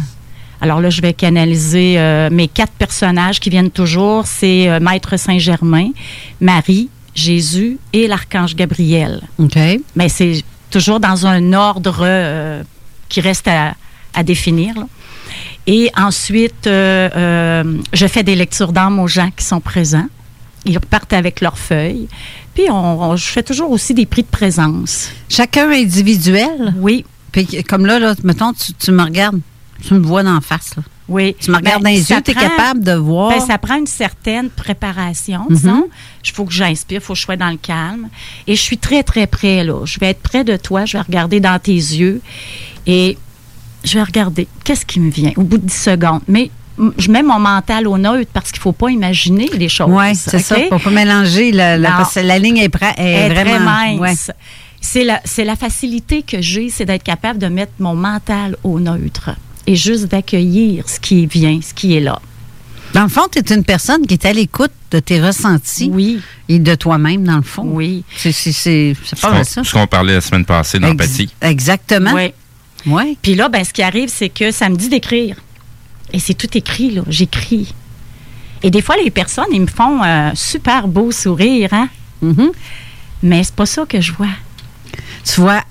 Alors 0.61 0.81
là, 0.81 0.89
je 0.89 1.01
vais 1.01 1.13
canaliser 1.13 1.97
euh, 1.97 2.29
mes 2.29 2.47
quatre 2.47 2.73
personnages 2.73 3.39
qui 3.39 3.49
viennent 3.49 3.71
toujours. 3.71 4.27
C'est 4.27 4.69
euh, 4.69 4.79
Maître 4.79 5.17
Saint-Germain, 5.17 5.91
Marie, 6.41 6.89
Jésus 7.13 7.77
et 7.93 8.07
l'Archange 8.07 8.55
Gabriel. 8.55 9.21
OK. 9.37 9.57
Mais 9.95 10.09
c'est 10.09 10.43
toujours 10.69 10.99
dans 10.99 11.25
un 11.25 11.53
ordre 11.53 11.99
euh, 12.01 12.63
qui 13.07 13.21
reste 13.21 13.47
à, 13.47 13.75
à 14.13 14.23
définir. 14.23 14.75
là. 14.75 14.87
Et 15.67 15.89
ensuite, 15.97 16.65
je 16.65 18.07
fais 18.07 18.21
des 18.21 18.35
lectures 18.35 18.71
d'âme 18.71 18.99
aux 18.99 19.07
gens 19.07 19.31
qui 19.35 19.43
sont 19.43 19.59
présents. 19.59 20.07
Ils 20.65 20.77
repartent 20.77 21.13
avec 21.13 21.41
leurs 21.41 21.57
feuilles. 21.57 22.07
Puis, 22.53 22.63
on, 22.69 23.01
on- 23.01 23.15
je 23.15 23.25
fais 23.25 23.43
toujours 23.43 23.71
aussi 23.71 23.93
des 23.93 24.05
prix 24.05 24.23
de 24.23 24.27
présence. 24.27 25.09
Chacun 25.29 25.69
individuel? 25.71 26.73
Oui. 26.77 27.05
Puis 27.31 27.45
comme 27.63 27.85
là, 27.85 27.99
là 27.99 28.15
mettons, 28.23 28.53
tu, 28.53 28.73
tu 28.73 28.91
me 28.91 29.03
regardes, 29.03 29.39
tu 29.85 29.93
me 29.93 29.99
vois 29.99 30.23
d'en 30.23 30.39
face. 30.41 30.75
Là. 30.77 30.83
Oui. 31.07 31.35
Tu 31.39 31.51
me 31.51 31.57
regardes 31.57 31.83
Ben, 31.83 31.89
dans 31.91 31.95
les 31.95 32.09
yeux, 32.09 32.21
tu 32.23 32.31
es 32.31 32.33
capable 32.33 32.83
de 32.83 32.93
voir. 32.93 33.29
Ben, 33.29 33.39
ça 33.41 33.57
prend 33.57 33.75
une 33.75 33.87
certaine 33.87 34.49
préparation. 34.49 35.45
Mhm. 35.49 35.83
Il 36.23 36.31
faut 36.31 36.45
que 36.45 36.53
j'inspire, 36.53 36.99
il 37.01 37.03
faut 37.03 37.13
que 37.13 37.19
je 37.19 37.23
sois 37.25 37.35
dans 37.35 37.49
le 37.49 37.57
calme. 37.57 38.07
Et 38.47 38.55
je 38.55 38.61
suis 38.61 38.77
très, 38.77 39.03
très 39.03 39.27
près, 39.27 39.63
là. 39.63 39.85
Je 39.85 39.99
vais 39.99 40.11
être 40.11 40.21
près 40.21 40.43
de 40.43 40.55
toi, 40.57 40.85
je 40.85 40.93
vais 40.97 41.01
regarder 41.03 41.39
dans 41.39 41.59
tes 41.59 41.73
yeux 41.73 42.21
et 42.87 43.17
je 43.83 43.95
vais 43.95 44.03
regarder 44.03 44.47
qu'est-ce 44.63 44.85
qui 44.85 44.99
me 44.99 45.11
vient 45.11 45.31
au 45.35 45.43
bout 45.43 45.57
de 45.57 45.67
10 45.67 45.73
secondes. 45.75 46.21
Mais 46.27 46.49
je 46.97 47.11
mets 47.11 47.23
mon 47.23 47.39
mental 47.39 47.87
au 47.87 47.97
neutre 47.97 48.29
parce 48.33 48.51
qu'il 48.51 48.59
ne 48.59 48.63
faut 48.63 48.71
pas 48.73 48.89
imaginer 48.89 49.49
les 49.53 49.69
choses. 49.69 49.87
Oui, 49.89 50.15
c'est 50.15 50.39
ça. 50.39 50.57
OK? 50.57 50.69
Pour 50.69 50.81
pas 50.81 50.89
mélanger. 50.89 51.51
La, 51.51 51.77
la, 51.77 51.89
Non. 51.91 51.95
parce 51.97 52.15
que 52.15 52.19
la 52.21 52.37
ligne 52.39 52.57
est, 52.57 52.67
pra- 52.75 52.93
est 52.97 53.03
Elle 53.03 53.31
est 53.31 53.43
vraiment. 53.43 53.75
très 53.77 53.91
ouais. 53.97 54.09
mince. 54.09 54.31
C'est 54.81 55.03
la, 55.03 55.55
facilité 55.55 56.21
que 56.21 56.41
j'ai, 56.41 56.69
c'est 56.69 56.85
d'être 56.85 57.03
capable 57.03 57.39
de 57.39 57.47
mettre 57.47 57.71
mon 57.79 57.95
mental 57.95 58.55
au 58.63 58.79
neutre 58.79 59.31
et 59.65 59.75
juste 59.75 60.05
d'accueillir 60.05 60.87
ce 60.87 60.99
qui 60.99 61.25
vient, 61.25 61.59
ce 61.67 61.73
qui 61.73 61.95
est 61.95 61.99
là. 62.01 62.19
Dans 62.93 63.03
le 63.03 63.09
fond, 63.09 63.23
tu 63.31 63.39
es 63.39 63.55
une 63.55 63.63
personne 63.63 64.05
qui 64.05 64.13
est 64.13 64.25
à 64.25 64.31
l'écoute 64.31 64.71
de 64.91 64.99
tes 64.99 65.19
ressentis. 65.19 65.89
Oui. 65.91 66.21
Et 66.47 66.59
de 66.59 66.75
toi-même, 66.75 67.23
dans 67.23 67.37
le 67.37 67.41
fond. 67.41 67.63
Oui. 67.65 68.03
C'est 68.15 68.31
c'est- 68.31 68.51
c'est- 68.51 68.95
c'est 69.03 69.15
Ce 69.15 69.21
pas 69.21 69.31
mal 69.31 69.43
ça. 69.45 69.63
ce 69.63 69.71
qu'on 69.73 69.87
parlait 69.87 70.13
la 70.13 70.21
semaine 70.21 70.45
passée 70.45 70.79
d'empathie. 70.79 71.23
Ex- 71.41 71.51
Exactement. 71.51 72.13
Oui. 72.13 72.31
Oui. 72.85 73.17
Puis 73.21 73.33
là, 73.35 73.49
ben, 73.49 73.63
ce 73.65 73.73
qui 73.73 73.81
arrive, 73.81 74.09
c'est 74.09 74.29
que 74.29 74.51
ça 74.51 74.69
me 74.69 74.75
dit 74.75 74.87
d'écrire. 74.89 75.35
Et 76.13 76.19
c'est 76.19 76.33
tout 76.33 76.55
écrit, 76.57 76.91
là. 76.91 77.01
J'écris. 77.07 77.73
Et 78.63 78.71
des 78.71 78.81
fois, 78.81 78.95
les 79.03 79.11
personnes, 79.11 79.45
ils 79.51 79.61
me 79.61 79.67
font 79.67 80.01
un 80.01 80.33
super 80.35 80.87
beau 80.87 81.11
sourire, 81.11 81.69
hein? 81.73 81.89
Mm-hmm. 82.23 82.51
Mais 83.23 83.43
c'est 83.43 83.55
pas 83.55 83.65
ça 83.65 83.85
que 83.87 83.99
je 84.01 84.13
vois. 84.13 84.27
Tu 85.23 85.41
vois 85.41 85.61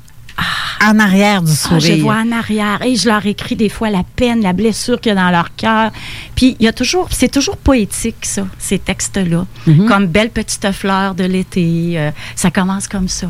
en 0.85 0.99
arrière 0.99 1.41
du 1.41 1.53
Ah, 1.53 1.69
sourire. 1.69 1.97
je 1.97 2.03
vois 2.03 2.17
en 2.17 2.33
arrière. 2.33 2.83
Et 2.83 2.97
je 2.97 3.09
leur 3.09 3.25
écris 3.25 3.57
des 3.57 3.69
fois 3.69 3.89
la 3.91 4.03
peine, 4.17 4.43
la 4.43 4.53
blessure 4.53 5.01
qu'il 5.01 5.11
y 5.11 5.13
a 5.13 5.23
dans 5.23 5.31
leur 5.31 5.55
cœur. 5.55 5.93
Puis 6.35 6.57
il 6.59 6.65
y 6.65 6.69
a 6.69 6.73
toujours, 6.73 7.09
c'est 7.11 7.31
toujours 7.31 7.57
poétique, 7.57 8.17
ça, 8.27 8.47
ces 8.59 8.79
textes-là. 8.79 9.47
Mhm. 9.67 9.87
Comme 9.87 10.07
Belle 10.07 10.31
petite 10.31 10.71
fleur 10.73 11.15
de 11.15 11.25
l'été. 11.25 11.95
euh, 11.99 12.11
ça 12.37 12.51
commence 12.51 12.87
comme 12.89 13.09
ça. 13.09 13.29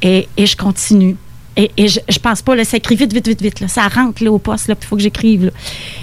Et, 0.00 0.28
et 0.36 0.46
je 0.46 0.56
continue. 0.56 1.16
Et, 1.56 1.70
et 1.76 1.88
je, 1.88 2.00
je 2.08 2.18
pense 2.18 2.42
pas, 2.42 2.54
là, 2.54 2.64
ça 2.64 2.76
écrit 2.76 2.96
vite, 2.96 3.12
vite, 3.12 3.26
vite, 3.28 3.40
vite. 3.42 3.60
Là. 3.60 3.68
Ça 3.68 3.88
rentre 3.88 4.22
là, 4.22 4.30
au 4.30 4.38
poste, 4.38 4.68
là, 4.68 4.74
puis 4.74 4.86
il 4.86 4.88
faut 4.88 4.96
que 4.96 5.02
j'écrive. 5.02 5.46
là. 5.46 5.50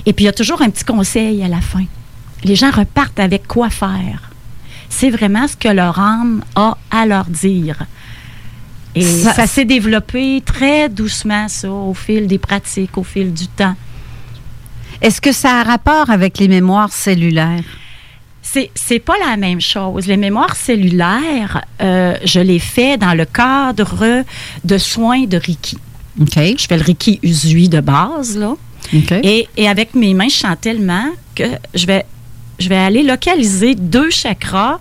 Et 0.06 0.14
puis 0.14 0.24
il 0.24 0.28
y 0.28 0.30
a 0.30 0.34
toujours 0.34 0.62
un 0.62 0.70
petit 0.70 0.84
conseil 0.84 1.43
à 1.43 1.47
la 1.47 1.62
fin. 1.62 1.84
Les 2.43 2.56
gens 2.56 2.72
repartent 2.72 3.20
avec 3.20 3.47
quoi 3.47 3.70
faire. 3.70 4.32
C'est 4.89 5.10
vraiment 5.10 5.47
ce 5.47 5.56
que 5.56 5.68
leur 5.70 5.99
âme 5.99 6.43
a 6.56 6.78
à 6.91 7.06
leur 7.06 7.26
dire. 7.26 7.86
Et 8.95 9.01
Ça- 9.04 9.34
ça, 9.34 9.47
s'est 9.47 9.66
développé 9.66 10.41
très 10.45 10.89
doucement, 10.89 11.47
ça, 11.47 11.72
au 11.72 11.93
fil 11.93 12.28
des 12.28 12.38
pratiques, 12.38 12.97
au 12.97 13.04
fil 13.04 13.34
du 13.34 13.47
temps. 13.47 13.76
Est-ce 15.01 15.20
que 15.22 15.32
ça 15.32 15.60
a 15.60 15.64
rapport 15.64 16.10
avec 16.10 16.38
les 16.38 16.47
mémoires 16.47 16.91
cellulaires? 16.93 17.64
C'est, 18.45 18.69
c'est 18.75 18.99
pas 18.99 19.15
la 19.25 19.37
même 19.37 19.61
chose. 19.61 20.05
Les 20.05 20.17
mémoires 20.17 20.55
cellulaires, 20.55 21.63
euh, 21.81 22.15
je 22.25 22.41
les 22.41 22.59
fais 22.59 22.97
dans 22.97 23.13
le 23.13 23.25
cadre 23.25 24.23
de 24.63 24.77
soins 24.77 25.23
de 25.23 25.37
Reiki. 25.37 25.77
Je 26.59 26.67
fais 26.67 26.77
le 26.77 26.83
Reiki 26.83 27.19
Usui 27.23 27.69
de 27.69 27.79
base, 27.79 28.37
là. 28.37 28.55
Et, 29.23 29.47
et 29.57 29.67
avec 29.67 29.95
mes 29.95 30.13
mains, 30.13 30.27
je 30.27 30.35
sens 30.35 30.57
tellement 30.59 31.05
que 31.33 31.45
je 31.73 31.85
vais, 31.87 32.05
je 32.59 32.67
vais 32.69 32.77
aller 32.77 33.01
localiser 33.01 33.75
deux 33.75 34.09
chakras 34.11 34.79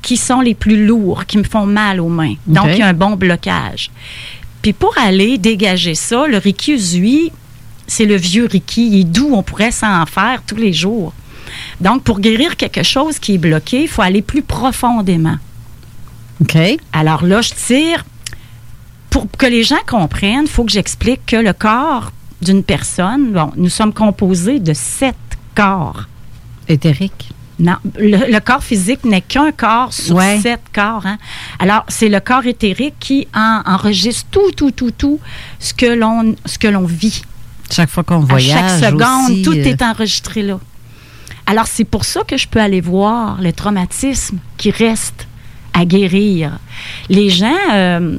qui 0.00 0.16
sont 0.16 0.40
les 0.40 0.54
plus 0.54 0.86
lourds, 0.86 1.26
qui 1.26 1.38
me 1.38 1.44
font 1.44 1.66
mal 1.66 2.00
aux 2.00 2.08
mains. 2.08 2.34
Donc, 2.46 2.66
il 2.72 2.78
y 2.78 2.82
a 2.82 2.88
un 2.88 2.94
bon 2.94 3.16
blocage. 3.16 3.90
Puis 4.62 4.72
pour 4.72 4.96
aller 4.96 5.38
dégager 5.38 5.96
ça, 5.96 6.26
le 6.28 6.38
Reiki 6.38 6.72
Usui, 6.72 7.32
c'est 7.88 8.06
le 8.06 8.16
vieux 8.16 8.46
Reiki. 8.50 8.86
Il 8.86 9.00
est 9.00 9.04
doux, 9.04 9.30
on 9.34 9.42
pourrait 9.42 9.72
s'en 9.72 10.06
faire 10.06 10.40
tous 10.46 10.56
les 10.56 10.72
jours. 10.72 11.12
Donc, 11.80 12.02
pour 12.04 12.20
guérir 12.20 12.56
quelque 12.56 12.82
chose 12.82 13.18
qui 13.18 13.34
est 13.34 13.38
bloqué, 13.38 13.82
il 13.82 13.88
faut 13.88 14.02
aller 14.02 14.22
plus 14.22 14.42
profondément. 14.42 15.36
OK. 16.40 16.56
Alors 16.92 17.24
là, 17.24 17.40
je 17.40 17.50
tire. 17.50 18.04
Pour 19.10 19.30
que 19.30 19.46
les 19.46 19.62
gens 19.62 19.76
comprennent, 19.86 20.44
il 20.44 20.48
faut 20.50 20.64
que 20.64 20.72
j'explique 20.72 21.26
que 21.26 21.36
le 21.36 21.52
corps 21.52 22.12
d'une 22.40 22.62
personne, 22.64 23.32
bon, 23.32 23.52
nous 23.56 23.68
sommes 23.68 23.92
composés 23.92 24.58
de 24.58 24.72
sept 24.72 25.14
corps. 25.54 26.04
Éthérique. 26.68 27.30
Non, 27.58 27.76
le, 27.98 28.32
le 28.32 28.40
corps 28.40 28.64
physique 28.64 29.04
n'est 29.04 29.20
qu'un 29.20 29.52
corps 29.52 29.92
sur 29.92 30.16
Ouais. 30.16 30.40
sept 30.40 30.62
corps. 30.74 31.04
hein. 31.06 31.18
Alors, 31.58 31.84
c'est 31.88 32.08
le 32.08 32.18
corps 32.18 32.46
éthérique 32.46 32.94
qui 32.98 33.28
en- 33.34 33.60
enregistre 33.66 34.26
tout, 34.30 34.50
tout, 34.56 34.70
tout, 34.70 34.90
tout 34.90 35.20
ce 35.60 35.74
que 35.74 35.86
l'on 35.86 36.34
ce 36.46 36.58
que 36.58 36.66
l'on 36.68 36.86
vit. 36.86 37.22
Chaque 37.70 37.90
fois 37.90 38.02
qu'on 38.02 38.22
À 38.22 38.26
voyage. 38.26 38.80
chaque 38.80 38.92
seconde, 38.92 39.30
aussi, 39.30 39.42
tout 39.42 39.52
euh, 39.52 39.62
est 39.64 39.82
enregistré 39.82 40.42
là. 40.42 40.58
Alors, 41.46 41.66
c'est 41.66 41.84
pour 41.84 42.04
ça 42.04 42.22
que 42.22 42.36
je 42.36 42.46
peux 42.48 42.60
aller 42.60 42.80
voir 42.80 43.40
le 43.40 43.52
traumatisme 43.52 44.38
qui 44.56 44.70
reste 44.70 45.26
à 45.74 45.84
guérir. 45.84 46.58
Les 47.08 47.30
gens, 47.30 47.56
euh, 47.72 48.18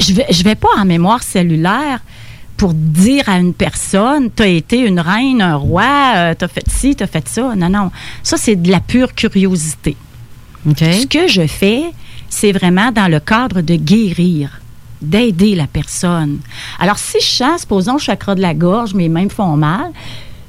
je 0.00 0.14
vais, 0.14 0.26
je 0.30 0.42
vais 0.42 0.54
pas 0.54 0.68
en 0.78 0.84
mémoire 0.84 1.22
cellulaire 1.22 2.00
pour 2.56 2.74
dire 2.74 3.28
à 3.28 3.38
une 3.38 3.54
personne, 3.54 4.30
tu 4.34 4.42
as 4.42 4.46
été 4.46 4.78
une 4.78 5.00
reine, 5.00 5.42
un 5.42 5.56
roi, 5.56 6.34
tu 6.38 6.44
as 6.44 6.48
fait 6.48 6.68
ci, 6.68 6.94
tu 6.94 7.02
as 7.02 7.08
fait 7.08 7.26
ça. 7.28 7.56
Non, 7.56 7.68
non. 7.68 7.90
Ça, 8.22 8.36
c'est 8.36 8.54
de 8.54 8.70
la 8.70 8.78
pure 8.78 9.14
curiosité. 9.14 9.96
Ce 10.64 11.06
que 11.06 11.26
je 11.26 11.46
fais, 11.46 11.86
c'est 12.28 12.52
vraiment 12.52 12.92
dans 12.92 13.08
le 13.08 13.18
cadre 13.18 13.62
de 13.62 13.74
guérir, 13.74 14.60
d'aider 15.00 15.56
la 15.56 15.66
personne. 15.66 16.38
Alors, 16.78 16.98
si 16.98 17.18
je 17.20 17.26
chasse, 17.26 17.66
posons 17.66 17.94
le 17.94 17.98
chakra 17.98 18.36
de 18.36 18.40
la 18.40 18.54
gorge, 18.54 18.94
mes 18.94 19.08
mains 19.08 19.24
me 19.24 19.28
font 19.28 19.56
mal, 19.56 19.90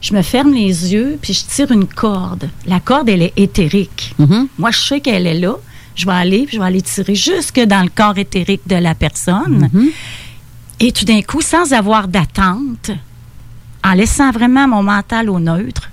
je 0.03 0.13
me 0.13 0.21
ferme 0.21 0.53
les 0.53 0.91
yeux, 0.93 1.17
puis 1.21 1.33
je 1.33 1.45
tire 1.45 1.71
une 1.71 1.87
corde. 1.87 2.49
La 2.65 2.81
corde, 2.81 3.07
elle 3.07 3.21
est 3.21 3.33
éthérique. 3.37 4.13
Mhm. 4.19 4.49
Moi, 4.59 4.69
je 4.71 4.79
sais 4.79 4.99
qu'elle 4.99 5.25
est 5.25 5.39
là. 5.39 5.55
Je 5.95 6.05
vais 6.05 6.11
aller, 6.11 6.45
puis 6.45 6.57
je 6.57 6.59
vais 6.59 6.67
aller 6.67 6.81
tirer 6.81 7.15
jusque 7.15 7.59
dans 7.61 7.81
le 7.81 7.89
corps 7.89 8.17
éthérique 8.17 8.67
de 8.67 8.75
la 8.75 8.95
personne. 8.95 9.69
Mhm. 9.71 9.89
Et 10.81 10.91
tout 10.91 11.05
d'un 11.05 11.21
coup, 11.21 11.39
sans 11.39 11.71
avoir 11.71 12.09
d'attente, 12.09 12.91
en 13.81 13.93
laissant 13.93 14.31
vraiment 14.31 14.67
mon 14.67 14.83
mental 14.83 15.29
au 15.29 15.39
neutre, 15.39 15.89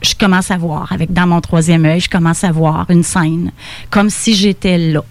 je 0.00 0.14
commence 0.14 0.50
à 0.50 0.56
voir, 0.56 0.90
avec 0.90 1.12
dans 1.12 1.26
mon 1.26 1.42
troisième 1.42 1.84
œil, 1.84 2.00
je 2.00 2.08
commence 2.08 2.44
à 2.44 2.52
voir 2.52 2.86
une 2.88 3.02
scène, 3.02 3.52
comme 3.90 4.08
si 4.08 4.34
j'étais 4.34 4.78
là. 4.78 5.04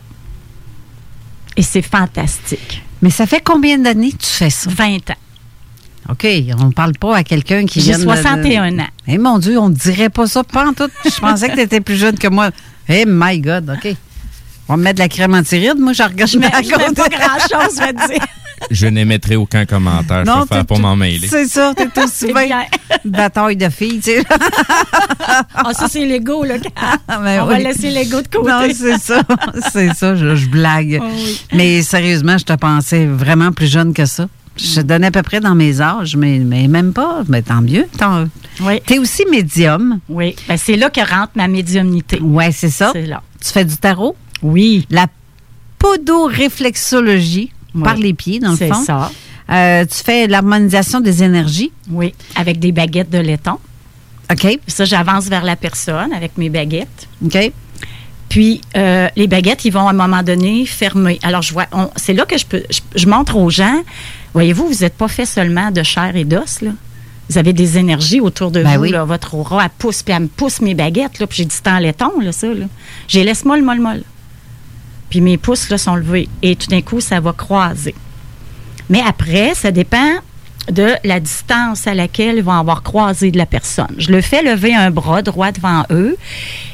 Et 1.56 1.62
c'est 1.62 1.84
fantastique. 1.84 2.82
Mais 3.04 3.12
ça 3.12 3.28
fait 3.28 3.42
combien 3.44 3.78
d'années 3.78 4.12
que 4.12 4.18
tu 4.18 4.30
fais 4.30 4.50
ça? 4.50 4.72
20 4.72 5.12
ans. 5.12 5.23
OK, 6.10 6.28
on 6.60 6.66
ne 6.66 6.72
parle 6.72 6.94
pas 6.94 7.16
à 7.18 7.24
quelqu'un 7.24 7.66
qui 7.66 7.80
J'ai 7.82 7.92
vient 7.92 8.00
de- 8.00 8.04
61 8.04 8.78
ans. 8.80 8.88
Eh 9.08 9.18
mon 9.18 9.40
Dieu, 9.40 9.58
on 9.58 9.70
ne 9.70 9.74
dirait 9.76 10.10
pas 10.10 10.28
ça, 10.28 10.44
pas 10.44 10.68
en 10.68 10.74
tout. 10.74 10.90
Je 11.06 11.20
pensais 11.20 11.48
que 11.50 11.54
tu 11.56 11.62
étais 11.62 11.80
plus 11.82 11.96
jeune 11.96 12.18
que 12.18 12.28
moi. 12.28 12.50
Eh 12.90 13.06
my 13.08 13.40
God, 13.40 13.70
OK. 13.78 13.96
On 14.68 14.74
va 14.74 14.78
me 14.78 14.84
mettre 14.84 14.96
de 14.96 15.00
la 15.04 15.10
crème 15.10 15.34
antiride. 15.34 15.78
Moi, 15.78 15.94
je 15.94 16.04
regarde 16.04 16.30
Je 16.32 16.38
mets, 16.40 16.48
je 16.64 16.70
pas 16.94 17.10
grand-chose, 17.10 17.76
je 17.80 17.86
vais 17.86 17.94
te 17.94 18.14
dire. 18.14 18.24
Je 18.72 18.88
n'émettrai 18.88 19.36
aucun 19.36 19.66
commentaire. 19.66 20.24
Non, 20.26 20.42
je 20.42 20.46
préfère 20.46 20.66
pas 20.66 20.78
m'en 20.78 20.96
mêler. 20.96 21.28
C'est 21.28 21.48
ça, 21.48 21.74
t'es 21.76 21.88
aussi 22.02 22.14
C'est 22.16 22.34
bien. 22.34 22.46
bien. 22.46 22.64
Bataille 23.04 23.58
de 23.58 23.68
filles, 23.70 24.00
tu 24.00 24.12
sais. 24.12 24.24
Ah, 25.54 25.74
ça, 25.74 25.88
c'est 25.90 26.06
l'ego, 26.06 26.44
là. 26.44 26.56
mais 27.22 27.40
On 27.40 27.46
va 27.46 27.60
laisser 27.60 27.90
l'ego 27.90 28.22
de 28.22 28.28
côté. 28.28 28.50
Non, 28.50 28.62
c'est 28.74 28.98
ça. 29.00 29.22
C'est 29.72 29.94
ça, 29.94 30.16
je, 30.16 30.36
je 30.36 30.48
blague. 30.48 31.00
Oh 31.02 31.06
oui. 31.14 31.42
Mais 31.54 31.82
sérieusement, 31.82 32.38
je 32.38 32.46
te 32.46 32.54
pensais 32.54 33.06
vraiment 33.06 33.52
plus 33.52 33.68
jeune 33.72 33.94
que 33.94 34.06
ça. 34.06 34.28
Je 34.56 34.82
donnais 34.82 35.08
à 35.08 35.12
peu 35.12 35.24
près 35.24 35.40
dans 35.40 35.56
mes 35.56 35.82
âges, 35.82 36.16
mais, 36.16 36.40
mais 36.40 36.68
même 36.68 36.94
pas. 36.94 37.24
Mais 37.28 37.42
tant 37.42 37.62
mieux. 37.62 37.88
Tant... 37.98 38.26
Oui. 38.62 38.80
Tu 38.86 38.94
es 38.94 39.00
aussi 39.00 39.24
médium. 39.30 40.00
Oui. 40.10 40.36
Ben, 40.48 40.58
c'est 40.58 40.76
là 40.78 40.90
que 40.90 41.00
rentre 41.02 41.32
ma 41.36 41.48
médiumnité. 41.48 42.20
Oui, 42.22 42.46
c'est 42.52 42.70
ça. 42.70 42.92
C'est 42.94 43.06
là. 43.08 43.22
Tu 43.44 43.50
fais 43.52 43.66
du 43.66 43.76
tarot? 43.78 44.16
Oui. 44.44 44.86
La 44.92 45.08
podoréflexologie 45.80 47.52
Oui. 47.76 47.84
par 47.84 47.96
les 47.96 48.14
pieds, 48.14 48.40
dans 48.40 48.52
le 48.52 48.58
C'est 48.58 48.68
fond. 48.70 48.84
ça. 48.84 49.12
Euh, 49.50 49.86
tu 49.86 50.04
fais 50.04 50.28
l'harmonisation 50.28 51.00
des 51.02 51.24
énergies? 51.24 51.72
Oui. 51.90 52.14
Avec 52.36 52.60
des 52.60 52.72
baguettes 52.72 53.10
de 53.10 53.18
laiton. 53.18 53.58
OK. 54.32 54.60
Ça, 54.68 54.86
j'avance 54.86 55.26
vers 55.26 55.44
la 55.44 55.56
personne 55.56 56.14
avec 56.14 56.38
mes 56.38 56.50
baguettes. 56.50 57.08
OK. 57.26 57.52
Puis, 58.30 58.62
euh, 58.78 59.10
les 59.16 59.28
baguettes, 59.28 59.66
ils 59.66 59.72
vont 59.72 59.88
à 59.88 59.92
un 59.92 59.94
moment 59.94 60.24
donné 60.24 60.66
fermer. 60.66 61.20
Alors, 61.24 61.42
je 61.42 61.54
vois, 61.54 61.66
on- 61.72 61.90
c'est 61.98 62.14
là 62.14 62.26
que 62.26 62.38
je 62.38 62.46
peux, 62.46 62.64
je, 62.70 62.80
je 62.96 63.08
montre 63.08 63.36
aux 63.36 63.50
gens, 63.50 63.84
voyez-vous, 64.34 64.68
vous 64.68 64.82
n'êtes 64.82 64.96
pas 64.96 65.08
fait 65.08 65.26
seulement 65.26 65.72
de 65.72 65.84
chair 65.84 66.16
et 66.16 66.26
d'os, 66.26 66.62
là. 66.62 66.72
Vous 67.30 67.38
avez 67.38 67.54
des 67.54 67.78
énergies 67.78 68.20
autour 68.20 68.52
de 68.52 68.62
Ben 68.62 68.76
vous, 68.76 68.84
oui. 68.84 68.92
là. 68.92 69.06
Votre 69.06 69.36
aura, 69.36 69.64
elle 69.64 69.70
pousse, 69.78 70.04
puis 70.04 70.14
elle 70.14 70.24
me 70.24 70.28
pousse 70.28 70.62
mes 70.62 70.74
baguettes, 70.76 71.20
là. 71.20 71.28
Puis 71.28 71.38
j'ai 71.38 71.46
dit, 71.46 71.56
c'est 71.56 71.70
en 71.70 71.80
laiton, 71.80 72.20
là, 72.20 72.32
ça, 72.32 72.48
là. 72.48 72.66
J'ai 73.08 73.24
laisse 73.24 73.46
molle, 73.46 73.62
molle, 73.64 73.80
molle. 73.80 74.04
Puis 75.10 75.22
mes 75.22 75.38
pouces, 75.38 75.70
là, 75.70 75.78
sont 75.78 75.96
levés. 75.96 76.28
Et 76.42 76.56
tout 76.56 76.68
d'un 76.68 76.82
coup, 76.82 77.00
ça 77.00 77.20
va 77.20 77.32
croiser. 77.34 77.96
Mais 78.90 79.02
après, 79.08 79.54
ça 79.56 79.72
dépend 79.72 80.20
de 80.72 80.94
la 81.04 81.20
distance 81.20 81.88
à 81.88 81.94
laquelle 81.94 82.38
ils 82.38 82.44
vont 82.44 82.54
avoir 82.54 82.84
croisé 82.84 83.32
de 83.32 83.38
la 83.38 83.46
personne. 83.46 83.94
Je 83.98 84.12
le 84.12 84.22
fais 84.22 84.42
lever 84.42 84.74
un 84.74 84.92
bras 84.92 85.22
droit 85.22 85.52
devant 85.52 85.84
eux 85.92 86.16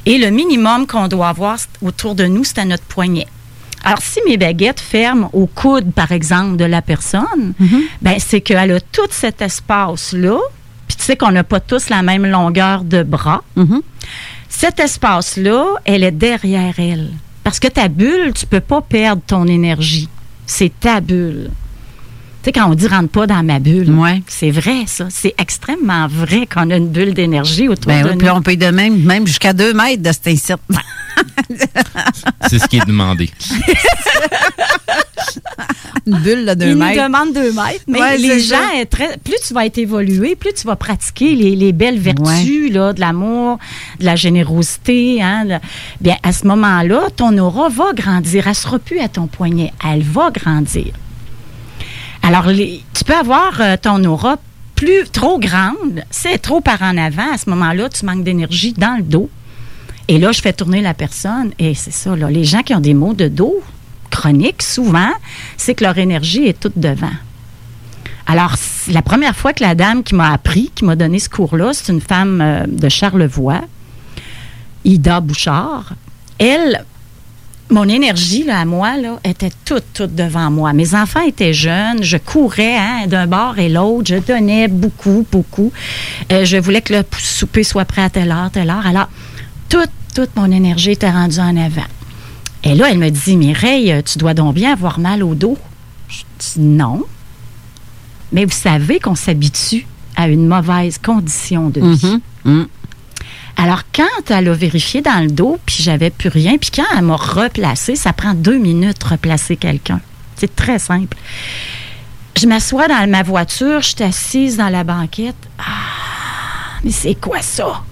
et 0.05 0.17
le 0.17 0.29
minimum 0.29 0.85
qu'on 0.85 1.07
doit 1.07 1.29
avoir 1.29 1.57
autour 1.81 2.15
de 2.15 2.25
nous, 2.25 2.43
c'est 2.43 2.59
à 2.59 2.65
notre 2.65 2.83
poignet. 2.83 3.27
Alors, 3.83 4.01
si 4.01 4.19
mes 4.27 4.37
baguettes 4.37 4.79
ferment 4.79 5.29
au 5.33 5.45
coude, 5.47 5.91
par 5.93 6.11
exemple, 6.11 6.57
de 6.57 6.65
la 6.65 6.81
personne, 6.81 7.53
ben, 8.01 8.15
c'est 8.19 8.41
qu'elle 8.41 8.71
a 8.71 8.79
tout 8.79 9.07
cet 9.09 9.41
espace-là, 9.41 10.37
puis 10.87 10.97
tu 10.97 11.03
sais 11.03 11.15
qu'on 11.15 11.31
n'a 11.31 11.43
pas 11.43 11.59
tous 11.59 11.89
la 11.89 12.01
même 12.01 12.25
longueur 12.25 12.83
de 12.83 13.03
bras. 13.03 13.43
Cet 14.49 14.79
espace-là, 14.79 15.65
elle 15.85 16.03
est 16.03 16.11
derrière 16.11 16.79
elle. 16.79 17.11
Parce 17.43 17.59
que 17.59 17.67
ta 17.67 17.87
bulle, 17.87 18.33
tu 18.33 18.45
peux 18.45 18.59
pas 18.59 18.81
perdre 18.81 19.21
ton 19.25 19.47
énergie. 19.47 20.09
C'est 20.45 20.71
ta 20.79 20.99
bulle. 20.99 21.49
Tu 22.41 22.45
sais, 22.45 22.51
quand 22.53 22.69
on 22.71 22.73
dit 22.75 22.87
rentre 22.87 23.09
pas 23.09 23.27
dans 23.27 23.43
ma 23.43 23.59
bulle, 23.59 23.93
c'est 24.27 24.49
vrai, 24.51 24.83
ça. 24.87 25.07
C'est 25.09 25.35
extrêmement 25.37 26.07
vrai 26.07 26.47
qu'on 26.47 26.69
a 26.69 26.77
une 26.77 26.87
bulle 26.87 27.13
d'énergie 27.13 27.67
autour 27.67 27.87
Ben 27.91 28.01
de 28.03 28.07
oui, 28.07 28.13
nous. 28.13 28.17
puis 28.19 28.29
on 28.29 28.41
peut 28.41 28.53
y 28.53 28.57
de 28.57 28.67
même, 28.67 28.97
même 29.03 29.27
jusqu'à 29.27 29.51
deux 29.51 29.73
mètres 29.73 30.01
de 30.03 30.11
cet 30.11 30.27
insecte. 30.27 30.61
C'est 32.49 32.59
ce 32.59 32.67
qui 32.67 32.77
est 32.77 32.85
demandé. 32.85 33.29
Une 36.07 36.17
bulle 36.19 36.45
de 36.45 36.53
deux 36.53 36.65
Ils 36.67 36.73
nous 36.73 36.79
mètres. 36.79 37.03
demandent 37.03 37.33
deux 37.33 37.51
mètres, 37.51 37.83
mais 37.87 37.99
Ouais, 37.99 38.17
les 38.17 38.39
gens, 38.39 38.55
ça. 38.71 38.79
est 38.79 38.85
très- 38.85 39.17
plus 39.17 39.35
tu 39.45 39.53
vas 39.53 39.65
être 39.65 39.77
évolué, 39.77 40.35
plus 40.35 40.53
tu 40.53 40.65
vas 40.65 40.75
pratiquer 40.75 41.35
les, 41.35 41.55
les 41.55 41.71
belles 41.73 41.99
vertus 41.99 42.71
là, 42.71 42.93
de 42.93 42.99
l'amour, 43.01 43.59
de 43.99 44.05
la 44.05 44.15
générosité. 44.15 45.21
Hein, 45.21 45.59
bien, 46.01 46.15
à 46.23 46.31
ce 46.31 46.47
moment-là, 46.47 47.09
ton 47.15 47.37
aura 47.37 47.67
va 47.69 47.91
grandir. 47.93 48.43
Elle 48.45 48.51
ne 48.51 48.55
sera 48.55 48.79
plus 48.79 48.99
à 48.99 49.09
ton 49.09 49.27
poignet. 49.27 49.71
Elle 49.85 50.01
va 50.03 50.31
grandir. 50.31 50.93
Alors, 52.23 52.47
tu 52.47 53.03
peux 53.05 53.15
avoir 53.15 53.59
euh, 53.59 53.75
ton 53.81 54.03
aura 54.03 54.37
plus 54.75 55.09
trop 55.11 55.39
grande. 55.39 56.03
C'est 56.09 56.37
trop 56.37 56.61
par 56.61 56.81
en 56.81 56.97
avant. 56.97 57.33
À 57.33 57.37
ce 57.37 57.49
moment-là, 57.49 57.89
tu 57.89 58.05
manques 58.05 58.23
d'énergie 58.23 58.73
dans 58.73 58.97
le 58.97 59.03
dos. 59.03 59.29
Et 60.07 60.17
là, 60.17 60.31
je 60.31 60.41
fais 60.41 60.53
tourner 60.53 60.81
la 60.81 60.93
personne. 60.93 61.51
Et 61.59 61.73
c'est 61.73 61.91
ça, 61.91 62.15
là. 62.15 62.29
Les 62.29 62.43
gens 62.43 62.61
qui 62.61 62.73
ont 62.73 62.79
des 62.79 62.93
maux 62.93 63.13
de 63.13 63.27
dos 63.27 63.61
chroniques, 64.09 64.63
souvent, 64.63 65.11
c'est 65.57 65.75
que 65.75 65.83
leur 65.83 65.97
énergie 65.97 66.45
est 66.45 66.59
toute 66.59 66.77
devant. 66.77 67.11
Alors, 68.25 68.55
la 68.89 69.01
première 69.01 69.35
fois 69.35 69.53
que 69.53 69.63
la 69.63 69.75
dame 69.75 70.03
qui 70.03 70.15
m'a 70.15 70.31
appris, 70.31 70.71
qui 70.75 70.85
m'a 70.85 70.95
donné 70.95 71.19
ce 71.19 71.29
cours-là, 71.29 71.73
c'est 71.73 71.91
une 71.91 72.01
femme 72.01 72.41
euh, 72.41 72.65
de 72.67 72.87
Charlevoix, 72.87 73.61
Ida 74.85 75.19
Bouchard. 75.19 75.93
Elle, 76.37 76.85
mon 77.69 77.87
énergie 77.87 78.43
là, 78.43 78.61
à 78.61 78.65
moi 78.65 78.93
était 79.23 79.51
toute, 79.65 79.85
toute 79.93 80.15
devant 80.15 80.49
moi. 80.49 80.73
Mes 80.73 80.95
enfants 80.95 81.21
étaient 81.21 81.53
jeunes, 81.53 82.01
je 82.01 82.17
courais 82.17 82.77
hein, 82.77 83.07
d'un 83.07 83.27
bord 83.27 83.59
et 83.59 83.69
l'autre, 83.69 84.07
je 84.09 84.15
donnais 84.15 84.67
beaucoup, 84.67 85.25
beaucoup. 85.31 85.71
Euh, 86.31 86.45
je 86.45 86.57
voulais 86.57 86.81
que 86.81 86.93
le 86.93 87.03
souper 87.19 87.63
soit 87.63 87.85
prêt 87.85 88.03
à 88.03 88.09
telle 88.09 88.31
heure, 88.31 88.49
telle 88.51 88.69
heure. 88.69 88.85
Alors, 88.85 89.09
toute, 89.69 89.91
toute 90.15 90.35
mon 90.35 90.51
énergie 90.51 90.91
était 90.91 91.09
rendue 91.09 91.39
en 91.39 91.55
avant. 91.57 91.87
Et 92.63 92.75
là, 92.75 92.87
elle 92.91 92.97
me 92.97 93.09
dit, 93.09 93.37
Mireille, 93.37 94.01
tu 94.03 94.17
dois 94.17 94.33
donc 94.33 94.55
bien 94.55 94.73
avoir 94.73 94.99
mal 94.99 95.23
au 95.23 95.35
dos. 95.35 95.57
Je 96.09 96.23
dis 96.39 96.59
non. 96.59 97.03
Mais 98.31 98.45
vous 98.45 98.51
savez 98.51 98.99
qu'on 98.99 99.15
s'habitue 99.15 99.85
à 100.15 100.27
une 100.27 100.47
mauvaise 100.47 100.97
condition 100.97 101.69
de 101.69 101.81
vie. 101.81 102.19
Alors, 103.61 103.81
quand 103.93 104.29
elle 104.31 104.47
a 104.47 104.53
vérifié 104.53 105.01
dans 105.01 105.19
le 105.21 105.29
dos, 105.29 105.59
puis 105.65 105.77
j'avais 105.83 106.09
plus 106.11 106.29
rien, 106.29 106.57
puis 106.57 106.71
quand 106.73 106.85
elle 106.95 107.03
m'a 107.03 107.17
replacé, 107.17 107.97
ça 107.97 108.13
prend 108.13 108.33
deux 108.33 108.57
minutes 108.57 109.01
de 109.01 109.05
replacer 109.07 109.57
quelqu'un. 109.57 109.99
C'est 110.37 110.55
très 110.55 110.79
simple. 110.79 111.17
Je 112.37 112.47
m'assois 112.47 112.87
dans 112.87 113.09
ma 113.09 113.21
voiture, 113.21 113.81
je 113.81 113.89
suis 113.89 114.03
assise 114.03 114.55
dans 114.55 114.69
la 114.69 114.85
banquette. 114.85 115.35
Ah, 115.57 116.79
mais 116.85 116.91
c'est 116.91 117.15
quoi 117.15 117.41
ça? 117.41 117.83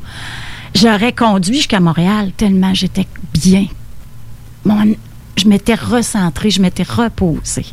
J'aurais 0.74 1.12
conduit 1.12 1.56
jusqu'à 1.58 1.82
Montréal 1.82 2.32
tellement 2.38 2.74
j'étais 2.74 3.08
bien. 3.34 3.66
Mon- 4.64 4.96
je 5.36 5.48
m'étais 5.50 5.76
recentrée, 5.76 6.50
je 6.50 6.62
m'étais 6.62 6.84
reposée. 6.84 7.66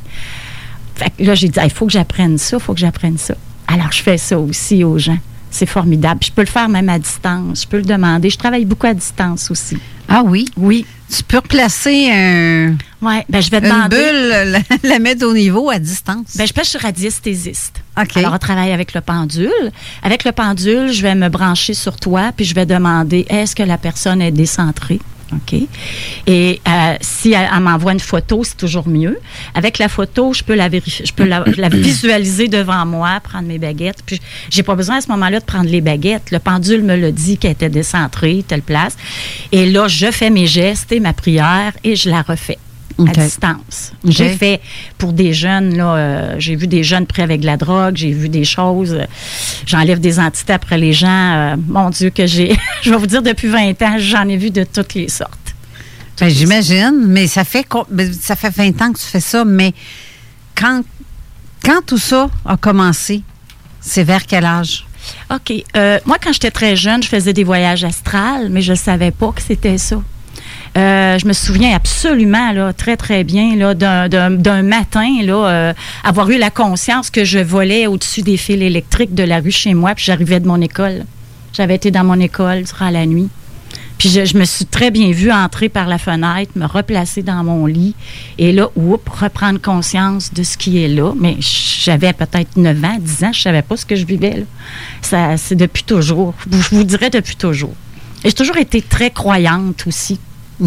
Fait 0.97 1.11
que 1.11 1.23
là, 1.23 1.35
j'ai 1.37 1.49
dit, 1.49 1.61
il 1.63 1.71
faut 1.71 1.87
que 1.87 1.93
j'apprenne 1.93 2.39
ça, 2.39 2.57
il 2.57 2.63
faut 2.63 2.75
que 2.75 2.81
j'apprenne 2.81 3.19
ça. 3.19 3.35
Alors, 3.69 3.93
je 3.93 4.03
fais 4.03 4.19
ça 4.19 4.37
aussi 4.39 4.83
aux 4.83 4.99
gens. 4.99 5.19
C'est 5.55 5.67
formidable. 5.67 6.19
Je 6.25 6.33
peux 6.33 6.43
le 6.43 6.49
faire 6.49 6.69
même 6.69 6.89
à 6.89 6.99
distance. 6.99 7.63
Je 7.63 7.69
peux 7.69 7.77
le 7.77 7.85
demander. 7.85 8.29
Je 8.29 8.37
travaille 8.37 8.65
beaucoup 8.65 8.89
à 8.89 8.95
distance 8.95 9.53
aussi. 9.53 9.77
Ah 10.09 10.23
oui? 10.25 10.47
Oui. 10.57 10.85
Tu 11.09 11.23
peux 11.23 11.37
replacer 11.37 12.11
un, 12.11 12.75
Oui, 13.01 13.21
ben, 13.29 13.41
je 13.41 13.51
vais 13.53 13.59
une 13.59 13.65
demander. 13.65 13.97
bulle, 13.97 14.51
la, 14.83 14.89
la 14.89 14.99
mettre 14.99 15.25
au 15.25 15.33
niveau 15.33 15.71
à 15.71 15.79
distance. 15.79 16.37
Ben, 16.37 16.45
je 16.45 16.53
pêche 16.53 16.67
sur 16.71 16.81
radiesthésiste. 16.81 17.83
OK. 17.97 18.17
Alors, 18.17 18.33
on 18.35 18.39
travaille 18.39 18.73
avec 18.73 18.95
le 18.95 19.01
pendule. 19.01 19.71
Avec 20.03 20.25
le 20.25 20.33
pendule, 20.33 20.91
je 20.93 21.03
vais 21.03 21.15
me 21.15 21.29
brancher 21.29 21.75
sur 21.75 21.95
toi, 21.97 22.33
puis 22.37 22.45
je 22.45 22.55
vais 22.57 22.67
demander 22.67 23.25
est-ce 23.29 23.55
que 23.55 23.63
la 23.63 23.79
personne 23.79 24.21
est 24.23 24.33
décentrée? 24.33 24.99
Et 26.27 26.61
euh, 26.67 26.97
si 27.01 27.33
elle, 27.33 27.49
m'envoie 27.61 27.93
une 27.93 28.01
photo, 28.01 28.43
c'est 28.45 28.57
toujours 28.57 28.89
mieux. 28.89 29.19
Avec 29.55 29.79
la 29.79 29.89
photo, 29.89 30.33
je 30.33 30.43
peux 30.43 30.55
la 30.55 30.69
visualiser 31.69 32.49
devant 32.49 32.85
moi, 32.87 33.21
prendre 33.23 33.49
mes 33.49 33.59
baguettes. 33.59 34.03
Puis 34.05 34.21
j'ai 34.51 34.63
pas 34.63 34.75
besoin 34.75 34.97
à 34.97 35.01
ce 35.01 35.09
moment-là 35.09 35.41
de 35.41 35.45
prendre 35.45 35.71
les 35.71 35.81
baguettes. 35.81 36.31
Le 36.31 36.39
pendule 36.39 36.83
me 36.83 36.97
l'a 36.97 37.13
dit 37.13 37.39
qu'elle 37.39 37.53
était 37.53 37.69
décentrée, 37.69 38.45
telle 38.47 38.63
place. 38.63 38.97
Et 39.53 39.71
là, 39.71 39.89
je 39.89 40.11
fais 40.11 40.31
mes 40.31 40.47
gestes 40.47 40.93
et 40.93 41.01
ma 41.01 41.13
prière 41.13 41.73
et 41.85 41.97
je 41.97 42.11
la 42.11 42.23
refais 42.23 42.59
À 42.99 43.13
distance. 43.25 43.93
J'ai 44.05 44.29
fait 44.37 44.61
pour 44.99 45.13
des 45.13 45.33
jeunes, 45.33 45.77
là, 45.77 45.95
euh, 45.97 46.35
j'ai 46.39 46.55
vu 46.55 46.67
des 46.69 46.85
jeunes 46.85 47.07
pris 47.07 47.23
avec 47.23 47.41
de 47.41 47.47
la 47.47 47.57
drogue, 47.57 47.97
j'ai 47.97 48.13
vu 48.13 48.29
des 48.29 48.45
choses. 48.45 48.93
euh, 48.95 49.05
J'enlève 49.67 49.99
des 50.01 50.21
entités 50.21 50.53
après 50.53 50.79
les 50.79 50.93
gens. 50.93 51.09
euh, 51.09 51.57
mon 51.67 51.91
Dieu, 51.91 52.11
que 52.11 52.27
j'ai. 52.27 52.57
je 52.83 52.91
vais 52.91 52.97
vous 52.97 53.07
dire, 53.09 53.23
depuis 53.23 53.49
20 53.49 53.83
ans, 53.83 53.97
j'en 53.99 54.29
ai 54.29 54.37
vu 54.37 54.51
de 54.51 54.63
toutes 54.65 54.95
les 54.95 55.09
sortes. 55.09 55.33
Ben, 56.21 56.29
J'imagine, 56.29 57.05
mais 57.09 57.27
ça 57.27 57.43
fait, 57.45 57.67
ben, 57.91 58.13
ça 58.13 58.37
fait 58.37 58.51
20 58.51 58.81
ans 58.83 58.93
que 58.93 58.99
tu 59.01 59.07
fais 59.07 59.19
ça, 59.21 59.45
mais 59.45 59.73
quand, 60.55 60.83
quand 61.65 61.85
tout 61.85 61.99
ça 61.99 62.31
a 62.47 62.57
commencé, 62.57 63.23
c'est 63.81 64.05
vers 64.05 64.25
quel 64.25 64.45
âge? 64.45 64.87
OK. 65.33 65.53
Euh, 65.77 65.99
moi, 66.07 66.17
quand 66.23 66.33
j'étais 66.33 66.53
très 66.53 66.77
jeune, 66.77 67.03
je 67.03 67.09
faisais 67.09 67.33
des 67.33 67.43
voyages 67.45 67.83
astrales, 67.83 68.49
mais 68.51 68.63
je 68.63 68.71
ne 68.73 68.77
savais 68.77 69.11
pas 69.11 69.33
que 69.33 69.43
c'était 69.43 69.77
ça. 69.79 70.01
Euh, 70.77 71.19
je 71.19 71.27
me 71.27 71.33
souviens 71.33 71.75
absolument, 71.77 72.73
très, 72.77 72.97
très 72.97 73.23
bien, 73.23 73.55
d'un- 73.75 74.63
matin, 74.63 75.07
euh, 75.29 75.73
avoir 76.03 76.31
eu 76.31 76.39
la 76.39 76.51
conscience 76.51 77.11
que 77.11 77.25
je 77.25 77.39
volais 77.39 77.87
au-dessus 77.87 78.23
des 78.23 78.37
fils 78.37 78.61
électriques 78.61 79.15
de 79.15 79.23
la 79.23 79.39
rue 79.39 79.53
chez 79.53 79.75
moi, 79.75 79.95
puis 79.95 80.05
j'arrivais 80.05 80.41
de 80.41 80.49
mon 80.49 80.61
école. 80.61 81.05
J'avais 81.53 81.77
été 81.77 81.91
dans 81.93 82.03
mon 82.03 82.19
école 82.19 82.65
durant 82.65 82.91
la 82.91 83.07
nuit. 83.07 83.29
Puis 83.99 84.09
je, 84.09 84.37
me 84.37 84.45
suis 84.45 84.67
très 84.67 84.91
bien 84.91 85.13
vue 85.13 85.31
entrer 85.31 85.69
par 85.69 85.87
la 85.87 85.99
fenêtre, 85.99 86.51
me 86.57 86.67
replacer 86.67 87.23
dans 87.23 87.45
mon 87.45 87.67
lit 87.67 87.95
et 88.39 88.51
là, 88.51 88.69
oups, 88.75 89.09
reprendre 89.09 89.61
conscience 89.61 90.35
de 90.35 90.43
ce 90.43 90.57
qui 90.59 90.83
est 90.83 90.89
là. 90.89 91.13
Mais 91.17 91.37
j'avais 91.39 92.13
peut-être 92.13 92.57
9 92.57 92.85
ans, 92.85 92.99
10 93.01 93.25
ans, 93.25 93.33
je 93.33 93.41
savais 93.41 93.63
pas 93.63 93.77
ce 93.77 93.87
que 93.87 93.95
je 93.95 94.05
vivais. 94.05 94.45
Ça, 95.01 95.37
c'est 95.37 95.55
depuis 95.55 95.85
toujours. 95.85 96.35
Je 96.51 96.75
vous 96.75 96.83
dirais 96.85 97.09
depuis 97.11 97.37
toujours. 97.37 97.75
Et 98.25 98.31
j'ai 98.31 98.35
toujours 98.35 98.57
été 98.57 98.83
très 98.83 99.11
croyante 99.11 99.85
aussi. 99.87 100.19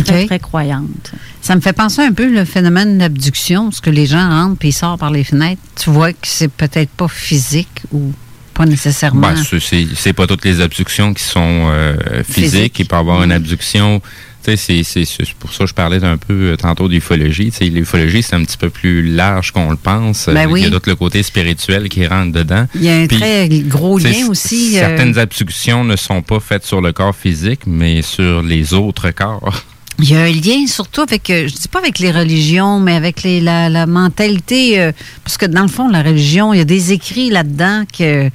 Très, 0.03 0.21
OK. 0.23 0.27
très 0.27 0.39
croyante. 0.39 1.11
Ça 1.41 1.55
me 1.55 1.61
fait 1.61 1.73
penser 1.73 2.01
un 2.01 2.11
peu 2.11 2.29
le 2.31 2.43
phénomène 2.45 2.97
d'abduction, 2.97 3.65
parce 3.65 3.79
que 3.81 3.89
les 3.89 4.05
gens 4.05 4.27
rentrent 4.29 4.57
puis 4.57 4.69
ils 4.69 4.73
sortent 4.73 4.99
par 4.99 5.11
les 5.11 5.23
fenêtres. 5.23 5.61
Tu 5.81 5.89
vois 5.89 6.11
que 6.11 6.17
c'est 6.23 6.51
peut-être 6.51 6.89
pas 6.91 7.07
physique 7.07 7.83
ou 7.93 8.11
pas 8.53 8.65
nécessairement. 8.65 9.21
Ben, 9.21 9.35
c'est- 9.59 9.87
c'est 9.95 10.13
pas 10.13 10.27
toutes 10.27 10.43
les 10.43 10.59
abductions 10.61 11.13
qui 11.13 11.23
sont 11.23 11.67
euh, 11.69 11.95
physiques. 12.29 12.79
Il 12.79 12.87
peut 12.87 12.95
y 12.95 12.99
avoir 12.99 13.23
une 13.23 13.31
abduction. 13.31 14.01
Tu 14.43 14.51
sais, 14.51 14.57
c'est- 14.57 14.83
c'est 14.83 15.05
c'est 15.25 15.33
pour 15.35 15.51
ça 15.53 15.65
que 15.65 15.69
je 15.69 15.73
parlais 15.73 16.03
un 16.03 16.17
peu 16.17 16.51
euh, 16.51 16.55
tantôt 16.55 16.87
d'ufologie. 16.87 17.51
Tu 17.51 17.57
sais, 17.57 17.65
L'ufologie, 17.65 18.23
c'est 18.23 18.35
un 18.35 18.43
petit 18.45 18.57
peu 18.57 18.69
plus 18.69 19.03
large 19.13 19.51
qu'on 19.51 19.69
le 19.69 19.75
pense. 19.77 20.27
Ben 20.27 20.47
Euh, 20.47 20.51
oui. 20.51 20.61
Il 20.61 20.71
y 20.71 20.75
a 20.75 20.79
tout 20.79 20.89
le 20.89 20.95
côté 20.95 21.21
spirituel 21.21 21.87
qui 21.89 22.07
rentre 22.07 22.31
dedans. 22.31 22.65
Il 22.75 22.83
y 22.83 22.89
a 22.89 22.95
un 22.95 23.07
Puis, 23.07 23.17
très 23.19 23.47
gros 23.67 23.99
lien 23.99 24.27
aussi. 24.29 24.77
euh, 24.77 24.79
Certaines 24.79 25.17
abductions 25.19 25.83
ne 25.83 25.95
sont 25.95 26.21
pas 26.21 26.39
faites 26.39 26.65
sur 26.65 26.81
le 26.81 26.93
corps 26.93 27.15
physique, 27.15 27.61
mais 27.67 28.01
sur 28.01 28.41
les 28.41 28.73
autres 28.73 29.11
corps. 29.11 29.63
Il 29.99 30.11
y 30.11 30.15
a 30.15 30.21
un 30.21 30.31
lien 30.31 30.67
surtout 30.67 31.01
avec, 31.01 31.29
euh, 31.31 31.47
je 31.47 31.55
dis 31.55 31.67
pas 31.67 31.79
avec 31.79 31.97
les 31.99 32.11
religions, 32.11 32.79
mais 32.79 32.93
avec 32.95 33.23
les, 33.23 33.41
la, 33.41 33.67
la 33.69 33.87
mentalité. 33.87 34.79
euh, 34.79 34.91
parce 35.23 35.37
que 35.37 35.45
dans 35.47 35.63
le 35.63 35.67
fond, 35.67 35.87
la 35.89 36.03
religion, 36.03 36.53
il 36.53 36.57
y 36.57 36.61
a 36.61 36.65
des 36.65 36.93
écrits 36.93 37.29
là-dedans 37.31 37.83
que 37.97 38.29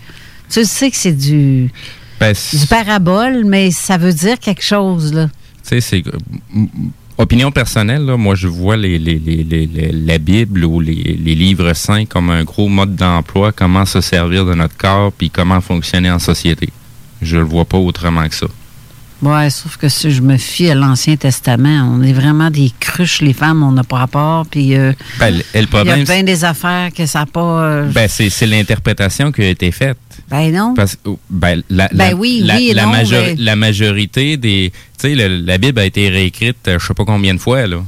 tu 0.50 0.64
sais 0.64 0.90
que 0.90 0.96
c'est 0.96 1.12
du, 1.16 1.70
Ben, 2.18 2.34
du 2.52 2.66
parabole, 2.66 3.44
mais 3.44 3.70
ça 3.70 3.96
veut 3.96 4.12
dire 4.12 4.38
quelque 4.40 4.62
chose. 4.64 5.12
Là. 5.14 5.26
Tu 5.62 5.68
sais, 5.68 5.80
c'est. 5.80 6.02
m- 6.54 6.68
Opinion 7.18 7.52
personnelle, 7.52 8.04
là, 8.06 8.16
moi, 8.16 8.34
je 8.34 8.48
vois 8.48 8.76
les, 8.76 8.98
les- 8.98 9.18
les- 9.18 9.44
les- 9.44 9.66
les- 9.66 9.92
la 9.92 10.18
Bible 10.18 10.64
ou 10.64 10.80
les, 10.80 10.94
les 11.22 11.34
livres 11.36 11.72
saints 11.74 12.06
comme 12.06 12.30
un 12.30 12.42
gros 12.42 12.68
mode 12.68 12.96
d'emploi, 12.96 13.52
comment 13.52 13.84
se 13.86 14.00
servir 14.00 14.44
de 14.46 14.54
notre 14.54 14.76
corps, 14.76 15.12
puis 15.12 15.30
comment 15.30 15.60
fonctionner 15.60 16.10
en 16.10 16.18
société. 16.18 16.70
Je 17.20 17.36
le 17.36 17.44
vois 17.44 17.66
pas 17.66 17.76
autrement 17.78 18.26
que 18.28 18.34
ça. 18.34 18.46
Ouais, 19.22 19.50
sauf 19.50 19.76
que 19.76 19.88
si 19.88 20.10
je 20.10 20.20
me 20.20 20.36
fie 20.36 20.68
à 20.68 20.74
l'Ancien 20.74 21.14
Testament, 21.16 21.88
on 21.94 22.02
est 22.02 22.12
vraiment 22.12 22.50
des 22.50 22.72
cruches, 22.80 23.20
les 23.22 23.32
femmes, 23.32 23.62
on 23.62 23.70
n'a 23.70 23.84
pas 23.84 23.98
rapport. 23.98 24.44
Puis 24.46 24.74
euh, 24.76 24.92
Ben, 25.20 25.30
le, 25.36 25.42
il 25.54 25.60
y 25.86 25.90
a 25.90 25.96
bien 26.04 26.22
des 26.24 26.44
affaires 26.44 26.90
que 26.92 27.06
ça 27.06 27.20
n'a 27.20 27.26
pas. 27.26 27.62
euh, 27.62 27.90
ben, 27.92 28.08
c'est 28.08 28.28
c'est 28.30 28.46
l'interprétation 28.46 29.30
qui 29.30 29.42
a 29.42 29.48
été 29.48 29.70
faite. 29.70 29.96
ben 30.28 30.52
non. 30.52 30.74
Parce 30.74 30.96
ben, 31.30 31.62
la, 31.70 31.88
Ben 31.92 32.10
la- 32.10 32.14
oui, 32.16 32.42
la, 32.44 32.56
oui 32.56 32.72
la, 32.74 32.82
non, 32.84 32.90
major- 32.90 33.22
mais- 33.26 33.36
la 33.38 33.54
majorité 33.56 34.36
des. 34.36 34.72
Tu 35.00 35.14
sais, 35.14 35.28
la 35.28 35.58
Bible 35.58 35.78
a 35.80 35.84
été 35.84 36.08
réécrite, 36.08 36.56
euh, 36.68 36.78
je 36.80 36.86
sais 36.86 36.94
pas 36.94 37.04
combien 37.04 37.34
de 37.34 37.38
fois, 37.40 37.66
là. 37.66 37.78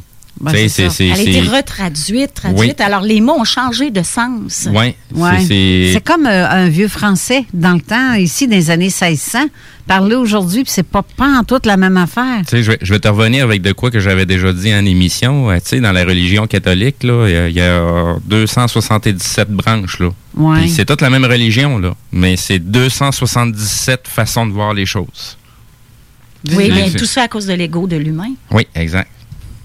Ben, 0.41 0.53
c'est 0.69 0.91
c'est- 0.91 1.07
Elle 1.07 1.13
a 1.13 1.23
été 1.23 1.41
retraduite, 1.49 2.35
traduite. 2.35 2.81
Alors, 2.81 3.03
les 3.03 3.21
mots 3.21 3.37
ont 3.41 3.45
changé 3.45 3.91
de 3.91 4.03
sens. 4.03 4.69
Ouais. 5.15 5.39
c'est- 5.39 5.47
c'est- 5.47 5.91
C'est 5.95 6.01
comme 6.05 6.27
euh, 6.27 6.49
un 6.51 6.69
vieux 6.69 6.89
français 6.89 7.45
dans 7.55 7.73
le 7.75 7.81
temps, 7.81 8.15
ici, 8.15 8.49
des 8.49 8.71
années 8.71 8.91
1600. 8.91 9.47
Parler 9.87 10.17
aujourd'hui, 10.17 10.65
puis 10.65 10.73
c'est 10.75 10.83
pas, 10.83 11.03
pas 11.03 11.29
en 11.39 11.45
tout 11.45 11.61
la 11.65 11.77
même 11.77 11.97
affaire. 11.99 12.41
Tu 12.41 12.57
sais, 12.57 12.63
je 12.63 12.73
vais, 12.73 12.79
je 12.83 12.93
vais 12.95 13.01
te 13.01 13.07
revenir 13.09 13.45
avec 13.45 13.63
de 13.63 13.73
quoi 13.73 13.91
que 13.91 14.01
j'avais 14.01 14.27
déjà 14.27 14.53
dit 14.53 14.75
en 14.75 14.85
émission. 14.85 15.51
Euh, 15.51 15.57
tu 15.57 15.63
sais, 15.69 15.81
dans 15.81 15.93
la 15.93 16.05
religion 16.05 16.47
catholique, 16.47 17.03
là, 17.05 17.27
il 17.29 17.33
y 17.33 17.37
a- 17.37 17.49
il 17.49 17.55
y, 17.57 17.61
a 17.61 18.17
277 18.27 19.51
branches, 19.51 20.01
là. 20.01 20.09
Ouais. 20.37 20.69
C'est 20.69 20.85
toute 20.87 21.01
la 21.01 21.11
même 21.11 21.25
religion, 21.27 21.79
là. 21.79 21.95
Mais 22.13 22.37
c'est 22.37 22.59
277 22.59 24.09
façons 24.09 24.47
de 24.47 24.53
voir 24.53 24.75
les 24.75 24.87
choses. 24.87 25.37
Oui, 26.53 26.71
mais 26.75 26.91
tout 26.91 27.07
ça 27.07 27.23
à 27.23 27.29
cause 27.29 27.47
de 27.47 27.55
l'ego 27.55 27.87
de 27.87 27.97
l'humain. 27.97 28.33
Oui, 28.51 28.67
exact. 28.75 29.11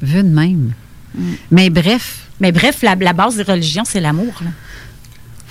Vu 0.02 0.24
de 0.24 0.28
même. 0.30 0.74
Mm. 1.16 1.22
Mais 1.52 1.70
bref. 1.70 2.20
Mais 2.40 2.52
bref, 2.52 2.82
la, 2.84 2.96
la 2.96 3.14
base 3.14 3.36
des 3.36 3.44
religions, 3.44 3.84
c'est 3.86 4.00
l'amour. 4.00 4.34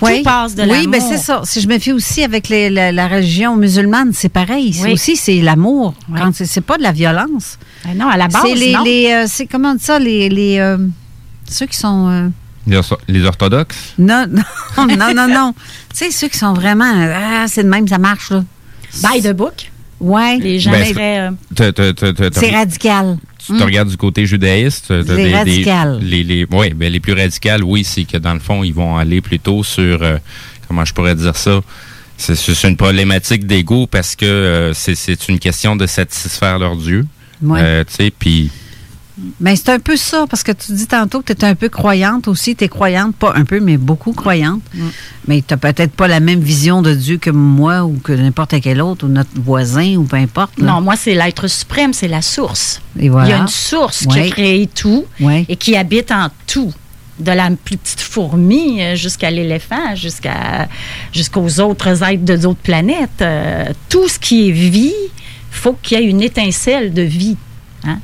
Oui, 0.01 0.19
Tout 0.19 0.23
passe 0.23 0.55
de 0.55 0.63
oui 0.63 0.87
ben 0.87 1.01
c'est 1.01 1.17
ça. 1.17 1.41
Si 1.43 1.59
je 1.59 1.67
me 1.67 1.77
fie 1.77 1.91
aussi 1.91 2.23
avec 2.23 2.47
les- 2.47 2.69
la, 2.69 2.91
la 2.93 3.07
religion 3.09 3.57
musulmane, 3.57 4.11
c'est 4.13 4.29
pareil. 4.29 4.71
C'est 4.73 4.85
Oui. 4.85 4.93
aussi, 4.93 5.17
c'est 5.17 5.41
l'amour. 5.41 5.93
Quand 6.17 6.33
c'est- 6.33 6.61
pas 6.61 6.77
de 6.77 6.83
la 6.83 6.93
violence. 6.93 7.57
Ben 7.83 7.95
non, 7.97 8.07
à 8.07 8.15
la 8.15 8.29
base, 8.29 8.41
C'est 8.45 8.55
les, 8.55 8.75
les, 8.85 9.11
euh, 9.13 9.25
c'est 9.27 9.45
comment 9.45 9.71
on 9.71 9.75
dit 9.75 9.83
ça, 9.83 9.99
les, 9.99 10.29
les 10.29 10.57
euh, 10.59 10.77
ceux 11.49 11.65
qui 11.65 11.75
sont 11.77 12.07
euh, 12.09 12.29
Les, 12.65 12.77
ortho- 12.77 12.97
les 13.09 13.25
orthodoxes? 13.25 13.93
non, 13.97 14.25
non, 14.77 14.87
non, 14.87 15.13
non, 15.13 15.27
non. 15.27 15.53
Tu 15.91 15.97
sais, 16.05 16.11
ceux 16.11 16.29
qui 16.29 16.37
sont 16.37 16.53
vraiment 16.53 16.91
ah, 16.95 17.45
c'est 17.49 17.63
de 17.63 17.69
même, 17.69 17.85
ça 17.87 17.97
marche 17.97 18.31
là. 18.31 18.43
By 19.03 19.21
the 19.21 19.33
book. 19.33 19.69
Ouais. 19.99 20.37
Les 20.37 20.59
gens 20.59 20.71
Ben, 20.71 20.95
euh, 20.97 21.31
C'est 22.31 22.51
radical. 22.51 23.17
Tu 23.53 23.59
te 23.59 23.63
regardes 23.63 23.89
du 23.89 23.97
côté 23.97 24.25
judaïste. 24.25 24.89
Les 24.91 25.03
des- 25.03 25.15
des- 25.25 25.33
radicales. 25.35 25.99
les, 26.01 26.23
les, 26.23 26.45
ouais, 26.45 26.71
ben, 26.71 26.91
les 26.91 26.99
plus 26.99 27.13
radicales, 27.13 27.63
oui, 27.63 27.83
c'est 27.83 28.05
que 28.05 28.17
dans 28.17 28.33
le 28.33 28.39
fond, 28.39 28.63
ils 28.63 28.73
vont 28.73 28.97
aller 28.97 29.21
plutôt 29.21 29.63
sur, 29.63 30.01
euh, 30.01 30.17
comment 30.67 30.85
je 30.85 30.93
pourrais 30.93 31.15
dire 31.15 31.35
ça, 31.35 31.61
c'est 32.17 32.63
une 32.67 32.77
problématique 32.77 33.45
d'ego 33.47 33.87
parce 33.87 34.15
que 34.15 34.25
euh, 34.25 34.73
c'est- 34.73 34.95
une 35.29 35.39
question 35.39 35.75
de 35.75 35.85
satisfaire 35.87 36.59
leur 36.59 36.75
Dieu. 36.75 37.05
Euh, 37.61 37.83
tu 37.85 37.93
sais, 38.05 38.11
puis 38.17 38.51
Mais 39.39 39.55
c'est 39.55 39.69
un 39.69 39.79
peu 39.79 39.95
ça, 39.97 40.25
parce 40.29 40.43
que 40.43 40.51
tu 40.51 40.71
dis 40.73 40.87
tantôt 40.87 41.21
que 41.21 41.33
tu 41.33 41.41
es 41.45 41.47
un 41.49 41.55
peu 41.55 41.69
croyante 41.69 42.27
aussi. 42.27 42.55
Tu 42.55 42.63
es 42.63 42.67
croyante, 42.69 43.15
pas 43.15 43.33
un 43.35 43.43
peu, 43.45 43.59
mais 43.59 43.77
beaucoup 43.77 44.13
croyante. 44.13 44.61
Mais 45.27 45.41
tu 45.41 45.53
n'as 45.53 45.57
peut-être 45.57 45.91
pas 45.91 46.07
la 46.07 46.19
même 46.19 46.39
vision 46.41 46.81
de 46.81 46.93
Dieu 46.93 47.17
que 47.17 47.29
moi 47.29 47.83
ou 47.83 47.93
que 48.03 48.13
n'importe 48.13 48.55
quel 48.61 48.81
autre, 48.81 49.05
ou 49.05 49.09
notre 49.09 49.29
voisin, 49.41 49.95
ou 49.97 50.03
peu 50.03 50.17
importe. 50.17 50.59
là. 50.59 50.67
Non, 50.73 50.81
moi, 50.81 50.95
c'est 50.95 51.15
l'être 51.15 51.47
suprême, 51.47 51.93
c'est 51.93 52.07
la 52.07 52.21
source. 52.21 52.81
Et 52.99 53.09
voilà. 53.09 53.27
Il 53.27 53.31
y 53.31 53.33
a 53.33 53.37
une 53.39 53.47
source 53.47 54.05
qui 54.05 54.19
a 54.19 54.29
créé 54.29 54.67
tout 54.67 55.05
Ouais. 55.19 55.45
et 55.49 55.55
qui 55.55 55.75
habite 55.75 56.11
en 56.11 56.29
tout. 56.47 56.73
De 57.19 57.33
la 57.33 57.49
plus 57.51 57.75
petite 57.75 57.99
fourmi 57.99 58.81
euh, 58.81 58.95
jusqu'à 58.95 59.29
l'éléphant, 59.29 59.93
jusqu'à 59.93 60.69
jusqu'aux 61.11 61.59
autres 61.59 62.01
êtres 62.01 62.23
de 62.23 62.37
d'autres 62.37 62.61
planètes. 62.61 63.21
Euh, 63.21 63.65
tout 63.89 64.07
ce 64.07 64.17
qui 64.17 64.47
est 64.47 64.53
vie, 64.53 64.93
faut 65.51 65.73
qu'il 65.81 65.99
y 65.99 66.01
ait 66.01 66.05
une 66.05 66.21
étincelle 66.21 66.93
de 66.93 67.01
vie. 67.01 67.35
Hein? 67.83 67.99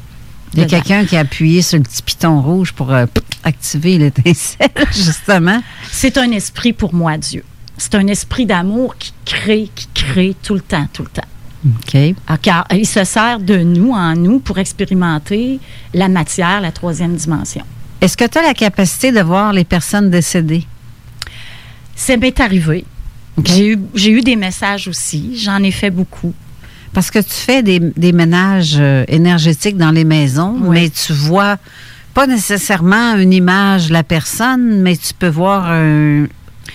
Il 0.55 0.61
y 0.61 0.63
a 0.63 0.67
quelqu'un 0.67 1.05
qui 1.05 1.17
a 1.17 1.19
appuyé 1.19 1.61
sur 1.61 1.77
le 1.77 1.83
petit 1.83 2.01
piton 2.01 2.41
rouge 2.41 2.71
pour 2.71 2.91
euh, 2.93 3.05
activer 3.43 3.97
l'étincelle, 3.97 4.69
justement. 4.91 5.61
C'est 5.91 6.17
un 6.17 6.31
esprit 6.31 6.71
pour 6.71 6.93
moi, 6.93 7.17
Dieu. 7.17 7.43
C'est 7.77 7.95
un 7.95 8.07
esprit 8.07 8.45
d'amour 8.45 8.95
qui 8.97 9.13
crée, 9.25 9.69
qui 9.75 9.87
crée 9.93 10.35
tout 10.41 10.53
le 10.53 10.61
temps, 10.61 10.87
tout 10.93 11.03
le 11.03 11.09
temps. 11.09 11.27
OK. 11.65 12.15
Ah, 12.27 12.37
car 12.37 12.65
il 12.71 12.85
se 12.85 13.03
sert 13.03 13.39
de 13.39 13.57
nous, 13.57 13.91
en 13.91 14.15
nous, 14.15 14.39
pour 14.39 14.57
expérimenter 14.59 15.59
la 15.93 16.07
matière, 16.07 16.61
la 16.61 16.71
troisième 16.71 17.15
dimension. 17.15 17.63
Est-ce 17.99 18.15
que 18.15 18.25
tu 18.25 18.37
as 18.37 18.43
la 18.43 18.53
capacité 18.53 19.11
de 19.11 19.21
voir 19.21 19.51
les 19.51 19.65
personnes 19.65 20.09
décédées? 20.09 20.65
Ça 21.95 22.15
m'est 22.17 22.39
arrivé. 22.39 22.85
J'ai 23.43 23.71
eu, 23.71 23.79
j'ai 23.95 24.11
eu 24.11 24.21
des 24.21 24.35
messages 24.35 24.87
aussi. 24.87 25.37
J'en 25.37 25.61
ai 25.63 25.71
fait 25.71 25.89
beaucoup. 25.89 26.33
Parce 26.95 27.11
que 27.11 27.19
tu 27.19 27.29
fais 27.33 27.61
des, 27.61 27.79
des 27.79 28.11
ménages 28.13 28.77
euh, 28.79 29.03
énergétiques 29.09 29.77
dans 29.77 29.91
les 29.91 30.05
maisons, 30.05 30.55
Oui. 30.61 30.79
mais 30.81 30.89
tu 30.89 31.13
vois 31.13 31.57
pas 32.13 32.25
nécessairement 32.25 33.15
une 33.17 33.33
image 33.33 33.89
de 33.89 33.93
la 33.93 34.03
personne, 34.03 34.81
mais 34.81 34.95
tu 34.95 35.13
peux 35.13 35.27
voir 35.27 35.69
un. 35.69 36.25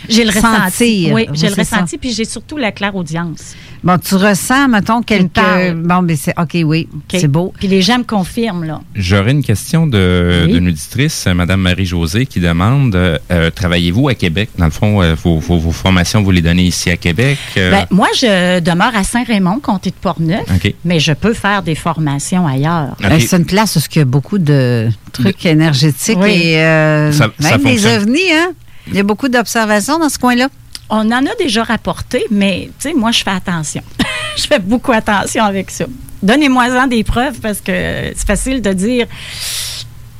J'ai 0.08 0.24
le 0.24 0.30
ressenti. 0.30 1.10
Oui, 1.12 1.26
j'ai 1.32 1.48
le 1.48 1.54
ça. 1.54 1.60
ressenti, 1.62 1.98
puis 1.98 2.12
j'ai 2.12 2.24
surtout 2.24 2.56
la 2.56 2.72
claire 2.72 2.94
audience. 2.96 3.54
Bon, 3.82 3.96
tu 3.98 4.14
ressens, 4.14 4.68
mettons, 4.68 5.02
quelques. 5.02 5.30
parle. 5.32 5.74
Bon, 5.74 6.02
mais 6.02 6.16
c'est. 6.16 6.34
OK, 6.38 6.56
oui. 6.64 6.88
C'est 7.10 7.28
beau. 7.28 7.52
Puis 7.58 7.68
les 7.68 7.80
gens 7.82 7.98
me 7.98 8.04
confirment, 8.04 8.64
là. 8.64 8.80
j'aurais 8.94 9.30
une 9.32 9.42
question 9.42 9.86
de 9.86 10.44
Oui. 10.46 10.52
d'une 10.52 10.68
auditrice, 10.68 11.26
Madame 11.34 11.60
Marie-Josée, 11.62 12.26
qui 12.26 12.40
demande 12.40 12.94
euh, 12.94 13.18
euh, 13.30 13.50
travaillez-vous 13.50 14.08
à 14.08 14.14
Québec? 14.14 14.50
Dans 14.58 14.66
le 14.66 14.70
fond, 14.70 15.02
euh, 15.02 15.14
vos, 15.22 15.38
vos- 15.38 15.58
vos 15.58 15.72
formations, 15.72 16.22
vous 16.22 16.30
les 16.30 16.42
donnez 16.42 16.64
ici 16.64 16.90
à 16.90 16.96
Québec 16.96 17.38
euh, 17.56 17.70
Ben, 17.70 17.86
moi, 17.90 18.08
je 18.14 18.60
demeure 18.60 18.94
à 18.94 19.02
Saint-Raymond, 19.04 19.60
comté 19.60 19.90
de 19.90 19.94
Portneuf, 20.00 20.44
OK. 20.54 20.74
mais 20.84 21.00
je 21.00 21.12
peux 21.12 21.32
faire 21.34 21.62
des 21.62 21.74
formations 21.74 22.46
ailleurs. 22.46 22.96
Ben, 23.00 23.18
c'est 23.20 23.36
une 23.36 23.46
place 23.46 23.76
où 23.76 23.80
il 23.94 23.98
y 23.98 24.02
a 24.02 24.04
beaucoup 24.04 24.38
de 24.38 24.88
trucs 25.12 25.44
énergétiques 25.46 26.18
Oui. 26.20 26.30
et 26.32 26.58
euh, 26.60 27.12
Ça- 27.12 27.30
ça 27.38 27.56
même 27.58 27.64
des 27.64 27.86
ovnis, 27.86 28.30
hein? 28.32 28.50
Il 28.88 28.94
y 28.94 28.98
a 29.00 29.02
beaucoup 29.02 29.28
d'observations 29.28 29.98
dans 29.98 30.08
ce 30.08 30.18
coin-là? 30.18 30.48
On 30.88 31.10
en 31.12 31.24
a 31.26 31.34
déjà 31.38 31.62
rapporté, 31.62 32.24
mais 32.30 32.70
tu 32.80 32.88
sais, 32.90 32.94
moi, 32.94 33.12
je 33.12 33.22
fais 33.22 33.30
attention. 33.30 33.82
je 34.36 34.42
fais 34.42 34.58
beaucoup 34.58 34.92
attention 34.92 35.44
avec 35.44 35.70
ça. 35.70 35.84
Donnez-moi-en 36.22 36.86
des 36.88 37.04
preuves 37.04 37.38
parce 37.40 37.60
que 37.60 37.72
c'est 38.16 38.26
facile 38.26 38.60
de 38.60 38.72
dire 38.72 39.06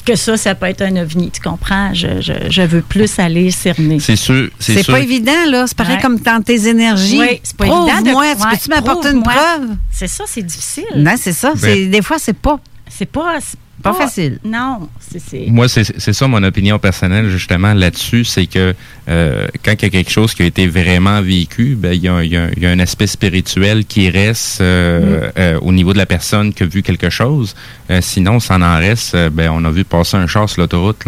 que 0.07 0.17
ça, 0.17 0.37
ça 0.37 0.55
peut 0.55 0.67
être 0.67 0.81
un 0.83 0.97
ovni. 0.97 1.31
Tu 1.31 1.41
comprends? 1.41 1.93
Je, 1.93 2.21
je, 2.23 2.33
je 2.49 2.63
veux 2.63 2.81
plus 2.81 3.19
aller 3.19 3.51
cerner. 3.51 4.01
C'est 4.01 4.17
sûr. 4.17 4.49
C'est 4.59 4.75
C'est 4.75 4.83
sûr. 4.85 4.95
pas 4.95 5.01
évident, 5.01 5.45
là. 5.49 5.67
C'est 5.67 5.77
pareil 5.77 5.97
Ouais. 5.97 6.03
comme 6.03 6.19
dans 6.21 6.43
tes 6.43 6.69
énergies. 6.69 7.19
Oui, 7.21 7.41
c'est 7.43 7.57
pas 7.57 7.67
évident. 7.67 7.85
de- 7.87 7.91
Prouve-moi. 8.11 8.25
Tu 8.35 8.43
ouais, 8.43 8.51
peux-tu 8.53 8.69
m'apporter 8.71 9.11
une 9.11 9.23
preuve? 9.23 9.77
C'est 9.91 10.07
ça, 10.09 10.25
c'est 10.27 10.43
difficile. 10.43 10.85
Non, 10.97 11.15
c'est 11.21 11.33
ça. 11.35 11.51
Ben- 11.51 11.59
C'est- 11.61 11.87
des 11.87 12.03
fois, 12.03 12.19
c'est 12.19 12.33
pas 12.37 12.59
C'est 12.89 13.07
pas. 13.07 13.39
C'est 13.83 13.91
Pas 13.91 13.95
facile. 13.95 14.39
Non, 14.45 14.89
c'est. 15.01 15.47
Moi, 15.49 15.69
c'est 15.69 15.85
c'est 15.99 16.13
ça 16.13 16.29
mon 16.29 16.43
opinion 16.43 16.79
personnelle, 16.79 17.31
justement, 17.31 17.73
là-dessus. 17.73 18.25
C'est 18.25 18.47
que 18.47 18.75
euh, 19.09 19.47
quand 19.65 19.73
il 19.73 19.83
y 19.83 19.87
a 19.87 19.91
quelque 19.91 20.11
chose 20.11 20.35
qui 20.35 20.43
a 20.43 20.47
été 20.47 20.67
vraiment 20.67 21.23
vécu, 21.23 21.77
ben, 21.79 21.93
il 21.95 22.03
y, 22.03 22.09
a, 22.09 22.23
il 22.23 22.31
y 22.31 22.37
a- 22.37 22.51
il 22.57 22.63
y 22.63 22.67
a 22.67 22.71
un 22.71 22.79
aspect 22.79 23.07
spirituel 23.07 23.85
qui 23.87 24.11
reste 24.11 24.61
euh, 24.61 25.31
euh, 25.39 25.59
au 25.63 25.73
niveau 25.73 25.93
de 25.93 25.99
la 25.99 26.07
personne 26.07 26.53
qui 26.53 26.63
a 26.63 26.67
vu 26.67 26.83
quelque 26.83 27.09
chose. 27.11 27.55
Euh, 27.91 28.01
sinon, 28.03 28.39
ça 28.39 28.57
en 28.57 28.77
reste, 28.79 29.15
euh, 29.15 29.31
ben, 29.31 29.51
on 29.51 29.65
a 29.65 29.71
vu 29.71 29.85
passer 29.85 30.17
un 30.19 30.27
char 30.27 30.49
sur 30.49 30.61
l'autoroute. 30.61 31.05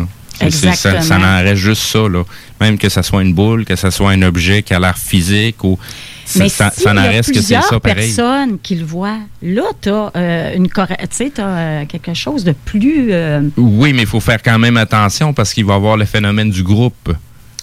Ça, 0.50 0.74
ça 1.02 1.18
en 1.18 1.42
reste 1.44 1.56
juste 1.62 1.82
ça. 1.82 2.08
Là. 2.08 2.24
Même 2.60 2.78
que 2.78 2.88
ça 2.88 3.02
soit 3.02 3.22
une 3.22 3.34
boule, 3.34 3.64
que 3.64 3.76
ça 3.76 3.90
soit 3.90 4.10
un 4.12 4.22
objet 4.22 4.62
qui 4.62 4.72
a 4.74 4.80
l'air 4.80 4.96
physique 4.98 5.62
ou... 5.62 5.78
ça- 6.24 6.38
Mais 6.42 6.48
ça, 6.48 6.70
s'il 6.70 6.82
ça 6.84 6.92
en 6.92 6.96
y 6.96 7.18
a 7.18 7.22
plusieurs 7.22 7.64
ça, 7.64 7.80
personnes 7.80 8.58
qui 8.62 8.76
le 8.76 8.84
voient, 8.84 9.18
là, 9.42 9.62
tu 9.80 9.88
as, 9.90 10.54
une 10.54 10.68
corre- 10.68 10.88
tu 11.00 11.06
sais, 11.10 11.30
t'as, 11.34 11.46
euh, 11.46 11.84
quelque 11.86 12.14
chose 12.14 12.44
de 12.44 12.52
plus... 12.64 13.08
euh, 13.12 13.40
Oui, 13.56 13.92
mais 13.92 14.02
il 14.02 14.08
faut 14.08 14.20
faire 14.20 14.42
quand 14.42 14.58
même 14.58 14.76
attention 14.76 15.32
parce 15.32 15.52
qu'il 15.54 15.64
va 15.64 15.74
y 15.74 15.76
avoir 15.76 15.96
le 15.96 16.04
phénomène 16.04 16.50
du 16.50 16.62
groupe. 16.62 17.12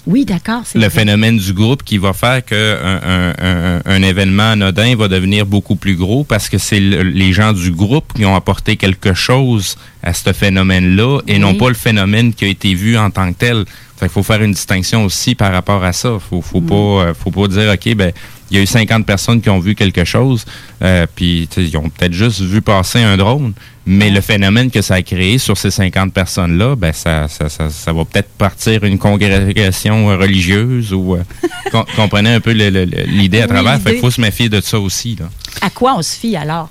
Oui, 0.08 0.26
d'accord. 0.26 0.64
le 0.74 0.80
vrai. 0.82 0.90
phénomène 0.90 1.38
du 1.38 1.54
groupe 1.54 1.84
qui 1.84 1.98
va 2.00 2.14
faire 2.14 2.44
que 2.44 2.56
un, 2.84 3.02
un- 3.04 3.34
un- 3.78 3.82
un 3.86 4.02
événement 4.02 4.52
anodin 4.54 4.96
va 4.96 5.08
devenir 5.08 5.46
beaucoup 5.46 5.76
plus 5.76 5.96
gros 5.96 6.24
parce 6.24 6.50
que 6.50 6.58
c'est 6.58 6.80
le- 6.80 7.04
les 7.04 7.32
gens 7.34 7.54
du 7.54 7.70
groupe 7.72 8.14
qui 8.16 8.26
ont 8.26 8.34
apporté 8.36 8.76
quelque 8.78 9.14
chose 9.14 9.76
à 10.02 10.14
ce 10.14 10.32
phénomène-là 10.34 11.20
et 11.28 11.34
Oui. 11.34 11.40
non 11.40 11.54
pas 11.56 11.68
le 11.68 11.76
phénomène 11.76 12.34
qui 12.34 12.46
a 12.46 12.48
été 12.48 12.74
vu 12.74 12.98
en 12.98 13.12
tant 13.12 13.32
que 13.32 13.38
tel. 13.38 13.66
Fait 13.98 14.06
qu'il 14.06 14.10
faut 14.14 14.24
faire 14.24 14.42
une 14.42 14.54
distinction 14.54 15.04
aussi 15.04 15.36
par 15.36 15.52
rapport 15.52 15.84
à 15.84 15.92
ça. 15.92 16.18
Faut, 16.30 16.42
faut 16.42 16.62
pas, 16.62 16.74
euh, 17.10 17.14
faut 17.14 17.30
pas 17.32 17.48
dire 17.48 17.72
ok 17.72 17.94
ben 17.96 18.12
il 18.52 18.58
y 18.58 18.60
a 18.60 18.64
eu 18.64 18.68
50 18.68 19.06
personnes 19.06 19.42
qui 19.42 19.50
ont 19.50 19.60
vu 19.60 19.76
quelque 19.76 20.04
chose, 20.06 20.46
euh, 20.82 21.06
puis 21.16 21.48
ils 21.58 21.78
ont 21.78 21.90
peut-être 21.90 22.14
juste 22.14 22.42
vu 22.42 22.62
passer 22.62 23.00
un 23.02 23.16
drone, 23.18 23.54
mais 23.86 24.10
le 24.10 24.22
phénomène 24.22 24.70
que 24.72 24.82
ça 24.82 24.96
a 24.96 25.02
créé 25.02 25.38
sur 25.38 25.58
ces 25.58 25.72
50 25.72 26.14
personnes-là, 26.14 26.76
ben 26.76 26.92
ça, 26.94 27.28
ça, 27.28 27.50
ça, 27.50 27.70
ça 27.70 27.94
va 27.94 28.06
peut-être 28.06 28.30
partir 28.30 28.84
une 28.84 28.98
congrégation 29.00 30.10
euh, 30.12 30.18
religieuse 30.18 30.94
ou 30.94 31.16
euh, 31.16 31.24
com- 31.72 31.86
comprenez 31.96 32.34
un 32.34 32.40
peu 32.42 32.52
l'idée 32.52 33.42
à 33.42 33.46
Oui, 33.46 33.48
travers. 33.50 33.80
Fait 33.82 33.90
l'idée. 33.90 34.02
faut 34.02 34.12
se 34.12 34.22
méfier 34.22 34.50
de 34.50 34.62
ça 34.62 34.80
aussi. 34.80 35.16
Là. 35.20 35.30
À 35.62 35.70
quoi 35.70 35.96
on 35.98 36.02
se 36.02 36.16
fie 36.18 36.36
alors? 36.36 36.70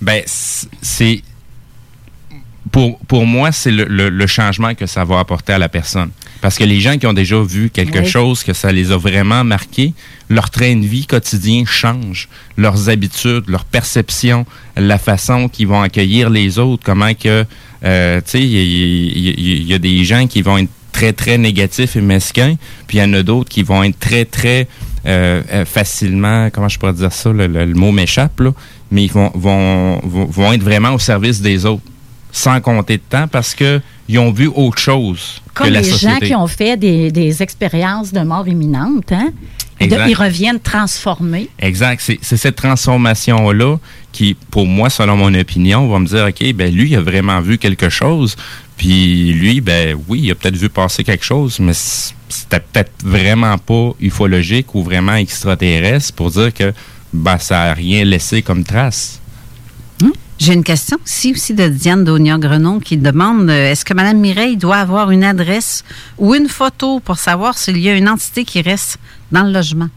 Ben, 0.00 0.22
c'est. 0.26 1.22
Pour, 2.70 2.98
pour 3.00 3.24
moi, 3.24 3.50
c'est 3.50 3.70
le, 3.70 3.84
le- 3.84 4.10
le 4.10 4.26
changement 4.26 4.74
que 4.74 4.84
ça 4.86 5.02
va 5.04 5.18
apporter 5.20 5.54
à 5.54 5.58
la 5.58 5.70
personne. 5.70 6.10
Parce 6.40 6.56
que 6.56 6.64
les 6.64 6.78
gens 6.80 6.98
qui 6.98 7.06
ont 7.06 7.12
déjà 7.12 7.40
vu 7.42 7.68
quelque 7.68 7.98
Oui. 8.00 8.06
chose, 8.06 8.44
que 8.44 8.52
ça 8.52 8.70
les 8.70 8.92
a 8.92 8.96
vraiment 8.96 9.42
marqués, 9.42 9.92
leur 10.28 10.50
train 10.50 10.76
de 10.76 10.86
vie 10.86 11.04
quotidien 11.06 11.64
change. 11.66 12.28
Leurs 12.56 12.88
habitudes, 12.88 13.44
leur 13.48 13.64
perception, 13.64 14.46
la 14.76 14.98
façon 14.98 15.48
qu'ils 15.48 15.66
vont 15.66 15.82
accueillir 15.82 16.30
les 16.30 16.58
autres, 16.58 16.82
comment 16.84 17.12
que. 17.14 17.44
euh, 17.84 18.20
tu 18.20 18.30
sais, 18.30 18.40
il 18.40 19.18
y, 19.18 19.28
a- 19.28 19.32
y 19.72 19.74
y 19.74 19.78
des 19.80 20.04
gens 20.04 20.26
qui 20.26 20.42
vont 20.42 20.58
être 20.58 20.70
très, 20.92 21.12
très 21.12 21.38
négatifs 21.38 21.96
et 21.96 22.00
mesquins, 22.00 22.56
puis 22.86 22.98
il 22.98 23.00
y 23.00 23.04
en 23.04 23.12
a 23.14 23.22
d'autres 23.22 23.48
qui 23.48 23.62
vont 23.62 23.82
être 23.84 23.98
très, 23.98 24.24
très 24.24 24.66
euh, 25.06 25.42
euh, 25.52 25.64
facilement, 25.64 26.50
comment 26.50 26.68
je 26.68 26.78
pourrais 26.78 26.92
dire 26.92 27.12
ça, 27.12 27.32
le, 27.32 27.46
le- 27.46 27.64
le 27.66 27.74
mot 27.74 27.92
m'échappe, 27.92 28.40
là, 28.40 28.52
mais 28.90 29.04
ils 29.04 29.12
vont, 29.12 29.30
vont, 29.34 30.00
vont, 30.02 30.24
vont 30.26 30.52
être 30.52 30.62
vraiment 30.62 30.92
au 30.92 30.98
service 30.98 31.40
des 31.40 31.64
autres, 31.66 31.82
sans 32.32 32.60
compter 32.60 32.96
de 32.98 33.02
temps, 33.08 33.26
parce 33.28 33.54
que 33.54 33.80
ils 34.08 34.18
ont 34.18 34.30
vu 34.32 34.46
autre 34.54 34.78
chose 34.78 35.42
Comme 35.54 35.68
que 35.68 35.72
la 35.72 35.80
les 35.80 35.90
société. 35.90 36.12
gens 36.14 36.26
qui 36.26 36.34
ont 36.34 36.46
fait 36.46 36.76
des, 36.76 37.10
des 37.12 37.42
expériences 37.42 38.12
de 38.12 38.20
mort 38.20 38.46
imminente, 38.48 39.12
hein? 39.12 39.30
Ils, 39.80 39.88
de- 39.88 39.94
Exact. 39.94 40.08
ils 40.10 40.14
reviennent 40.14 40.60
transformés. 40.60 41.48
Exact. 41.60 42.02
C'est 42.20 42.36
cette 42.36 42.56
transformation-là 42.56 43.76
qui, 44.12 44.34
pour 44.50 44.66
moi, 44.66 44.90
selon 44.90 45.16
mon 45.16 45.32
opinion, 45.34 45.86
va 45.88 45.98
me 46.00 46.06
dire, 46.06 46.26
OK, 46.28 46.52
ben 46.54 46.74
lui, 46.74 46.90
il 46.90 46.96
a 46.96 47.00
vraiment 47.00 47.40
vu 47.40 47.58
quelque 47.58 47.88
chose. 47.88 48.34
Puis 48.76 49.32
lui, 49.34 49.60
ben 49.60 49.96
oui, 50.08 50.20
il 50.24 50.30
a 50.30 50.34
peut-être 50.34 50.56
vu 50.56 50.68
passer 50.68 51.04
quelque 51.04 51.24
chose, 51.24 51.58
mais 51.60 51.72
c'était 51.74 52.60
peut-être 52.60 52.90
vraiment 53.04 53.56
pas 53.58 53.92
ufologique 54.00 54.74
ou 54.74 54.82
vraiment 54.82 55.14
extraterrestre 55.14 56.12
pour 56.14 56.30
dire 56.32 56.52
que 56.52 56.72
ben, 57.12 57.38
ça 57.38 57.66
n'a 57.66 57.74
rien 57.74 58.04
laissé 58.04 58.42
comme 58.42 58.64
trace. 58.64 59.20
J'ai 60.38 60.54
une 60.54 60.62
question 60.62 60.98
ici 61.04 61.32
aussi 61.32 61.52
de 61.52 61.66
Diane 61.66 62.04
Daunia-Grenon 62.04 62.78
qui 62.78 62.96
demande 62.96 63.50
euh, 63.50 63.72
est-ce 63.72 63.84
que 63.84 63.92
Mme 63.92 64.18
Mireille 64.18 64.56
doit 64.56 64.76
avoir 64.76 65.10
une 65.10 65.24
adresse 65.24 65.84
ou 66.16 66.32
une 66.34 66.48
photo 66.48 67.00
pour 67.00 67.18
savoir 67.18 67.58
s'il 67.58 67.78
y 67.78 67.88
a 67.88 67.94
une 67.96 68.08
entité 68.08 68.44
qui 68.44 68.62
reste 68.62 68.98
dans 69.32 69.42
le 69.42 69.50
logement? 69.50 69.88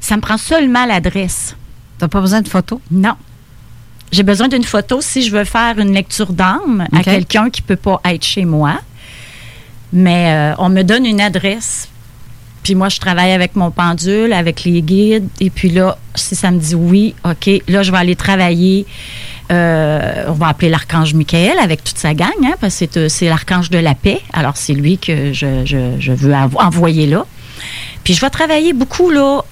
Ça 0.00 0.16
me 0.16 0.20
prend 0.20 0.36
seulement 0.36 0.84
l'adresse. 0.84 1.56
T'as 1.98 2.08
pas 2.08 2.20
besoin 2.20 2.42
de 2.42 2.48
photo? 2.48 2.80
Non. 2.90 3.14
J'ai 4.12 4.22
besoin 4.22 4.48
d'une 4.48 4.64
photo 4.64 5.00
si 5.00 5.22
je 5.22 5.30
veux 5.30 5.44
faire 5.44 5.78
une 5.78 5.92
lecture 5.92 6.32
d'âme 6.32 6.86
à 6.92 7.02
quelqu'un 7.02 7.48
qui 7.48 7.62
ne 7.62 7.66
peut 7.66 7.76
pas 7.76 8.00
être 8.04 8.24
chez 8.24 8.44
moi. 8.44 8.74
Mais 9.94 10.52
euh, 10.52 10.54
on 10.58 10.68
me 10.68 10.82
donne 10.82 11.06
une 11.06 11.22
adresse. 11.22 11.88
Puis 12.62 12.74
moi, 12.74 12.88
je 12.88 13.00
travaille 13.00 13.32
avec 13.32 13.56
mon 13.56 13.70
pendule, 13.70 14.32
avec 14.32 14.64
les 14.64 14.82
guides. 14.82 15.28
Et 15.40 15.50
puis 15.50 15.70
là, 15.70 15.96
si 16.14 16.36
ça 16.36 16.50
me 16.50 16.58
dit 16.58 16.74
oui, 16.74 17.14
OK, 17.24 17.48
là, 17.66 17.82
je 17.82 17.90
vais 17.90 17.98
aller 17.98 18.16
travailler. 18.16 18.86
Euh, 19.52 20.24
on 20.28 20.32
va 20.32 20.48
appeler 20.48 20.68
l'archange 20.68 21.14
Michael 21.14 21.58
avec 21.60 21.84
toute 21.84 21.98
sa 21.98 22.14
gang, 22.14 22.30
hein, 22.44 22.54
parce 22.60 22.80
que 22.80 23.08
c'est, 23.08 23.26
euh, 23.26 23.30
l'archange 23.30 23.70
de 23.70 23.78
la 23.78 23.94
paix. 23.94 24.20
Alors, 24.32 24.56
c'est 24.56 24.72
lui 24.72 24.98
que 24.98 25.32
je, 25.32 26.12
veux 26.12 26.34
envoyer 26.34 27.06
là. 27.06 27.24
Puis 28.02 28.14
je 28.14 28.20
vais 28.20 28.30
travailler 28.30 28.72
beaucoup, 28.72 29.10
là, 29.10 29.42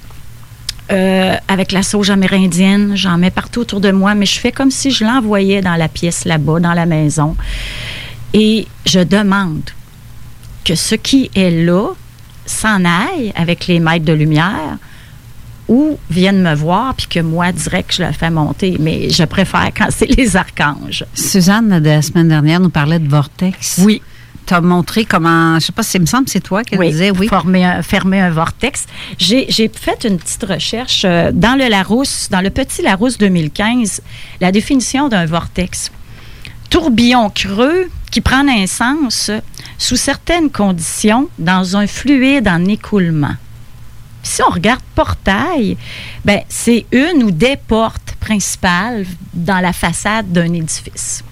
euh, 0.93 1.37
avec 1.49 1.73
la 1.73 1.83
sauge 1.83 2.11
amérindienne. 2.11 2.97
J'en 2.97 3.19
mets 3.19 3.31
partout 3.31 3.61
autour 3.61 3.81
de 3.81 3.91
moi, 3.93 4.15
mais 4.15 4.27
je 4.27 4.39
fais 4.39 4.53
comme 4.53 4.71
si 4.71 4.91
je 4.91 5.05
l'envoyais 5.05 5.63
dans 5.63 5.77
la 5.77 5.89
pièce 5.89 6.25
là-bas, 6.25 6.61
dans 6.61 6.75
la 6.75 6.87
maison. 6.87 7.37
Et 8.33 8.67
je 8.85 9.01
demande 9.01 9.63
que 10.65 10.75
ce 10.75 10.97
qui 10.97 11.31
est 11.37 11.51
là 11.51 11.91
s'en 12.47 12.85
aille 12.85 13.33
avec 13.37 13.69
les 13.69 13.79
maîtres 13.79 14.05
de 14.05 14.13
lumière 14.13 14.79
ou 15.69 15.99
viennent 16.11 16.43
me 16.43 16.55
voir, 16.55 16.95
puis 16.95 17.07
que 17.07 17.21
moi, 17.21 17.53
direct, 17.53 17.95
je 17.97 18.03
le 18.03 18.13
fais 18.13 18.31
monter. 18.31 18.77
Mais 18.81 19.09
je 19.11 19.25
préfère 19.25 19.71
quand 19.77 19.89
c'est 19.91 20.07
les 20.07 20.37
archanges. 20.37 21.05
Suzanne, 21.15 21.81
de 21.81 21.89
la 21.89 22.03
semaine 22.03 22.29
dernière, 22.29 22.61
nous 22.61 22.71
parlait 22.71 22.99
de 22.99 23.09
vortex. 23.09 23.81
Oui. 23.83 24.03
Tu 24.47 24.53
as 24.53 24.61
montré 24.61 25.07
comment, 25.07 25.59
je 25.59 25.65
sais 25.67 25.73
pas 25.73 25.83
si 25.83 25.97
il 25.97 26.03
me 26.03 26.07
semble 26.07 26.29
c'est 26.29 26.41
toi 26.43 26.63
qui 26.65 26.77
Oui, 26.77 26.91
disais, 26.91 27.11
oui. 27.11 27.29
former 27.29 27.65
un- 27.65 27.81
fermer 27.83 28.21
un 28.21 28.29
vortex. 28.29 28.85
J'ai 29.19 29.47
fait 29.75 30.05
une 30.05 30.19
petite 30.19 30.45
recherche 30.45 31.03
euh, 31.07 31.31
dans 31.33 31.59
le 31.59 31.67
Larousse, 31.71 32.29
dans 32.31 32.43
le 32.43 32.51
petit 32.51 32.83
Larousse 32.83 33.17
2015, 33.17 34.03
la 34.43 34.53
définition 34.53 35.09
d'un 35.09 35.25
vortex. 35.25 35.91
Tourbillon 36.69 37.31
creux 37.31 37.89
qui 38.11 38.21
prend 38.21 38.45
naissance 38.45 39.31
sous 39.79 39.97
certaines 39.97 40.51
conditions 40.51 41.29
dans 41.39 41.77
un 41.77 41.87
fluide 41.87 42.47
en 42.49 42.65
écoulement. 42.67 43.35
Si 44.25 44.43
on 44.43 44.51
regarde 44.51 44.81
portail, 44.95 45.77
ben, 46.25 46.41
c'est 46.49 46.87
une 46.91 47.23
ou 47.23 47.31
des 47.31 47.57
portes 47.57 48.17
principales 48.19 49.05
dans 49.33 49.61
la 49.61 49.73
façade 49.73 50.33
d'un 50.33 50.53
édifice. 50.53 51.23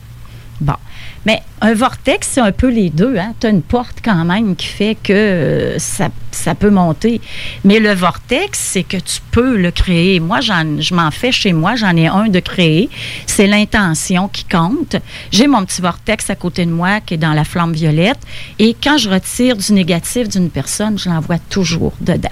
Bon. 0.61 0.77
Mais 1.25 1.41
un 1.61 1.75
vortex, 1.75 2.29
c'est 2.33 2.41
un 2.41 2.53
peu 2.53 2.69
les 2.69 2.91
deux. 2.91 3.17
Hein? 3.17 3.35
Tu 3.41 3.47
as 3.47 3.51
une 3.51 3.63
porte 3.63 3.99
quand 4.05 4.25
même 4.25 4.55
qui 4.55 4.67
fait 4.67 4.97
que 5.01 5.13
euh, 5.13 5.79
ça, 5.79 6.09
ça 6.31 6.55
peut 6.55 6.71
monter. 6.71 7.21
Mais 7.65 7.79
le 7.79 7.95
vortex, 7.95 8.59
c'est 8.59 8.83
que 8.83 8.97
tu 8.97 9.21
peux 9.31 9.57
le 9.57 9.71
créer. 9.71 10.21
Moi, 10.21 10.41
je 10.41 10.95
m'en 10.95 11.11
fais 11.11 11.33
chez 11.33 11.53
moi. 11.53 11.75
J'en 11.75 11.97
ai 11.97 12.07
un 12.07 12.29
de 12.29 12.41
créer. 12.41 12.91
C'est 13.27 13.47
l'intention 13.47 14.29
qui 14.29 14.45
compte. 14.45 14.97
J'ai 15.31 15.47
mon 15.47 15.65
petit 15.65 15.81
vortex 15.81 16.29
à 16.31 16.35
côté 16.35 16.67
de 16.67 16.73
moi 16.73 17.01
qui 17.01 17.15
est 17.15 17.19
dans 17.19 17.35
la 17.35 17.45
flamme 17.45 17.73
violette. 17.73 18.21
Et 18.59 18.77
quand 18.81 18.99
je 18.99 19.09
retire 19.09 19.57
du 19.57 19.73
négatif 19.73 20.29
d'une 20.29 20.51
personne, 20.51 20.99
je 20.99 21.09
l'envoie 21.09 21.39
toujours 21.39 21.95
dedans. 22.01 22.31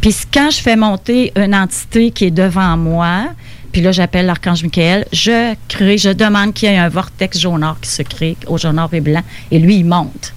Puis 0.00 0.16
quand 0.32 0.50
je 0.50 0.58
fais 0.60 0.76
monter 0.76 1.32
une 1.36 1.54
entité 1.54 2.10
qui 2.10 2.26
est 2.26 2.30
devant 2.30 2.76
moi, 2.76 3.26
puis 3.72 3.82
là, 3.82 3.92
j'appelle 3.92 4.26
l'archange 4.26 4.62
Michael, 4.62 5.04
je 5.12 5.54
crée, 5.68 5.98
je 5.98 6.10
demande 6.10 6.54
qu'il 6.54 6.68
y 6.70 6.72
ait 6.72 6.78
un 6.78 6.88
vortex 6.88 7.38
jaunard 7.38 7.76
qui 7.80 7.90
se 7.90 8.02
crée 8.02 8.36
au 8.46 8.58
jaunard 8.58 8.92
et 8.94 9.00
blanc, 9.00 9.22
et 9.50 9.58
lui, 9.58 9.76
il 9.76 9.84
monte. 9.84 10.32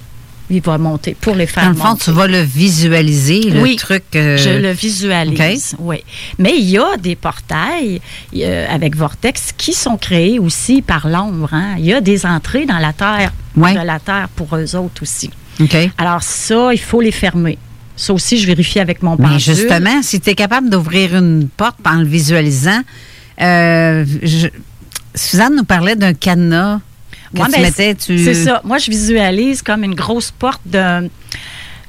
Il 0.49 0.61
va 0.61 0.77
monter 0.77 1.15
pour 1.19 1.33
les 1.35 1.47
faire 1.47 1.63
Dans 1.63 1.69
le 1.69 1.75
fond, 1.77 1.87
monter. 1.89 2.03
tu 2.03 2.11
vas 2.11 2.27
le 2.27 2.41
visualiser, 2.41 3.49
le 3.49 3.61
Oui, 3.61 3.75
truc. 3.77 4.03
euh, 4.15 4.37
Je 4.37 4.49
le 4.49 4.71
visualise, 4.71 5.73
oui. 5.79 6.03
Mais 6.37 6.53
il 6.57 6.69
y 6.69 6.77
a 6.77 6.97
des 6.97 7.15
portails 7.15 8.01
euh, 8.35 8.65
avec 8.69 8.95
vortex 8.95 9.51
qui 9.57 9.73
sont 9.73 9.95
créés 9.97 10.39
aussi 10.39 10.81
par 10.81 11.07
l'ombre. 11.07 11.49
hein. 11.53 11.75
Il 11.79 11.85
y 11.85 11.93
a 11.93 12.01
des 12.01 12.25
entrées 12.25 12.65
dans 12.65 12.77
la 12.77 12.91
terre, 12.93 13.31
Ouais. 13.55 13.73
de 13.73 13.79
la 13.85 13.99
terre 13.99 14.27
pour 14.35 14.55
eux 14.55 14.75
autres 14.75 15.01
aussi. 15.01 15.29
OK. 15.61 15.75
Alors 15.97 16.21
ça, 16.21 16.73
il 16.73 16.79
faut 16.79 16.99
les 17.01 17.11
fermer. 17.11 17.57
Ça 17.95 18.13
aussi, 18.13 18.37
je 18.37 18.47
vérifie 18.47 18.79
avec 18.79 19.03
mon 19.03 19.15
pendule. 19.17 19.33
Mais 19.33 19.39
justement, 19.39 20.01
si 20.01 20.19
tu 20.19 20.29
es 20.31 20.35
capable 20.35 20.69
d'ouvrir 20.69 21.15
une 21.15 21.47
porte 21.55 21.77
en 21.85 21.95
le 21.95 22.05
visualisant, 22.05 22.81
euh, 23.41 24.05
je- 24.23 24.47
Suzanne 25.15 25.55
nous 25.55 25.63
parlait 25.63 25.95
d'un 25.95 26.13
cadenas 26.13 26.79
Ouais, 27.35 27.41
ben. 27.51 27.95
Tu... 27.95 28.23
C'est 28.23 28.33
ça. 28.35 28.61
Moi, 28.63 28.77
je 28.77 28.91
visualise 28.91 29.61
comme 29.63 29.83
une 29.83 29.95
grosse 29.95 30.29
porte 30.31 30.61
d'un 30.65 31.07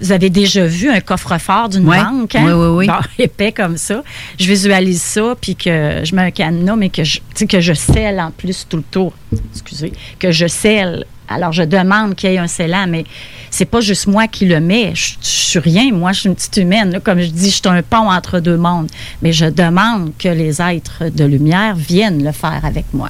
Vous 0.05 0.13
avez 0.13 0.29
déjà 0.29 0.67
vu 0.67 0.91
un 0.91 1.01
coffre-fort 1.01 1.71
d'une 1.71 1.89
Ouais. 1.89 2.03
banque, 2.03 2.35
hein? 2.35 2.45
Oui, 2.47 2.53
oui, 2.53 2.67
oui. 2.77 2.87
Bon, 2.87 2.95
épais 3.19 3.53
comme 3.53 3.79
ça. 3.79 4.03
Je 4.39 4.47
visualise 4.47 5.01
ça, 5.01 5.35
puis 5.41 5.57
que 5.57 6.03
je 6.05 6.15
mets 6.15 6.23
un 6.23 6.31
cadenas, 6.31 6.77
mais 6.77 6.91
que 6.91 7.05
je, 7.05 7.21
que 7.49 7.61
je 7.61 7.73
scelle 7.73 8.21
en 8.21 8.31
plus 8.31 8.67
tout 8.69 8.77
le 8.77 8.83
tour. 8.83 9.15
Excusez. 9.53 9.93
Que 10.19 10.31
je 10.31 10.47
scelle. 10.47 11.07
Alors, 11.27 11.53
je 11.53 11.63
demande 11.63 12.15
qu'il 12.17 12.31
y 12.31 12.35
ait 12.35 12.39
un 12.39 12.47
scellant, 12.47 12.85
mais 12.87 13.05
c'est 13.51 13.65
pas 13.65 13.81
juste 13.81 14.07
moi 14.07 14.29
qui 14.29 14.45
le 14.45 14.61
mets. 14.61 14.93
Je, 14.95 15.15
je 15.23 15.27
suis 15.27 15.59
rien. 15.59 15.91
Moi, 15.91 16.13
je 16.13 16.21
suis 16.21 16.29
une 16.29 16.35
petite 16.35 16.59
humaine. 16.59 16.91
là. 16.93 17.01
Comme 17.01 17.21
je 17.21 17.29
dis, 17.29 17.47
je 17.49 17.55
suis 17.55 17.63
un 17.65 17.81
pont 17.83 18.11
entre 18.11 18.41
deux 18.41 18.59
mondes. 18.59 18.91
Mais 19.23 19.33
je 19.33 19.47
demande 19.47 20.13
que 20.19 20.29
les 20.29 20.61
êtres 20.61 21.05
de 21.11 21.25
lumière 21.25 21.75
viennent 21.77 22.23
le 22.23 22.33
faire 22.33 22.61
avec 22.63 22.85
moi. 22.93 23.09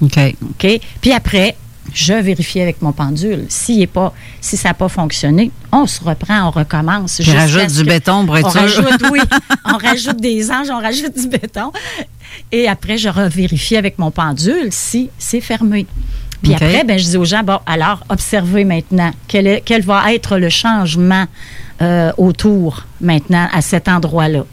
OK. 0.00 0.16
OK? 0.50 0.80
Puis 1.00 1.12
après, 1.12 1.56
je 1.98 2.14
vérifie 2.14 2.60
avec 2.60 2.80
mon 2.80 2.92
pendule. 2.92 3.46
S'il 3.48 3.82
est 3.82 3.86
pas, 3.88 4.12
si 4.40 4.56
ça 4.56 4.68
n'a 4.68 4.74
pas 4.74 4.88
fonctionné, 4.88 5.50
on 5.72 5.86
se 5.86 6.02
reprend, 6.02 6.46
on 6.46 6.50
recommence. 6.50 7.16
Jusqu'à 7.20 7.40
rajoute 7.40 7.72
du 7.72 7.84
béton 7.84 8.24
pour 8.24 8.36
être 8.36 8.46
on 8.46 8.50
sûr. 8.50 8.60
Rajoute, 8.84 9.02
oui, 9.10 9.20
on 9.64 9.76
rajoute 9.78 10.20
des 10.20 10.50
anges, 10.50 10.68
on 10.70 10.80
rajoute 10.80 11.18
du 11.18 11.28
béton. 11.28 11.72
Et 12.52 12.68
après, 12.68 12.98
je 12.98 13.08
revérifie 13.08 13.76
avec 13.76 13.98
mon 13.98 14.10
pendule 14.12 14.68
si 14.70 15.10
c'est 15.18 15.40
fermé. 15.40 15.86
Puis 16.42 16.54
après, 16.54 16.84
ben, 16.84 16.96
je 16.98 17.04
dis 17.04 17.16
aux 17.16 17.24
gens, 17.24 17.42
bon, 17.42 17.58
alors, 17.66 18.04
observez 18.08 18.64
maintenant. 18.64 19.10
Quel, 19.26 19.46
est- 19.48 19.62
quel 19.64 19.82
va 19.82 20.12
être 20.14 20.38
le 20.38 20.48
changement 20.50 21.24
euh, 21.82 22.12
autour 22.16 22.84
maintenant 23.00 23.48
à 23.52 23.60
cet 23.60 23.88
endroit-là? 23.88 24.44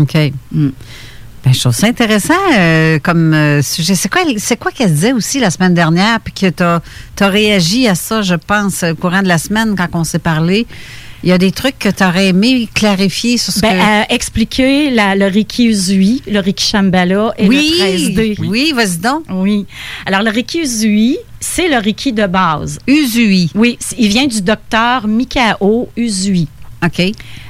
OK. 0.00 0.16
Mm. 0.50 0.70
Ben, 1.44 1.52
je 1.52 1.58
trouve 1.58 1.74
ça 1.74 1.88
intéressant 1.88 2.34
euh, 2.56 3.00
comme 3.00 3.34
euh, 3.34 3.62
sujet. 3.62 3.96
C'est 3.96 4.08
quoi, 4.08 4.22
c'est 4.36 4.56
quoi 4.56 4.70
qu'elle 4.70 4.92
disait 4.94 5.12
aussi 5.12 5.40
la 5.40 5.50
semaine 5.50 5.74
dernière, 5.74 6.20
puis 6.20 6.32
que 6.32 6.46
tu 6.48 6.62
as, 6.62 6.80
réagi 7.28 7.88
à 7.88 7.96
ça, 7.96 8.22
je 8.22 8.34
pense, 8.36 8.84
au 8.84 8.94
courant 8.94 9.22
de 9.22 9.28
la 9.28 9.38
semaine 9.38 9.74
quand 9.76 9.88
on 9.94 10.04
s'est 10.04 10.20
parlé? 10.20 10.66
Il 11.24 11.28
y 11.28 11.32
a 11.32 11.38
des 11.38 11.52
trucs 11.52 11.78
que 11.78 11.88
tu 11.88 12.02
aurais 12.04 12.28
aimé 12.28 12.68
clarifier 12.74 13.38
sur 13.38 13.52
ce 13.52 13.60
Ben, 13.60 13.70
que... 13.70 13.74
euh, 13.76 14.14
expliquer 14.14 14.90
la- 14.90 15.14
le 15.14 15.26
Reiki 15.26 15.66
Uzui, 15.66 16.20
le 16.28 16.40
Reiki 16.40 16.64
Shambhala 16.64 17.32
et 17.38 17.46
Oui, 17.48 17.74
le 17.78 17.84
13D. 17.84 18.36
Oui, 18.48 18.72
vas-y 18.74 18.98
donc. 18.98 19.24
Oui. 19.30 19.66
Alors, 20.06 20.22
le 20.22 20.30
Reiki 20.30 20.60
Uzui, 20.62 21.18
c'est 21.40 21.68
le 21.68 21.78
Reiki 21.78 22.12
de 22.12 22.26
base. 22.26 22.78
Uzui. 22.88 23.50
Oui, 23.54 23.78
il 23.98 24.08
vient 24.08 24.26
du 24.26 24.42
docteur 24.42 25.06
Mikao 25.06 25.88
Uzui. 25.96 26.48
OK. 26.84 27.02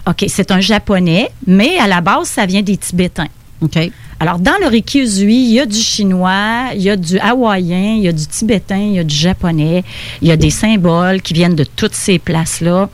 OK, 0.06 0.24
c'est 0.28 0.50
un 0.50 0.60
japonais, 0.60 1.30
mais 1.46 1.78
à 1.78 1.86
la 1.86 2.02
base, 2.02 2.28
ça 2.28 2.44
vient 2.44 2.60
des 2.62 2.76
Tibétains. 2.76 3.28
OK. 3.62 3.90
Alors, 4.18 4.38
dans 4.38 4.56
le 4.60 4.66
Reiki 4.66 5.00
Uzui, 5.00 5.34
il 5.34 5.52
y 5.52 5.60
a 5.60 5.66
du 5.66 5.78
chinois, 5.78 6.70
il 6.74 6.82
y 6.82 6.90
a 6.90 6.96
du 6.96 7.18
hawaïen, 7.18 7.96
il 7.96 8.02
y 8.02 8.08
a 8.08 8.12
du 8.12 8.26
tibétain, 8.26 8.78
il 8.78 8.94
y 8.94 8.98
a 8.98 9.04
du 9.04 9.14
japonais, 9.14 9.84
il 10.20 10.28
y 10.28 10.32
a 10.32 10.36
des 10.36 10.50
symboles 10.50 11.22
qui 11.22 11.32
viennent 11.32 11.54
de 11.54 11.64
toutes 11.64 11.94
ces 11.94 12.18
places-là. 12.18 12.88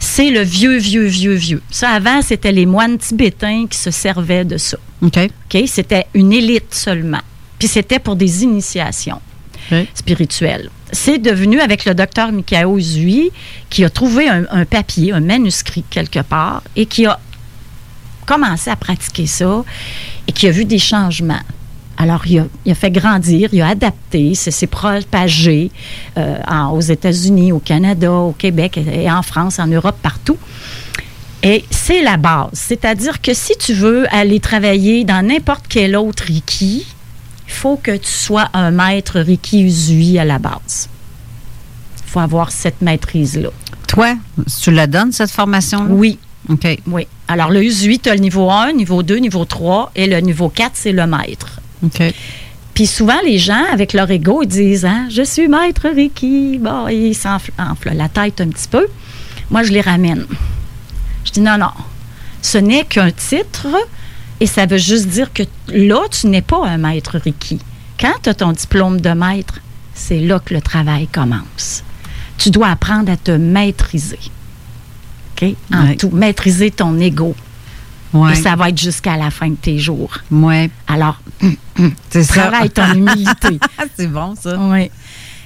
C'est 0.00 0.30
le 0.30 0.42
vieux, 0.42 0.76
vieux, 0.76 1.06
vieux, 1.06 1.34
vieux. 1.34 1.62
Ça, 1.70 1.90
avant, 1.90 2.22
c'était 2.22 2.52
les 2.52 2.66
moines 2.66 2.98
tibétains 2.98 3.66
qui 3.68 3.78
se 3.78 3.90
servaient 3.90 4.44
de 4.44 4.56
ça. 4.56 4.78
OK. 5.02 5.18
C'était 5.66 6.06
une 6.14 6.32
élite 6.32 6.74
seulement. 6.74 7.22
Puis 7.58 7.68
c'était 7.68 7.98
pour 7.98 8.16
des 8.16 8.44
initiations 8.44 9.20
spirituelles. 9.94 10.70
C'est 10.92 11.18
devenu 11.18 11.60
avec 11.60 11.84
le 11.84 11.94
docteur 11.94 12.32
Mikao 12.32 12.78
Uzui 12.78 13.30
qui 13.68 13.84
a 13.84 13.90
trouvé 13.90 14.28
un, 14.28 14.44
un 14.50 14.64
papier, 14.64 15.12
un 15.12 15.20
manuscrit 15.20 15.84
quelque 15.90 16.20
part 16.20 16.62
et 16.76 16.86
qui 16.86 17.04
a 17.04 17.18
commencé 18.28 18.70
à 18.70 18.76
pratiquer 18.76 19.26
ça 19.26 19.64
et 20.26 20.32
qui 20.32 20.46
a 20.46 20.50
vu 20.50 20.64
des 20.64 20.78
changements. 20.78 21.40
Alors, 22.00 22.24
il 22.26 22.38
a, 22.40 22.46
il 22.64 22.70
a 22.70 22.74
fait 22.76 22.92
grandir, 22.92 23.48
il 23.52 23.60
a 23.60 23.68
adapté, 23.68 24.34
c'est 24.36 24.52
s'est 24.52 24.68
propagé 24.68 25.72
euh, 26.16 26.36
en- 26.46 26.70
aux 26.70 26.80
États-Unis, 26.80 27.50
au 27.50 27.58
Canada, 27.58 28.12
au 28.12 28.32
Québec 28.32 28.78
et 28.78 29.10
en 29.10 29.22
France, 29.22 29.58
en 29.58 29.66
Europe, 29.66 29.96
partout. 30.00 30.36
Et 31.42 31.64
c'est 31.70 32.02
la 32.02 32.16
base. 32.16 32.50
C'est-à-dire 32.52 33.20
que 33.20 33.34
si 33.34 33.52
tu 33.58 33.72
veux 33.74 34.06
aller 34.14 34.38
travailler 34.40 35.04
dans 35.04 35.26
n'importe 35.26 35.64
quel 35.68 35.96
autre 35.96 36.24
Reiki, 36.28 36.86
il 37.48 37.52
faut 37.52 37.76
que 37.76 37.96
tu 37.96 38.10
sois 38.12 38.48
un 38.52 38.70
maître 38.70 39.18
Reiki 39.20 39.62
Uzui 39.62 40.18
à 40.18 40.24
la 40.24 40.38
base. 40.38 40.88
Il 42.04 42.10
faut 42.10 42.20
avoir 42.20 42.50
cette 42.52 42.80
maîtrise-là. 42.82 43.50
Toi, 43.88 44.14
tu 44.62 44.70
la 44.70 44.86
donnes, 44.86 45.12
cette 45.12 45.30
formation-là? 45.30 45.88
Oui. 45.90 46.18
OK. 46.48 46.78
Oui. 46.86 47.06
Alors, 47.28 47.50
le 47.50 47.62
Uzui, 47.62 47.98
tu 47.98 48.08
as 48.08 48.14
le 48.14 48.20
niveau 48.20 48.50
1, 48.50 48.72
niveau 48.72 49.02
2, 49.02 49.16
niveau 49.16 49.44
3, 49.44 49.92
et 49.94 50.06
le 50.06 50.18
niveau 50.20 50.48
4, 50.48 50.72
c'est 50.74 50.92
le 50.92 51.06
maître. 51.06 51.60
OK. 51.84 52.02
Puis 52.74 52.86
souvent, 52.86 53.18
les 53.24 53.38
gens, 53.38 53.64
avec 53.72 53.92
leur 53.92 54.10
ego, 54.10 54.42
ils 54.42 54.48
disent 54.48 54.84
hein, 54.84 55.08
Je 55.10 55.22
suis 55.22 55.48
maître 55.48 55.88
Reiki. 55.88 56.58
Bon, 56.58 56.86
ils 56.88 57.14
s'enflent 57.14 57.52
enflent 57.58 57.92
la 57.94 58.08
tête 58.08 58.40
un 58.40 58.48
petit 58.48 58.68
peu. 58.68 58.86
Moi, 59.50 59.64
je 59.64 59.72
les 59.72 59.80
ramène. 59.80 60.26
Je 61.24 61.32
dis 61.32 61.40
Non, 61.40 61.58
non. 61.58 61.72
Ce 62.40 62.56
n'est 62.56 62.84
qu'un 62.84 63.10
titre 63.10 63.66
et 64.40 64.46
ça 64.46 64.66
veut 64.66 64.78
juste 64.78 65.08
dire 65.08 65.32
que 65.32 65.42
là, 65.68 66.06
tu 66.08 66.28
n'es 66.28 66.42
pas 66.42 66.64
un 66.64 66.78
maître 66.78 67.18
Reiki. 67.18 67.58
Quand 67.98 68.14
tu 68.22 68.28
as 68.28 68.34
ton 68.34 68.52
diplôme 68.52 69.00
de 69.00 69.10
maître, 69.10 69.58
c'est 69.94 70.20
là 70.20 70.38
que 70.38 70.54
le 70.54 70.60
travail 70.60 71.08
commence. 71.08 71.82
Tu 72.38 72.50
dois 72.50 72.68
apprendre 72.68 73.10
à 73.10 73.16
te 73.16 73.32
maîtriser. 73.32 74.20
OK? 75.40 75.54
En 75.74 75.86
Ouais. 75.86 75.96
tout, 75.96 76.10
maîtriser 76.10 76.70
ton 76.70 76.98
ego. 76.98 77.34
Ouais. 78.12 78.32
Et 78.32 78.34
ça 78.36 78.56
va 78.56 78.70
être 78.70 78.78
jusqu'à 78.78 79.16
la 79.16 79.30
fin 79.30 79.48
de 79.50 79.54
tes 79.56 79.78
jours. 79.78 80.10
Ouais. 80.30 80.70
Alors, 80.86 81.20
ça. 82.10 82.22
travaille 82.24 82.70
ton 82.70 82.94
humilité. 82.94 83.58
c'est 83.96 84.06
bon, 84.06 84.34
ça. 84.40 84.56
Oui. 84.58 84.90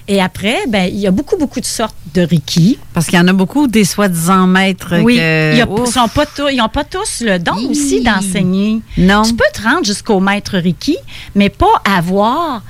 Et 0.09 0.21
après, 0.21 0.59
ben, 0.69 0.89
il 0.93 0.99
y 0.99 1.07
a 1.07 1.11
beaucoup, 1.13 1.37
beaucoup 1.37 1.61
de 1.61 1.65
sortes 1.65 1.97
de 2.15 2.23
Reiki. 2.23 2.79
Parce 2.93 3.07
qu'il 3.07 3.17
y 3.19 3.23
en 3.23 3.29
a 3.29 3.33
beaucoup 3.33 3.67
des 3.69 3.85
soi-disant 3.85 4.47
maîtres 4.49 4.95
Oui, 5.03 5.17
que... 5.17 5.53
il 5.53 5.59
y 5.59 5.61
a- 5.63 5.69
Ouf. 5.69 5.93
sont 5.93 6.09
pas 6.09 6.27
tous- 6.27 6.49
ils 6.51 6.57
n'ont 6.59 6.69
pas 6.69 6.83
tous 6.85 7.23
le 7.25 7.39
don 7.39 7.55
aussi 7.71 8.03
d'enseigner. 8.03 8.81
Non. 8.99 9.23
Tu 9.23 9.35
peux 9.35 9.45
te 9.55 9.63
rendre 9.63 9.85
jusqu'au 9.85 10.19
maître 10.21 10.59
Reiki, 10.59 10.97
mais 11.37 11.49
pas 11.51 11.81
avoir 11.85 12.63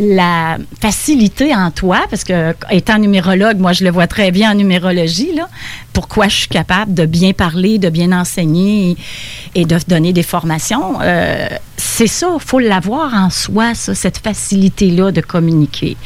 la 0.00 0.56
facilité 0.80 1.54
en 1.54 1.70
toi, 1.70 2.00
parce 2.08 2.24
que 2.24 2.54
étant 2.70 2.98
numérologue, 2.98 3.58
moi 3.58 3.74
je 3.74 3.84
le 3.84 3.90
vois 3.90 4.06
très 4.06 4.30
bien 4.30 4.52
en 4.52 4.54
numérologie, 4.54 5.32
pourquoi 5.92 6.26
je 6.26 6.36
suis 6.36 6.48
capable 6.48 6.94
de 6.94 7.04
bien 7.04 7.34
parler, 7.34 7.78
de 7.78 7.90
bien 7.90 8.18
enseigner 8.18 8.96
et, 9.54 9.66
de 9.66 9.78
donner 9.86 10.14
des 10.14 10.22
formations. 10.22 11.00
euh, 11.02 11.48
c'est 11.76 12.06
ça, 12.06 12.28
il 12.34 12.40
faut 12.40 12.58
l'avoir 12.58 13.12
en 13.12 13.28
soi, 13.28 13.74
ça, 13.74 13.94
cette 13.94 14.18
facilité-là 14.18 15.12
de 15.12 15.20
communiquer. 15.20 15.98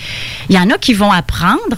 Il 0.48 0.56
y 0.56 0.58
en 0.58 0.70
a 0.70 0.78
qui 0.78 0.92
vont 0.92 1.12
apprendre, 1.12 1.76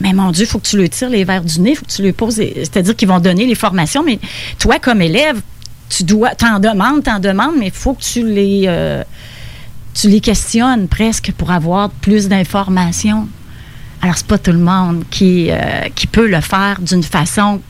mais 0.00 0.12
mon 0.12 0.32
Dieu, 0.32 0.44
il 0.44 0.48
faut 0.48 0.58
que 0.58 0.68
tu 0.68 0.76
le 0.76 0.88
tires 0.90 1.08
les 1.08 1.24
verres 1.24 1.44
du 1.44 1.60
nez, 1.60 1.70
il 1.70 1.76
faut 1.76 1.86
que 1.86 1.92
tu 1.92 2.02
lui 2.02 2.12
poses. 2.12 2.36
C'est-à-dire 2.36 2.94
qu'ils 2.94 3.08
vont 3.08 3.20
donner 3.20 3.46
les 3.46 3.54
formations, 3.54 4.02
mais 4.04 4.18
toi, 4.58 4.78
comme 4.78 5.00
élève, 5.00 5.40
tu 5.88 6.04
dois, 6.04 6.34
t'en 6.34 6.58
demandes, 6.58 7.04
t'en 7.04 7.20
demandes, 7.20 7.54
mais 7.58 7.66
il 7.66 7.72
faut 7.72 7.94
que 7.94 8.02
tu 8.02 8.26
les, 8.26 8.64
euh, 8.66 9.02
tu 9.94 10.08
les 10.08 10.20
questionnes 10.20 10.88
presque 10.88 11.32
pour 11.36 11.50
avoir 11.50 11.90
plus 11.90 12.28
d'informations. 12.28 13.28
Alors, 14.00 14.16
c'est 14.16 14.26
pas 14.26 14.38
tout 14.38 14.52
le 14.52 14.58
monde 14.58 15.04
qui, 15.10 15.48
euh, 15.50 15.56
qui 15.94 16.06
peut 16.06 16.26
le 16.28 16.40
faire 16.40 16.80
d'une 16.80 17.02
façon, 17.04 17.60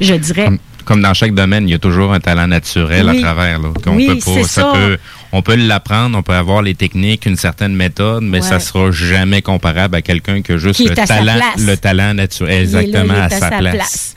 je 0.00 0.14
dirais, 0.14 0.46
Comme, 0.46 0.58
comme 0.84 1.02
dans 1.02 1.14
chaque 1.14 1.34
domaine, 1.34 1.68
il 1.68 1.72
y 1.72 1.74
a 1.74 1.78
toujours 1.78 2.12
un 2.12 2.20
talent 2.20 2.46
naturel 2.48 3.06
Oui. 3.08 3.18
à 3.18 3.22
travers. 3.22 3.58
Là, 3.60 3.68
qu'on 3.84 3.94
Oui, 3.96 4.06
peut 4.08 4.14
pas- 4.16 4.20
c'est 4.34 4.44
ça. 4.44 4.72
peut- 4.74 4.98
on 5.30 5.42
peut 5.42 5.54
l'apprendre, 5.56 6.16
on 6.18 6.22
peut 6.22 6.32
avoir 6.34 6.62
les 6.62 6.74
techniques, 6.74 7.26
une 7.26 7.36
certaine 7.36 7.74
méthode, 7.76 8.22
mais 8.24 8.38
Ouais. 8.40 8.46
ça 8.48 8.58
sera 8.58 8.90
jamais 8.90 9.42
comparable 9.42 9.96
à 9.96 10.02
quelqu'un 10.02 10.40
qui 10.42 10.52
a 10.52 10.56
juste 10.56 10.76
Qui 10.76 10.88
le 10.88 10.94
talent, 10.94 11.34
le 11.58 11.76
talent 11.76 12.14
naturel, 12.14 12.70
là, 12.72 12.82
exactement 12.82 13.14
à, 13.20 13.28
sa, 13.28 13.50
place. 13.50 14.14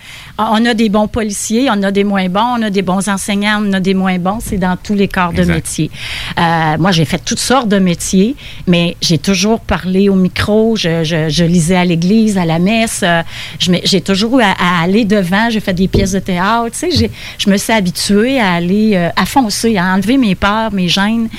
On 0.54 0.66
a 0.66 0.74
des 0.74 0.90
bons 0.90 1.08
policiers, 1.08 1.70
on 1.70 1.82
a 1.84 1.92
des 1.92 2.04
moins 2.04 2.28
bons, 2.30 2.58
on 2.58 2.62
a 2.64 2.70
des 2.70 2.82
bons 2.82 3.08
enseignants, 3.10 3.62
on 3.66 3.74
a 3.74 3.80
des 3.80 3.94
moins 3.94 4.18
bons. 4.20 4.40
C'est 4.42 4.58
dans 4.58 4.78
tous 4.78 4.94
les 4.96 5.08
corps 5.08 5.34
de 5.34 5.40
Exact. 5.40 5.54
métier. 5.56 5.92
Euh, 6.40 6.78
moi, 6.80 6.92
j'ai 6.92 7.06
fait 7.06 7.20
toutes 7.24 7.40
sortes 7.40 7.68
de 7.70 7.80
métiers, 7.80 8.36
mais 8.68 8.96
j'ai 9.02 9.18
toujours 9.18 9.60
parlé 9.60 10.10
au 10.10 10.16
micro. 10.16 10.76
Je, 10.76 11.04
je- 11.04 11.30
je 11.30 11.44
lisais 11.46 11.76
à 11.76 11.86
l'église, 11.86 12.38
à 12.38 12.46
la 12.46 12.60
messe. 12.60 13.02
euh, 13.04 13.22
j'ai 13.60 14.02
toujours 14.02 14.40
eu 14.40 14.44
à, 14.44 14.52
à 14.52 14.82
aller 14.84 15.06
devant. 15.06 15.50
J'ai 15.50 15.60
fait 15.60 15.74
des 15.74 15.88
pièces 15.88 16.12
de 16.14 16.20
théâtre. 16.20 16.72
Tu 16.78 16.92
sais, 16.92 17.10
je 17.38 17.50
me 17.50 17.58
suis 17.58 17.74
habituée 17.74 18.40
à 18.40 18.54
aller, 18.54 18.92
euh, 18.96 19.10
à 19.16 19.26
foncer, 19.26 19.78
à 19.78 19.94
enlever 19.94 20.18
mes 20.18 20.36
peurs, 20.36 20.72
mes 20.74 20.88
gênes, 20.88 21.30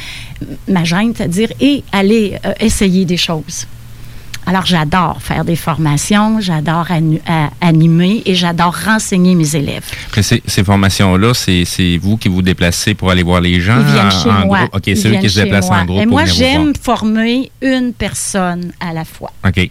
ma 0.68 0.84
gêne, 0.84 1.12
c'est-à-dire, 1.16 1.50
et 1.60 1.82
aller 1.92 2.36
essayer 2.60 3.04
des 3.04 3.16
choses. 3.16 3.66
Alors, 4.46 4.66
j'adore 4.66 5.22
faire 5.22 5.44
des 5.44 5.56
formations, 5.56 6.40
j'adore 6.40 6.86
à- 7.26 7.50
animer 7.60 8.22
et 8.26 8.34
j'adore 8.34 8.74
renseigner 8.74 9.34
mes 9.34 9.54
élèves. 9.54 9.84
Mais 10.16 10.22
ces, 10.22 10.64
formations-là, 10.64 11.32
c'est 11.34 11.98
vous 12.02 12.16
qui 12.16 12.28
vous 12.28 12.42
déplacez 12.42 12.94
pour 12.94 13.10
aller 13.10 13.22
voir 13.22 13.40
les 13.40 13.60
gens 13.60 13.78
Ils 13.78 13.92
viennent 13.92 14.06
en, 14.06 14.10
chez 14.10 14.30
en 14.30 14.46
moi. 14.46 14.58
groupe? 14.66 14.74
OK, 14.76 14.82
c'est 14.96 15.08
eux 15.08 15.20
qui 15.20 15.30
se 15.30 15.40
déplacent 15.40 15.68
moi. 15.68 15.78
en 15.78 15.84
groupe 15.84 16.02
Et 16.02 16.06
moi, 16.06 16.24
j'aime 16.24 16.72
former 16.80 17.50
une 17.60 17.92
personne 17.92 18.72
à 18.80 18.92
la 18.92 19.04
fois. 19.04 19.32
OK. 19.46 19.70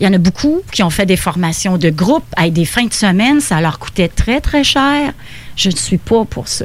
Il 0.00 0.04
y 0.04 0.06
en 0.06 0.12
a 0.12 0.18
beaucoup 0.18 0.62
qui 0.70 0.82
ont 0.84 0.90
fait 0.90 1.06
des 1.06 1.16
formations 1.16 1.76
de 1.76 1.90
groupe 1.90 2.24
avec 2.36 2.52
des 2.52 2.64
fins 2.64 2.86
de 2.86 2.94
semaine. 2.94 3.40
Ça 3.40 3.60
leur 3.60 3.78
coûtait 3.78 4.08
très, 4.08 4.40
très 4.40 4.62
cher. 4.64 5.12
Je 5.56 5.70
ne 5.70 5.74
suis 5.76 5.98
pas 5.98 6.24
pour 6.24 6.46
ça. 6.48 6.64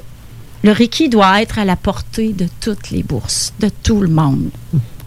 Le 0.63 0.71
Reiki 0.71 1.09
doit 1.09 1.41
être 1.41 1.59
à 1.59 1.65
la 1.65 1.75
portée 1.75 2.31
de 2.31 2.47
toutes 2.61 2.89
les 2.91 3.03
bourses, 3.03 3.53
de 3.59 3.69
tout 3.81 3.99
le 4.01 4.07
monde. 4.07 4.49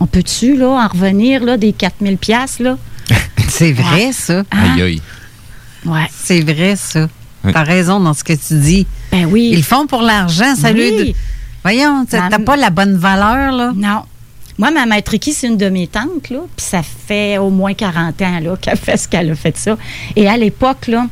On 0.00 0.06
peut-tu, 0.06 0.56
là, 0.56 0.68
en 0.68 0.88
revenir, 0.88 1.42
là, 1.44 1.56
des 1.56 1.72
4000 1.72 2.18
pièces 2.18 2.58
là? 2.58 2.76
C'est 3.48 3.72
vrai, 3.72 4.12
ça. 4.12 4.40
Hein? 4.52 4.74
Aïe, 4.74 4.82
aïe. 4.82 5.02
Ouais. 5.84 6.06
C'est 6.12 6.40
vrai, 6.40 6.76
ça. 6.76 7.08
Oui. 7.44 7.52
T'as 7.52 7.62
raison 7.62 8.00
dans 8.00 8.12
ce 8.12 8.24
que 8.24 8.32
tu 8.32 8.58
dis. 8.58 8.86
Ben 9.12 9.26
oui. 9.26 9.50
Ils 9.52 9.58
le 9.58 9.62
font 9.62 9.86
pour 9.86 10.02
l'argent, 10.02 10.54
ça 10.56 10.72
lui. 10.72 10.90
Oui. 10.90 11.16
Voyons, 11.62 12.04
t'as 12.08 12.38
pas 12.38 12.56
la 12.56 12.70
bonne 12.70 12.96
valeur, 12.96 13.52
là. 13.52 13.72
Non. 13.74 14.02
Moi, 14.58 14.70
ma 14.70 14.86
maître 14.86 15.10
Ricky, 15.10 15.32
c'est 15.32 15.48
une 15.48 15.58
de 15.58 15.68
mes 15.68 15.86
tantes, 15.86 16.30
là. 16.30 16.40
Puis 16.56 16.66
ça 16.66 16.82
fait 16.82 17.38
au 17.38 17.50
moins 17.50 17.74
40 17.74 18.22
ans, 18.22 18.40
là, 18.40 18.56
qu'elle 18.56 18.76
fait 18.76 18.96
ce 18.96 19.06
qu'elle 19.06 19.30
a 19.30 19.34
fait 19.34 19.56
ça. 19.56 19.76
Et 20.16 20.28
à 20.28 20.36
l'époque, 20.36 20.86
là, 20.86 21.06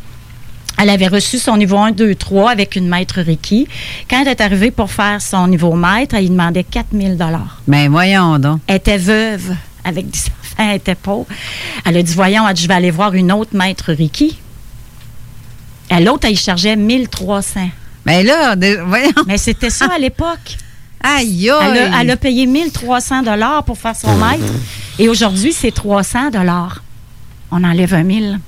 elle 0.80 0.90
avait 0.90 1.06
reçu 1.08 1.38
son 1.38 1.56
niveau 1.56 1.78
1, 1.78 1.92
2, 1.92 2.14
3 2.14 2.50
avec 2.50 2.76
une 2.76 2.88
maître 2.88 3.20
Ricky. 3.20 3.68
Quand 4.10 4.22
elle 4.22 4.28
est 4.28 4.40
arrivée 4.40 4.70
pour 4.70 4.90
faire 4.90 5.20
son 5.22 5.46
niveau 5.48 5.74
maître, 5.74 6.14
elle 6.14 6.22
lui 6.22 6.30
demandait 6.30 6.64
4000 6.64 7.16
dollars. 7.16 7.60
Mais 7.66 7.88
voyons 7.88 8.38
donc. 8.38 8.60
Elle 8.66 8.76
était 8.76 8.98
veuve 8.98 9.54
avec 9.84 10.10
des 10.10 10.18
enfants, 10.18 10.70
elle 10.70 10.76
était 10.76 10.94
pauvre. 10.94 11.26
Elle 11.84 11.96
a 11.98 12.02
dit, 12.02 12.14
voyons, 12.14 12.48
elle 12.48 12.54
dit, 12.54 12.62
je 12.62 12.68
vais 12.68 12.74
aller 12.74 12.90
voir 12.90 13.14
une 13.14 13.30
autre 13.32 13.54
maître 13.54 13.92
Ricky. 13.92 14.38
Et 15.90 16.00
l'autre, 16.02 16.26
elle 16.26 16.32
y 16.32 16.36
chargeait 16.36 16.76
1300. 16.76 17.68
Mais 18.06 18.22
là, 18.22 18.56
de- 18.56 18.80
voyons. 18.86 19.12
Mais 19.26 19.38
c'était 19.38 19.70
ça 19.70 19.86
à 19.94 19.98
l'époque. 19.98 20.56
Aïe, 21.02 21.46
Elle 21.48 21.52
aïe. 21.52 21.78
a, 21.94 22.00
elle 22.00 22.10
a 22.10 22.16
payé 22.16 22.46
1300 22.46 23.22
dollars 23.22 23.62
pour 23.64 23.76
faire 23.78 23.94
son 23.94 24.14
maître. 24.16 24.44
Et 24.98 25.08
aujourd'hui, 25.08 25.52
c'est 25.52 25.70
300 25.72 26.30
dollars. 26.30 26.82
On 27.50 27.62
enlève 27.62 27.92
un 27.94 28.02
1000. 28.02 28.40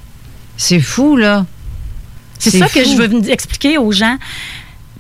C'est 0.57 0.81
fou, 0.81 1.16
là. 1.16 1.45
C'est 2.39 2.51
C'est 2.51 2.59
ça 2.59 2.68
que 2.68 2.84
je 2.84 2.95
veux 2.97 3.30
expliquer 3.30 3.78
aux 3.78 3.93
gens. 3.93 4.16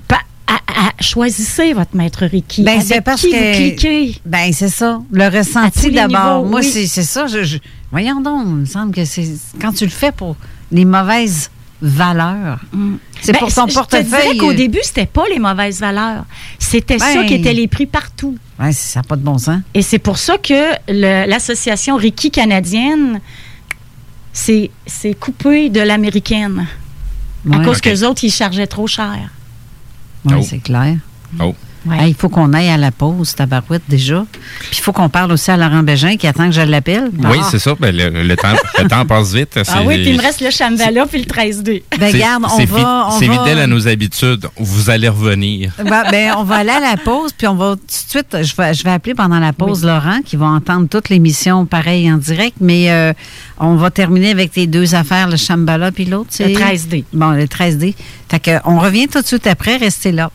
Pa- 0.08 0.20
à- 0.46 0.54
à- 0.88 0.92
choisissez 1.02 1.72
votre 1.72 1.94
maître 1.96 2.24
Ricky. 2.26 2.62
Ben, 2.62 2.80
c'est 2.80 3.00
parce 3.00 3.20
qui 3.20 3.30
que. 3.30 3.36
vous 3.36 3.56
cliquez. 3.56 4.16
Ben, 4.24 4.52
c'est 4.52 4.68
ça. 4.68 5.00
Le 5.10 5.28
ressenti 5.28 5.90
d'abord. 5.90 6.44
Moi, 6.44 6.60
oui. 6.60 6.66
c'est 6.70 6.86
c'est 6.86 7.02
ça. 7.02 7.26
je- 7.26 7.44
je- 7.44 7.58
Voyons 7.92 8.20
donc, 8.20 8.42
il 8.46 8.52
me 8.54 8.64
semble 8.66 8.92
que 8.94 9.04
c'est. 9.04 9.26
Quand 9.60 9.72
tu 9.72 9.84
le 9.84 9.90
fais 9.90 10.12
pour 10.12 10.36
les 10.72 10.84
mauvaises 10.84 11.50
valeurs, 11.80 12.58
c'est 13.20 13.32
Ben, 13.32 13.38
pour 13.38 13.52
ton 13.52 13.64
je 13.66 13.68
te 13.68 13.74
portefeuille. 13.74 14.38
qu'au 14.38 14.50
euh, 14.50 14.54
début, 14.54 14.80
c'était 14.82 15.06
pas 15.06 15.24
les 15.30 15.38
mauvaises 15.38 15.78
valeurs. 15.80 16.24
C'était 16.58 16.98
ça 16.98 17.14
Ben. 17.14 17.26
qui 17.26 17.34
était 17.34 17.52
les 17.52 17.68
prix 17.68 17.86
partout. 17.86 18.36
Ouais, 18.58 18.72
ça 18.72 19.00
n'a 19.00 19.04
pas 19.04 19.16
de 19.16 19.22
bon 19.22 19.36
sens. 19.38 19.60
Et 19.74 19.82
c'est 19.82 19.98
pour 19.98 20.16
ça 20.18 20.38
que 20.38 20.72
l'association 21.26 21.96
Ricky 21.96 22.30
canadienne 22.30 23.20
s'est 24.32 24.70
coupée 25.20 25.68
de 25.70 25.80
l'américaine. 25.80 26.66
À 27.52 27.64
cause 27.64 27.80
que 27.80 27.88
les 27.88 28.02
autres, 28.04 28.24
ils 28.24 28.30
chargeaient 28.30 28.66
trop 28.66 28.86
cher. 28.86 29.30
Oui, 30.24 30.34
Oh. 30.36 30.42
c'est 30.42 30.58
clair. 30.58 30.96
Oh. 31.40 31.54
Hey, 31.92 32.10
il 32.10 32.14
faut 32.14 32.28
qu'on 32.28 32.52
aille 32.52 32.68
à 32.68 32.76
la 32.76 32.90
pause, 32.90 33.34
tabarouette, 33.34 33.82
déjà. 33.88 34.24
Puis 34.60 34.70
il 34.78 34.80
faut 34.80 34.92
qu'on 34.92 35.08
parle 35.08 35.32
aussi 35.32 35.50
à 35.50 35.56
Laurent 35.56 35.82
Bégin 35.82 36.16
qui 36.16 36.26
attend 36.26 36.46
que 36.46 36.52
je 36.54 36.60
l'appelle. 36.60 37.10
Oui, 37.18 37.38
Ah. 37.40 37.48
c'est 37.50 37.58
ça. 37.58 37.74
Ben, 37.78 37.94
le, 37.94 38.22
le 38.22 38.36
temps, 38.36 38.48
le 38.82 38.88
temps 38.88 39.04
passe 39.08 39.32
vite. 39.34 39.58
Ah 39.68 39.82
oui, 39.84 39.96
puis 40.02 40.10
il 40.10 40.16
me 40.16 40.22
reste 40.22 40.40
le 40.40 40.50
Shambhala 40.50 41.06
puis 41.06 41.18
le 41.20 41.24
13D. 41.26 41.82
Ben, 41.98 42.10
c'est- 42.10 42.18
garde, 42.18 42.44
on 42.44 42.64
va. 42.64 43.08
C'est 43.18 43.28
fidèle 43.28 43.58
à 43.58 43.66
nos 43.66 43.86
habitudes. 43.88 44.46
Vous 44.56 44.90
allez 44.90 45.08
revenir. 45.08 45.72
Ben, 45.82 46.02
ben, 46.10 46.34
on 46.38 46.44
va 46.44 46.56
aller 46.56 46.70
à 46.70 46.80
la 46.80 46.96
pause, 46.96 47.32
puis 47.36 47.46
on 47.46 47.54
va 47.54 47.76
tout 47.76 47.82
de 47.86 47.90
suite, 47.90 48.36
je 48.42 48.54
vais, 48.56 48.74
je 48.74 48.82
vais 48.84 48.90
appeler 48.90 49.14
pendant 49.14 49.38
la 49.38 49.52
pause 49.52 49.84
Laurent, 49.84 50.20
qui 50.24 50.36
va 50.36 50.46
entendre 50.46 50.88
toute 50.88 51.08
l'émission 51.08 51.66
pareil 51.66 52.10
en 52.10 52.16
direct, 52.16 52.56
mais 52.60 52.90
euh, 52.90 53.12
on 53.58 53.74
va 53.76 53.90
terminer 53.90 54.30
avec 54.30 54.54
les 54.56 54.66
deux 54.66 54.94
affaires, 54.94 55.28
le 55.28 55.36
Shambhala 55.36 55.92
puis 55.92 56.04
l'autre. 56.06 56.28
c'est- 56.30 56.52
13D. 56.52 57.04
Bon, 57.12 57.30
le 57.30 57.46
13D. 57.46 57.94
Fait 58.28 58.40
que, 58.40 58.50
on 58.64 58.78
revient 58.78 59.08
tout 59.08 59.20
de 59.20 59.26
suite 59.26 59.46
après, 59.46 59.76
restez 59.76 60.12
là. 60.12 60.30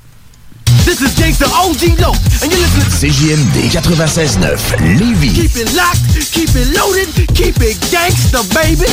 This 0.85 0.99
is 1.01 1.13
Gangsta 1.15 1.45
OG 1.45 1.99
Low, 1.99 2.11
and 2.43 2.51
you're 2.51 2.59
listening 2.59 2.85
to 2.85 2.91
CJMD 2.91 3.69
96.9 3.69 4.97
Lévis. 4.99 5.33
Keep 5.33 5.55
it 5.57 5.73
locked, 5.73 6.31
keep 6.31 6.49
it 6.55 6.75
loaded, 6.77 7.07
keep 7.33 7.55
it 7.61 7.77
gangsta, 7.91 8.41
baby. 8.53 8.85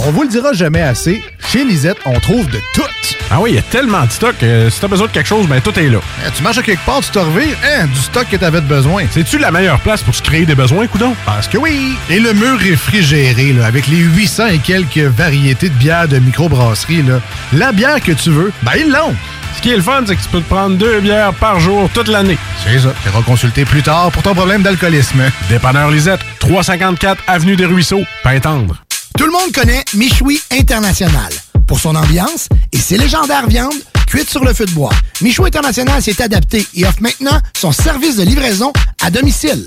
On 0.00 0.10
vous 0.12 0.22
le 0.22 0.28
dira 0.28 0.52
jamais 0.52 0.82
assez, 0.82 1.22
chez 1.50 1.64
Lisette, 1.64 1.96
on 2.04 2.18
trouve 2.20 2.46
de 2.46 2.58
tout. 2.74 2.82
Ah 3.30 3.40
oui, 3.40 3.50
il 3.52 3.54
y 3.56 3.58
a 3.58 3.62
tellement 3.62 4.04
de 4.06 4.10
stock. 4.10 4.36
euh, 4.42 4.70
si 4.70 4.80
t'as 4.80 4.88
besoin 4.88 5.06
de 5.06 5.12
quelque 5.12 5.26
chose, 5.26 5.46
ben 5.48 5.60
tout 5.60 5.76
est 5.78 5.88
là. 5.88 5.98
Eh, 6.26 6.30
tu 6.34 6.42
marches 6.42 6.58
à 6.58 6.62
quelque 6.62 6.84
part, 6.86 7.00
tu 7.00 7.10
te 7.10 7.18
revires, 7.18 7.56
hein, 7.64 7.86
du 7.86 8.00
stock 8.00 8.26
que 8.30 8.36
t'avais 8.36 8.60
de 8.60 8.66
besoin. 8.66 9.04
C'est-tu 9.10 9.38
la 9.38 9.50
meilleure 9.50 9.80
place 9.80 10.02
pour 10.02 10.14
se 10.14 10.22
créer 10.22 10.46
des 10.46 10.54
besoins, 10.54 10.86
coudon? 10.86 11.14
Parce 11.26 11.48
que 11.48 11.58
oui! 11.58 11.96
Et 12.10 12.20
le 12.20 12.32
mur 12.32 12.58
réfrigéré, 12.58 13.52
là, 13.52 13.66
avec 13.66 13.86
les 13.88 13.98
800 13.98 14.46
et 14.48 14.58
quelques 14.58 14.98
variétés 14.98 15.68
de 15.68 15.74
bières 15.74 16.08
de 16.08 16.18
microbrasserie, 16.18 17.02
là, 17.02 17.20
la 17.52 17.72
bière 17.72 18.00
que 18.00 18.12
tu 18.12 18.30
veux, 18.30 18.52
ben 18.62 18.72
ils 18.78 18.90
l'ont! 18.90 19.14
Ce 19.58 19.62
qui 19.62 19.70
est 19.70 19.76
le 19.76 19.82
fun, 19.82 20.04
c'est 20.06 20.14
que 20.14 20.22
tu 20.22 20.28
peux 20.28 20.40
te 20.40 20.48
prendre 20.48 20.76
deux 20.76 21.00
bières 21.00 21.34
par 21.34 21.58
jour 21.58 21.90
toute 21.92 22.06
l'année. 22.06 22.38
C'est 22.62 22.78
ça. 22.78 22.94
Tu 23.02 23.10
consulter 23.24 23.64
plus 23.64 23.82
tard 23.82 24.12
pour 24.12 24.22
ton 24.22 24.32
problème 24.32 24.62
d'alcoolisme. 24.62 25.20
Dépanneur 25.48 25.90
Lisette, 25.90 26.20
354 26.38 27.24
Avenue 27.26 27.56
des 27.56 27.64
Ruisseaux, 27.64 28.04
Pintendre. 28.22 28.76
Tout 29.18 29.24
le 29.24 29.32
monde 29.32 29.50
connaît 29.52 29.82
Michoui 29.94 30.40
International 30.52 31.32
pour 31.66 31.80
son 31.80 31.96
ambiance 31.96 32.48
et 32.70 32.78
ses 32.78 32.98
légendaires 32.98 33.48
viandes 33.48 33.74
cuites 34.06 34.30
sur 34.30 34.44
le 34.44 34.54
feu 34.54 34.64
de 34.64 34.70
bois. 34.70 34.92
Michoui 35.22 35.48
International 35.48 36.00
s'est 36.00 36.22
adapté 36.22 36.64
et 36.76 36.86
offre 36.86 37.02
maintenant 37.02 37.40
son 37.58 37.72
service 37.72 38.14
de 38.14 38.22
livraison 38.22 38.72
à 39.02 39.10
domicile. 39.10 39.66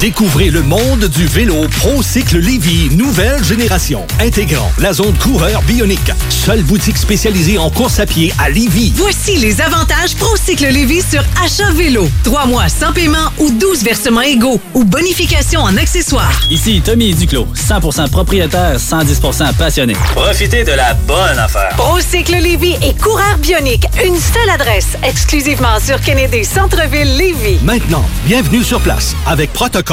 Découvrez 0.00 0.50
le 0.50 0.62
monde 0.62 1.06
du 1.06 1.26
vélo 1.26 1.66
ProCycle 1.68 2.36
Lévy, 2.38 2.94
nouvelle 2.94 3.42
génération, 3.42 4.06
intégrant 4.20 4.70
la 4.78 4.92
zone 4.92 5.16
coureur 5.16 5.62
bionique. 5.62 6.12
Seule 6.28 6.62
boutique 6.64 6.98
spécialisée 6.98 7.56
en 7.56 7.70
course 7.70 7.98
à 7.98 8.04
pied 8.04 8.30
à 8.38 8.50
Lévy. 8.50 8.92
Voici 8.94 9.38
les 9.38 9.58
avantages 9.62 10.14
ProCycle 10.16 10.66
Lévis 10.66 11.00
sur 11.00 11.24
achat 11.42 11.70
vélo. 11.72 12.10
Trois 12.24 12.44
mois 12.44 12.68
sans 12.68 12.92
paiement 12.92 13.30
ou 13.38 13.50
12 13.50 13.84
versements 13.84 14.20
égaux 14.20 14.60
ou 14.74 14.84
bonification 14.84 15.62
en 15.62 15.74
accessoires. 15.78 16.42
Ici 16.50 16.82
Tommy 16.84 17.14
Duclos, 17.14 17.48
100% 17.54 18.10
propriétaire, 18.10 18.76
110% 18.76 19.54
passionné. 19.54 19.94
Profitez 20.14 20.62
de 20.62 20.72
la 20.72 20.92
bonne 20.92 21.38
affaire. 21.38 21.70
Procycle 21.78 22.36
Lévis 22.36 22.76
et 22.82 22.94
Coureur 22.94 23.38
Bionique. 23.38 23.86
Une 24.04 24.16
seule 24.16 24.50
adresse, 24.50 24.88
exclusivement 25.02 25.80
sur 25.82 25.98
Kennedy 26.02 26.44
Centre-Ville 26.44 27.16
Lévis. 27.16 27.58
Maintenant, 27.62 28.04
bienvenue 28.26 28.62
sur 28.62 28.80
place 28.82 29.16
avec 29.26 29.50
protocole 29.54 29.85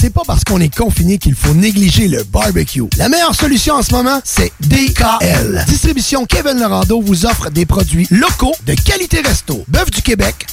C'est 0.00 0.12
pas 0.12 0.22
parce 0.26 0.42
qu'on 0.42 0.58
est 0.60 0.74
confiné 0.74 1.16
qu'il 1.16 1.36
faut 1.36 1.54
négliger 1.54 2.08
le 2.08 2.24
barbecue. 2.24 2.82
La 2.96 3.08
meilleure 3.08 3.36
solution 3.36 3.74
en 3.76 3.82
ce 3.82 3.92
moment, 3.92 4.20
c'est 4.24 4.50
DKL. 4.60 5.64
Distribution 5.68 6.26
Kevin 6.26 6.58
Lorando 6.58 7.00
vous 7.00 7.24
offre 7.24 7.48
des 7.48 7.64
produits 7.64 8.08
locaux 8.10 8.54
de 8.66 8.74
qualité 8.74 9.20
resto. 9.20 9.64
Bœuf 9.68 9.92
du 9.92 10.02
Québec, 10.02 10.46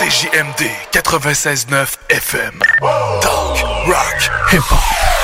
CJMD 0.00 0.64
96.9 0.92 1.98
FM. 2.08 2.58
Talk, 3.20 3.86
rock, 3.86 4.18
hip-hop. 4.48 5.19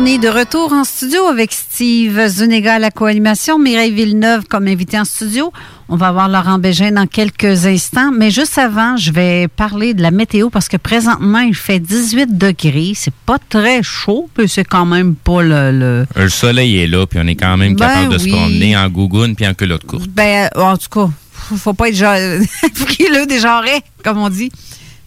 On 0.00 0.06
est 0.06 0.16
de 0.16 0.28
retour 0.28 0.72
en 0.72 0.84
studio 0.84 1.26
avec 1.26 1.52
Steve 1.52 2.26
Zuniga 2.28 2.76
à 2.76 2.78
la 2.78 2.90
co-animation, 2.90 3.58
Mireille 3.58 3.92
Villeneuve 3.92 4.44
comme 4.48 4.66
invité 4.66 4.98
en 4.98 5.04
studio. 5.04 5.52
On 5.90 5.96
va 5.96 6.10
voir 6.10 6.30
Laurent 6.30 6.58
Bégin 6.58 6.92
dans 6.92 7.06
quelques 7.06 7.66
instants. 7.66 8.10
Mais 8.10 8.30
juste 8.30 8.56
avant, 8.56 8.96
je 8.96 9.12
vais 9.12 9.46
parler 9.48 9.92
de 9.92 10.00
la 10.00 10.10
météo 10.10 10.48
parce 10.48 10.68
que 10.68 10.78
présentement, 10.78 11.40
il 11.40 11.54
fait 11.54 11.80
18 11.80 12.38
degrés. 12.38 12.92
C'est 12.94 13.12
pas 13.26 13.36
très 13.50 13.82
chaud, 13.82 14.30
puis 14.34 14.48
c'est 14.48 14.64
quand 14.64 14.86
même 14.86 15.16
pas 15.16 15.42
le... 15.42 15.70
le- 15.70 16.06
Le 16.16 16.28
soleil 16.30 16.78
est 16.78 16.86
là, 16.86 17.06
puis 17.06 17.18
on 17.22 17.26
est 17.26 17.34
quand 17.36 17.58
même 17.58 17.74
Ben 17.74 17.86
capable 17.86 18.14
de 18.14 18.18
se 18.18 18.28
promener 18.28 18.76
en 18.78 18.88
gougoune 18.88 19.36
puis 19.36 19.46
en 19.46 19.52
culotte 19.52 19.84
courte. 19.84 20.08
Ben, 20.08 20.48
en 20.56 20.78
tout 20.78 20.88
cas, 20.88 21.10
faut- 21.30 21.56
faut 21.56 21.74
pas 21.74 21.90
être 21.90 21.96
genre- 21.96 22.16
frileux 22.74 23.26
des 23.26 23.38
genrets, 23.38 23.82
comme 24.02 24.16
on 24.16 24.30
dit. 24.30 24.50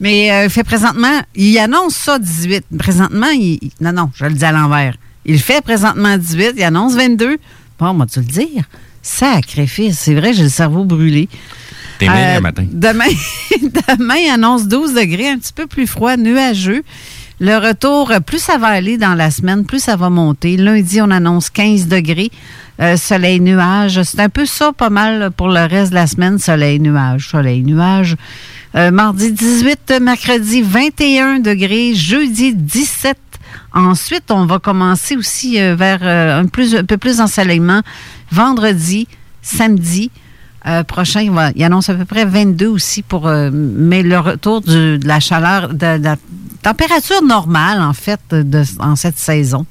Mais 0.03 0.31
euh, 0.31 0.43
il 0.45 0.49
fait 0.49 0.63
présentement, 0.65 1.21
il 1.33 1.57
annonce 1.57 1.95
ça 1.95 2.19
18. 2.19 2.65
Présentement, 2.77 3.29
il, 3.33 3.57
il- 3.61 3.71
non, 3.81 3.93
non, 3.93 4.11
je 4.13 4.25
le 4.25 4.33
dis 4.33 4.43
à 4.45 4.51
l'envers. 4.51 4.95
Il 5.25 5.39
fait 5.39 5.61
présentement 5.63 6.17
18, 6.17 6.53
il 6.57 6.63
annonce 6.63 6.93
22. 6.95 7.37
Bon, 7.79 7.93
moi, 7.93 8.05
tu 8.05 8.19
le 8.19 8.25
dire. 8.25 8.63
Sacrifice, 9.01 9.97
c'est 9.99 10.13
vrai, 10.15 10.33
j'ai 10.33 10.43
le 10.43 10.49
cerveau 10.49 10.83
brûlé. 10.85 11.29
T'es 11.99 12.07
Euh, 12.09 12.35
le 12.35 12.41
matin. 12.41 12.65
Demain, 12.71 13.05
demain, 13.61 14.15
il 14.15 14.29
annonce 14.33 14.67
12 14.67 14.93
degrés, 14.93 15.29
un 15.29 15.37
petit 15.37 15.53
peu 15.53 15.67
plus 15.67 15.87
froid, 15.87 16.17
nuageux. 16.17 16.83
Le 17.39 17.57
retour, 17.57 18.11
euh, 18.11 18.19
plus 18.19 18.39
ça 18.39 18.57
va 18.57 18.67
aller 18.67 18.97
dans 18.97 19.13
la 19.15 19.31
semaine, 19.31 19.65
plus 19.65 19.79
ça 19.83 19.95
va 19.95 20.09
monter. 20.09 20.55
Lundi, 20.57 21.01
on 21.01 21.11
annonce 21.11 21.49
15 21.49 21.87
degrés, 21.87 22.29
euh, 22.81 22.97
soleil, 22.97 23.39
nuage. 23.39 24.01
C'est 24.03 24.19
un 24.19 24.29
peu 24.29 24.45
ça, 24.45 24.73
pas 24.73 24.89
mal 24.89 25.31
pour 25.31 25.47
le 25.47 25.65
reste 25.67 25.91
de 25.91 25.95
la 25.95 26.07
semaine, 26.07 26.39
soleil, 26.39 26.79
nuage, 26.79 27.29
soleil, 27.29 27.61
nuage. 27.63 28.15
Euh, 28.75 28.89
mardi 28.89 29.31
18, 29.31 29.99
mercredi 30.01 30.61
21 30.63 31.39
degrés, 31.39 31.93
jeudi 31.93 32.55
17. 32.55 33.17
Ensuite, 33.73 34.31
on 34.31 34.45
va 34.45 34.57
commencer 34.59 35.15
aussi 35.15 35.61
euh, 35.61 35.75
vers 35.75 36.01
un, 36.03 36.47
plus, 36.47 36.75
un 36.75 36.83
peu 36.83 36.97
plus 36.97 37.17
d'ensoleillement. 37.17 37.81
Vendredi, 38.31 39.07
samedi 39.41 40.11
prochain, 40.87 41.19
il, 41.19 41.29
va, 41.29 41.51
il 41.55 41.63
annonce 41.65 41.89
à 41.89 41.93
peu 41.93 42.05
près 42.05 42.23
22 42.23 42.67
aussi 42.67 43.01
pour 43.01 43.27
le 43.27 44.17
retour 44.17 44.61
de 44.61 44.97
la 45.03 45.19
chaleur, 45.19 45.67
de, 45.67 45.97
de 45.97 46.03
la 46.03 46.15
température 46.63 47.21
normale 47.21 47.81
en 47.81 47.91
fait 47.93 48.21
de, 48.31 48.63
en 48.79 48.95
cette 48.95 49.19
saison. 49.19 49.65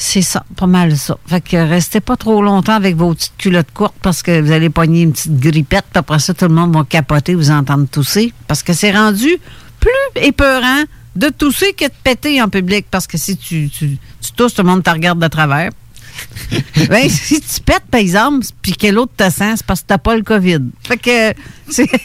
C'est 0.00 0.22
ça, 0.22 0.44
pas 0.56 0.68
mal 0.68 0.96
ça. 0.96 1.18
Fait 1.26 1.40
que 1.40 1.56
restez 1.56 2.00
pas 2.00 2.16
trop 2.16 2.40
longtemps 2.40 2.74
avec 2.74 2.94
vos 2.94 3.12
petites 3.14 3.36
culottes 3.36 3.72
courtes 3.74 3.96
parce 4.00 4.22
que 4.22 4.40
vous 4.40 4.52
allez 4.52 4.70
pogner 4.70 5.02
une 5.02 5.12
petite 5.12 5.40
grippette. 5.40 5.86
puis 5.90 5.98
Après 5.98 6.20
ça, 6.20 6.32
tout 6.34 6.44
le 6.46 6.54
monde 6.54 6.72
va 6.72 6.84
capoter, 6.88 7.34
vous 7.34 7.50
entendre 7.50 7.88
tousser. 7.88 8.32
Parce 8.46 8.62
que 8.62 8.72
c'est 8.72 8.92
rendu 8.92 9.38
plus 9.80 10.22
épeurant 10.22 10.84
de 11.16 11.28
tousser 11.30 11.72
que 11.72 11.84
de 11.86 11.92
péter 12.04 12.40
en 12.40 12.48
public. 12.48 12.86
Parce 12.88 13.08
que 13.08 13.18
si 13.18 13.36
tu, 13.36 13.68
tu, 13.70 13.98
tu 14.20 14.32
tousses, 14.36 14.54
tout 14.54 14.62
le 14.62 14.68
monde 14.68 14.84
te 14.84 14.90
regarde 14.90 15.18
de 15.18 15.26
travers. 15.26 15.70
ben, 16.88 17.08
si 17.10 17.40
tu 17.40 17.60
pètes, 17.60 17.84
par 17.90 18.00
exemple, 18.00 18.46
puis 18.62 18.74
que 18.74 18.86
l'autre 18.86 19.12
te 19.16 19.28
sent, 19.28 19.54
c'est 19.56 19.66
parce 19.66 19.80
que 19.80 19.86
t'as 19.88 19.98
pas 19.98 20.14
le 20.14 20.22
COVID. 20.22 20.60
Fait 20.86 20.96
que 20.96 21.34
c'est. 21.68 21.88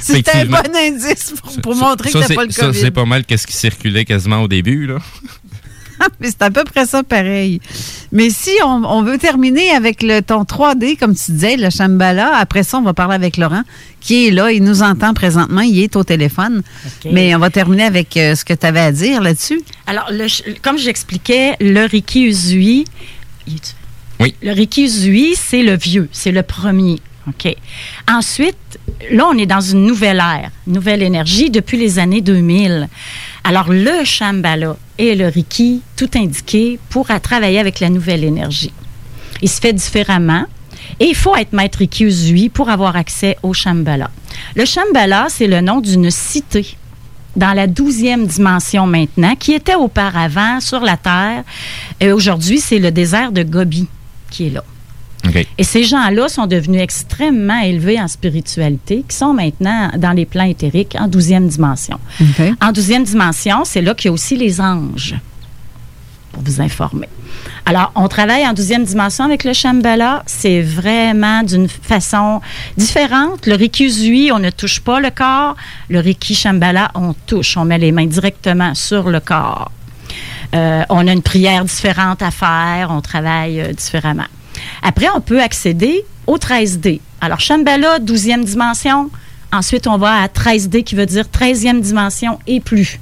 C'est 0.00 0.28
un 0.34 0.44
bon 0.46 0.58
indice 0.76 1.34
pour, 1.40 1.60
pour 1.62 1.74
Ça- 1.76 1.80
montrer 1.80 2.10
ça, 2.10 2.20
que 2.20 2.26
t'as 2.28 2.34
pas 2.34 2.44
le 2.44 2.50
Ça, 2.50 2.66
COVID. 2.66 2.80
c'est 2.80 2.90
pas 2.90 3.04
mal 3.04 3.24
qu'est-ce 3.24 3.46
qui 3.46 3.56
circulait 3.56 4.04
quasiment 4.04 4.42
au 4.42 4.48
début, 4.48 4.86
là. 4.86 4.98
Mais 6.20 6.28
c'est 6.28 6.42
à 6.42 6.50
peu 6.50 6.64
près 6.64 6.86
ça 6.86 7.02
pareil. 7.02 7.60
Mais 8.12 8.30
si 8.30 8.50
on, 8.64 8.84
on 8.84 9.02
veut 9.02 9.18
terminer 9.18 9.70
avec 9.70 10.02
le 10.02 10.20
ton 10.20 10.42
3D, 10.42 10.96
comme 10.98 11.14
tu 11.14 11.32
disais, 11.32 11.56
le 11.56 11.70
Shambhala, 11.70 12.36
après 12.36 12.62
ça, 12.62 12.78
on 12.78 12.82
va 12.82 12.94
parler 12.94 13.14
avec 13.14 13.36
Laurent, 13.36 13.62
qui 14.00 14.28
est 14.28 14.30
là, 14.30 14.50
il 14.52 14.62
nous 14.62 14.82
entend 14.82 15.14
présentement, 15.14 15.60
il 15.62 15.78
est 15.80 15.96
au 15.96 16.04
téléphone. 16.04 16.62
Mais 17.10 17.34
on 17.34 17.38
va 17.38 17.50
terminer 17.50 17.84
avec 17.84 18.16
euh, 18.16 18.34
ce 18.34 18.44
que 18.44 18.54
tu 18.54 18.66
avais 18.66 18.80
à 18.80 18.92
dire 18.92 19.20
là-dessus. 19.22 19.60
Alors, 19.86 20.06
le 20.10 20.28
ch- 20.28 20.44
comme 20.62 20.78
j'expliquais, 20.78 21.54
le 21.60 21.84
Riki 21.86 22.26
est- 22.26 22.84
Oui. 24.20 24.34
le 24.42 24.52
Riki 24.52 24.84
Uzui, 24.84 25.34
c'est 25.36 25.62
le 25.62 25.76
vieux, 25.76 26.08
c'est 26.12 26.32
le 26.32 26.42
premier. 26.42 27.00
OK. 27.28 27.54
Ensuite, 28.08 28.78
là, 29.10 29.26
on 29.30 29.36
est 29.36 29.46
dans 29.46 29.60
une 29.60 29.84
nouvelle 29.84 30.18
ère, 30.18 30.50
nouvelle 30.66 31.02
énergie 31.02 31.50
depuis 31.50 31.76
les 31.76 31.98
années 31.98 32.20
2000. 32.20 32.88
Alors, 33.44 33.66
le 33.68 34.04
Shambhala 34.04 34.76
et 34.98 35.14
le 35.14 35.26
Riki, 35.26 35.82
tout 35.96 36.10
indiqué 36.14 36.78
pour 36.88 37.08
travailler 37.20 37.58
avec 37.58 37.80
la 37.80 37.88
nouvelle 37.88 38.24
énergie. 38.24 38.72
Il 39.42 39.48
se 39.48 39.60
fait 39.60 39.72
différemment. 39.72 40.44
Et 41.00 41.06
il 41.06 41.16
faut 41.16 41.34
être 41.34 41.52
maître 41.52 41.78
Riki 41.78 42.04
Uzui 42.04 42.48
pour 42.48 42.70
avoir 42.70 42.94
accès 42.94 43.36
au 43.42 43.52
Shambhala. 43.52 44.10
Le 44.54 44.64
Shambhala, 44.64 45.26
c'est 45.28 45.48
le 45.48 45.60
nom 45.60 45.80
d'une 45.80 46.10
cité 46.10 46.76
dans 47.34 47.52
la 47.52 47.66
douzième 47.66 48.26
dimension 48.26 48.86
maintenant, 48.86 49.34
qui 49.36 49.52
était 49.52 49.74
auparavant 49.74 50.60
sur 50.60 50.80
la 50.80 50.96
Terre. 50.96 51.44
Et 52.00 52.12
aujourd'hui, 52.12 52.60
c'est 52.60 52.78
le 52.78 52.90
désert 52.90 53.32
de 53.32 53.42
Gobi 53.42 53.88
qui 54.30 54.46
est 54.46 54.50
là. 54.50 54.64
Et 55.58 55.64
ces 55.64 55.84
gens-là 55.84 56.28
sont 56.28 56.46
devenus 56.46 56.80
extrêmement 56.80 57.60
élevés 57.60 58.00
en 58.00 58.08
spiritualité, 58.08 59.04
qui 59.08 59.16
sont 59.16 59.34
maintenant 59.34 59.90
dans 59.96 60.12
les 60.12 60.24
plans 60.24 60.44
éthériques 60.44 60.96
en 60.98 61.08
douzième 61.08 61.48
dimension. 61.48 61.98
En 62.60 62.72
douzième 62.72 63.04
dimension, 63.04 63.64
c'est 63.64 63.82
là 63.82 63.94
qu'il 63.94 64.08
y 64.08 64.10
a 64.10 64.12
aussi 64.12 64.36
les 64.36 64.60
anges, 64.60 65.14
pour 66.32 66.42
vous 66.42 66.60
informer. 66.60 67.08
Alors, 67.64 67.90
on 67.96 68.06
travaille 68.06 68.46
en 68.46 68.52
douzième 68.52 68.84
dimension 68.84 69.24
avec 69.24 69.42
le 69.42 69.52
Shambhala. 69.52 70.22
C'est 70.26 70.62
vraiment 70.62 71.42
d'une 71.42 71.68
façon 71.68 72.40
différente. 72.76 73.46
Le 73.46 73.56
Reiki 73.56 73.86
Uzui, 73.86 74.30
on 74.32 74.38
ne 74.38 74.50
touche 74.50 74.80
pas 74.80 75.00
le 75.00 75.10
corps. 75.10 75.56
Le 75.90 75.98
Reiki 75.98 76.34
Shambhala, 76.34 76.92
on 76.94 77.14
touche. 77.26 77.56
On 77.56 77.64
met 77.64 77.78
les 77.78 77.90
mains 77.90 78.06
directement 78.06 78.74
sur 78.74 79.10
le 79.10 79.18
corps. 79.18 79.72
Euh, 80.54 80.84
on 80.90 81.08
a 81.08 81.12
une 81.12 81.22
prière 81.22 81.64
différente 81.64 82.22
à 82.22 82.30
faire. 82.30 82.90
On 82.90 83.00
travaille 83.00 83.60
euh, 83.60 83.72
différemment. 83.72 84.26
Après, 84.82 85.08
on 85.14 85.20
peut 85.20 85.40
accéder 85.40 86.04
au 86.26 86.38
13D. 86.38 87.00
Alors, 87.20 87.40
Shambhala, 87.40 87.98
12e 87.98 88.44
dimension. 88.44 89.10
Ensuite, 89.52 89.86
on 89.86 89.96
va 89.96 90.22
à 90.22 90.26
13D 90.26 90.82
qui 90.84 90.94
veut 90.94 91.06
dire 91.06 91.24
13e 91.32 91.80
dimension 91.80 92.38
et 92.46 92.60
plus. 92.60 92.98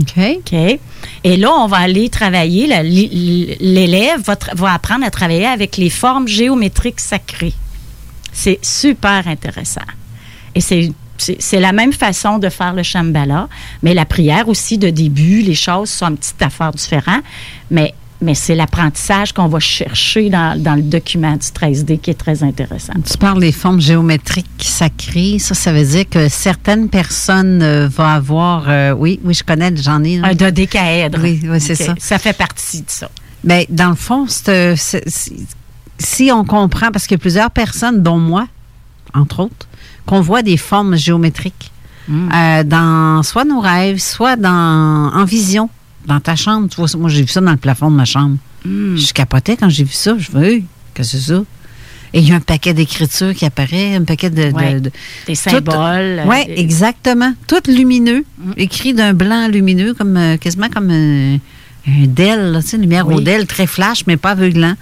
OK. 0.00 0.18
OK. 0.38 0.78
Et 1.24 1.36
là, 1.36 1.52
on 1.52 1.66
va 1.66 1.78
aller 1.78 2.08
travailler, 2.08 2.66
l'élève 2.66 4.20
va, 4.22 4.72
apprendre 4.72 5.04
à 5.04 5.10
travailler 5.10 5.46
avec 5.46 5.76
les 5.76 5.90
formes 5.90 6.26
géométriques 6.26 7.00
sacrées. 7.00 7.54
C'est 8.32 8.58
super 8.62 9.28
intéressant. 9.28 9.82
Et 10.54 10.60
c'est 10.60 10.92
c'est 11.16 11.40
c'est 11.40 11.60
la 11.60 11.72
même 11.72 11.92
façon 11.92 12.38
de 12.38 12.48
faire 12.48 12.74
le 12.74 12.82
Shambhala, 12.82 13.48
mais 13.82 13.94
la 13.94 14.04
prière 14.04 14.48
aussi 14.48 14.78
de 14.78 14.90
début, 14.90 15.42
les 15.42 15.54
choses 15.54 15.90
sont 15.90 16.08
une 16.08 16.16
petite 16.16 16.42
affaire 16.42 16.72
différente, 16.72 17.22
mais, 17.70 17.94
mais 18.20 18.34
c'est 18.34 18.54
l'apprentissage 18.54 19.32
qu'on 19.32 19.48
va 19.48 19.60
chercher 19.60 20.30
dans, 20.30 20.60
dans 20.60 20.74
le 20.74 20.82
document 20.82 21.32
du 21.32 21.38
13D 21.46 21.98
qui 21.98 22.10
est 22.10 22.14
très 22.14 22.42
intéressant. 22.42 22.94
Tu 23.04 23.18
parles 23.18 23.40
des 23.40 23.52
formes 23.52 23.80
géométriques 23.80 24.46
sacrées. 24.58 25.38
Ça, 25.38 25.54
ça 25.54 25.72
veut 25.72 25.84
dire 25.84 26.08
que 26.08 26.28
certaines 26.28 26.88
personnes 26.88 27.60
euh, 27.62 27.88
vont 27.88 28.04
avoir. 28.04 28.68
euh, 28.68 28.92
oui, 28.92 29.20
oui, 29.24 29.34
je 29.34 29.44
connais, 29.44 29.74
j'en 29.76 30.02
ai. 30.04 30.18
Un 30.18 30.34
dodécaèdre. 30.34 31.18
Oui, 31.22 31.40
oui 31.44 31.60
c'est 31.60 31.74
ça. 31.74 31.94
Ça 31.98 32.18
fait 32.18 32.36
partie 32.36 32.82
de 32.82 32.90
ça. 32.90 33.10
Bien, 33.42 33.64
dans 33.68 33.90
le 33.90 33.96
fond, 33.96 34.26
c'est, 34.26 34.74
si 35.98 36.30
on 36.32 36.44
comprend, 36.44 36.90
parce 36.90 37.06
qu'il 37.06 37.16
y 37.16 37.20
a 37.20 37.22
plusieurs 37.22 37.50
personnes, 37.50 38.02
dont 38.02 38.18
moi, 38.18 38.46
entre 39.12 39.40
autres, 39.40 39.68
qu'on 40.06 40.20
voit 40.20 40.42
des 40.42 40.56
formes 40.56 40.96
géométriques 40.96 41.70
euh, 42.10 42.64
dans 42.64 43.22
soit 43.22 43.44
nos 43.44 43.60
rêves, 43.60 43.98
soit 43.98 44.36
dans 44.36 45.10
en 45.14 45.24
vision, 45.24 45.70
dans 46.06 46.20
ta 46.20 46.36
chambre. 46.36 46.68
Tu 46.68 46.76
vois, 46.76 46.88
moi, 46.98 47.08
j'ai 47.10 47.22
vu 47.22 47.28
ça 47.28 47.40
dans 47.40 47.50
le 47.50 47.56
plafond 47.56 47.90
de 47.90 47.96
ma 47.96 48.04
chambre. 48.04 48.36
Je 48.64 49.12
capotais 49.12 49.56
quand 49.56 49.68
j'ai 49.68 49.84
vu 49.84 49.92
ça. 49.92 50.16
Je 50.18 50.30
me 50.36 50.48
dis, 50.60 50.64
qu'est-ce 50.94 51.12
que 51.12 51.18
c'est 51.18 51.32
ça? 51.34 51.42
Et 52.16 52.20
il 52.20 52.28
y 52.28 52.32
a 52.32 52.36
un 52.36 52.40
paquet 52.40 52.72
d'écritures 52.74 53.34
qui 53.34 53.44
apparaît, 53.44 53.96
un 53.96 54.04
paquet 54.04 54.30
de... 54.30 54.50
de- 54.50 54.54
Ouais. 54.54 54.80
de- 54.80 54.92
Des 55.26 55.34
symboles, 55.34 56.22
euh, 56.24 56.44
des- 56.46 56.54
exactement. 56.60 57.34
Tout 57.48 57.60
lumineux, 57.68 58.24
écrit 58.56 58.94
d'un 58.94 59.12
blanc 59.12 59.48
lumineux, 59.48 59.94
comme 59.94 60.16
euh, 60.16 60.36
quasiment 60.36 60.68
comme 60.68 60.90
un, 60.90 61.34
un 61.88 62.06
DEL, 62.06 62.58
tu 62.62 62.68
sais, 62.68 62.76
une 62.76 62.82
lumière 62.82 63.08
Oui. 63.08 63.14
au 63.16 63.20
DEL, 63.20 63.46
très 63.46 63.66
flash, 63.66 64.04
mais 64.06 64.16
pas 64.16 64.30
aveuglant. 64.30 64.74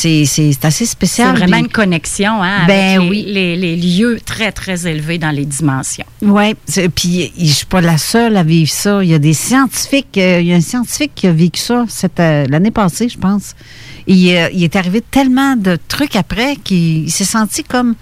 C'est 0.00 0.24
c'est- 0.26 0.52
c'est 0.52 0.64
assez 0.64 0.84
C'est 0.86 0.92
spécial. 0.92 1.34
vraiment 1.36 1.56
Puis- 1.56 1.60
une 1.66 1.72
connexion 1.72 2.40
hein, 2.42 2.66
Ben 2.68 2.98
avec 3.00 3.02
les, 3.02 3.08
oui. 3.10 3.24
les- 3.26 3.56
les 3.56 3.74
lieux 3.76 4.20
très, 4.24 4.52
très 4.52 4.86
élevés 4.86 5.18
dans 5.18 5.30
les 5.32 5.44
dimensions. 5.44 6.04
Oui, 6.22 6.54
puis 6.94 7.32
je 7.36 7.44
suis 7.52 7.66
pas 7.66 7.80
la 7.80 7.98
seule 7.98 8.36
à 8.36 8.44
vivre 8.44 8.70
ça. 8.70 9.02
Il 9.02 9.10
y 9.10 9.14
a 9.14 9.18
des 9.18 9.32
scientifiques, 9.34 10.16
euh, 10.16 10.40
il 10.40 10.46
y 10.46 10.52
a 10.52 10.56
un 10.56 10.60
scientifique 10.60 11.12
qui 11.16 11.26
a 11.26 11.32
vécu 11.32 11.60
ça 11.60 11.84
euh, 12.20 12.46
l'année 12.48 12.70
passée, 12.70 13.08
je 13.08 13.18
pense. 13.18 13.54
Il, 14.06 14.30
euh, 14.36 14.48
il 14.52 14.62
est 14.62 14.76
arrivé 14.76 15.00
tellement 15.00 15.56
de 15.56 15.76
trucs 15.88 16.14
après 16.14 16.54
qu'il 16.62 17.04
il 17.04 17.10
s'est 17.10 17.24
senti 17.24 17.64
comme 17.64 17.96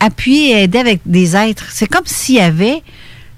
appuyé 0.00 0.52
et 0.52 0.62
aidé 0.62 0.78
avec 0.78 1.00
des 1.04 1.36
êtres. 1.36 1.66
C'est 1.70 1.86
comme 1.88 2.06
s'il 2.06 2.36
y 2.36 2.40
avait 2.40 2.82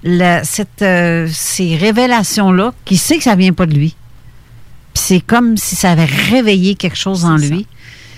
la- 0.05 0.45
cette, 0.45 0.85
ces 1.33 1.77
révélations-là 1.77 2.73
qui 2.85 2.97
sait 2.99 3.17
que 3.19 3.25
ça 3.25 3.35
vient 3.35 3.53
pas 3.53 3.67
de 3.67 3.75
lui. 3.75 3.97
C'est 4.95 5.21
comme 5.21 5.57
si 5.57 5.75
ça 5.77 5.91
avait 5.91 6.05
réveillé 6.31 6.75
quelque 6.77 6.97
chose 6.97 7.25
en 7.25 7.37
lui. 7.37 7.67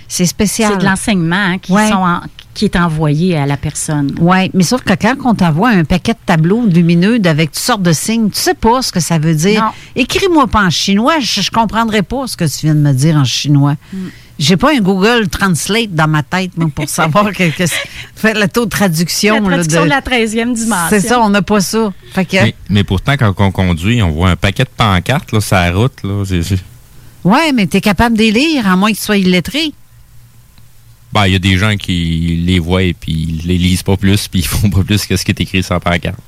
C'est 0.09 0.27
spécial. 0.27 0.73
C'est 0.73 0.79
de 0.79 0.85
l'enseignement 0.85 1.37
hein, 1.37 1.59
qui, 1.59 1.73
Ouais. 1.73 1.89
sont 1.89 1.97
en- 1.97 2.21
qui 2.55 2.65
est 2.65 2.77
envoyé 2.77 3.37
à 3.37 3.47
la 3.47 3.57
personne. 3.57 4.15
Oui, 4.21 4.51
mais 4.55 4.65
sauf 4.65 4.83
que 4.83 4.95
quand 4.95 5.15
on 5.25 5.35
t'envoie 5.35 5.69
un 5.69 5.85
paquet 5.85 6.13
de 6.15 6.19
tableaux 6.27 6.65
lumineux 6.67 7.21
avec 7.25 7.53
toutes 7.53 7.63
sortes 7.63 7.83
de 7.83 7.93
signes, 7.93 8.31
tu 8.31 8.41
sais 8.41 8.55
pas 8.55 8.83
ce 8.83 8.91
que 8.91 9.01
ça 9.01 9.19
veut 9.19 9.35
dire. 9.35 9.71
Écris-moi 9.95 10.47
pas 10.49 10.63
en 10.65 10.71
chinois, 10.71 11.21
je, 11.21 11.41
je 11.43 11.51
comprendrai 11.51 12.03
pas 12.03 12.27
ce 12.27 12.37
que 12.37 12.45
tu 12.45 12.67
viens 12.67 12.75
de 12.75 12.81
me 12.81 12.93
dire 12.93 13.15
en 13.17 13.25
chinois. 13.25 13.77
Mm. 13.93 13.99
J'ai 14.41 14.57
pas 14.57 14.71
un 14.73 14.79
Google 14.81 15.29
Translate 15.29 15.93
dans 15.95 16.07
ma 16.09 16.23
tête 16.23 16.57
moi, 16.57 16.69
pour 16.75 16.89
savoir 16.89 17.33
que, 17.33 17.45
faire 18.15 18.39
le 18.39 18.47
taux 18.49 18.65
de 18.65 18.71
traduction. 18.71 19.35
La 19.35 19.41
là, 19.41 19.47
traduction 19.49 19.81
de- 19.81 19.85
de 19.87 19.91
la 19.91 20.01
13e 20.01 20.55
dimension. 20.55 20.87
C'est 20.91 21.01
ça, 21.01 21.21
on 21.21 21.29
n'a 21.29 21.43
pas 21.43 21.61
ça. 21.61 21.93
Fait 22.13 22.25
que, 22.25 22.37
Mais, 22.43 22.55
mais 22.71 22.85
pourtant, 22.85 23.15
quand 23.19 23.35
on 23.39 23.51
conduit, 23.51 24.01
on 24.03 24.11
voit 24.11 24.31
un 24.31 24.37
paquet 24.37 24.65
de 24.65 24.71
pancartes 24.77 25.33
là, 25.33 25.41
sur 25.41 25.57
la 25.57 25.73
route. 25.73 25.93
Là, 26.05 26.23
ouais, 27.25 27.53
mais 27.53 27.67
tu 27.67 27.77
es 27.77 27.81
capable 27.81 28.17
de 28.17 28.23
les 28.23 28.31
lire, 28.33 28.67
à 28.69 28.77
moins 28.77 28.91
que 28.93 28.97
tu 28.97 29.03
sois 29.03 29.17
illettré. 29.17 29.73
Ben, 31.13 31.27
il 31.27 31.33
y 31.33 31.37
a 31.37 31.39
des 31.39 31.57
gens 31.57 31.77
qui 31.77 32.43
les 32.45 32.59
voient 32.59 32.83
et 32.83 32.93
puis 32.95 33.13
ils 33.13 33.47
les 33.47 33.57
lisent 33.59 33.83
pas 33.83 33.97
plus, 33.97 34.29
puis 34.29 34.41
ils 34.41 34.47
font 34.47 34.69
pas 34.71 34.83
plus 34.85 35.07
que 35.07 35.17
ce 35.17 35.25
qui 35.25 35.31
est 35.31 35.41
écrit 35.41 35.63
sur 35.63 35.75
la 35.75 35.81
pancarte. 35.81 36.19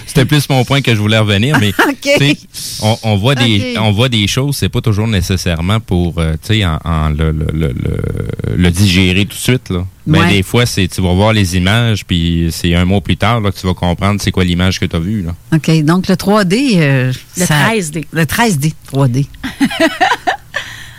C'était 0.05 0.25
plus 0.25 0.47
mon 0.47 0.63
point 0.63 0.81
que 0.81 0.93
je 0.93 0.99
voulais 0.99 1.17
revenir, 1.17 1.57
mais 1.59 1.73
on, 2.83 2.97
on 3.01 3.15
voit 3.17 3.33
des 3.33 3.73
OK. 3.75 3.81
on 3.81 3.91
voit 3.91 4.09
des 4.09 4.27
choses, 4.27 4.57
c'est 4.57 4.69
pas 4.69 4.79
toujours 4.81 5.07
nécessairement 5.07 5.79
pour 5.79 6.19
euh, 6.19 6.33
tu 6.33 6.53
sais 6.59 6.65
en, 6.65 6.77
en 6.85 7.09
le, 7.09 7.31
le, 7.31 7.47
le, 7.51 7.73
le- 7.73 8.55
le 8.55 8.71
digérer 8.71 9.25
tout 9.25 9.35
de 9.35 9.41
suite 9.41 9.69
là. 9.71 9.85
Mais 10.05 10.19
Ouais. 10.19 10.29
des 10.29 10.43
fois 10.43 10.67
c'est 10.67 10.87
tu 10.87 11.01
vas 11.01 11.13
voir 11.13 11.33
les 11.33 11.57
images 11.57 12.05
puis 12.05 12.49
c'est 12.51 12.75
un 12.75 12.85
mois 12.85 13.01
plus 13.01 13.17
tard 13.17 13.41
là, 13.41 13.51
que 13.51 13.59
tu 13.59 13.65
vas 13.65 13.73
comprendre 13.73 14.21
c'est 14.21 14.29
quoi 14.31 14.43
l'image 14.43 14.79
que 14.79 14.85
tu 14.85 14.95
as 14.95 14.99
vue 14.99 15.23
là. 15.23 15.33
OK. 15.51 15.83
Donc, 15.83 16.07
le 16.07 16.15
3D. 16.15 16.73
euh, 16.75 17.11
Le 17.37 17.45
ça- 17.45 17.71
13D. 17.71 18.05
Le 18.11 18.25
13D. 18.25 18.73
3D. 18.93 19.25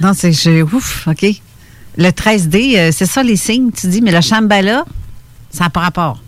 Non, 0.00 0.12
c'est. 0.14 0.32
je- 0.32 0.62
Ouf, 0.62 1.06
OK. 1.08 1.26
Le 1.96 2.08
13D, 2.10 2.76
euh, 2.76 2.90
c'est 2.92 3.06
ça 3.06 3.22
les 3.22 3.36
signes, 3.36 3.70
tu 3.70 3.86
dis, 3.86 4.00
mais 4.02 4.10
le 4.10 4.20
Shambhala, 4.20 4.84
ça 5.50 5.64
n'a 5.64 5.70
pas 5.70 5.80
rapport. 5.80 6.20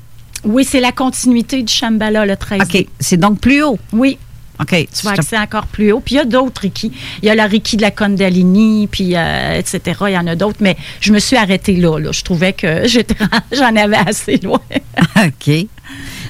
Oui, 0.45 0.65
c'est 0.65 0.81
la 0.81 0.93
continuité 0.93 1.63
du 1.63 1.73
Shambhala, 1.73 2.25
le 2.25 2.37
13 2.37 2.61
OK. 2.63 2.87
C'est 3.01 3.17
donc 3.17 3.41
plus 3.41 3.63
haut. 3.65 3.79
Oui. 3.93 4.17
OK. 4.61 4.69
Tu 4.71 5.05
vas 5.05 5.11
accéder 5.11 5.37
encore 5.43 5.67
plus 5.67 5.91
haut. 5.93 6.01
Puis 6.01 6.15
il 6.15 6.19
y 6.19 6.21
a 6.21 6.25
d'autres 6.25 6.63
Reiki. 6.63 6.91
Il 7.23 7.27
y 7.27 7.31
a 7.31 7.35
la 7.35 7.47
Reiki 7.47 7.77
de 7.77 7.83
la 7.83 7.91
Kundalini, 7.91 8.87
puis 8.87 9.17
euh, 9.17 9.59
etc. 9.59 9.81
Il 10.07 10.13
y 10.13 10.19
en 10.19 10.27
a 10.29 10.37
d'autres. 10.37 10.59
Mais 10.61 10.77
je 11.01 11.13
me 11.13 11.19
suis 11.19 11.37
arrêtée 11.37 11.77
là. 11.77 11.99
là. 11.99 12.13
Je 12.13 12.23
trouvais 12.23 12.53
que 12.53 12.85
j'en 13.53 13.75
avais 13.77 13.97
assez 13.97 14.37
loin. 14.39 14.61
OK. 15.17 15.51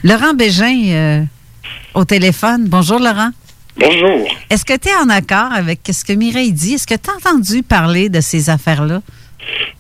Laurent 0.02 0.34
Bégin, 0.34 0.82
euh, 0.88 1.22
au 1.94 2.04
téléphone. 2.04 2.64
Bonjour, 2.68 2.98
Laurent. 2.98 3.30
Bonjour. 3.78 4.26
Est-ce 4.50 4.64
que 4.64 4.76
tu 4.78 4.88
es 4.88 4.94
en 4.94 5.08
accord 5.10 5.52
avec 5.52 5.80
ce 5.90 6.04
que 6.04 6.12
Mireille 6.12 6.52
dit? 6.52 6.74
Est-ce 6.74 6.86
que 6.86 6.94
tu 6.94 7.10
as 7.10 7.14
entendu 7.14 7.62
parler 7.62 8.08
de 8.08 8.20
ces 8.20 8.48
affaires-là? 8.48 9.02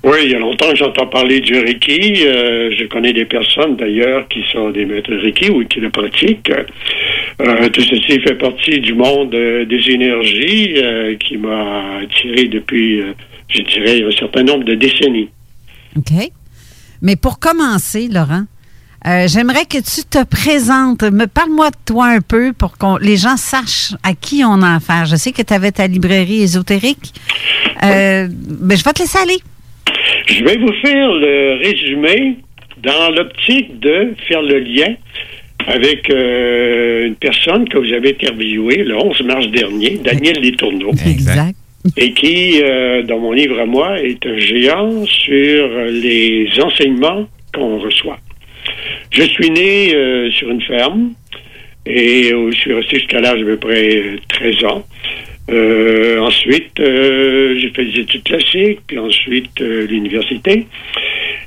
Oui, 0.04 0.18
il 0.24 0.30
y 0.30 0.34
a 0.34 0.38
longtemps 0.38 0.70
que 0.70 0.76
j'entends 0.76 1.06
parler 1.06 1.40
du 1.40 1.58
Reiki. 1.58 2.24
Euh, 2.24 2.70
je 2.78 2.84
connais 2.84 3.12
des 3.12 3.24
personnes 3.24 3.76
d'ailleurs 3.76 4.28
qui 4.28 4.44
sont 4.52 4.70
des 4.70 4.84
maîtres 4.84 5.14
Reiki 5.14 5.50
ou 5.50 5.64
qui 5.64 5.80
le 5.80 5.90
pratiquent. 5.90 6.52
Euh, 7.40 7.68
tout 7.70 7.80
ceci 7.80 8.20
fait 8.20 8.34
partie 8.34 8.80
du 8.80 8.94
monde 8.94 9.34
euh, 9.34 9.64
des 9.64 9.90
énergies 9.90 10.74
qui 11.18 11.38
m'a 11.38 11.98
attiré 12.02 12.44
depuis, 12.48 13.02
je 13.48 13.62
dirais, 13.62 14.04
un 14.04 14.16
certain 14.16 14.44
nombre 14.44 14.64
de 14.64 14.74
décennies. 14.74 15.30
OK. 15.96 16.30
Mais 17.02 17.16
pour 17.16 17.38
commencer, 17.38 18.08
Laurent, 18.08 18.44
euh, 19.06 19.28
j'aimerais 19.28 19.66
que 19.66 19.78
tu 19.78 20.04
te 20.08 20.24
présentes. 20.24 21.02
Me 21.02 21.26
parle-moi 21.26 21.70
de 21.70 21.76
toi 21.84 22.06
un 22.06 22.20
peu 22.20 22.52
pour 22.52 22.76
que 22.78 23.02
les 23.04 23.16
gens 23.16 23.36
sachent 23.36 23.94
à 24.02 24.14
qui 24.14 24.42
on 24.44 24.62
a 24.62 24.76
affaire. 24.76 25.04
Je 25.06 25.16
sais 25.16 25.32
que 25.32 25.42
tu 25.42 25.52
avais 25.54 25.70
ta 25.70 25.86
librairie 25.86 26.42
ésotérique. 26.42 27.12
Euh, 27.84 28.28
ben, 28.30 28.76
je 28.76 28.82
vais 28.82 28.92
te 28.92 29.00
laisser 29.00 29.18
aller. 29.18 29.38
Je 30.26 30.42
vais 30.44 30.56
vous 30.56 30.72
faire 30.82 31.12
le 31.12 31.58
résumé 31.62 32.38
dans 32.82 33.10
l'optique 33.10 33.78
de 33.80 34.14
faire 34.28 34.42
le 34.42 34.58
lien 34.58 34.94
avec 35.66 36.10
euh, 36.10 37.06
une 37.06 37.16
personne 37.16 37.68
que 37.68 37.78
vous 37.78 37.92
avez 37.92 38.10
interviewée 38.10 38.84
le 38.84 38.96
11 38.96 39.22
mars 39.22 39.46
dernier, 39.48 39.98
Daniel 40.02 40.40
Letourneau. 40.40 40.92
Exact. 41.06 41.56
Et 41.96 42.12
qui, 42.12 42.60
euh, 42.62 43.02
dans 43.02 43.18
mon 43.18 43.32
livre 43.32 43.60
à 43.60 43.66
moi, 43.66 44.00
est 44.00 44.24
un 44.26 44.36
géant 44.36 45.06
sur 45.06 45.68
les 45.90 46.48
enseignements 46.60 47.28
qu'on 47.54 47.78
reçoit. 47.78 48.18
Je 49.10 49.22
suis 49.22 49.50
né 49.50 49.94
euh, 49.94 50.30
sur 50.30 50.50
une 50.50 50.62
ferme 50.62 51.12
et 51.86 52.32
euh, 52.32 52.50
je 52.50 52.56
suis 52.56 52.74
resté 52.74 52.98
jusqu'à 52.98 53.20
l'âge 53.20 53.40
d'à 53.40 53.46
peu 53.46 53.56
près 53.56 53.96
euh, 53.96 54.16
13 54.28 54.64
ans. 54.64 54.84
Euh, 55.48 56.18
ensuite, 56.18 56.72
j'ai 56.78 57.70
fait 57.74 57.84
des 57.84 58.00
études 58.00 58.24
classiques, 58.24 58.80
puis 58.86 58.98
ensuite 58.98 59.60
l'université. 59.60 60.66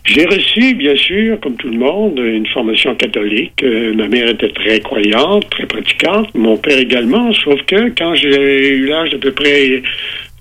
J'ai 0.05 0.25
reçu, 0.25 0.73
bien 0.73 0.95
sûr, 0.95 1.37
comme 1.41 1.57
tout 1.57 1.67
le 1.67 1.77
monde, 1.77 2.17
une 2.17 2.47
formation 2.47 2.95
catholique. 2.95 3.61
Ma 3.61 4.07
mère 4.07 4.29
était 4.29 4.49
très 4.49 4.79
croyante, 4.79 5.49
très 5.49 5.65
pratiquante. 5.65 6.33
Mon 6.33 6.55
père 6.55 6.79
également, 6.79 7.33
sauf 7.33 7.61
que 7.63 7.89
quand 7.89 8.15
j'ai 8.15 8.69
eu 8.69 8.87
l'âge 8.87 9.09
d'à 9.09 9.17
peu 9.17 9.33
près 9.33 9.83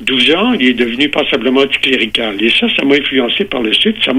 12 0.01 0.35
ans, 0.35 0.53
il 0.53 0.69
est 0.69 0.75
devenu 0.75 1.09
passablement 1.09 1.61
anticlérical. 1.61 2.43
Et 2.43 2.51
ça, 2.51 2.67
ça 2.77 2.85
m'a 2.85 2.95
influencé 2.95 3.45
par 3.45 3.63
le 3.63 3.73
suite. 3.73 3.97
Ça 4.05 4.13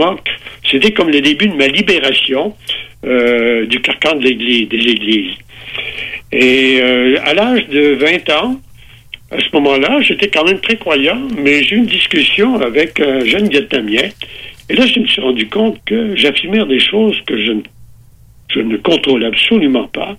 c'était 0.69 0.91
comme 0.91 1.09
le 1.09 1.21
début 1.21 1.47
de 1.47 1.55
ma 1.55 1.67
libération 1.67 2.53
euh, 3.05 3.65
du 3.65 3.79
carcan 3.81 4.15
de 4.15 4.23
l'Église, 4.23 4.67
des 4.67 4.77
églises. 4.77 5.35
Et 6.31 6.79
euh, 6.81 7.17
à 7.23 7.33
l'âge 7.33 7.67
de 7.67 7.95
20 7.95 8.29
ans, 8.31 8.59
à 9.31 9.39
ce 9.39 9.49
moment-là, 9.53 10.01
j'étais 10.01 10.27
quand 10.27 10.43
même 10.43 10.59
très 10.59 10.75
croyant, 10.75 11.21
mais 11.37 11.63
j'ai 11.63 11.75
eu 11.75 11.79
une 11.79 11.85
discussion 11.85 12.55
avec 12.59 12.99
un 12.99 13.23
jeune 13.25 13.47
vietnamien. 13.47 14.09
Et 14.69 14.75
là, 14.75 14.85
je 14.85 14.99
me 14.99 15.05
suis 15.05 15.21
rendu 15.21 15.47
compte 15.47 15.79
que 15.85 16.15
j'affirmais 16.15 16.65
des 16.65 16.79
choses 16.79 17.19
que 17.25 17.37
je 17.37 17.51
ne, 17.53 17.61
je 18.49 18.59
ne 18.59 18.77
contrôle 18.77 19.23
absolument 19.25 19.87
pas. 19.87 20.17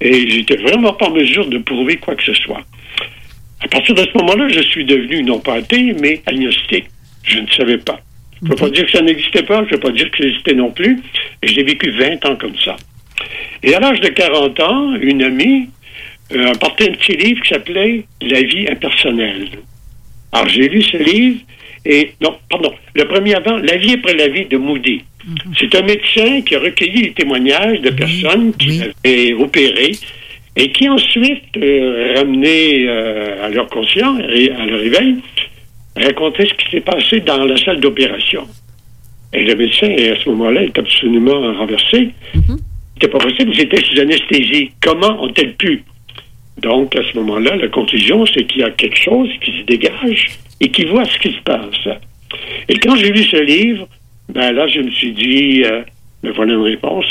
Et 0.00 0.28
j'étais 0.30 0.56
vraiment 0.56 0.94
pas 0.94 1.06
en 1.06 1.12
mesure 1.12 1.46
de 1.46 1.58
prouver 1.58 1.96
quoi 1.96 2.14
que 2.14 2.24
ce 2.24 2.34
soit. 2.34 2.62
À 3.62 3.68
partir 3.68 3.94
de 3.94 4.02
ce 4.02 4.18
moment-là, 4.18 4.48
je 4.48 4.60
suis 4.60 4.84
devenu 4.84 5.22
non 5.22 5.38
pas 5.38 5.54
athée, 5.56 5.94
mais 6.00 6.22
agnostique. 6.26 6.86
Je 7.24 7.38
ne 7.38 7.46
savais 7.48 7.78
pas. 7.78 8.00
Je 8.40 8.46
ne 8.46 8.50
veux 8.50 8.56
pas 8.56 8.70
dire 8.70 8.86
que 8.86 8.92
ça 8.92 9.02
n'existait 9.02 9.42
pas, 9.42 9.58
je 9.64 9.70
ne 9.70 9.70
veux 9.72 9.80
pas 9.80 9.90
dire 9.90 10.10
que 10.10 10.18
ça 10.18 10.24
existait 10.24 10.54
non 10.54 10.70
plus. 10.70 10.98
Et 11.42 11.48
j'ai 11.48 11.62
vécu 11.62 11.90
20 11.90 12.24
ans 12.24 12.36
comme 12.36 12.56
ça. 12.64 12.76
Et 13.62 13.74
à 13.74 13.80
l'âge 13.80 14.00
de 14.00 14.08
40 14.08 14.60
ans, 14.60 14.94
une 14.94 15.22
amie 15.22 15.68
euh, 16.32 16.52
a 16.52 16.54
porté 16.54 16.88
un 16.88 16.92
petit 16.92 17.16
livre 17.16 17.42
qui 17.42 17.48
s'appelait 17.50 18.04
La 18.22 18.42
vie 18.42 18.66
impersonnelle. 18.68 19.48
Alors 20.32 20.48
j'ai 20.48 20.68
lu 20.68 20.82
ce 20.82 20.96
livre 20.96 21.40
et 21.84 22.12
non, 22.20 22.36
pardon, 22.48 22.72
le 22.94 23.04
premier 23.06 23.34
avant, 23.34 23.56
La 23.58 23.76
vie 23.76 23.94
après 23.94 24.14
la 24.14 24.28
vie 24.28 24.46
de 24.46 24.56
Moody. 24.56 25.02
C'est 25.58 25.74
un 25.74 25.82
médecin 25.82 26.40
qui 26.42 26.54
a 26.54 26.60
recueilli 26.60 27.02
les 27.02 27.12
témoignages 27.12 27.80
de 27.80 27.90
personnes 27.90 28.54
qui 28.54 28.80
avaient 29.04 29.34
opéré 29.34 29.92
et 30.56 30.72
qui 30.72 30.88
ensuite, 30.88 31.56
euh, 31.56 32.14
ramenés 32.16 32.86
euh, 32.88 33.46
à 33.46 33.48
leur 33.50 33.68
conscience, 33.68 34.20
et 34.30 34.50
à 34.50 34.66
leur 34.66 34.80
réveil, 34.80 35.16
racontaient 35.96 36.46
ce 36.46 36.54
qui 36.54 36.70
s'est 36.70 36.80
passé 36.80 37.20
dans 37.20 37.44
la 37.44 37.56
salle 37.56 37.80
d'opération. 37.80 38.46
Et 39.32 39.44
le 39.44 39.54
médecin, 39.54 39.88
à 39.88 40.16
ce 40.22 40.28
moment-là, 40.30 40.62
est 40.64 40.78
absolument 40.78 41.40
renversé. 41.54 42.10
C'était 42.94 43.08
pas 43.08 43.18
possible, 43.18 43.54
c'était 43.54 43.80
sous 43.82 44.00
anesthésie. 44.00 44.72
Comment 44.80 45.22
ont-elles 45.22 45.54
pu? 45.54 45.84
Donc, 46.58 46.94
à 46.96 47.02
ce 47.02 47.16
moment-là, 47.18 47.56
la 47.56 47.68
conclusion, 47.68 48.26
c'est 48.26 48.44
qu'il 48.44 48.60
y 48.60 48.64
a 48.64 48.70
quelque 48.70 48.98
chose 48.98 49.30
qui 49.40 49.52
se 49.58 49.62
dégage 49.64 50.30
et 50.60 50.68
qui 50.68 50.84
voit 50.84 51.04
ce 51.04 51.18
qui 51.18 51.32
se 51.32 51.40
passe. 51.42 51.96
Et 52.68 52.74
quand 52.78 52.96
j'ai 52.96 53.10
lu 53.10 53.22
ce 53.24 53.36
livre, 53.36 53.88
ben 54.28 54.52
là, 54.52 54.66
je 54.68 54.80
me 54.80 54.90
suis 54.90 55.12
dit, 55.12 55.62
euh, 55.64 55.82
me 56.22 56.32
voilà 56.32 56.54
une 56.54 56.62
réponse. 56.62 57.06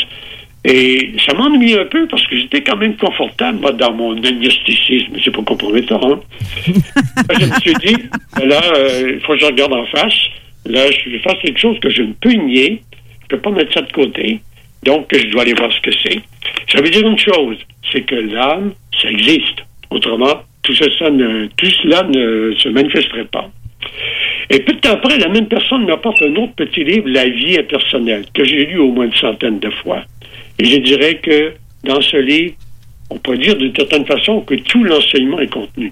Et 0.65 1.13
ça 1.25 1.33
m'ennuie 1.33 1.73
un 1.73 1.85
peu 1.85 2.05
parce 2.07 2.25
que 2.27 2.37
j'étais 2.37 2.61
quand 2.61 2.75
même 2.75 2.97
confortable, 2.97 3.59
moi, 3.59 3.71
dans 3.71 3.93
mon 3.93 4.17
agnosticisme. 4.21 5.13
C'est 5.23 5.31
pas 5.31 5.43
compromettant, 5.43 6.01
hein? 6.03 6.19
Je 6.67 7.45
me 7.45 7.59
suis 7.61 7.73
dit, 7.75 7.95
là, 8.43 8.61
euh, 8.75 9.13
il 9.15 9.21
faut 9.21 9.33
que 9.33 9.39
je 9.39 9.45
regarde 9.45 9.73
en 9.73 9.85
face. 9.85 10.19
Là, 10.65 10.81
je 10.91 11.17
fasse 11.19 11.37
quelque 11.41 11.59
chose 11.59 11.79
que 11.79 11.89
je 11.89 12.01
ne 12.01 12.13
peux 12.13 12.33
nier. 12.33 12.81
Je 13.23 13.27
peux 13.27 13.41
pas 13.41 13.51
mettre 13.51 13.73
ça 13.73 13.81
de 13.81 13.91
côté. 13.91 14.41
Donc, 14.83 15.07
je 15.13 15.27
dois 15.27 15.43
aller 15.43 15.53
voir 15.53 15.71
ce 15.71 15.79
que 15.79 15.91
c'est. 16.03 16.19
Ça 16.71 16.81
veut 16.81 16.89
dire 16.89 17.07
une 17.07 17.17
chose, 17.17 17.57
c'est 17.91 18.01
que 18.01 18.15
l'âme, 18.15 18.73
ça 19.01 19.09
existe. 19.09 19.63
Autrement, 19.89 20.41
tout, 20.63 20.75
ça, 20.75 20.85
ça 20.97 21.09
ne, 21.09 21.47
tout 21.57 21.69
cela 21.81 22.03
ne 22.03 22.53
se 22.57 22.69
manifesterait 22.69 23.25
pas. 23.25 23.49
Et 24.49 24.59
peu 24.59 24.73
de 24.73 24.79
temps 24.79 24.93
après, 24.93 25.17
la 25.19 25.29
même 25.29 25.47
personne 25.47 25.85
m'apporte 25.85 26.21
un 26.21 26.35
autre 26.35 26.53
petit 26.55 26.83
livre, 26.83 27.07
La 27.07 27.27
vie 27.29 27.57
impersonnelle, 27.57 28.25
que 28.33 28.43
j'ai 28.43 28.65
lu 28.65 28.79
au 28.79 28.91
moins 28.91 29.05
une 29.05 29.15
centaine 29.15 29.59
de 29.59 29.69
fois. 29.69 30.03
Et 30.59 30.65
je 30.65 30.77
dirais 30.77 31.15
que 31.23 31.53
dans 31.83 32.01
ce 32.01 32.17
livre, 32.17 32.53
on 33.09 33.17
peut 33.17 33.37
dire 33.37 33.55
d'une 33.55 33.75
certaine 33.75 34.05
façon 34.05 34.41
que 34.41 34.55
tout 34.55 34.83
l'enseignement 34.83 35.39
est 35.39 35.51
contenu. 35.51 35.91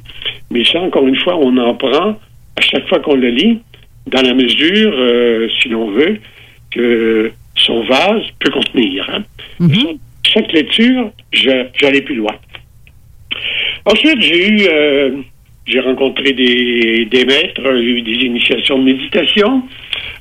Mais 0.52 0.64
ça, 0.66 0.80
encore 0.82 1.08
une 1.08 1.18
fois, 1.20 1.36
on 1.38 1.56
en 1.58 1.74
prend 1.74 2.20
à 2.56 2.62
chaque 2.62 2.88
fois 2.88 3.00
qu'on 3.00 3.16
le 3.16 3.30
lit, 3.30 3.60
dans 4.08 4.22
la 4.22 4.34
mesure, 4.34 4.94
euh, 4.98 5.48
si 5.62 5.70
l'on 5.70 5.92
veut, 5.92 6.20
que 6.72 7.32
son 7.56 7.82
vase 7.84 8.24
peut 8.40 8.52
contenir. 8.52 9.10
hein. 9.12 9.24
Chaque 10.24 10.52
lecture, 10.52 11.12
j'allais 11.32 12.02
plus 12.02 12.16
loin. 12.16 12.36
Ensuite, 13.86 14.22
j'ai 14.22 14.48
eu, 14.50 14.68
euh, 14.70 15.12
j'ai 15.66 15.80
rencontré 15.80 16.34
des, 16.34 17.06
des 17.06 17.26
maîtres, 17.26 17.62
j'ai 17.64 17.84
eu 17.84 18.02
des 18.02 18.26
initiations 18.26 18.80
de 18.80 18.84
méditation. 18.84 19.64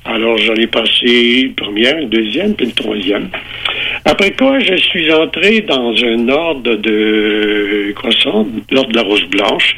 Alors, 0.05 0.37
j'en 0.37 0.55
ai 0.55 0.67
passé 0.67 1.41
une 1.43 1.55
première, 1.55 1.97
une 1.97 2.09
deuxième, 2.09 2.55
puis 2.55 2.67
une 2.67 2.73
troisième. 2.73 3.29
Après 4.05 4.31
quoi, 4.31 4.59
je 4.59 4.75
suis 4.75 5.11
entré 5.11 5.61
dans 5.61 5.93
un 6.03 6.29
ordre 6.29 6.75
de 6.75 7.91
croissant, 7.95 8.47
l'ordre 8.71 8.91
de 8.91 8.95
la 8.95 9.03
Rose 9.03 9.25
Blanche, 9.25 9.75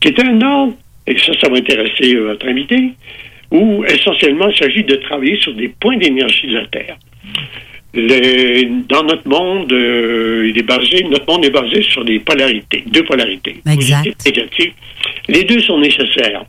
qui 0.00 0.08
est 0.08 0.20
un 0.20 0.40
ordre, 0.40 0.74
et 1.06 1.18
ça, 1.18 1.32
ça 1.40 1.48
va 1.48 1.58
intéresser 1.58 2.14
euh, 2.14 2.28
votre 2.28 2.48
invité, 2.48 2.90
où 3.50 3.84
essentiellement 3.84 4.48
il 4.48 4.56
s'agit 4.56 4.82
de 4.82 4.96
travailler 4.96 5.38
sur 5.40 5.54
des 5.54 5.68
points 5.68 5.96
d'énergie 5.96 6.48
de 6.48 6.54
la 6.54 6.66
Terre. 6.66 6.96
Dans 7.96 9.02
notre 9.04 9.26
monde, 9.26 9.72
euh, 9.72 10.48
il 10.50 10.58
est 10.58 10.62
basé, 10.62 11.02
notre 11.04 11.26
monde 11.32 11.44
est 11.44 11.50
basé 11.50 11.80
sur 11.82 12.04
des 12.04 12.18
polarités, 12.20 12.84
deux 12.86 13.04
polarités, 13.04 13.56
Exact. 13.70 14.04
positive 14.04 14.14
et 14.26 14.30
négative. 14.30 14.72
Les 15.28 15.44
deux 15.44 15.60
sont 15.60 15.78
nécessaires. 15.78 16.44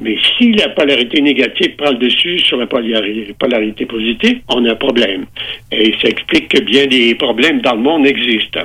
Mais 0.00 0.16
si 0.38 0.52
la 0.52 0.68
polarité 0.68 1.20
négative 1.20 1.74
prend 1.76 1.90
le 1.90 1.96
dessus 1.98 2.38
sur 2.38 2.56
la 2.56 2.66
polari- 2.66 3.34
polarité 3.38 3.84
positive, 3.84 4.38
on 4.48 4.64
a 4.64 4.72
un 4.72 4.74
problème. 4.76 5.26
Et 5.72 5.92
ça 6.00 6.08
explique 6.08 6.48
que 6.48 6.60
bien 6.62 6.86
des 6.86 7.14
problèmes 7.16 7.60
dans 7.62 7.74
le 7.74 7.80
monde 7.82 8.06
existent. 8.06 8.60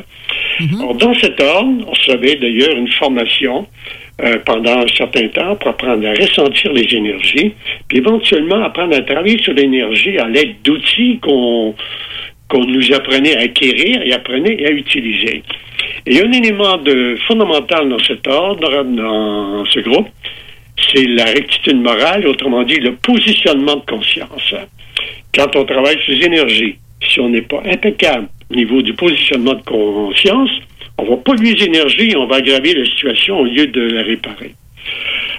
Alors, 0.79 0.93
dans 0.95 1.13
cet 1.15 1.41
ordre, 1.41 1.85
on 1.87 1.95
savait 1.95 2.35
d'ailleurs 2.35 2.75
une 2.77 2.87
formation 2.89 3.67
euh, 4.21 4.37
pendant 4.45 4.79
un 4.79 4.87
certain 4.87 5.27
temps 5.29 5.55
pour 5.55 5.71
apprendre 5.71 6.07
à 6.07 6.11
ressentir 6.11 6.73
les 6.73 6.93
énergies, 6.93 7.53
puis 7.87 7.99
éventuellement 7.99 8.63
apprendre 8.63 8.95
à 8.95 9.01
travailler 9.01 9.41
sur 9.41 9.53
l'énergie 9.53 10.17
à 10.17 10.27
l'aide 10.27 10.55
d'outils 10.63 11.19
qu'on 11.21 11.75
qu'on 12.47 12.65
nous 12.65 12.93
apprenait 12.93 13.37
à 13.37 13.43
acquérir 13.43 14.01
et 14.01 14.11
apprenait 14.11 14.65
à 14.67 14.71
utiliser. 14.71 15.41
Et 16.05 16.21
un 16.21 16.31
élément 16.33 16.77
de, 16.77 17.15
fondamental 17.25 17.87
dans 17.87 17.99
cet 17.99 18.27
ordre, 18.27 18.83
dans 18.83 19.63
ce 19.65 19.79
groupe, 19.79 20.09
c'est 20.93 21.05
la 21.05 21.25
rectitude 21.25 21.81
morale, 21.81 22.27
autrement 22.27 22.63
dit 22.63 22.75
le 22.75 22.95
positionnement 22.95 23.77
de 23.77 23.85
conscience. 23.85 24.53
Quand 25.33 25.55
on 25.55 25.63
travaille 25.63 25.97
sur 26.03 26.13
les 26.13 26.25
énergies, 26.25 26.75
si 27.01 27.19
on 27.21 27.29
n'est 27.29 27.41
pas 27.41 27.61
impeccable 27.65 28.27
au 28.51 28.55
niveau 28.55 28.81
du 28.81 28.93
positionnement 28.93 29.53
de 29.53 29.61
conscience, 29.61 30.49
on 31.01 31.09
va 31.09 31.17
polluer 31.17 31.55
et 31.59 32.15
on 32.15 32.27
va 32.27 32.37
aggraver 32.37 32.73
la 32.75 32.85
situation 32.85 33.39
au 33.39 33.45
lieu 33.45 33.67
de 33.67 33.81
la 33.81 34.03
réparer. 34.03 34.53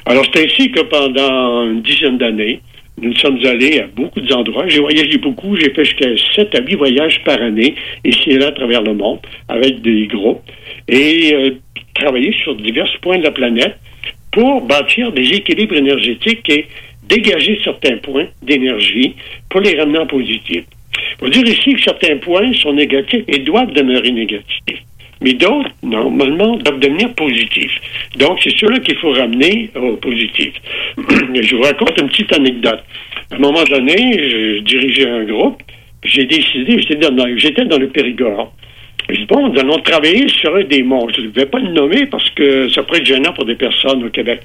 Alors, 0.07 0.25
c'est 0.35 0.45
ainsi 0.45 0.71
que 0.71 0.81
pendant 0.81 1.63
une 1.65 1.83
dizaine 1.83 2.19
d'années, 2.19 2.61
nous 3.01 3.15
sommes 3.17 3.39
allés 3.45 3.79
à 3.81 3.87
beaucoup 3.87 4.21
d'endroits. 4.21 4.67
J'ai 4.69 4.81
voyagé 4.81 5.19
beaucoup. 5.19 5.57
J'ai 5.57 5.71
fait 5.71 5.85
jusqu'à 5.85 6.09
7 6.35 6.55
à 6.57 6.61
8 6.61 6.75
voyages 6.75 7.23
par 7.25 7.41
année, 7.41 7.75
ici 8.05 8.31
et 8.31 8.39
là, 8.39 8.49
à 8.49 8.53
travers 8.53 8.83
le 8.83 8.95
monde, 8.95 9.21
avec 9.49 9.81
des 9.81 10.07
groupes, 10.09 10.43
et 10.89 11.33
euh, 11.35 11.51
travaillé 11.95 12.33
sur 12.43 12.55
divers 12.57 12.91
points 13.01 13.19
de 13.19 13.25
la 13.25 13.31
planète 13.31 13.77
pour 14.33 14.63
bâtir 14.63 15.13
des 15.13 15.33
équilibres 15.33 15.77
énergétiques 15.77 16.49
et 16.51 16.67
dégager 17.05 17.61
certains 17.63 17.99
points 17.99 18.27
d'énergie 18.43 19.15
pour 19.49 19.61
les 19.61 19.79
ramener 19.79 19.99
en 19.99 20.07
positif. 20.07 20.65
Il 21.23 21.31
dire 21.31 21.47
ici 21.47 21.75
que 21.75 21.81
certains 21.81 22.17
points 22.17 22.53
sont 22.55 22.73
négatifs 22.73 23.25
et 23.29 23.39
doivent 23.39 23.73
demeurer 23.73 24.11
négatifs. 24.11 24.83
Mais 25.23 25.35
d'autres, 25.35 25.71
normalement, 25.83 26.57
doivent 26.57 26.81
devenir 26.81 27.15
positifs. 27.15 27.73
Donc, 28.17 28.41
c'est 28.43 28.57
ceux-là 28.59 28.81
qu'il 28.81 28.97
faut 28.97 29.13
ramener 29.13 29.71
au 29.77 29.97
positif. 29.97 30.53
je 30.99 31.57
vous 31.57 31.63
raconte 31.63 31.99
une 32.01 32.09
petite 32.09 32.33
anecdote. 32.33 32.81
À 33.31 33.37
un 33.37 33.39
moment 33.39 33.63
donné, 33.65 34.29
je 34.29 34.59
dirigeais 34.61 35.09
un 35.09 35.25
groupe. 35.25 35.63
J'ai 36.05 36.25
décidé, 36.25 36.81
j'étais 36.81 37.65
dans, 37.65 37.79
le 37.79 37.89
Périgord. 37.89 38.53
Je 39.09 39.15
dis, 39.15 39.27
bon, 39.27 39.49
nous 39.49 39.61
allons 39.61 39.79
travailler 39.79 40.29
sur 40.29 40.55
un 40.57 40.65
des 40.65 40.83
monts. 40.83 41.09
Je 41.15 41.23
ne 41.23 41.29
vais 41.29 41.47
pas 41.47 41.61
le 41.61 41.71
nommer 41.71 42.07
parce 42.07 42.29
que 42.31 42.69
ça 42.71 42.83
pourrait 42.83 42.99
être 42.99 43.07
gênant 43.07 43.33
pour 43.33 43.45
des 43.45 43.55
personnes 43.55 44.05
au 44.05 44.11
Québec. 44.11 44.43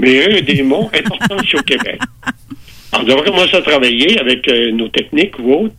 Mais 0.00 0.38
un 0.38 0.40
des 0.40 0.62
monts 0.62 0.90
importants 0.92 1.36
ici 1.42 1.56
au 1.56 1.62
Québec. 1.62 2.00
On 2.92 3.02
devrait 3.02 3.24
commencer 3.24 3.56
à 3.56 3.62
travailler 3.62 4.18
avec 4.18 4.48
euh, 4.48 4.72
nos 4.72 4.88
techniques 4.88 5.38
ou 5.38 5.52
autres. 5.52 5.76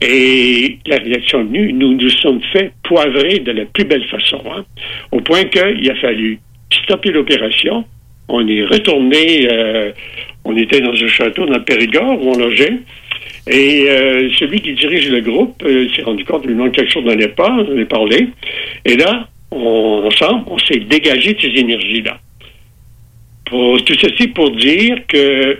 Et 0.00 0.78
la 0.86 0.96
réaction 0.96 1.40
est 1.40 1.44
venue, 1.44 1.72
nous 1.72 1.94
nous 1.94 2.10
sommes 2.10 2.42
fait 2.52 2.72
poivrer 2.82 3.38
de 3.38 3.52
la 3.52 3.64
plus 3.64 3.84
belle 3.84 4.04
façon, 4.04 4.42
hein, 4.54 4.64
au 5.10 5.20
point 5.20 5.44
qu'il 5.44 5.90
a 5.90 5.94
fallu 5.96 6.38
stopper 6.70 7.10
l'opération. 7.10 7.84
On 8.28 8.46
est 8.46 8.64
retourné, 8.64 9.48
euh, 9.50 9.92
on 10.44 10.54
était 10.56 10.80
dans 10.80 10.92
un 10.92 11.08
château 11.08 11.46
dans 11.46 11.56
le 11.56 11.64
Périgord 11.64 12.20
où 12.22 12.30
on 12.30 12.38
logeait, 12.38 12.78
et 13.48 13.86
euh, 13.88 14.28
celui 14.38 14.60
qui 14.60 14.74
dirige 14.74 15.08
le 15.08 15.20
groupe 15.20 15.62
euh, 15.64 15.88
s'est 15.94 16.02
rendu 16.02 16.24
compte 16.24 16.42
qu'il 16.42 16.56
manque 16.56 16.72
quelque 16.72 16.92
chose 16.92 17.04
dans 17.04 17.14
les 17.14 17.28
pas, 17.28 17.50
on 17.50 17.74
en 17.74 17.80
a 17.80 17.84
parlé, 17.86 18.28
et 18.84 18.96
là, 18.96 19.28
on, 19.50 20.02
ensemble, 20.06 20.44
on 20.48 20.58
s'est 20.58 20.80
dégagé 20.80 21.34
de 21.34 21.40
ces 21.40 21.60
énergies-là. 21.60 22.18
Pour, 23.46 23.82
tout 23.84 23.94
ceci 23.94 24.28
pour 24.28 24.50
dire 24.50 24.98
que 25.06 25.58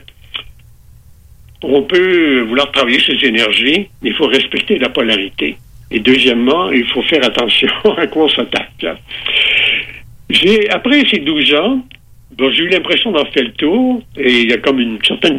on 1.68 1.82
peut 1.82 2.40
vouloir 2.42 2.70
travailler 2.72 3.00
ces 3.00 3.26
énergies, 3.26 3.88
mais 4.02 4.10
il 4.10 4.14
faut 4.14 4.26
respecter 4.26 4.78
la 4.78 4.88
polarité. 4.88 5.56
Et 5.90 6.00
deuxièmement, 6.00 6.70
il 6.72 6.86
faut 6.88 7.02
faire 7.02 7.24
attention 7.24 7.68
à 7.96 8.06
quoi 8.06 8.24
on 8.24 8.28
s'attaque. 8.28 8.84
J'ai, 10.30 10.68
après 10.70 11.02
ces 11.10 11.18
12 11.18 11.54
ans, 11.54 11.80
bon, 12.36 12.50
j'ai 12.50 12.64
eu 12.64 12.68
l'impression 12.68 13.12
d'en 13.12 13.24
faire 13.26 13.44
le 13.44 13.52
tour, 13.52 14.02
et 14.16 14.40
il 14.42 14.50
y 14.50 14.52
a 14.52 14.58
comme 14.58 14.80
une 14.80 14.98
certaine 15.06 15.38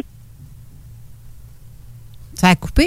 Ça 2.34 2.48
a 2.48 2.54
coupé? 2.56 2.86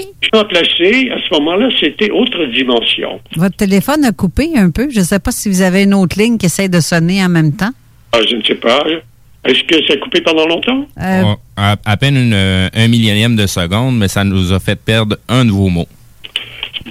placé. 0.49 1.11
À 1.11 1.17
ce 1.19 1.33
moment-là, 1.35 1.69
c'était 1.79 2.09
autre 2.09 2.45
dimension. 2.45 3.19
Votre 3.35 3.57
téléphone 3.57 4.03
a 4.05 4.11
coupé 4.13 4.49
un 4.55 4.71
peu. 4.71 4.89
Je 4.89 4.99
ne 4.99 5.05
sais 5.05 5.19
pas 5.19 5.31
si 5.31 5.49
vous 5.49 5.61
avez 5.61 5.83
une 5.83 5.93
autre 5.93 6.17
ligne 6.17 6.37
qui 6.37 6.45
essaie 6.47 6.69
de 6.69 6.79
sonner 6.79 7.23
en 7.23 7.29
même 7.29 7.53
temps. 7.55 7.71
Ah, 8.13 8.19
je 8.27 8.35
ne 8.35 8.43
sais 8.43 8.55
pas. 8.55 8.83
Est-ce 9.45 9.63
que 9.63 9.83
ça 9.87 9.93
a 9.93 9.97
coupé 9.97 10.21
pendant 10.21 10.45
longtemps? 10.47 10.85
Euh, 11.01 11.21
On- 11.25 11.37
à, 11.57 11.75
à 11.85 11.97
peine 11.97 12.15
une, 12.15 12.33
euh, 12.33 12.69
un 12.73 12.87
millionième 12.87 13.35
de 13.35 13.47
seconde, 13.47 13.97
mais 13.97 14.07
ça 14.07 14.23
nous 14.23 14.53
a 14.53 14.59
fait 14.59 14.79
perdre 14.79 15.17
un 15.27 15.45
de 15.45 15.51
vos 15.51 15.67
mots. 15.69 15.87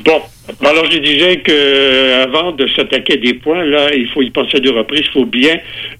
Bon, 0.05 0.21
alors 0.65 0.85
je 0.91 0.99
disais 0.99 1.39
que 1.39 1.51
euh, 1.53 2.25
avant 2.25 2.53
de 2.53 2.67
s'attaquer 2.69 3.15
à 3.15 3.17
des 3.17 3.35
points, 3.35 3.65
là, 3.65 3.93
il 3.95 4.09
faut 4.09 4.23
y 4.23 4.31
penser 4.31 4.57
à 4.57 4.61
deux 4.61 4.71
reprises. 4.73 5.03
Il 5.07 5.13
faut 5.13 5.25
bien 5.27 5.57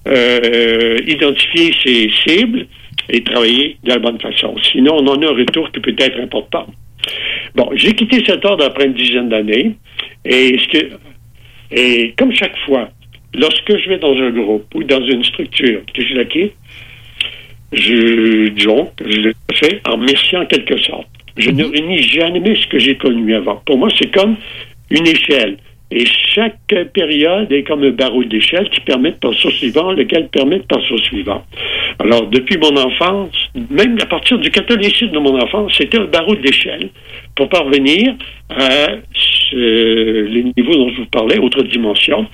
euh, 0.09 0.99
identifier 1.07 1.73
ses 1.85 2.11
cibles 2.27 2.67
et 3.09 3.23
travailler 3.25 3.77
de 3.83 3.89
la 3.91 3.99
bonne 3.99 4.21
façon. 4.21 4.55
Sinon, 4.73 4.97
on 5.01 5.07
en 5.09 5.23
a 5.23 5.27
un 5.27 5.35
retour 5.37 5.71
qui 5.73 5.81
peut 5.81 5.95
être 5.99 6.21
important. 6.21 6.67
Bon, 7.55 7.71
j'ai 7.75 7.93
quitté 7.95 8.23
cet 8.25 8.45
ordre 8.45 8.65
après 8.65 8.87
une 8.87 8.95
dizaine 8.95 9.29
d'années. 9.29 9.75
Et, 10.25 10.59
ce 10.59 10.69
que, 10.69 10.87
et 11.73 12.15
comme 12.17 12.33
chaque 12.35 12.57
fois, 12.67 12.91
lorsque 13.35 13.77
je 13.77 13.89
vais 13.89 13.99
dans 13.99 14.15
un 14.15 14.31
groupe 14.31 14.67
ou 14.75 14.83
dans 14.85 15.03
une 15.03 15.25
structure 15.25 15.81
que 15.95 16.03
je 16.05 16.15
la 16.15 16.25
quitte, 16.25 16.55
je, 17.73 18.49
que 18.97 19.11
je 19.11 19.21
le 19.21 19.33
fais 19.55 19.81
en 19.87 19.97
merci 19.97 20.37
en 20.37 20.47
quelque 20.47 20.79
sorte. 20.79 21.07
Je 21.37 21.51
ne 21.51 21.65
réunis 21.65 22.03
jamais 22.03 22.55
ce 22.57 22.67
que 22.67 22.79
j'ai 22.79 22.97
connu 22.97 23.35
avant. 23.35 23.63
Pour 23.65 23.79
moi, 23.79 23.89
c'est 23.99 24.11
comme 24.11 24.37
une 24.91 25.07
échelle. 25.07 25.57
Et 25.93 26.05
chaque 26.07 26.73
période 26.93 27.51
est 27.51 27.65
comme 27.65 27.83
un 27.83 27.91
barreau 27.91 28.23
d'échelle 28.23 28.69
qui 28.71 28.81
permet 28.81 29.11
de 29.11 29.17
passer 29.17 29.49
au 29.49 29.51
suivant, 29.51 29.91
lequel 29.91 30.29
permet 30.29 30.59
de 30.59 30.65
passer 30.65 30.93
au 30.93 30.99
suivant. 30.99 31.45
Alors, 31.99 32.29
depuis 32.29 32.59
mon 32.59 32.77
enfance, 32.77 33.35
même 33.71 33.99
à 34.01 34.07
partir 34.07 34.39
du 34.39 34.51
catholicisme 34.51 35.11
de 35.11 35.19
mon 35.19 35.41
enfance, 35.41 35.73
c'était 35.77 35.99
un 35.99 36.05
barreau 36.05 36.37
d'échelle 36.37 36.91
pour 37.35 37.49
parvenir 37.49 38.15
à 38.51 38.91
ce- 39.51 40.25
les 40.27 40.45
niveaux 40.57 40.75
dont 40.75 40.91
je 40.91 40.97
vous 41.03 41.07
parlais, 41.11 41.39
autre 41.39 41.63
dimension, 41.63 42.27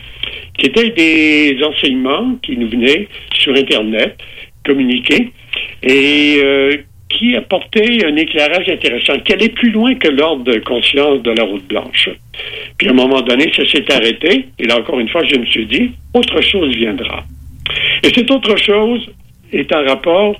qui 0.59 0.67
étaient 0.67 0.91
des 0.91 1.59
enseignements 1.65 2.37
qui 2.43 2.57
nous 2.57 2.69
venaient 2.69 3.09
sur 3.35 3.55
Internet, 3.55 4.17
communiqués, 4.65 5.31
et 5.83 6.41
euh, 6.43 6.73
qui 7.09 7.37
apportaient 7.37 8.05
un 8.05 8.17
éclairage 8.17 8.69
intéressant, 8.69 9.19
qui 9.21 9.33
allait 9.33 9.49
plus 9.49 9.71
loin 9.71 9.95
que 9.95 10.09
l'ordre 10.09 10.45
de 10.45 10.59
conscience 10.59 11.23
de 11.23 11.31
la 11.31 11.45
route 11.45 11.67
blanche. 11.69 12.11
Puis 12.77 12.89
à 12.89 12.91
un 12.91 12.95
moment 12.95 13.23
donné, 13.23 13.51
ça 13.55 13.65
s'est 13.67 13.91
arrêté, 13.93 14.47
et 14.59 14.65
là 14.65 14.79
encore 14.79 14.99
une 15.01 15.09
fois, 15.09 15.23
je 15.25 15.37
me 15.37 15.47
suis 15.47 15.67
dit, 15.67 15.93
autre 16.15 16.41
chose 16.43 16.75
viendra. 16.77 17.25
Et 18.03 18.09
cette 18.15 18.31
autre 18.31 18.57
chose 18.57 19.09
est 19.53 19.73
en 19.75 19.85
rapport 19.85 20.39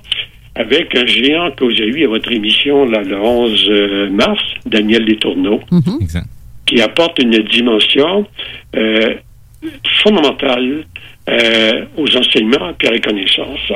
avec 0.55 0.93
un 0.95 1.05
géant 1.05 1.51
que 1.51 1.63
vous 1.65 1.71
avez 1.81 1.87
eu 2.01 2.05
à 2.05 2.09
votre 2.09 2.31
émission 2.31 2.85
là, 2.85 3.01
le 3.01 3.17
11 3.19 3.67
euh, 3.69 4.09
mars, 4.09 4.41
Daniel 4.65 5.03
Letourneau, 5.05 5.61
qui 6.67 6.81
apporte 6.81 7.17
une 7.19 7.39
dimension 7.39 8.27
euh, 8.75 9.15
fondamentale 10.03 10.85
euh, 11.29 11.85
aux 11.97 12.15
enseignements 12.15 12.73
et 12.81 12.87
à 12.87 12.91
la 12.91 12.99
connaissance. 12.99 13.71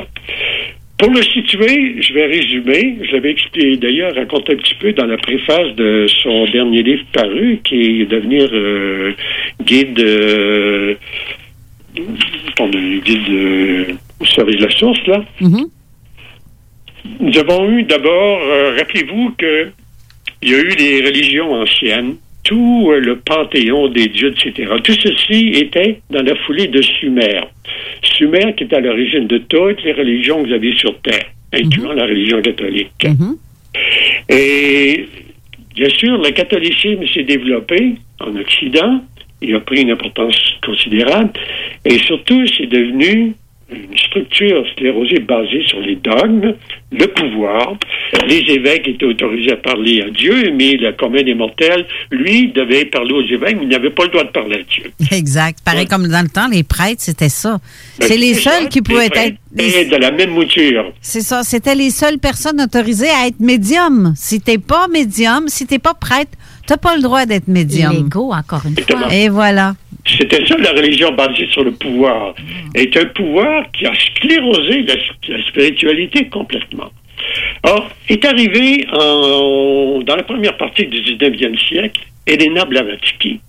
Pour 0.98 1.10
le 1.10 1.22
situer, 1.22 2.00
je 2.00 2.14
vais 2.14 2.26
résumer. 2.26 2.98
Je 3.02 3.12
l'avais 3.12 3.32
expliqué 3.32 3.76
d'ailleurs, 3.76 4.14
raconté 4.14 4.52
un 4.52 4.56
petit 4.56 4.76
peu 4.76 4.92
dans 4.92 5.06
la 5.06 5.16
préface 5.16 5.74
de 5.74 6.06
son 6.22 6.44
dernier 6.46 6.84
livre 6.84 7.04
paru, 7.12 7.60
qui 7.64 8.02
est 8.02 8.04
devenir 8.04 8.48
euh, 8.52 9.12
guide, 9.64 9.98
euh, 9.98 10.94
guide 11.96 13.28
euh, 13.30 13.84
au 14.20 14.26
service 14.26 14.56
de 14.58 14.64
la 14.64 14.70
source, 14.70 15.04
là. 15.08 15.24
Nous 17.18 17.36
avons 17.36 17.68
eu 17.70 17.82
d'abord, 17.82 18.40
euh, 18.44 18.76
rappelez-vous 18.78 19.34
que 19.36 19.70
il 20.40 20.50
y 20.50 20.54
a 20.54 20.58
eu 20.58 20.68
les 20.68 21.04
religions 21.04 21.52
anciennes, 21.52 22.14
tout 22.44 22.90
euh, 22.90 22.98
le 22.98 23.16
panthéon 23.16 23.88
des 23.88 24.08
dieux, 24.08 24.32
etc. 24.32 24.72
Tout 24.82 24.94
ceci 24.94 25.48
était 25.54 26.00
dans 26.10 26.22
la 26.22 26.34
foulée 26.36 26.68
de 26.68 26.82
Sumer. 26.82 27.40
Sumer 28.02 28.54
qui 28.56 28.64
est 28.64 28.74
à 28.74 28.80
l'origine 28.80 29.26
de 29.26 29.38
toutes 29.38 29.82
les 29.84 29.92
religions 29.92 30.42
que 30.42 30.48
vous 30.48 30.54
avez 30.54 30.76
sur 30.76 30.98
Terre, 31.00 31.26
incluant 31.52 31.92
la 31.92 32.04
religion 32.04 32.40
catholique. 32.42 33.06
Et 34.28 35.06
bien 35.74 35.88
sûr, 35.88 36.18
le 36.18 36.30
catholicisme 36.30 37.06
s'est 37.06 37.24
développé 37.24 37.94
en 38.20 38.36
Occident, 38.36 39.02
il 39.40 39.54
a 39.54 39.60
pris 39.60 39.82
une 39.82 39.90
importance 39.90 40.36
considérable, 40.64 41.30
et 41.84 41.98
surtout, 41.98 42.46
c'est 42.46 42.66
devenu 42.66 43.34
une 43.74 43.96
structure 43.98 44.64
sclérosée 44.72 45.20
basée 45.20 45.62
sur 45.66 45.80
les 45.80 45.96
dogmes, 45.96 46.54
le 46.90 47.06
pouvoir. 47.06 47.74
Les 48.26 48.42
évêques 48.54 48.86
étaient 48.88 49.04
autorisés 49.06 49.52
à 49.52 49.56
parler 49.56 50.02
à 50.02 50.10
Dieu, 50.10 50.52
mais 50.54 50.76
le 50.76 50.92
commun 50.92 51.22
des 51.22 51.34
mortels, 51.34 51.86
lui, 52.10 52.48
devait 52.52 52.84
parler 52.84 53.12
aux 53.14 53.22
évêques, 53.22 53.56
mais 53.56 53.62
il 53.64 53.68
n'avait 53.68 53.90
pas 53.90 54.04
le 54.04 54.10
droit 54.10 54.24
de 54.24 54.30
parler 54.30 54.56
à 54.60 54.62
Dieu. 54.62 54.90
Exact. 55.10 55.58
Pareil 55.64 55.86
comme 55.86 56.06
dans 56.08 56.22
le 56.22 56.28
temps, 56.28 56.48
les 56.48 56.62
prêtres, 56.62 57.00
c'était 57.02 57.28
ça. 57.28 57.58
Ben, 57.98 58.06
C'est 58.06 58.16
les 58.16 58.34
ça, 58.34 58.50
seuls 58.52 58.68
qui 58.68 58.78
les 58.78 58.82
pouvaient 58.82 59.06
être. 59.06 59.36
étaient 59.58 59.84
de 59.86 59.96
la 59.96 60.10
même 60.10 60.30
mouture. 60.30 60.92
C'est 61.00 61.20
ça. 61.22 61.42
C'était 61.42 61.74
les 61.74 61.90
seules 61.90 62.18
personnes 62.18 62.60
autorisées 62.60 63.08
à 63.10 63.26
être 63.26 63.40
médium. 63.40 64.12
Si 64.16 64.40
t'es 64.40 64.58
pas 64.58 64.88
médium, 64.88 65.48
si 65.48 65.66
t'es 65.66 65.78
pas 65.78 65.94
prêtre, 65.94 66.32
t'as 66.66 66.76
pas 66.76 66.94
le 66.96 67.02
droit 67.02 67.24
d'être 67.26 67.48
médium. 67.48 67.92
L'ego, 67.92 68.32
encore 68.32 68.62
une 68.66 68.76
fois. 68.76 69.12
Et 69.12 69.28
voilà. 69.28 69.74
C'était 70.06 70.44
ça 70.46 70.56
la 70.58 70.72
religion 70.72 71.12
basée 71.12 71.46
sur 71.52 71.62
le 71.64 71.72
pouvoir. 71.72 72.34
est 72.74 72.96
un 72.96 73.04
pouvoir 73.06 73.70
qui 73.72 73.86
a 73.86 73.92
sclérosé 73.94 74.82
la, 74.82 74.94
la 75.36 75.44
spiritualité 75.44 76.26
complètement. 76.28 76.90
Or, 77.64 77.88
est 78.08 78.24
arrivé 78.24 78.84
en- 78.92 80.00
dans 80.04 80.16
la 80.16 80.22
première 80.24 80.56
partie 80.56 80.86
du 80.86 81.00
19e 81.02 81.56
siècle 81.68 82.00
Elena 82.26 82.64
Blavatsky, 82.64 83.40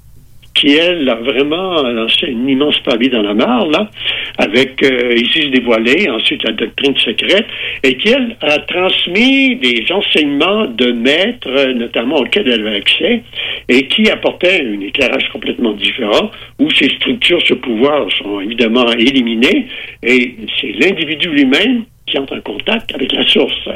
qui, 0.53 0.75
elle, 0.75 1.09
a 1.09 1.15
vraiment 1.15 1.81
lancé 1.81 2.27
une 2.27 2.47
immense 2.47 2.79
pavie 2.79 3.09
dans 3.09 3.21
la 3.21 3.33
mare, 3.33 3.67
là, 3.67 3.89
avec 4.37 4.83
euh, 4.83 5.15
Isis 5.15 5.49
dévoilée, 5.51 6.09
ensuite 6.09 6.43
la 6.43 6.51
doctrine 6.51 6.95
secrète, 6.97 7.45
et 7.83 7.95
qui, 7.97 8.09
elle, 8.09 8.37
a 8.41 8.59
transmis 8.59 9.55
des 9.55 9.85
enseignements 9.91 10.65
de 10.65 10.91
maîtres, 10.91 11.73
notamment 11.73 12.17
auxquels 12.17 12.47
elle 12.47 12.67
avait 12.67 12.77
accès, 12.77 13.23
et 13.67 13.87
qui 13.87 14.09
apportaient 14.09 14.63
un 14.65 14.79
éclairage 14.81 15.27
complètement 15.31 15.73
différent, 15.73 16.29
où 16.59 16.69
ces 16.71 16.89
structures, 16.89 17.41
ce 17.45 17.55
pouvoir 17.55 18.07
sont 18.11 18.39
évidemment 18.39 18.91
éliminées, 18.91 19.67
et 20.03 20.35
c'est 20.59 20.73
l'individu 20.73 21.29
lui-même 21.29 21.85
qui 22.05 22.17
entre 22.19 22.37
en 22.37 22.41
contact 22.41 22.93
avec 22.93 23.11
la 23.13 23.25
source. 23.27 23.69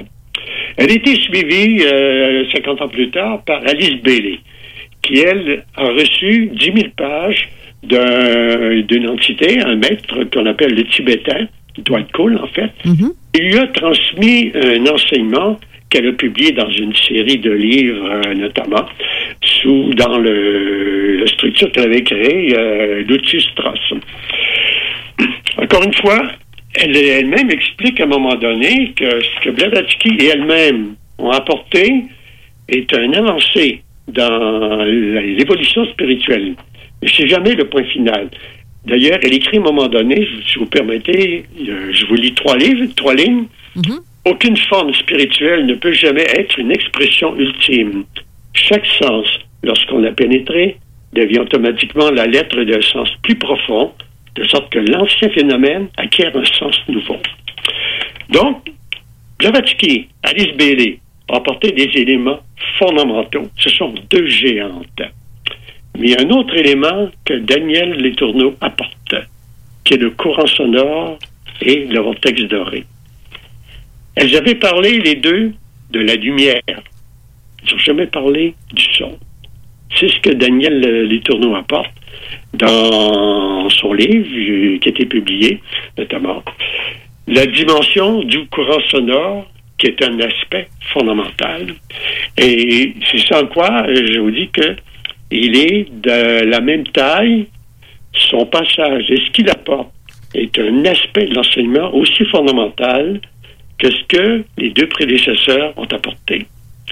Elle 0.78 0.92
a 0.92 0.94
été 0.94 1.16
suivie, 1.16 1.84
euh, 1.84 2.46
50 2.52 2.82
ans 2.82 2.88
plus 2.88 3.10
tard, 3.10 3.44
par 3.46 3.62
Alice 3.66 4.02
Bailey, 4.04 4.40
qui, 5.08 5.20
elle, 5.20 5.64
a 5.76 5.86
reçu 5.90 6.50
10 6.54 6.66
000 6.66 6.78
pages 6.98 7.50
d'un- 7.84 8.82
d'une 8.82 9.08
entité, 9.10 9.60
un 9.62 9.76
maître 9.76 10.24
qu'on 10.34 10.46
appelle 10.46 10.74
le 10.76 10.84
Tibétain, 10.86 11.48
Dwight 11.86 12.12
Cole, 12.12 12.38
en 12.42 12.48
fait. 12.48 12.72
Il 13.36 13.44
lui 13.52 13.58
a 13.60 13.68
transmis 13.68 14.52
un 14.56 14.86
enseignement 14.88 15.60
qu'elle 15.90 16.08
a 16.08 16.12
publié 16.14 16.52
dans 16.52 16.70
une 16.70 16.94
série 16.96 17.38
de 17.38 17.52
livres, 17.52 18.10
euh, 18.26 18.34
notamment, 18.34 18.86
sous 19.42 19.94
dans 19.94 20.18
le, 20.18 21.18
la 21.18 21.28
structure 21.28 21.72
qu'elle 21.72 21.86
avait 21.86 22.04
créée, 22.04 22.54
euh, 22.58 23.04
l'outil 23.08 23.40
Strauss. 23.40 23.80
Encore 25.58 25.84
une 25.84 25.94
fois, 25.94 26.22
elle 26.76 26.96
elle-même 26.96 27.50
explique 27.50 28.00
à 28.00 28.04
un 28.04 28.08
moment 28.08 28.36
donné 28.36 28.92
que 28.96 29.06
ce 29.24 29.44
que 29.46 29.50
Blavatsky 29.52 30.10
et 30.20 30.26
elle-même 30.28 30.96
ont 31.20 31.32
apporté 31.32 32.04
est 32.70 32.94
un 32.94 33.14
avancé 33.14 33.82
dans 34.08 34.84
l'évolution 34.84 35.86
spirituelle. 35.86 36.56
Mais 37.02 37.10
c'est 37.16 37.28
jamais 37.28 37.54
le 37.54 37.66
point 37.66 37.84
final. 37.84 38.30
D'ailleurs, 38.86 39.20
elle 39.22 39.34
écrit 39.34 39.58
à 39.58 39.60
un 39.60 39.64
moment 39.64 39.88
donné, 39.88 40.28
si 40.48 40.60
vous 40.60 40.66
permettez, 40.66 41.44
euh, 41.68 41.92
je 41.92 42.06
vous 42.06 42.16
lis 42.16 42.34
trois 42.34 42.58
livres, 42.58 42.86
trois 42.96 43.14
lignes. 43.14 43.46
Aucune 44.26 44.58
forme 44.58 44.94
spirituelle 44.94 45.66
ne 45.66 45.76
peut 45.76 45.92
jamais 45.92 46.24
être 46.24 46.58
une 46.58 46.72
expression 46.72 47.36
ultime. 47.38 48.06
Chaque 48.54 48.86
sens, 48.86 49.28
lorsqu'on 49.64 50.00
l'a 50.00 50.12
pénétré, 50.12 50.78
devient 51.14 51.40
automatiquement 51.40 52.10
la 52.12 52.26
lettre 52.28 52.64
d'un 52.64 52.82
sens 52.82 53.10
plus 53.24 53.36
profond, 53.36 53.92
de 54.36 54.44
sorte 54.48 54.72
que 54.72 54.80
l'ancien 54.80 55.30
phénomène 55.30 55.88
acquiert 55.98 56.36
un 56.36 56.46
sens 56.46 56.76
nouveau. 56.88 57.18
Donc, 58.30 58.70
Blavatsky, 59.40 60.08
Alice 60.24 60.56
Bailey 60.58 61.00
ont 61.30 61.36
apporté 61.36 61.72
des 61.72 61.90
éléments 61.96 62.40
fondamentaux. 62.78 63.48
Ce 63.58 63.70
sont 63.70 63.94
deux 64.10 64.28
géantes. 64.28 65.02
Mais 65.98 66.08
il 66.08 66.12
y 66.12 66.16
a 66.16 66.22
un 66.22 66.30
autre 66.30 66.56
élément 66.56 67.10
que 67.26 67.34
Daniel 67.34 68.02
Letourneau 68.02 68.56
apporte, 68.62 69.16
qui 69.84 69.96
est 69.96 69.98
le 69.98 70.12
courant 70.12 70.46
sonore 70.46 71.18
et 71.62 71.86
le 71.86 72.00
vortex 72.00 72.44
doré. 72.44 72.86
Elles 74.16 74.36
avaient 74.36 74.56
parlé, 74.56 75.00
les 75.00 75.16
deux, 75.16 75.54
de 75.92 76.00
la 76.00 76.16
lumière. 76.16 76.62
Ils 76.68 77.72
n'ont 77.72 77.80
jamais 77.80 78.08
parlé 78.08 78.54
du 78.74 78.84
son. 78.94 79.18
C'est 79.96 80.10
ce 80.10 80.20
que 80.20 80.30
Daniel 80.30 80.80
Letourneau 81.08 81.56
apporte 81.56 81.92
dans 82.54 83.70
son 83.70 83.94
livre 83.94 84.80
qui 84.80 84.88
a 84.88 84.92
été 84.92 85.06
publié, 85.06 85.62
notamment. 85.98 86.44
La 87.28 87.46
dimension 87.46 88.24
du 88.24 88.46
courant 88.48 88.80
sonore, 88.90 89.48
qui 89.78 89.88
est 89.88 90.04
un 90.04 90.20
aspect 90.20 90.68
fondamental. 90.94 91.74
Et 92.38 92.94
c'est 93.10 93.26
sans 93.28 93.46
quoi 93.48 93.86
je 93.88 94.20
vous 94.20 94.32
dis 94.32 94.50
que 94.50 94.76
il 95.30 95.58
est 95.58 95.88
de 95.92 96.46
la 96.46 96.62
même 96.62 96.88
taille, 96.88 97.48
son 98.14 98.46
passage 98.46 99.12
et 99.12 99.18
ce 99.18 99.32
qu'il 99.32 99.50
apporte 99.50 99.92
est 100.34 100.58
un 100.60 100.86
aspect 100.86 101.26
de 101.26 101.36
l'enseignement 101.36 101.94
aussi 101.94 102.26
fondamental 102.26 103.20
que 103.78 103.92
ce 103.92 104.04
que 104.08 104.44
les 104.58 104.70
deux 104.70 104.88
prédécesseurs 104.88 105.74
ont 105.78 105.86
apporté. 105.86 106.48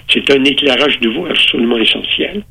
C'est 0.10 0.30
un 0.32 0.44
éclairage 0.44 1.00
nouveau 1.02 1.26
absolument 1.26 1.78
essentiel. 1.78 2.44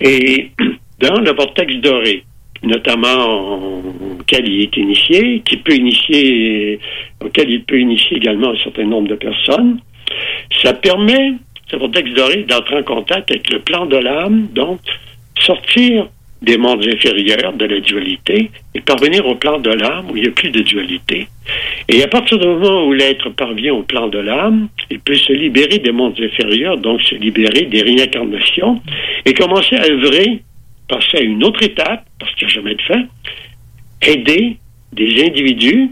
Et 0.00 0.50
dans 1.00 1.20
le 1.20 1.32
vortex 1.32 1.74
doré, 1.76 2.24
notamment 2.62 3.80
auquel 4.20 4.48
il 4.48 4.62
est 4.62 4.76
initié, 4.76 5.42
qui 5.44 5.56
peut 5.58 5.74
initier, 5.74 6.80
auquel 7.24 7.50
il 7.50 7.62
peut 7.64 7.78
initier 7.78 8.16
également 8.16 8.50
un 8.50 8.58
certain 8.58 8.84
nombre 8.84 9.08
de 9.08 9.14
personnes, 9.14 9.80
ça 10.62 10.72
permet, 10.72 11.34
ce 11.70 11.76
vortex 11.76 12.10
doré, 12.12 12.44
d'entrer 12.44 12.76
en 12.76 12.82
contact 12.82 13.30
avec 13.30 13.50
le 13.50 13.60
plan 13.60 13.86
de 13.86 13.96
l'âme, 13.96 14.48
donc 14.54 14.80
sortir 15.38 16.08
des 16.40 16.56
mondes 16.56 16.86
inférieurs, 16.86 17.52
de 17.52 17.64
la 17.64 17.80
dualité, 17.80 18.50
et 18.74 18.80
parvenir 18.80 19.26
au 19.26 19.34
plan 19.34 19.58
de 19.58 19.70
l'âme 19.70 20.06
où 20.10 20.16
il 20.16 20.22
n'y 20.22 20.28
a 20.28 20.32
plus 20.32 20.50
de 20.50 20.60
dualité. 20.60 21.26
Et 21.88 22.02
à 22.02 22.06
partir 22.06 22.38
du 22.38 22.46
moment 22.46 22.86
où 22.86 22.92
l'être 22.92 23.30
parvient 23.30 23.74
au 23.74 23.82
plan 23.82 24.08
de 24.08 24.18
l'âme, 24.18 24.68
il 24.90 25.00
peut 25.00 25.16
se 25.16 25.32
libérer 25.32 25.78
des 25.78 25.90
mondes 25.90 26.18
inférieurs, 26.20 26.78
donc 26.78 27.02
se 27.02 27.16
libérer 27.16 27.62
des 27.62 27.82
réincarnations, 27.82 28.80
et 29.24 29.34
commencer 29.34 29.76
à 29.76 29.86
œuvrer, 29.86 30.42
passer 30.88 31.18
à 31.18 31.20
une 31.22 31.44
autre 31.44 31.62
étape, 31.62 32.04
parce 32.18 32.34
qu'il 32.34 32.46
n'y 32.46 32.52
a 32.52 32.56
jamais 32.56 32.74
de 32.74 32.82
fin, 32.82 33.04
aider 34.02 34.56
des 34.92 35.24
individus 35.24 35.90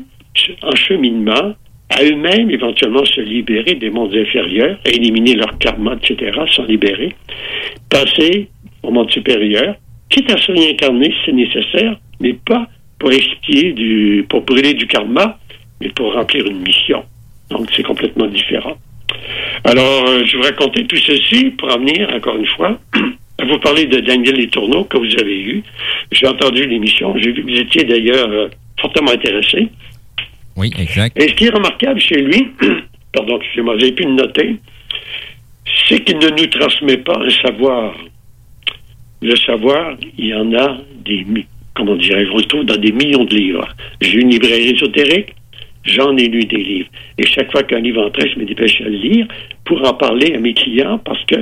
en 0.62 0.74
cheminement 0.74 1.55
à 1.90 2.02
eux-mêmes 2.02 2.51
éventuellement 2.51 3.05
se 3.05 3.20
libérer 3.20 3.74
des 3.74 3.90
mondes 3.90 4.14
inférieurs, 4.14 4.78
éliminer 4.85 5.35
leur 5.35 5.56
karma, 5.59 5.94
etc., 5.94 6.32
s'en 6.51 6.64
libérer, 6.64 7.14
passer 7.89 8.48
au 8.82 8.90
monde 8.90 9.10
supérieur, 9.10 9.77
quitte 10.09 10.31
à 10.31 10.36
se 10.36 10.52
réincarner 10.52 11.10
si 11.10 11.16
c'est 11.27 11.32
nécessaire, 11.32 11.98
mais 12.20 12.32
pas 12.32 12.66
pour 12.98 13.12
expier 13.12 13.73
du, 13.73 14.24
pour 14.28 14.43
brûler 14.43 14.74
du 14.74 14.86
karma, 14.86 15.39
mais 15.81 15.89
pour 15.90 16.12
remplir 16.12 16.47
une 16.47 16.60
mission. 16.62 17.05
Donc 17.51 17.68
c'est 17.74 17.82
complètement 17.82 18.27
différent. 18.27 18.77
Alors, 19.64 20.09
euh, 20.09 20.24
je 20.24 20.36
vous 20.36 20.43
raconter 20.43 20.86
tout 20.86 20.97
ceci 20.97 21.51
pour 21.51 21.73
en 21.74 21.78
venir, 21.78 22.09
encore 22.14 22.36
une 22.36 22.47
fois, 22.47 22.78
vous 23.44 23.58
parler 23.58 23.86
de 23.86 24.00
Daniel 24.00 24.36
Letourneau 24.36 24.84
que 24.84 24.96
vous 24.96 25.20
avez 25.20 25.40
eu. 25.40 25.62
J'ai 26.12 26.26
entendu 26.26 26.66
l'émission, 26.66 27.14
j'ai 27.18 27.32
vu 27.32 27.42
que 27.42 27.50
vous 27.50 27.60
étiez 27.60 27.84
d'ailleurs 27.84 28.30
euh, 28.30 28.48
fortement 28.80 29.10
intéressé. 29.10 29.68
Oui, 30.56 30.72
exact. 30.78 31.20
Et 31.20 31.28
ce 31.28 31.34
qui 31.34 31.44
est 31.44 31.50
remarquable 31.50 32.00
chez 32.00 32.22
lui, 32.22 32.48
pardon, 33.12 33.38
excusez-moi, 33.38 33.76
j'ai 33.78 33.92
pu 33.92 34.04
le 34.04 34.12
noter, 34.12 34.56
c'est 35.88 36.02
qu'il 36.04 36.18
ne 36.18 36.30
nous 36.30 36.46
transmet 36.46 36.96
pas 36.98 37.18
un 37.18 37.30
savoir. 37.30 37.94
Le 39.22 39.36
savoir, 39.36 39.96
il 40.18 40.26
y 40.26 40.34
en 40.34 40.52
a 40.54 40.78
des, 41.04 41.26
comment 41.74 41.96
dirais-je, 41.96 42.30
on 42.30 42.38
le 42.38 42.44
trouve 42.44 42.64
dans 42.64 42.76
des 42.76 42.92
millions 42.92 43.24
de 43.24 43.34
livres. 43.34 43.68
J'ai 44.00 44.20
une 44.20 44.30
librairie 44.30 44.74
ésotérique, 44.74 45.34
j'en 45.86 46.16
ai 46.16 46.28
lu 46.28 46.44
des 46.44 46.56
livres. 46.56 46.88
Et 47.18 47.26
chaque 47.26 47.50
fois 47.50 47.62
qu'un 47.62 47.80
livre 47.80 48.04
entrait, 48.04 48.28
je 48.28 48.38
me 48.38 48.44
dépêchais 48.44 48.84
à 48.84 48.88
le 48.88 48.96
lire 48.96 49.26
pour 49.64 49.86
en 49.88 49.94
parler 49.94 50.34
à 50.34 50.38
mes 50.38 50.52
clients 50.52 50.98
parce 50.98 51.24
que 51.24 51.36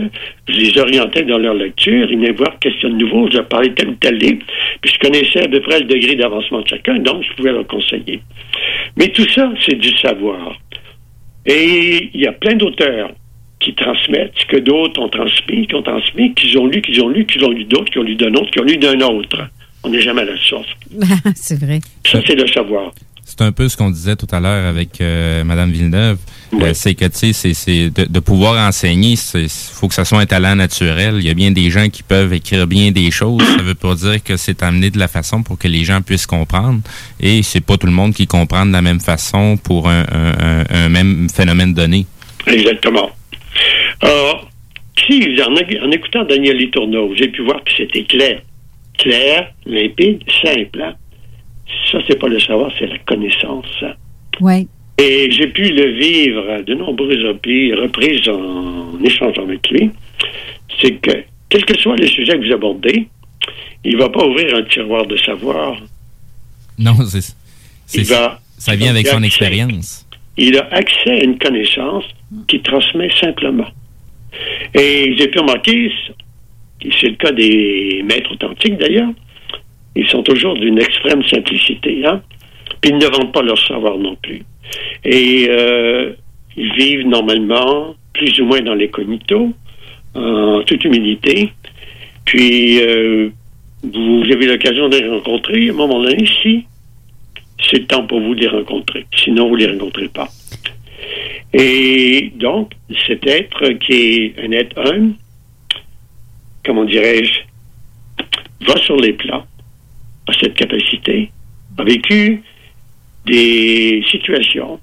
je 0.49 0.61
les 0.61 0.79
orientais 0.79 1.23
dans 1.23 1.39
leur 1.39 1.55
lecture. 1.55 2.11
Ils 2.11 2.19
venaient 2.19 2.33
voir 2.33 2.59
question 2.59 2.91
de 2.91 2.97
nouveau, 2.97 3.29
je 3.31 3.39
leur 3.39 3.49
parlais 3.49 3.73
tel 3.75 3.89
ou 3.89 3.95
tel 3.95 4.17
livre, 4.17 4.43
puis 4.81 4.93
je 4.93 4.99
connaissais 4.99 5.45
à 5.45 5.49
peu 5.49 5.61
près 5.61 5.81
le 5.81 5.87
degré 5.87 6.15
d'avancement 6.15 6.61
de 6.61 6.69
chacun, 6.69 6.99
donc 6.99 7.25
je 7.25 7.35
pouvais 7.35 7.53
leur 7.53 7.67
conseiller. 7.67 8.21
Mais 8.97 9.09
tout 9.09 9.29
ça, 9.29 9.53
c'est 9.67 9.77
du 9.77 9.97
savoir. 9.99 10.59
Et 11.47 12.11
il 12.15 12.21
y 12.21 12.27
a 12.27 12.33
plein 12.33 12.55
d'auteurs 12.55 13.11
qui 13.61 13.75
transmettent 13.75 14.35
ce 14.37 14.47
que 14.47 14.57
d'autres 14.59 15.01
ont 15.01 15.09
transmis, 15.09 15.67
qui 15.67 15.75
ont 15.75 15.83
transmis, 15.83 16.35
qu'ils 16.35 16.59
ont 16.59 16.67
lu, 16.67 16.83
qu'ils 16.83 17.03
ont 17.03 17.09
lu, 17.09 17.25
qu'ils 17.25 17.45
ont 17.45 17.51
lu 17.51 17.65
d'autres, 17.65 17.91
qui 17.91 17.99
ont 17.99 18.03
lu 18.03 18.15
d'un 18.15 18.33
autre, 18.35 18.51
qui 18.51 18.61
ont 18.61 18.65
lu 18.65 18.77
d'un 18.77 19.01
autre. 19.01 19.49
On 19.83 19.91
n'est 19.91 20.01
jamais 20.01 20.23
à 20.23 20.27
la 20.27 20.37
source. 20.37 20.69
c'est 21.35 21.59
vrai. 21.63 21.81
Ça, 22.07 22.21
c'est 22.27 22.35
le 22.35 22.47
savoir. 22.47 22.93
C'est 23.27 23.41
un 23.41 23.53
peu 23.53 23.69
ce 23.69 23.77
qu'on 23.77 23.91
disait 23.91 24.17
tout 24.17 24.27
à 24.33 24.39
l'heure 24.39 24.67
avec 24.67 25.01
euh, 25.01 25.43
Madame 25.45 25.71
Villeneuve. 25.73 26.19
Euh, 26.53 26.73
c'est 26.75 26.95
que, 26.95 27.07
tu 27.07 27.17
sais, 27.17 27.33
c'est- 27.33 27.55
c'est 27.55 27.91
de, 27.91 28.05
de 28.05 28.21
pouvoir 28.21 28.69
enseigner, 28.69 29.15
il 29.35 29.49
faut 29.49 29.89
que 29.89 29.95
ça 29.95 30.05
soit 30.05 30.21
un 30.21 30.27
talent 30.27 30.55
naturel. 30.55 31.17
Il 31.19 31.25
y 31.25 31.31
a 31.31 31.35
bien 31.35 31.51
des 31.51 31.69
gens 31.71 31.89
qui 31.89 32.03
peuvent 32.05 32.33
écrire 32.33 32.67
bien 32.67 32.93
des 32.93 33.11
choses. 33.11 33.43
Ça 33.57 33.63
veut 33.63 33.75
pas 33.75 33.95
dire 33.95 34.23
que 34.23 34.37
c'est 34.37 34.63
amené 34.63 34.91
de 34.91 34.99
la 34.99 35.09
façon 35.09 35.43
pour 35.43 35.59
que 35.59 35.67
les 35.67 35.85
gens 35.85 36.01
puissent 36.03 36.27
comprendre. 36.27 36.81
Et 37.19 37.43
c'est 37.43 37.61
pas 37.63 37.77
tout 37.77 37.87
le 37.87 37.93
monde 37.93 38.15
qui 38.15 38.27
comprend 38.27 38.67
de 38.67 38.73
la 38.73 38.83
même 38.83 39.01
façon 39.01 39.57
pour 39.57 39.89
un, 39.89 40.03
un- 40.13 40.35
un- 40.39 40.65
un 40.71 40.89
même 40.89 41.29
phénomène 41.29 41.75
donné. 41.75 42.07
Exactement. 42.47 43.11
Alors, 44.01 44.49
si, 45.07 45.37
en, 45.41 45.53
en 45.87 45.91
écoutant 45.91 46.25
Daniel 46.25 46.57
Litourneau, 46.59 47.15
j'ai 47.17 47.29
pu 47.29 47.43
voir 47.43 47.65
que 47.65 47.73
c'était 47.77 48.05
clair. 48.05 48.43
Clair, 48.99 49.51
limpide, 49.67 50.21
simple. 50.43 50.81
hein. 50.83 50.95
Ça, 51.91 51.99
c'est 52.07 52.19
pas 52.19 52.29
le 52.29 52.41
savoir, 52.41 52.71
c'est 52.79 52.87
la 52.87 52.99
connaissance. 52.99 53.85
Oui. 54.41 54.69
Et 54.99 55.31
j'ai 55.31 55.49
pu 55.49 55.63
le 55.71 55.93
vivre 55.93 56.49
à 56.51 56.63
de 56.63 56.75
nombreuses 56.75 57.25
reprises 57.25 58.29
en 58.29 59.03
échangeant 59.03 59.43
avec 59.43 59.69
lui. 59.71 59.91
C'est 60.81 60.93
que, 60.97 61.25
quel 61.49 61.65
que 61.65 61.77
soit 61.79 61.97
le 61.97 62.07
sujet 62.07 62.33
que 62.39 62.47
vous 62.47 62.53
abordez, 62.53 63.09
il 63.85 63.97
va 63.97 64.09
pas 64.09 64.25
ouvrir 64.27 64.55
un 64.57 64.63
tiroir 64.63 65.07
de 65.07 65.17
savoir. 65.17 65.77
Non, 66.79 66.95
c'est, 67.07 67.19
Il 67.99 68.05
c'est- 68.07 68.15
va, 68.15 68.41
ça 68.59 68.75
vient 68.77 68.91
avec 68.91 69.07
son 69.07 69.19
accès- 69.19 69.27
expérience. 69.27 70.07
Il 70.37 70.57
a 70.59 70.67
accès 70.73 71.11
à 71.11 71.25
une 71.25 71.39
connaissance 71.39 72.05
qu'il 72.49 72.63
transmet 72.63 73.11
simplement. 73.21 73.69
Et 74.75 75.15
j'ai 75.17 75.29
pu 75.29 75.39
remarquer, 75.39 75.93
c'est 77.01 77.09
le 77.09 77.15
cas 77.17 77.31
des 77.33 78.03
maîtres 78.05 78.33
authentiques 78.33 78.77
d'ailleurs, 78.79 79.11
ils 79.97 80.07
sont 80.09 80.23
toujours 80.23 80.55
d'une 80.55 80.79
extrême 80.79 81.23
simplicité, 81.25 82.05
hein? 82.07 82.23
Puis 82.81 82.91
ils 82.91 82.99
ne 82.99 83.07
vendent 83.07 83.33
pas 83.33 83.43
leur 83.43 83.59
savoir 83.67 83.99
non 83.99 84.17
plus. 84.17 84.43
Et 85.05 85.47
euh, 85.49 86.13
ils 86.57 86.73
vivent 86.75 87.07
normalement, 87.07 87.95
plus 88.13 88.41
ou 88.41 88.47
moins 88.47 88.61
dans 88.61 88.75
les 88.75 88.89
cognitos, 88.89 89.53
en 90.15 90.63
toute 90.63 90.85
humilité. 90.85 91.53
Puis 92.25 92.81
euh, 92.81 93.31
vous 93.83 94.23
avez 94.33 94.47
l'occasion 94.47 94.89
de 94.89 94.97
les 94.99 95.09
rencontrer 95.09 95.69
à 95.69 95.73
un 95.73 95.77
moment 95.77 96.03
donné, 96.03 96.25
si 96.43 96.65
c'est 97.71 97.79
le 97.79 97.87
temps 97.87 98.07
pour 98.07 98.21
vous 98.21 98.35
de 98.35 98.41
les 98.41 98.49
rencontrer. 98.49 99.07
Sinon, 99.15 99.49
vous 99.49 99.57
ne 99.57 99.67
les 99.67 99.73
rencontrez 99.73 100.09
pas. 100.09 100.29
Et 101.53 102.33
donc, 102.35 102.73
cet 103.07 103.27
être 103.27 103.69
qui 103.79 103.93
est 103.93 104.35
un 104.45 104.51
être 104.53 104.79
humble, 104.79 105.15
comment 106.65 106.85
dirais-je, 106.85 107.41
va 108.67 108.77
sur 108.79 108.97
les 108.97 109.13
plans, 109.13 109.45
a 110.27 110.33
cette 110.33 110.55
capacité, 110.55 111.31
a 111.79 111.85
vécu 111.85 112.43
des 113.27 114.05
situations, 114.11 114.81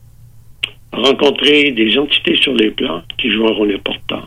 a 0.92 0.98
rencontré 0.98 1.72
des 1.72 1.98
entités 1.98 2.36
sur 2.36 2.54
les 2.54 2.72
plans 2.72 3.02
qui 3.18 3.32
jouent 3.32 3.48
un 3.48 3.54
rôle 3.54 3.76
important 3.76 4.24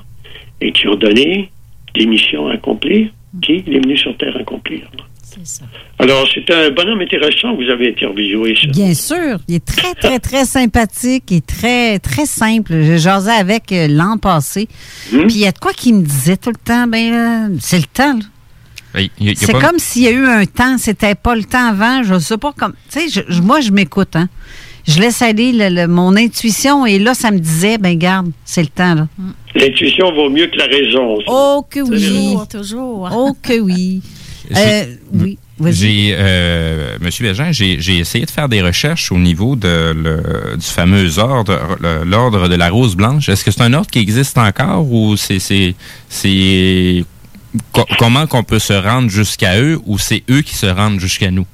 et 0.61 0.73
qui 0.73 0.89
ont 0.89 0.95
donné 0.95 1.51
des 1.95 2.07
missions 2.07 2.49
à 2.49 2.55
accomplir, 2.55 3.11
qui 3.43 3.57
est 3.57 3.81
venu 3.81 3.97
sur 3.97 4.17
Terre 4.17 4.37
accomplir. 4.37 4.89
C'est 5.23 5.47
ça. 5.47 5.65
Alors, 5.99 6.29
c'est 6.33 6.49
un 6.53 6.71
bonhomme 6.71 7.01
intéressant 7.01 7.57
que 7.57 7.65
vous 7.65 7.71
avez 7.71 7.91
interviewé. 7.91 8.55
ça. 8.55 8.69
Bien 8.69 8.95
sûr. 8.95 9.39
Il 9.49 9.57
est 9.57 9.65
très, 9.65 9.95
très, 9.95 10.19
très 10.21 10.45
sympathique 10.45 11.33
et 11.33 11.41
très, 11.41 11.99
très 11.99 12.27
simple. 12.27 12.73
J'ai 12.83 12.99
jasé 12.99 13.31
avec 13.31 13.73
euh, 13.73 13.89
l'an 13.89 14.17
passé. 14.19 14.69
Hmm? 15.13 15.27
Puis 15.27 15.37
il 15.37 15.41
y 15.41 15.47
a 15.47 15.53
de 15.53 15.59
quoi 15.59 15.73
qu'il 15.73 15.97
me 15.97 16.03
disait 16.05 16.37
tout 16.37 16.51
le 16.51 16.65
temps, 16.65 16.87
ben, 16.87 17.13
euh, 17.13 17.57
c'est 17.61 17.79
le 17.79 17.87
temps, 17.93 18.15
là. 18.15 18.25
C'est 19.37 19.53
pas- 19.53 19.61
comme 19.61 19.79
s'il 19.79 20.03
y 20.03 20.09
a 20.09 20.11
eu 20.13 20.27
un 20.27 20.45
temps, 20.47 20.79
c'était 20.79 21.15
pas 21.15 21.35
le 21.35 21.45
temps 21.45 21.69
avant, 21.69 22.03
je 22.03 22.19
sais 22.19 22.39
pas 22.39 22.53
comme. 22.57 22.75
Tu 22.93 23.09
sais, 23.11 23.25
moi, 23.43 23.61
je 23.61 23.71
m'écoute, 23.71 24.15
hein. 24.17 24.29
Je 24.87 25.01
laisse 25.01 25.23
aller 25.23 25.53
le- 25.53 25.71
le- 25.71 25.89
mon 25.89 26.15
intuition 26.15 26.85
et 26.85 26.99
là, 26.99 27.15
ça 27.15 27.31
me 27.31 27.39
disait, 27.39 27.79
ben, 27.79 27.97
garde, 27.99 28.31
c'est 28.45 28.61
le 28.61 28.69
temps, 28.69 28.95
là. 28.95 29.09
L'intuition 29.55 30.13
vaut 30.15 30.29
mieux 30.29 30.47
que 30.49 30.57
la 30.59 30.67
raison. 30.67 31.17
ça. 31.21 31.25
Oh, 31.29 31.65
que 31.69 31.81
oui. 31.81 31.91
Toujours, 31.91 32.49
toujours. 32.49 33.09
Oh, 33.13 33.37
que 33.43 33.59
oui. 33.61 34.03
Euh, 34.55 34.85
oui. 35.15 35.39
J'ai, 35.71 36.15
euh, 36.19 36.99
Monsieur 37.01 37.25
Bégin, 37.27 37.51
j'ai, 37.51 37.79
essayé 37.99 38.27
de 38.27 38.31
faire 38.31 38.47
des 38.47 38.61
recherches 38.61 39.11
au 39.11 39.17
niveau 39.17 39.57
de 39.57 39.95
le- 39.97 40.57
du 40.59 40.67
fameux 40.67 41.19
ordre, 41.19 41.59
l'ordre 42.05 42.47
de 42.49 42.55
la 42.55 42.69
rose 42.69 42.95
blanche. 42.95 43.31
Est-ce 43.31 43.43
que 43.43 43.51
c'est 43.51 43.63
un 43.63 43.73
ordre 43.73 43.89
qui 43.91 44.01
existe 44.01 44.37
encore 44.37 44.87
ou 44.93 45.17
c'est 45.17 45.75
co- 47.73 47.87
comment 47.99 48.27
qu'on 48.27 48.43
peut 48.45 48.59
se 48.59 48.73
rendre 48.73 49.09
jusqu'à 49.11 49.61
eux 49.61 49.79
ou 49.87 49.99
c'est 49.99 50.23
eux 50.31 50.43
qui 50.43 50.55
se 50.55 50.67
rendent 50.67 51.01
jusqu'à 51.01 51.31
nous? 51.31 51.47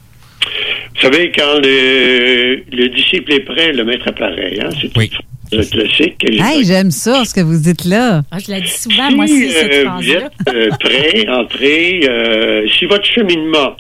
Vous 0.94 1.00
savez, 1.00 1.32
quand 1.36 1.60
le, 1.62 2.62
le 2.72 2.88
disciple 2.90 3.32
est 3.32 3.40
prêt, 3.40 3.72
le 3.72 3.84
maître 3.84 4.08
apparaît. 4.08 4.58
Hein? 4.62 4.68
C'est 5.50 5.56
le 5.56 5.64
classique. 5.64 6.24
Hey, 6.30 6.64
j'aime 6.64 6.90
ça, 6.90 7.24
ce 7.24 7.34
que 7.34 7.40
vous 7.40 7.58
dites 7.58 7.84
là. 7.84 8.22
Ah, 8.30 8.38
je 8.38 8.50
la 8.52 8.60
dis 8.60 8.68
souvent, 8.68 9.10
moi 9.12 9.24
aussi, 9.24 9.48
Si 9.48 9.50
cette 9.50 9.72
euh, 9.72 9.82
vous 9.84 10.02
phrase-là. 10.02 10.14
êtes 10.46 10.54
euh, 10.54 10.68
prêt, 10.78 11.28
entré, 11.28 12.00
euh, 12.08 12.68
si 12.78 12.84
votre 12.86 13.04
cheminement, 13.04 13.76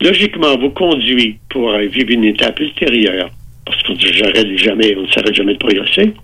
logiquement, 0.00 0.56
vous 0.58 0.70
conduit 0.70 1.38
pour 1.50 1.70
euh, 1.70 1.86
vivre 1.86 2.10
une 2.10 2.24
étape 2.24 2.58
ultérieure, 2.60 3.30
parce 3.64 3.82
qu'on 3.82 3.94
ne 3.94 3.98
s'arrête 4.00 4.56
jamais, 4.56 4.96
on 4.96 5.02
ne 5.02 5.08
s'arrête 5.12 5.34
jamais 5.34 5.54
de 5.54 5.58
progresser, 5.58 6.14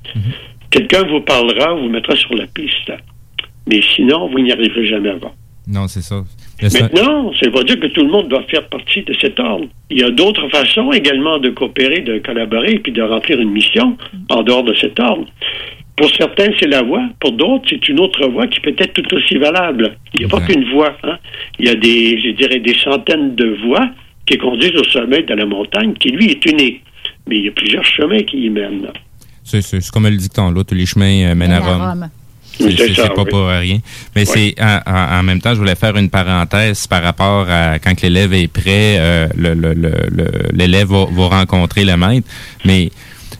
quelqu'un 0.70 1.02
vous 1.04 1.20
parlera, 1.20 1.74
vous 1.74 1.88
mettra 1.88 2.16
sur 2.16 2.34
la 2.34 2.46
piste. 2.46 2.92
Mais 3.68 3.80
sinon, 3.94 4.28
vous 4.30 4.38
n'y 4.40 4.52
arriverez 4.52 4.86
jamais 4.86 5.10
avant. 5.10 5.32
Non, 5.66 5.88
c'est 5.88 6.02
ça. 6.02 6.22
Maintenant, 6.82 7.32
ça 7.32 7.46
ne 7.46 7.46
veut 7.46 7.52
pas 7.52 7.64
dire 7.64 7.80
que 7.80 7.86
tout 7.86 8.02
le 8.02 8.10
monde 8.10 8.28
doit 8.28 8.42
faire 8.50 8.68
partie 8.68 9.02
de 9.02 9.14
cet 9.20 9.40
ordre. 9.40 9.66
Il 9.90 9.98
y 10.00 10.02
a 10.04 10.10
d'autres 10.10 10.46
façons 10.50 10.92
également 10.92 11.38
de 11.38 11.48
coopérer, 11.50 12.00
de 12.02 12.18
collaborer, 12.18 12.78
puis 12.80 12.92
de 12.92 13.00
remplir 13.02 13.40
une 13.40 13.50
mission 13.50 13.96
en 14.28 14.42
dehors 14.42 14.62
de 14.64 14.74
cet 14.74 15.00
ordre. 15.00 15.24
Pour 15.96 16.10
certains, 16.10 16.48
c'est 16.60 16.66
la 16.68 16.82
voie. 16.82 17.04
Pour 17.20 17.32
d'autres, 17.32 17.64
c'est 17.70 17.88
une 17.88 18.00
autre 18.00 18.28
voie 18.28 18.46
qui 18.48 18.60
peut 18.60 18.74
être 18.76 18.92
tout 19.00 19.14
aussi 19.14 19.36
valable. 19.36 19.96
Il 20.14 20.20
n'y 20.20 20.26
a 20.26 20.28
pas 20.28 20.40
qu'une 20.40 20.70
voie. 20.72 20.96
hein. 21.04 21.16
Il 21.58 21.66
y 21.66 21.68
a 21.70 21.74
des, 21.76 22.20
je 22.20 22.30
dirais, 22.30 22.58
des 22.60 22.74
centaines 22.74 23.34
de 23.34 23.56
voies 23.64 23.88
qui 24.26 24.36
conduisent 24.36 24.76
au 24.76 24.84
sommet 24.84 25.22
de 25.22 25.34
la 25.34 25.46
montagne, 25.46 25.94
qui 25.94 26.10
lui 26.10 26.26
est 26.32 26.44
unique. 26.46 26.82
Mais 27.26 27.36
il 27.38 27.44
y 27.44 27.48
a 27.48 27.52
plusieurs 27.52 27.84
chemins 27.84 28.22
qui 28.22 28.44
y 28.44 28.50
mènent. 28.50 28.88
C'est, 29.44 29.62
c'est- 29.62 29.80
c'est 29.80 29.90
comme 29.92 30.04
le 30.08 30.16
dicton 30.16 30.50
là, 30.50 30.62
tous 30.64 30.74
les 30.74 30.86
chemins 30.86 31.30
euh, 31.30 31.34
mènent 31.34 31.52
à 31.52 31.60
Rome. 31.60 31.80
C'est, 32.58 32.94
pas 32.96 33.22
oui. 33.22 33.30
pour 33.30 33.46
rien. 33.48 33.78
Mais 34.14 34.24
c'est 34.24 34.54
en, 34.60 35.22
même 35.22 35.40
temps, 35.40 35.54
je 35.54 35.58
voulais 35.58 35.74
faire 35.74 35.96
une 35.96 36.10
parenthèse 36.10 36.86
par 36.86 37.02
rapport 37.02 37.46
à 37.48 37.78
quand 37.78 38.00
l'élève 38.02 38.32
est 38.32 38.48
prêt, 38.48 38.96
euh, 38.98 39.28
le- 39.36 39.54
le- 39.54 39.74
le- 39.74 39.90
le- 40.10 40.48
l'élève 40.52 40.88
va, 40.88 41.06
va 41.10 41.26
rencontrer 41.38 41.84
le 41.84 41.96
maître. 41.96 42.26
Mais 42.64 42.90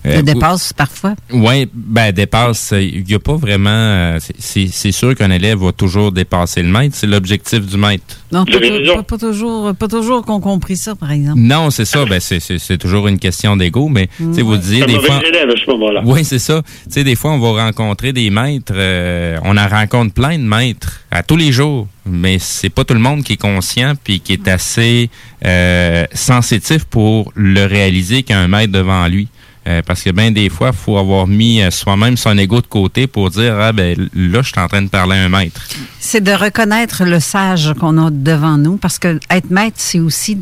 euh, 0.07 0.17
Le 0.17 0.23
dépasse 0.23 0.73
parfois? 0.73 1.15
oui, 1.33 1.69
ben 1.73 2.13
dépasse. 2.13 2.73
Il 2.79 3.05
n'y 3.05 3.15
a 3.15 3.19
pas 3.19 3.37
vraiment. 3.37 3.71
euh, 3.71 4.19
c'est- 4.39 4.93
sûr 4.93 5.15
qu'un 5.15 5.31
élève 5.31 5.59
va 5.59 5.73
toujours 5.73 6.13
dépasser 6.13 6.63
le 6.63 6.69
maître. 6.69 6.95
C'est 6.97 7.07
l'objectif 7.07 7.61
du 7.67 7.77
maître. 7.77 8.05
Non, 8.31 8.45
pas, 8.45 9.17
toujours, 9.19 9.75
pas 9.75 9.89
toujours 9.89 10.25
qu'on 10.25 10.41
compris 10.41 10.77
ça, 10.77 10.95
par 10.95 11.11
exemple. 11.11 11.39
Non, 11.41 11.71
c'est 11.71 11.85
ça. 11.85 12.05
Ben 12.05 12.21
c'est- 12.21 12.79
toujours 12.79 13.09
une 13.09 13.19
question 13.19 13.57
d'ego. 13.57 13.89
Mais 13.89 14.09
tu 14.17 14.35
sais, 14.35 14.43
vous 14.43 14.57
disiez 14.57 14.85
des 14.87 14.99
fois. 15.01 15.21
élève 15.27 15.49
à 15.51 15.55
ce 15.57 15.71
moment-là. 15.71 16.03
Oui, 16.05 16.25
c'est 16.25 16.39
ça. 16.39 16.63
Tu 16.85 16.91
sais, 16.93 17.05
des 17.05 17.17
fois, 17.17 17.33
on 17.33 17.39
va 17.39 17.65
rencontrer 17.65 18.13
des 18.13 18.31
maîtres. 18.31 18.73
euh, 18.75 19.39
on 19.45 19.57
en 19.57 19.69
rencontre 19.69 20.13
plein 20.15 20.39
de 20.39 20.45
maîtres 20.45 21.01
à 21.11 21.23
tous 21.23 21.37
les 21.37 21.51
jours. 21.53 21.89
Mais 22.07 22.39
c'est 22.39 22.69
pas 22.69 22.85
tout 22.85 22.93
le 22.95 23.01
monde 23.01 23.23
qui 23.25 23.33
est 23.35 23.37
conscient 23.41 23.95
puis 24.03 24.21
qui 24.21 24.35
est 24.35 24.47
assez 24.49 25.09
euh, 25.47 26.05
sensitif 26.13 26.85
pour 26.85 27.33
le 27.35 27.65
réaliser 27.65 28.23
qu'il 28.23 28.35
y 28.37 28.39
a 28.39 28.43
un 28.43 28.49
maître 28.49 28.73
devant 28.73 29.07
lui. 29.09 29.29
Euh, 29.67 29.81
parce 29.87 30.03
que 30.03 30.11
bien 30.11 30.31
des 30.31 30.51
fois, 30.51 30.71
il 30.73 30.77
faut 30.77 30.99
avoir 30.99 31.27
mis 31.27 31.63
euh, 31.63 31.71
soi-même 31.71 32.17
son 32.17 32.37
ego 32.37 32.61
de 32.61 32.67
côté 32.67 33.07
pour 33.07 33.31
dire 33.31 33.57
Ah 33.59 33.73
ben 33.73 33.97
là, 34.15 34.43
je 34.43 34.49
suis 34.49 34.61
en 34.61 34.69
train 34.69 34.83
de 34.83 34.89
parler 34.89 35.17
à 35.17 35.25
un 35.25 35.29
maître. 35.29 35.67
C'est 35.99 36.23
de 36.23 36.33
reconnaître 36.33 37.05
le 37.05 37.19
sage 37.19 37.73
qu'on 37.81 37.97
a 37.99 38.11
devant 38.11 38.59
nous, 38.59 38.77
parce 38.77 38.99
que 38.99 39.19
être 39.31 39.51
maître, 39.51 39.77
c'est 39.79 40.01
aussi 40.01 40.39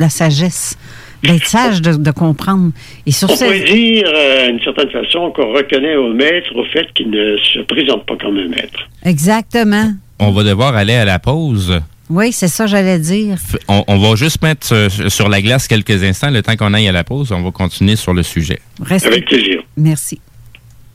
la 0.00 0.08
sagesse. 0.08 0.76
D'être 1.22 1.46
sage, 1.46 1.80
de, 1.80 1.94
de 1.94 2.10
comprendre. 2.10 2.72
Et 3.06 3.12
sur 3.12 3.30
On 3.30 3.34
dire, 3.34 4.04
euh, 4.06 4.50
d'une 4.50 4.60
certaine 4.62 4.90
façon, 4.90 5.32
qu'on 5.34 5.54
reconnaît 5.54 5.96
au 5.96 6.12
maître 6.12 6.54
au 6.54 6.64
fait 6.66 6.86
qu'il 6.94 7.08
ne 7.10 7.36
se 7.38 7.60
présente 7.60 8.04
pas 8.04 8.16
comme 8.16 8.36
un 8.36 8.48
maître. 8.48 8.88
Exactement. 9.04 9.92
On 10.18 10.32
va 10.32 10.42
devoir 10.42 10.76
aller 10.76 10.92
à 10.94 11.06
la 11.06 11.18
pause. 11.18 11.80
Oui, 12.10 12.32
c'est 12.32 12.48
ça, 12.48 12.66
j'allais 12.66 12.98
dire. 12.98 13.38
On, 13.68 13.82
on 13.86 13.98
va 13.98 14.14
juste 14.16 14.42
mettre 14.42 14.74
euh, 14.74 14.88
sur 15.08 15.28
la 15.28 15.40
glace 15.40 15.66
quelques 15.66 16.02
instants, 16.02 16.30
le 16.30 16.42
temps 16.42 16.56
qu'on 16.56 16.74
aille 16.74 16.88
à 16.88 16.92
la 16.92 17.02
pause. 17.04 17.32
On 17.32 17.42
va 17.42 17.50
continuer 17.50 17.96
sur 17.96 18.12
le 18.12 18.22
sujet. 18.22 18.60
Restez. 18.82 19.08
Avec 19.08 19.26
plaisir. 19.26 19.62
Merci. 19.76 20.20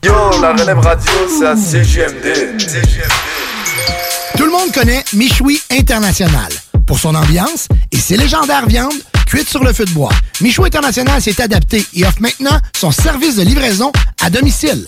Yo, 0.03 0.13
la 0.41 0.53
relève 0.53 0.79
radio, 0.79 1.11
c'est 1.27 1.45
à 1.45 1.55
CGMD. 1.57 2.57
Tout 4.37 4.45
le 4.45 4.51
monde 4.51 4.71
connaît 4.71 5.03
Michoui 5.13 5.59
International 5.71 6.51
pour 6.85 6.99
son 6.99 7.13
ambiance 7.15 7.67
et 7.91 7.97
ses 7.97 8.15
légendaires 8.15 8.65
viandes 8.67 8.93
cuites 9.25 9.49
sur 9.49 9.63
le 9.63 9.73
feu 9.73 9.85
de 9.85 9.91
bois. 9.91 10.11
Michoui 10.41 10.67
International 10.67 11.21
s'est 11.21 11.41
adapté 11.41 11.83
et 11.95 12.05
offre 12.05 12.21
maintenant 12.21 12.57
son 12.77 12.91
service 12.91 13.35
de 13.35 13.43
livraison 13.43 13.91
à 14.23 14.29
domicile. 14.29 14.87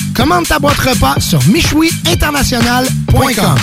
Commande 0.15 0.47
ta 0.47 0.59
boîte 0.59 0.77
repas 0.77 1.15
sur 1.19 1.39
michouiinternational.com. 1.47 3.55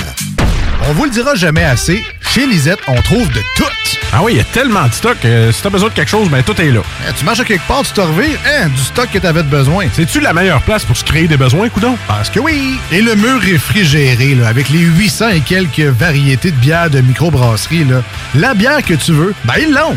On 0.89 0.93
vous 0.93 1.05
le 1.05 1.11
dira 1.11 1.35
jamais 1.35 1.65
assez, 1.65 2.03
chez 2.33 2.47
Lisette, 2.47 2.79
on 2.89 3.01
trouve 3.03 3.29
de 3.29 3.41
tout. 3.57 3.65
Ah 4.13 4.23
oui, 4.23 4.33
il 4.35 4.39
y 4.39 4.41
a 4.41 4.45
tellement 4.45 4.87
de 4.87 4.93
stock. 4.93 5.19
que 5.21 5.53
si 5.53 5.63
t'as 5.63 5.69
besoin 5.69 5.91
de 5.91 5.95
quelque 5.95 6.09
chose, 6.09 6.31
ben 6.31 6.43
tout 6.43 6.59
est 6.61 6.71
là. 6.71 6.81
Eh, 7.07 7.13
tu 7.13 7.25
marches 7.25 7.41
à 7.41 7.45
quelque 7.45 7.67
part, 7.67 7.83
tu 7.83 7.93
te 7.93 8.01
revires, 8.01 8.39
hein, 8.47 8.69
du 8.69 8.83
stock 8.83 9.09
que 9.13 9.19
t'avais 9.19 9.43
de 9.43 9.49
besoin. 9.49 9.87
C'est-tu 9.93 10.21
la 10.21 10.33
meilleure 10.33 10.63
place 10.63 10.85
pour 10.85 10.97
se 10.97 11.05
créer 11.05 11.29
des 11.29 11.37
besoins, 11.37 11.69
coudon? 11.69 11.97
Parce 12.07 12.31
que 12.31 12.41
oui! 12.41 12.79
Et 12.91 13.03
le 13.03 13.15
mur 13.17 13.41
réfrigéré, 13.41 14.35
là, 14.35 14.49
avec 14.49 14.71
les 14.71 14.79
800 14.81 15.29
et 15.31 15.41
quelques 15.41 15.81
variétés 15.81 16.53
de 16.53 16.57
bières 16.57 16.89
de 16.89 17.01
microbrasserie, 17.01 17.85
là, 17.85 18.03
la 18.35 18.55
bière 18.55 18.83
que 18.83 18.95
tu 18.95 19.13
veux, 19.13 19.35
ben 19.45 19.55
ils 19.61 19.73
l'ont. 19.73 19.97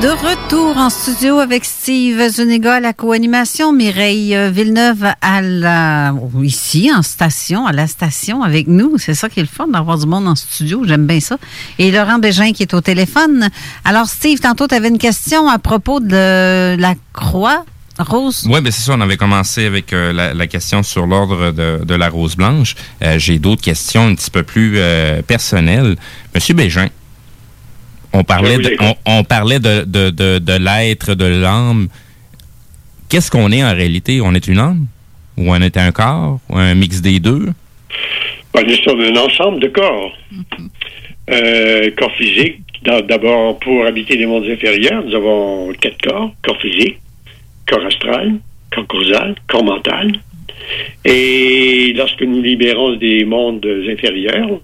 de 0.00 0.08
retour 0.08 0.76
en 0.76 0.90
studio 0.90 1.38
avec 1.38 1.64
Steve 1.64 2.28
Zuniga 2.28 2.74
à 2.74 2.80
la 2.80 2.92
co-animation, 2.92 3.72
Mireille 3.72 4.36
euh, 4.36 4.50
Villeneuve 4.50 5.06
à 5.20 5.40
la, 5.40 6.12
ici 6.42 6.90
en 6.94 7.02
station, 7.02 7.66
à 7.66 7.72
la 7.72 7.86
station 7.86 8.42
avec 8.42 8.66
nous. 8.66 8.98
C'est 8.98 9.14
ça 9.14 9.28
qui 9.28 9.40
est 9.40 9.42
le 9.42 9.48
fun 9.48 9.68
d'avoir 9.68 9.96
du 9.96 10.06
monde 10.06 10.28
en 10.28 10.34
studio. 10.34 10.82
J'aime 10.86 11.06
bien 11.06 11.20
ça. 11.20 11.38
Et 11.78 11.90
Laurent 11.90 12.18
Bégin 12.18 12.52
qui 12.52 12.62
est 12.62 12.74
au 12.74 12.80
téléphone. 12.80 13.48
Alors 13.84 14.06
Steve, 14.06 14.40
tantôt 14.40 14.66
tu 14.66 14.74
avais 14.74 14.88
une 14.88 14.98
question 14.98 15.48
à 15.48 15.58
propos 15.58 16.00
de 16.00 16.76
la 16.78 16.94
croix 17.12 17.64
rose. 17.98 18.46
Oui, 18.50 18.60
ben 18.60 18.70
c'est 18.70 18.82
ça. 18.82 18.94
On 18.94 19.00
avait 19.00 19.16
commencé 19.16 19.64
avec 19.64 19.92
euh, 19.92 20.12
la, 20.12 20.46
question 20.46 20.82
sur 20.82 21.06
l'ordre 21.06 21.52
de, 21.52 21.94
la 21.94 22.08
rose 22.10 22.36
blanche. 22.36 22.74
Euh, 23.02 23.18
J'ai 23.18 23.38
d'autres 23.38 23.62
questions 23.62 24.08
un 24.08 24.14
petit 24.14 24.30
peu 24.30 24.42
plus 24.42 24.78
personnelles. 25.26 25.96
Monsieur 26.34 26.54
Bégin, 26.54 26.88
on 28.18 28.24
parlait, 28.24 28.58
de, 28.58 28.76
on, 28.80 28.94
on 29.18 29.24
parlait 29.24 29.58
de, 29.58 29.84
de, 29.84 30.10
de, 30.10 30.38
de 30.38 30.52
l'être, 30.52 31.14
de 31.14 31.24
l'âme. 31.26 31.88
Qu'est-ce 33.08 33.30
qu'on 33.30 33.52
est 33.52 33.62
en 33.62 33.74
réalité? 33.74 34.20
On 34.20 34.34
est 34.34 34.46
une 34.48 34.58
âme? 34.58 34.86
Ou 35.36 35.52
on 35.52 35.60
est 35.60 35.76
un 35.76 35.92
corps? 35.92 36.40
Ou 36.48 36.56
un 36.58 36.74
mix 36.74 37.00
des 37.00 37.20
deux? 37.20 37.46
Ben, 38.54 38.62
nous 38.66 38.76
sommes 38.76 39.00
un 39.00 39.16
ensemble 39.16 39.60
de 39.60 39.68
corps. 39.68 40.12
Euh, 41.28 41.90
corps 41.98 42.12
physique, 42.14 42.60
d'a- 42.84 43.02
d'abord 43.02 43.58
pour 43.58 43.84
habiter 43.84 44.14
les 44.16 44.26
mondes 44.26 44.44
inférieurs, 44.48 45.02
nous 45.04 45.12
avons 45.16 45.72
quatre 45.80 46.00
corps. 46.00 46.32
Corps 46.44 46.60
physique, 46.60 46.98
corps 47.68 47.84
astral, 47.84 48.34
corps 48.72 48.86
causal, 48.86 49.34
corps 49.48 49.64
mental. 49.64 50.12
Et 51.04 51.92
lorsque 51.96 52.22
nous 52.22 52.40
libérons 52.40 52.94
des 52.94 53.24
mondes 53.24 53.66
inférieurs, 53.90 54.60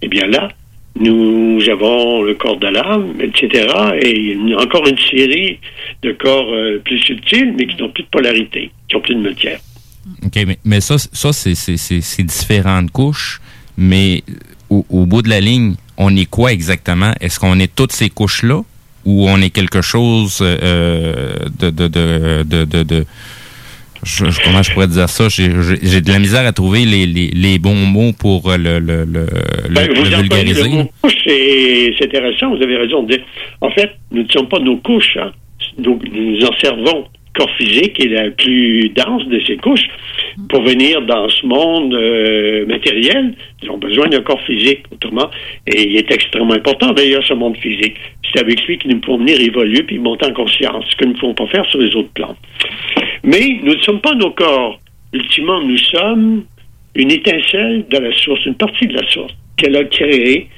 eh 0.00 0.08
bien 0.08 0.26
là, 0.26 0.48
nous 0.98 1.60
avons 1.70 2.22
le 2.22 2.34
corps 2.34 2.58
de 2.58 2.68
l'âme, 2.68 3.14
etc. 3.20 3.68
Et 4.02 4.36
encore 4.58 4.86
une 4.86 4.98
série 4.98 5.58
de 6.02 6.12
corps 6.12 6.52
euh, 6.52 6.80
plus 6.84 6.98
subtils, 6.98 7.54
mais 7.58 7.66
qui 7.66 7.76
n'ont 7.82 7.90
plus 7.90 8.02
de 8.04 8.08
polarité, 8.08 8.70
qui 8.88 8.96
n'ont 8.96 9.02
plus 9.02 9.14
de 9.14 9.20
matière. 9.20 9.58
OK, 10.24 10.36
mais, 10.46 10.58
mais 10.64 10.80
ça, 10.80 10.96
ça 10.98 11.32
c'est- 11.32 12.22
différentes 12.22 12.90
couches, 12.92 13.40
mais 13.76 14.22
au, 14.70 14.84
au 14.90 15.04
bout 15.06 15.22
de 15.22 15.28
la 15.28 15.40
ligne, 15.40 15.74
on 15.96 16.14
est 16.16 16.26
quoi 16.30 16.52
exactement? 16.52 17.12
Est-ce 17.20 17.40
qu'on 17.40 17.58
est 17.58 17.74
toutes 17.74 17.92
ces 17.92 18.08
couches-là 18.10 18.62
ou 19.04 19.28
on 19.28 19.40
est 19.40 19.50
quelque 19.50 19.82
chose 19.82 20.38
euh, 20.42 21.34
de, 21.60 21.70
de, 21.70 21.88
de, 21.88 22.64
de- 22.64 22.82
de- 22.82 23.04
je- 24.02 24.30
je- 24.30 24.40
comment 24.44 24.62
je 24.62 24.72
pourrais 24.72 24.88
dire 24.88 25.08
ça? 25.08 25.28
J'ai- 25.28 25.48
de 25.48 26.10
la 26.12 26.18
misère 26.18 26.46
à 26.46 26.52
trouver 26.52 26.84
les, 26.84 27.06
les, 27.06 27.28
les 27.28 27.58
bons 27.58 27.74
mots 27.74 28.12
pour 28.12 28.50
euh, 28.50 28.56
le, 28.56 28.78
le, 28.78 29.04
Ben, 29.70 29.86
le 29.88 29.94
vous 29.94 30.00
employez 30.06 30.16
vulgariser. 30.22 30.62
le 30.64 30.68
mot 30.68 30.90
couche, 31.02 31.14
c'est 31.24 31.94
c'est 31.98 32.04
intéressant, 32.06 32.54
vous 32.56 32.62
avez 32.62 32.76
raison 32.76 33.02
de 33.02 33.14
dire. 33.14 33.24
En 33.60 33.70
fait, 33.70 33.90
nous 34.12 34.22
ne 34.22 34.28
sommes 34.28 34.48
pas 34.48 34.58
nos 34.60 34.76
couches. 34.78 35.16
Hein. 35.20 35.32
Nous, 35.78 35.98
nous 36.12 36.44
en 36.46 36.52
servons 36.60 37.06
corps 37.36 37.50
physique 37.56 38.00
est 38.00 38.08
la 38.08 38.30
plus 38.30 38.88
dense 38.90 39.26
de 39.26 39.40
ces 39.46 39.56
couches. 39.56 39.86
Pour 40.48 40.62
venir 40.62 41.02
dans 41.02 41.28
ce 41.28 41.46
monde 41.46 41.94
euh, 41.94 42.66
matériel, 42.66 43.34
ils 43.62 43.70
ont 43.70 43.78
besoin 43.78 44.08
d'un 44.08 44.22
corps 44.22 44.40
physique, 44.42 44.84
autrement. 44.92 45.30
Et 45.66 45.88
il 45.88 45.96
est 45.96 46.10
extrêmement 46.10 46.54
important, 46.54 46.92
d'ailleurs, 46.92 47.22
ce 47.24 47.34
monde 47.34 47.56
physique. 47.58 47.96
C'est 48.22 48.40
avec 48.40 48.66
lui 48.66 48.78
que 48.78 48.88
nous 48.88 49.00
pouvons 49.00 49.18
venir 49.18 49.40
évoluer 49.40 49.82
puis 49.82 49.98
monter 49.98 50.26
en 50.26 50.32
conscience, 50.32 50.84
ce 50.90 50.96
que 50.96 51.04
nous 51.04 51.12
ne 51.12 51.18
pouvons 51.18 51.34
pas 51.34 51.46
faire 51.46 51.64
sur 51.66 51.78
les 51.78 51.94
autres 51.94 52.12
plans. 52.14 52.36
Mais 53.22 53.60
nous 53.62 53.74
ne 53.74 53.80
sommes 53.80 54.00
pas 54.00 54.14
nos 54.14 54.30
corps. 54.30 54.80
Ultimement, 55.12 55.60
nous 55.62 55.78
sommes 55.78 56.44
une 56.94 57.10
étincelle 57.10 57.84
de 57.90 57.98
la 57.98 58.12
source, 58.14 58.44
une 58.46 58.54
partie 58.54 58.86
de 58.86 58.94
la 58.94 59.06
source 59.08 59.32
qu'elle 59.56 59.76
a 59.76 59.84
créée, 59.84 60.48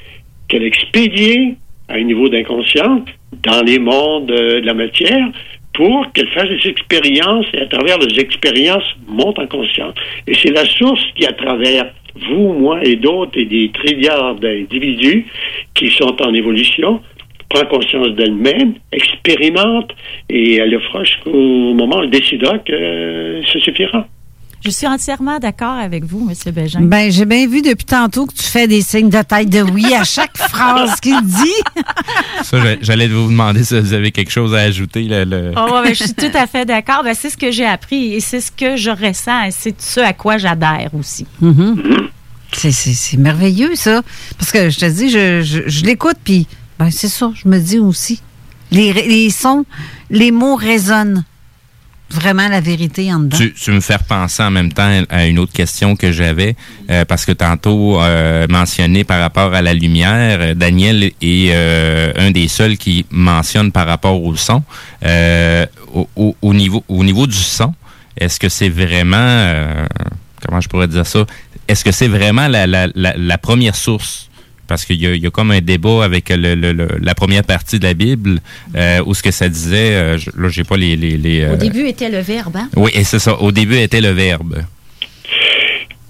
qu'elle 0.49 0.63
a 0.63 0.67
expédiée 0.67 1.55
à 1.89 1.95
un 1.95 2.03
niveau 2.03 2.29
d'inconscient 2.29 3.05
dans 3.43 3.63
les 3.63 3.79
mondes 3.79 4.31
euh, 4.31 4.61
de 4.61 4.67
la 4.67 4.75
matière 4.75 5.31
pour 5.79 6.11
qu'elle 6.13 6.29
fasse 6.31 6.49
des 6.49 6.71
expériences 6.71 7.47
et 7.55 7.61
à 7.61 7.67
travers 7.67 7.99
les 7.99 8.19
expériences 8.19 8.97
monte 9.07 9.39
en 9.39 9.47
conscience. 9.47 9.95
Et 10.27 10.35
c'est 10.35 10.51
la 10.51 10.65
source 10.65 11.01
qui, 11.15 11.25
à 11.25 11.33
travers 11.33 11.87
vous, 12.29 12.53
moi 12.53 12.81
et 12.83 12.97
d'autres 12.97 13.39
et 13.39 13.45
des 13.45 13.71
trilliards 13.71 14.35
d'individus 14.35 15.27
qui 15.75 15.89
sont 15.93 16.21
en 16.21 16.35
évolution, 16.35 17.01
prend 17.49 17.65
conscience 17.67 18.09
d'elle-même, 18.17 18.75
expérimente 18.91 19.93
et 20.29 20.57
elle 20.57 20.71
le 20.71 20.81
fera 20.81 21.05
jusqu'au 21.05 21.75
moment 21.75 21.99
où 21.99 22.03
elle 22.03 22.11
décidera 22.11 22.59
que 22.59 23.41
ça 23.47 23.61
suffira. 23.61 24.09
Je 24.65 24.71
suis 24.71 24.87
entièrement 24.89 25.39
d'accord 25.39 25.77
avec 25.79 26.05
vous, 26.05 26.29
M. 26.29 26.53
Bégin. 26.53 26.81
Ben, 26.81 27.13
j'ai 27.13 27.25
bien 27.25 27.47
vu 27.47 27.63
depuis 27.63 27.85
tantôt 27.87 28.27
que 28.27 28.35
tu 28.35 28.43
fais 28.43 28.67
des 28.67 28.83
signes 28.83 29.09
de 29.09 29.23
tête 29.23 29.49
de 29.49 29.63
oui 29.63 29.95
à 29.95 30.03
chaque 30.05 30.37
phrase 30.49 30.99
qu'il 31.01 31.21
dit. 31.23 31.83
Ça, 32.43 32.59
j'allais 32.81 33.07
vous 33.09 33.29
demander 33.29 33.63
si 33.63 33.79
vous 33.79 33.93
avez 33.93 34.11
quelque 34.11 34.31
chose 34.33 34.55
à 34.55 34.59
ajouter. 34.59 35.05
Le, 35.05 35.25
le- 35.25 35.53
Oh, 35.57 35.81
ben, 35.85 35.95
je 35.95 36.05
suis 36.05 36.15
tout 36.15 36.31
à 36.35 36.47
fait 36.49 36.65
d'accord. 36.65 37.03
Ben, 37.05 37.15
c'est 37.15 37.31
ce 37.31 37.37
que 37.37 37.51
j'ai 37.53 37.67
appris 37.67 38.15
et 38.15 38.21
c'est 38.21 38.41
ce 38.41 38.51
que 38.51 38.77
je 38.77 38.91
ressens 38.91 39.45
et 39.45 39.51
c'est 39.53 39.81
ce 39.81 40.01
à 40.01 40.13
quoi 40.13 40.39
j'adhère 40.39 40.91
aussi. 40.93 41.25
Mhm. 41.41 42.09
C'est- 42.53 42.73
C'est 42.73 42.95
c'est 42.95 43.17
merveilleux, 43.17 43.75
ça. 43.77 44.03
Parce 44.39 44.51
que 44.51 44.71
je 44.71 44.79
te 44.79 44.87
dis, 44.87 45.09
je, 45.11 45.43
je, 45.43 45.61
je 45.69 45.85
l'écoute, 45.85 46.17
puis 46.25 46.47
ben, 46.79 46.91
c'est 46.91 47.09
ça, 47.09 47.31
je 47.35 47.49
me 47.49 47.59
dis 47.61 47.79
aussi. 47.79 48.21
Les, 48.71 48.93
les 48.93 49.31
sons, 49.31 49.65
les 50.11 50.31
mots 50.31 50.57
résonnent. 50.57 51.25
Vraiment 52.11 52.49
la 52.49 52.61
vérité 52.61 53.13
en 53.13 53.21
dedans? 53.21 53.37
Tu, 53.37 53.53
tu 53.55 53.71
me 53.71 53.81
fais 53.81 53.97
penser 54.09 54.43
en 54.43 54.51
même 54.51 54.73
temps 54.73 55.03
à 55.09 55.27
une 55.27 55.39
autre 55.39 55.53
question 55.53 55.97
que 55.97 56.11
j'avais, 56.13 56.57
euh, 56.91 57.05
parce 57.05 57.25
que 57.25 57.33
tantôt 57.33 58.01
euh, 58.01 58.47
mentionné 58.49 59.05
par 59.05 59.21
rapport 59.21 59.55
à 59.55 59.63
la 59.63 59.75
lumière, 59.75 60.55
Daniel 60.57 61.05
est 61.05 61.51
euh, 61.53 62.13
un 62.17 62.31
des 62.31 62.49
seuls 62.49 62.77
qui 62.77 63.05
mentionne 63.11 63.73
par 63.73 63.87
rapport 63.87 64.23
au 64.23 64.35
son. 64.37 64.63
Euh, 65.05 65.67
au, 65.95 66.09
au- 66.17 66.37
au 66.43 66.55
niveau, 66.55 66.85
au 66.89 67.05
niveau 67.05 67.27
du 67.27 67.37
son, 67.37 67.75
est-ce 68.17 68.39
que 68.41 68.49
c'est 68.49 68.69
vraiment, 68.69 69.17
euh, 69.19 69.87
comment 70.47 70.61
je 70.61 70.69
pourrais 70.69 70.89
dire 70.89 71.07
ça, 71.07 71.25
est-ce 71.69 71.85
que 71.85 71.93
c'est 71.93 72.09
vraiment 72.09 72.49
la, 72.49 72.67
la, 72.67 72.87
la 72.95 73.39
première 73.39 73.77
source? 73.77 74.29
Parce 74.69 74.85
qu'il 74.85 74.97
y, 75.03 75.19
y 75.19 75.27
a 75.27 75.31
comme 75.31 75.51
un 75.51 75.61
débat 75.61 76.05
avec 76.05 76.29
le, 76.29 76.55
le- 76.55 76.73
le- 76.73 76.89
la 77.03 77.15
première 77.15 77.43
partie 77.43 77.79
de 77.79 77.85
la 77.85 77.95
Bible, 77.95 78.39
euh, 78.77 79.01
où 79.07 79.15
ce 79.15 79.23
que 79.23 79.31
ça 79.31 79.49
disait, 79.49 79.95
euh, 79.95 80.19
je- 80.19 80.31
là 80.41 80.49
j'ai 80.51 80.63
pas 80.65 80.77
les... 80.77 80.95
les, 80.95 81.17
les, 81.17 81.45
Au 81.47 81.53
euh, 81.53 81.57
début 81.57 81.87
était 81.89 82.11
le 82.11 82.19
verbe, 82.21 82.57
hein? 82.57 82.69
oui, 82.77 82.91
et 82.95 83.03
c'est 83.05 83.19
ça. 83.19 83.35
Au 83.41 83.51
début 83.51 83.77
était 83.79 84.01
le 84.03 84.11
verbe. 84.11 84.59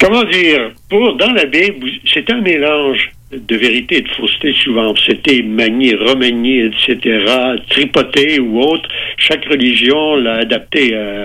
Comment 0.01 0.23
dire, 0.25 0.71
pour 0.89 1.17
dans 1.17 1.33
la 1.33 1.45
Bible, 1.45 1.91
c'est 2.13 2.31
un 2.31 2.41
mélange 2.41 3.11
de 3.33 3.57
vérité 3.57 3.99
et 3.99 4.03
de 4.03 4.09
fausseté 4.11 4.55
souvent. 4.65 4.95
C'était 5.07 5.43
manié, 5.43 5.95
remanié, 5.97 6.67
etc., 6.71 7.25
tripoté 7.69 8.39
ou 8.41 8.61
autre. 8.61 8.89
Chaque 9.19 9.45
religion 9.47 10.17
l'a 10.17 10.35
adapté 10.37 10.95
à, 10.97 11.23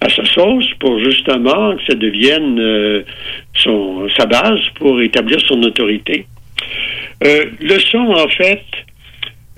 à 0.00 0.08
sa 0.08 0.24
sauce 0.24 0.66
pour 0.78 0.98
justement 1.04 1.76
que 1.76 1.82
ça 1.88 1.94
devienne 1.94 2.58
euh, 2.60 3.02
son, 3.54 4.08
sa 4.16 4.24
base 4.26 4.60
pour 4.76 5.00
établir 5.02 5.40
son 5.46 5.60
autorité. 5.62 6.26
Euh, 7.24 7.46
le 7.60 7.78
son, 7.78 7.98
en 7.98 8.28
fait, 8.28 8.62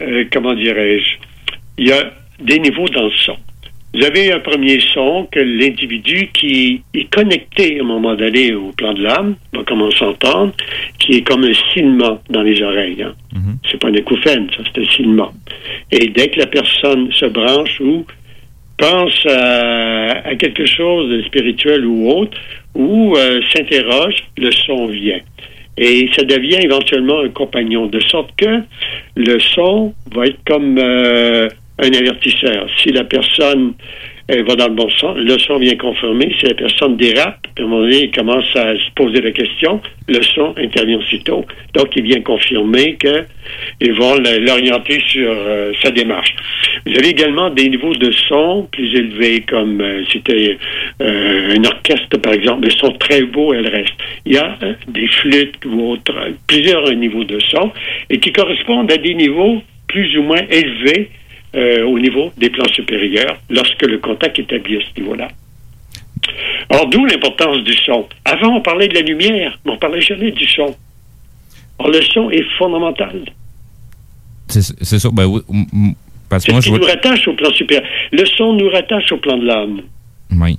euh, 0.01 0.25
comment 0.33 0.55
dirais-je, 0.55 1.17
il 1.79 1.89
y 1.89 1.93
a 1.93 2.13
des 2.41 2.59
niveaux 2.59 2.89
dans 2.89 3.05
le 3.05 3.13
son. 3.13 3.37
Vous 3.95 4.03
avez 4.05 4.33
un 4.33 4.41
premier 4.41 4.81
son 4.81 5.29
que 5.31 5.39
l'individu 5.39 6.31
qui 6.33 6.83
est 6.95 7.13
connecté 7.13 7.79
à 7.79 7.83
un 7.83 7.87
moment 7.87 8.15
donné 8.15 8.55
au 8.55 8.73
plan 8.73 8.95
de 8.95 9.03
l'âme 9.03 9.37
va 9.53 9.63
commencer 9.65 10.03
à 10.03 10.09
entendre, 10.09 10.53
qui 10.99 11.17
est 11.17 11.23
comme 11.23 11.45
un 11.45 11.53
silement 11.73 12.23
dans 12.31 12.43
les 12.43 12.63
oreilles. 12.63 13.03
Hein. 13.03 13.15
C'est 13.71 13.79
pas 13.79 13.89
un 13.89 13.95
écouphène, 13.95 14.49
ça, 14.57 14.63
c'est 14.65 14.81
un 14.81 14.91
silement. 14.91 15.33
Et 15.91 16.09
dès 16.09 16.29
que 16.29 16.39
la 16.41 16.47
personne 16.47 17.13
se 17.13 17.27
branche 17.27 17.81
ou 17.81 18.07
pense 18.79 19.27
à, 19.27 20.27
à 20.27 20.35
quelque 20.37 20.65
chose 20.65 21.11
de 21.11 21.23
spirituel 21.25 21.85
ou 21.85 22.11
autre, 22.11 22.39
ou 22.75 23.15
euh, 23.17 23.41
s'interroge, 23.53 24.25
le 24.39 24.51
son 24.53 24.87
vient. 24.87 25.21
Et 25.77 26.11
ça 26.15 26.23
devient 26.25 26.59
éventuellement 26.63 27.21
un 27.21 27.31
compagnon, 27.31 27.87
de 27.87 28.01
sorte 28.01 28.31
que 28.37 28.63
le 29.17 29.39
son 29.41 29.95
va 30.15 30.27
être 30.27 30.39
comme 30.47 30.79
euh, 30.79 31.49
un 31.79 31.93
avertisseur. 31.93 32.69
Si 32.79 32.91
la 32.91 33.05
personne 33.05 33.73
elle 34.29 34.45
va 34.45 34.55
dans 34.55 34.69
le 34.69 34.75
bon 34.75 34.89
sens, 34.91 35.17
le 35.17 35.39
son 35.39 35.59
vient 35.59 35.77
confirmer. 35.77 36.35
Si 36.39 36.47
la 36.47 36.55
personne 36.55 36.97
dérape, 36.97 37.47
à 37.59 37.63
un 37.63 37.65
moment 37.65 37.81
donné, 37.81 38.05
il 38.05 38.11
commence 38.11 38.45
à 38.55 38.75
se 38.77 38.91
poser 38.95 39.21
la 39.21 39.31
question, 39.33 39.81
le 40.09 40.23
son 40.23 40.55
intervient 40.57 40.99
aussitôt. 40.99 41.45
Donc, 41.75 41.89
il 41.97 42.05
vient 42.05 42.21
confirmer 42.23 42.97
qu'ils 42.97 43.93
vont 43.95 44.17
l'orienter 44.17 45.01
sur 45.07 45.31
euh, 45.31 45.73
sa 45.83 45.91
démarche. 45.91 46.35
Vous 46.87 46.99
avez 46.99 47.09
également 47.09 47.51
des 47.51 47.69
niveaux 47.69 47.95
de 47.95 48.11
son 48.29 48.69
plus 48.71 48.95
élevés, 48.95 49.43
comme 49.43 49.81
euh, 49.81 50.03
c'était 50.13 50.59
euh, 51.01 51.57
un 51.57 51.65
orchestre, 51.65 52.19
par 52.19 52.33
exemple. 52.33 52.65
Le 52.65 52.71
son 52.71 52.93
très 52.93 53.23
beau, 53.23 53.53
elle 53.55 53.69
reste. 53.69 53.95
Il 54.27 54.33
y 54.33 54.39
a 54.39 54.57
euh, 54.63 54.75
des 54.89 55.07
flûtes 55.07 55.65
ou 55.67 55.93
autres, 55.93 56.15
plusieurs 56.47 56.93
niveaux 56.95 57.25
de 57.25 57.39
son, 57.41 57.71
et 58.11 58.19
qui 58.19 58.33
correspondent 58.33 58.91
à 58.91 58.97
des 58.97 59.15
niveaux 59.15 59.63
plus 59.89 60.17
ou 60.19 60.23
moins 60.23 60.43
élevés 60.51 61.11
euh, 61.55 61.85
au 61.85 61.99
niveau 61.99 62.33
des 62.37 62.51
plans 62.51 62.69
supérieurs 62.73 63.37
lorsque 63.51 63.83
le 63.83 63.99
contact 63.99 64.39
est 64.39 64.43
établi 64.43 64.79
à 64.79 64.81
ce 64.81 65.01
niveau-là. 65.01 65.29
Alors, 66.71 66.89
d'où 66.89 67.05
l'importance 67.05 67.63
du 67.65 67.75
son. 67.75 68.07
Avant, 68.25 68.57
on 68.57 68.61
parlait 68.63 68.89
de 68.89 68.95
la 68.95 69.01
lumière, 69.01 69.59
mais 69.65 69.73
on 69.73 69.77
parlait 69.77 70.01
jamais 70.01 70.31
du 70.31 70.47
son. 70.47 70.75
Alors, 71.79 71.93
le 71.93 72.03
son 72.03 72.31
est 72.31 72.45
fondamental. 72.59 73.25
C'est 74.49 74.63
ça. 74.99 75.09
Ben, 75.13 75.29
parce 76.29 76.45
que 76.45 76.53
moi, 76.53 76.61
ce 76.61 76.69
je 76.69 76.73
qui 76.73 76.81
nous 76.81 76.87
rattache 76.87 77.29
au 77.29 77.35
plan 77.35 77.51
supérieur. 77.53 77.87
Le 78.13 78.25
son 78.25 78.55
nous 78.55 78.71
rattache 78.71 79.13
au 79.13 79.19
plan 79.19 79.37
de 79.37 79.47
l'âme. 79.47 79.83
Oui. 80.31 80.59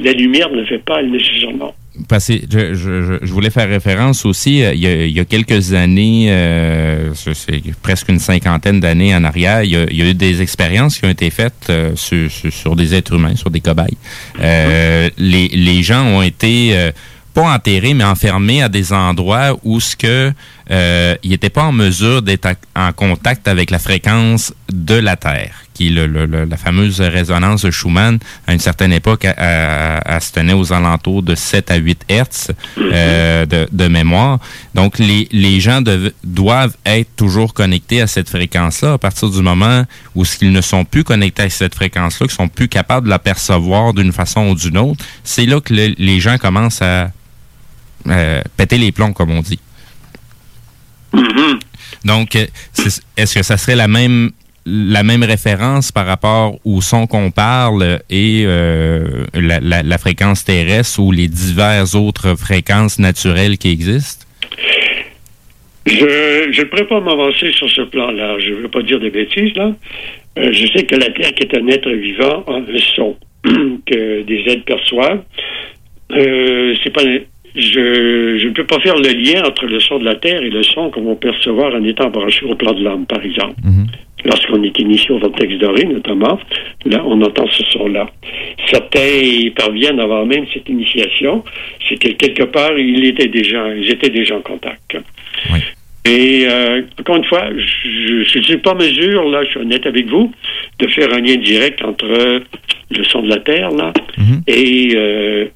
La 0.00 0.12
lumière 0.12 0.50
ne 0.50 0.56
le 0.56 0.66
fait 0.66 0.78
pas 0.78 1.02
nécessairement. 1.02 1.74
Parce 2.08 2.26
je, 2.32 2.74
je, 2.74 3.18
je- 3.22 3.32
voulais 3.32 3.50
faire 3.50 3.68
référence 3.68 4.24
aussi, 4.26 4.64
euh, 4.64 4.74
il 4.74 4.80
y 4.80 4.86
a, 4.88 5.06
il 5.06 5.12
y 5.12 5.20
a 5.20 5.24
quelques 5.24 5.74
années, 5.74 6.26
euh, 6.30 7.14
c'est 7.14 7.62
presque 7.82 8.08
une 8.08 8.18
cinquantaine 8.18 8.80
d'années 8.80 9.14
en 9.14 9.22
arrière, 9.22 9.62
il 9.62 9.70
y, 9.70 9.76
a, 9.76 9.84
il 9.88 9.96
y 9.96 10.02
a 10.02 10.06
eu 10.10 10.14
des 10.14 10.42
expériences 10.42 10.98
qui 10.98 11.04
ont 11.06 11.10
été 11.10 11.30
faites 11.30 11.66
euh, 11.70 11.92
sur, 11.94 12.28
sur, 12.30 12.52
sur 12.52 12.74
des 12.76 12.94
êtres 12.96 13.14
humains, 13.14 13.36
sur 13.36 13.48
des 13.50 13.60
cobayes. 13.60 13.96
Euh, 14.40 15.08
les, 15.18 15.46
les 15.48 15.82
gens 15.84 16.04
ont 16.04 16.22
été 16.22 16.70
euh, 16.76 16.90
pas 17.32 17.52
enterrés, 17.54 17.94
mais 17.94 18.04
enfermés 18.04 18.60
à 18.62 18.68
des 18.68 18.92
endroits 18.92 19.56
où 19.62 19.78
ce 19.80 19.94
que 19.96 20.32
euh, 20.70 21.14
ils 21.22 21.30
n'étaient 21.30 21.48
pas 21.50 21.64
en 21.64 21.72
mesure 21.72 22.22
d'être 22.22 22.48
en 22.74 22.92
contact 22.92 23.46
avec 23.46 23.70
la 23.70 23.78
fréquence 23.78 24.52
de 24.72 24.94
la 24.94 25.14
Terre, 25.16 25.63
qui 25.74 25.88
est 25.88 25.90
le- 25.90 26.06
le- 26.06 26.24
le- 26.26 26.44
la 26.44 26.56
fameuse 26.56 27.00
résonance 27.00 27.62
de 27.62 27.70
Schumann. 27.70 28.18
À 28.46 28.52
une 28.54 28.60
certaine 28.60 28.92
époque, 28.92 29.24
elle, 29.24 30.20
se 30.22 30.32
tenait 30.32 30.52
aux 30.52 30.72
alentours 30.72 31.22
de 31.22 31.34
7 31.34 31.70
à 31.70 31.76
8 31.76 32.02
Hertz 32.08 32.50
euh, 32.78 33.44
de, 33.44 33.68
de 33.70 33.88
mémoire. 33.88 34.38
Donc, 34.74 34.98
les, 34.98 35.28
les 35.32 35.60
gens 35.60 35.82
doivent 36.22 36.76
être 36.86 37.16
toujours 37.16 37.52
connectés 37.54 38.00
à 38.00 38.06
cette 38.06 38.28
fréquence-là 38.30 38.94
à 38.94 38.98
partir 38.98 39.28
du 39.30 39.42
moment 39.42 39.84
où 40.14 40.24
qu'ils 40.24 40.52
ne 40.52 40.60
sont 40.60 40.84
plus 40.84 41.04
connectés 41.04 41.42
à 41.42 41.50
cette 41.50 41.74
fréquence-là, 41.74 42.26
qu'ils 42.26 42.36
sont 42.36 42.48
plus 42.48 42.68
capables 42.68 43.06
de 43.06 43.10
la 43.10 43.18
percevoir 43.18 43.92
d'une 43.94 44.12
façon 44.12 44.48
ou 44.50 44.54
d'une 44.54 44.78
autre, 44.78 45.04
c'est 45.24 45.44
là 45.46 45.60
que 45.60 45.74
le- 45.74 45.94
les 45.98 46.20
gens 46.20 46.38
commencent 46.38 46.82
à 46.82 47.10
euh, 48.08 48.42
péter 48.56 48.78
les 48.78 48.92
plombs, 48.92 49.12
comme 49.12 49.30
on 49.30 49.40
dit. 49.42 49.58
Donc, 52.04 52.36
euh, 52.36 52.46
est-ce 53.16 53.34
que 53.34 53.42
ça 53.42 53.56
serait 53.56 53.76
la 53.76 53.88
même 53.88 54.30
la 54.66 55.02
même 55.02 55.22
référence 55.22 55.92
par 55.92 56.06
rapport 56.06 56.58
au 56.64 56.80
son 56.80 57.06
qu'on 57.06 57.30
parle 57.30 58.00
et 58.08 58.44
euh, 58.46 59.24
la, 59.34 59.60
la- 59.60 59.82
la 59.82 59.98
fréquence 59.98 60.44
terrestre 60.44 61.00
ou 61.00 61.12
les 61.12 61.28
diverses 61.28 61.94
autres 61.94 62.34
fréquences 62.36 62.98
naturelles 62.98 63.58
qui 63.58 63.70
existent? 63.70 64.24
Je 65.86 66.60
ne 66.60 66.64
pourrais 66.64 66.86
pas 66.86 67.00
m'avancer 67.00 67.52
sur 67.52 67.68
ce 67.70 67.82
plan-là. 67.82 68.38
Je 68.38 68.50
ne 68.50 68.54
veux 68.62 68.68
pas 68.68 68.82
dire 68.82 68.98
des 69.00 69.10
bêtises, 69.10 69.54
là. 69.54 69.72
Euh, 70.38 70.50
je 70.52 70.66
sais 70.72 70.84
que 70.86 70.96
la 70.96 71.10
Terre, 71.10 71.32
qui 71.34 71.42
est 71.42 71.56
un 71.58 71.66
être 71.68 71.90
vivant, 71.90 72.42
a 72.48 72.52
un 72.56 72.64
son 72.96 73.16
que 73.86 74.22
des 74.22 74.44
êtres 74.46 74.64
perçoivent. 74.64 75.22
Euh, 76.12 76.74
c'est 76.82 76.90
pas... 76.90 77.02
Je, 77.56 78.36
je 78.40 78.46
ne 78.48 78.52
peux 78.52 78.64
pas 78.66 78.80
faire 78.80 78.96
le 78.96 79.10
lien 79.10 79.44
entre 79.46 79.66
le 79.66 79.78
son 79.78 79.98
de 80.00 80.04
la 80.04 80.16
Terre 80.16 80.42
et 80.42 80.50
le 80.50 80.62
son 80.64 80.90
qu'on 80.90 81.04
va 81.04 81.14
percevoir 81.14 81.72
en 81.74 81.84
étant 81.84 82.10
branché 82.10 82.44
au 82.46 82.56
plan 82.56 82.72
de 82.72 82.82
l'âme, 82.82 83.06
par 83.06 83.22
exemple. 83.24 83.54
Lorsqu'on 84.24 84.62
est 84.62 84.78
initié 84.78 85.10
au 85.10 85.18
vortex 85.18 85.54
doré, 85.56 85.84
notamment, 85.84 86.38
là, 86.86 87.02
on 87.04 87.20
entend 87.20 87.46
ce 87.48 87.62
son-là. 87.64 88.10
Certains 88.70 89.06
y 89.06 89.50
parviennent 89.50 90.00
avant 90.00 90.24
même 90.24 90.46
cette 90.52 90.68
initiation. 90.68 91.44
C'est 91.88 91.96
que 91.96 92.08
quelque 92.08 92.44
part, 92.44 92.78
ils 92.78 93.04
étaient 93.04 93.28
déjà, 93.28 93.74
ils 93.74 93.90
étaient 93.90 94.10
déjà 94.10 94.36
en 94.36 94.40
contact. 94.40 94.96
Et 96.06 96.44
euh, 96.46 96.82
encore 97.00 97.16
une 97.16 97.24
fois, 97.24 97.48
je 97.56 98.38
ne 98.38 98.42
suis 98.42 98.58
pas 98.58 98.72
en 98.72 98.76
mesure, 98.76 99.28
là, 99.30 99.42
je 99.44 99.50
suis 99.50 99.60
honnête 99.60 99.86
avec 99.86 100.06
vous, 100.06 100.32
de 100.78 100.86
faire 100.88 101.12
un 101.14 101.20
lien 101.20 101.36
direct 101.36 101.82
entre 101.82 102.06
le 102.90 103.04
son 103.04 103.22
de 103.22 103.28
la 103.28 103.38
Terre, 103.38 103.70
là, 103.70 103.92
et 104.46 104.90
euh, 104.94 105.46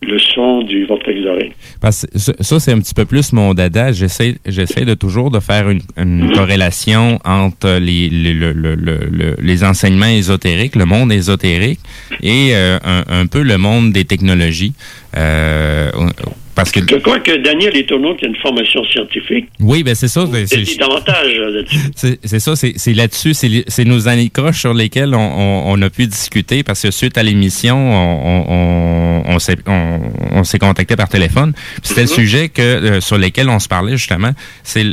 le 0.00 0.18
son 0.18 0.62
du 0.62 0.84
vortex 0.86 1.20
doré. 1.22 1.52
Ça, 1.90 2.60
c'est 2.60 2.72
un 2.72 2.78
petit 2.78 2.94
peu 2.94 3.04
plus 3.04 3.32
mon 3.32 3.52
dada. 3.54 3.90
J'essaie, 3.92 4.36
j'essaie 4.46 4.84
de 4.84 4.94
toujours 4.94 5.30
de 5.30 5.40
faire 5.40 5.68
une, 5.70 5.80
corrélation 6.34 7.18
entre 7.24 7.78
les, 7.80 8.08
les, 8.08 8.32
le- 8.32 8.52
le- 8.52 8.74
le- 8.76 9.08
le- 9.10 9.36
les 9.40 9.64
enseignements 9.64 10.06
ésotériques, 10.06 10.76
le 10.76 10.84
monde 10.84 11.10
ésotérique, 11.12 11.80
et 12.22 12.50
euh, 12.52 12.78
un, 12.84 13.04
un 13.08 13.26
peu 13.26 13.42
le 13.42 13.58
monde 13.58 13.92
des 13.92 14.04
technologies. 14.04 14.72
Euh, 15.16 15.90
parce 16.58 16.72
que 16.72 16.80
Je 16.80 16.96
crois 16.96 17.20
que 17.20 17.36
Daniel 17.36 17.76
Etourneau, 17.76 18.16
qui 18.16 18.24
a 18.24 18.28
une 18.28 18.36
formation 18.36 18.82
scientifique, 18.84 19.46
oui, 19.60 19.84
ben 19.84 19.94
c'est 19.94 20.08
ça. 20.08 20.26
c'est- 20.46 20.46
c'est 20.64 20.76
davantage 20.76 21.32
là-dessus. 21.38 22.18
C'est 22.24 22.38
ça, 22.40 22.56
c'est 22.56 22.92
là-dessus, 22.94 23.32
c'est 23.34 23.84
nos 23.84 24.08
anicroches 24.08 24.58
sur 24.58 24.74
lesquelles 24.74 25.14
on, 25.14 25.18
on- 25.20 25.62
on 25.72 25.82
a 25.82 25.88
pu 25.88 26.06
discuter 26.08 26.64
parce 26.64 26.82
que 26.82 26.90
suite 26.90 27.16
à 27.16 27.22
l'émission, 27.22 27.76
on, 27.78 29.22
on, 29.26 29.38
s'est 29.38 29.56
on, 29.66 30.42
s'est 30.42 30.58
contacté 30.58 30.96
par 30.96 31.08
téléphone. 31.08 31.52
C'était 31.84 32.00
le 32.02 32.06
sujet 32.08 32.48
que 32.48 32.62
euh, 32.62 33.00
sur 33.00 33.18
lesquels 33.18 33.48
on 33.48 33.60
se 33.60 33.68
parlait 33.68 33.96
justement, 33.96 34.32
c'est 34.64 34.84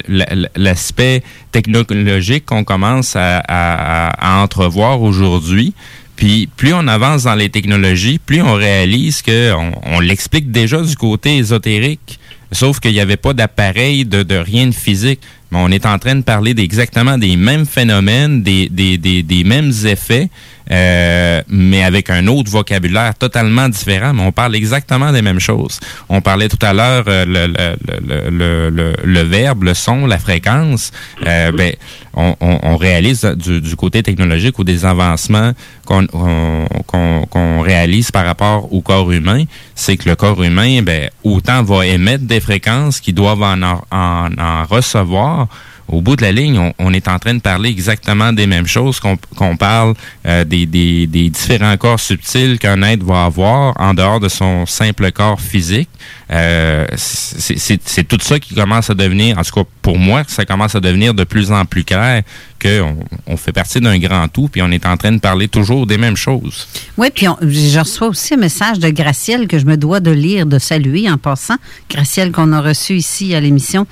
l'aspect 0.55 1.23
technologique 1.51 2.45
qu'on 2.45 2.63
commence 2.63 3.15
à, 3.15 3.39
à- 3.39 4.37
à 4.39 4.43
entrevoir 4.43 5.01
aujourd'hui. 5.01 5.73
Puis 6.15 6.47
plus 6.55 6.73
on 6.73 6.87
avance 6.87 7.23
dans 7.23 7.35
les 7.35 7.49
technologies, 7.49 8.19
plus 8.19 8.41
on 8.41 8.53
réalise 8.53 9.21
que 9.21 9.53
on, 9.85 9.99
l'explique 9.99 10.51
déjà 10.51 10.81
du 10.81 10.95
côté 10.95 11.37
ésotérique, 11.37 12.19
sauf 12.51 12.79
qu'il 12.79 12.93
n'y 12.93 12.99
avait 12.99 13.17
pas 13.17 13.33
d'appareil, 13.33 14.05
de, 14.05 14.35
rien 14.35 14.67
de 14.67 14.73
physique. 14.73 15.19
Mais 15.51 15.59
on 15.61 15.69
est 15.69 15.85
en 15.85 15.99
train 15.99 16.15
de 16.15 16.23
parler 16.23 16.53
d'exactement 16.53 17.17
des 17.17 17.35
mêmes 17.35 17.65
phénomènes, 17.65 18.41
des 18.43 19.43
mêmes 19.45 19.73
effets 19.85 20.29
euh, 20.71 21.41
mais 21.47 21.83
avec 21.83 22.09
un 22.09 22.27
autre 22.27 22.49
vocabulaire 22.49 23.15
totalement 23.15 23.69
différent, 23.69 24.13
mais 24.13 24.23
on 24.23 24.31
parle 24.31 24.55
exactement 24.55 25.11
des 25.11 25.21
mêmes 25.21 25.39
choses. 25.39 25.79
On 26.09 26.21
parlait 26.21 26.49
tout 26.49 26.63
à 26.63 26.73
l'heure 26.73 27.05
euh, 27.07 27.25
le, 27.25 27.47
le, 27.47 28.29
le, 28.29 28.69
le, 28.69 28.93
le, 29.03 29.21
verbe, 29.21 29.63
le 29.63 29.73
son, 29.73 30.05
la 30.05 30.17
fréquence. 30.17 30.91
Euh, 31.25 31.51
ben, 31.51 31.73
on, 32.13 32.35
on, 32.39 32.59
on, 32.63 32.77
réalise 32.77 33.25
du, 33.25 33.61
du, 33.61 33.75
côté 33.75 34.01
technologique 34.01 34.57
ou 34.57 34.63
des 34.63 34.85
avancements 34.85 35.51
qu'on 35.85 36.07
qu'on 36.07 37.25
qu'on 37.29 37.61
réalise 37.61 38.11
par 38.11 38.25
rapport 38.25 38.73
au 38.73 38.81
corps 38.81 39.11
humain, 39.11 39.43
c'est 39.75 39.97
que 39.97 40.09
le 40.09 40.15
corps 40.15 40.41
humain, 40.41 40.81
ben, 40.81 41.09
autant 41.23 41.63
va 41.63 41.85
émettre 41.85 42.23
des 42.23 42.39
fréquences 42.39 42.99
qui 42.99 43.13
doivent 43.13 43.43
en, 43.43 43.61
en, 43.61 44.29
en 44.37 44.63
recevoir, 44.65 45.47
au 45.87 46.01
bout 46.01 46.15
de 46.15 46.23
la 46.23 46.31
ligne, 46.31 46.73
on, 46.79 46.93
est 46.93 47.07
en 47.07 47.19
train 47.19 47.33
de 47.35 47.39
parler 47.41 47.69
exactement 47.69 48.33
des 48.33 48.47
mêmes 48.47 48.65
choses 48.65 48.99
qu'on 48.99 49.57
parle 49.57 49.93
euh, 50.25 50.43
des, 50.43 50.65
des, 50.65 51.05
des, 51.05 51.29
différents 51.29 51.77
corps 51.77 51.99
subtils 51.99 52.57
qu'un 52.57 52.81
être 52.81 53.03
va 53.03 53.25
avoir 53.25 53.79
en 53.79 53.93
dehors 53.93 54.19
de 54.19 54.29
son 54.29 54.65
simple 54.65 55.11
corps 55.11 55.39
physique. 55.39 55.89
Euh, 56.31 56.87
c'est 56.95 58.07
tout 58.07 58.17
ça 58.19 58.39
qui 58.39 58.55
commence 58.55 58.89
à 58.89 58.95
devenir, 58.95 59.37
en 59.37 59.43
tout 59.43 59.63
cas 59.63 59.69
pour 59.81 59.99
moi, 59.99 60.23
ça 60.27 60.45
commence 60.45 60.73
à 60.73 60.79
devenir 60.79 61.13
de 61.13 61.23
plus 61.23 61.51
en 61.51 61.65
plus 61.65 61.83
clair 61.83 62.23
qu'on 62.59 62.97
on 63.27 63.37
fait 63.37 63.51
partie 63.51 63.79
d'un 63.79 63.99
grand 63.99 64.27
tout, 64.27 64.47
puis 64.47 64.61
on 64.61 64.71
est 64.71 64.85
en 64.85 64.97
train 64.97 65.11
de 65.11 65.19
parler 65.19 65.47
toujours 65.47 65.85
des 65.85 65.97
mêmes 65.97 66.15
choses. 66.15 66.67
Oui, 66.97 67.09
puis 67.13 67.27
on, 67.27 67.37
je 67.41 67.79
reçois 67.79 68.07
aussi 68.07 68.33
un 68.33 68.37
message 68.37 68.79
de 68.79 68.89
Gracielle 68.89 69.47
que 69.47 69.59
je 69.59 69.65
me 69.65 69.77
dois 69.77 69.99
de 69.99 70.11
lire, 70.11 70.45
de 70.47 70.57
saluer 70.57 71.09
en 71.09 71.17
passant. 71.17 71.57
Gracielle 71.89 72.31
qu'on 72.31 72.51
a 72.53 72.61
reçu 72.61 72.95
ici 72.95 73.35
à 73.35 73.39
l'émission. 73.39 73.85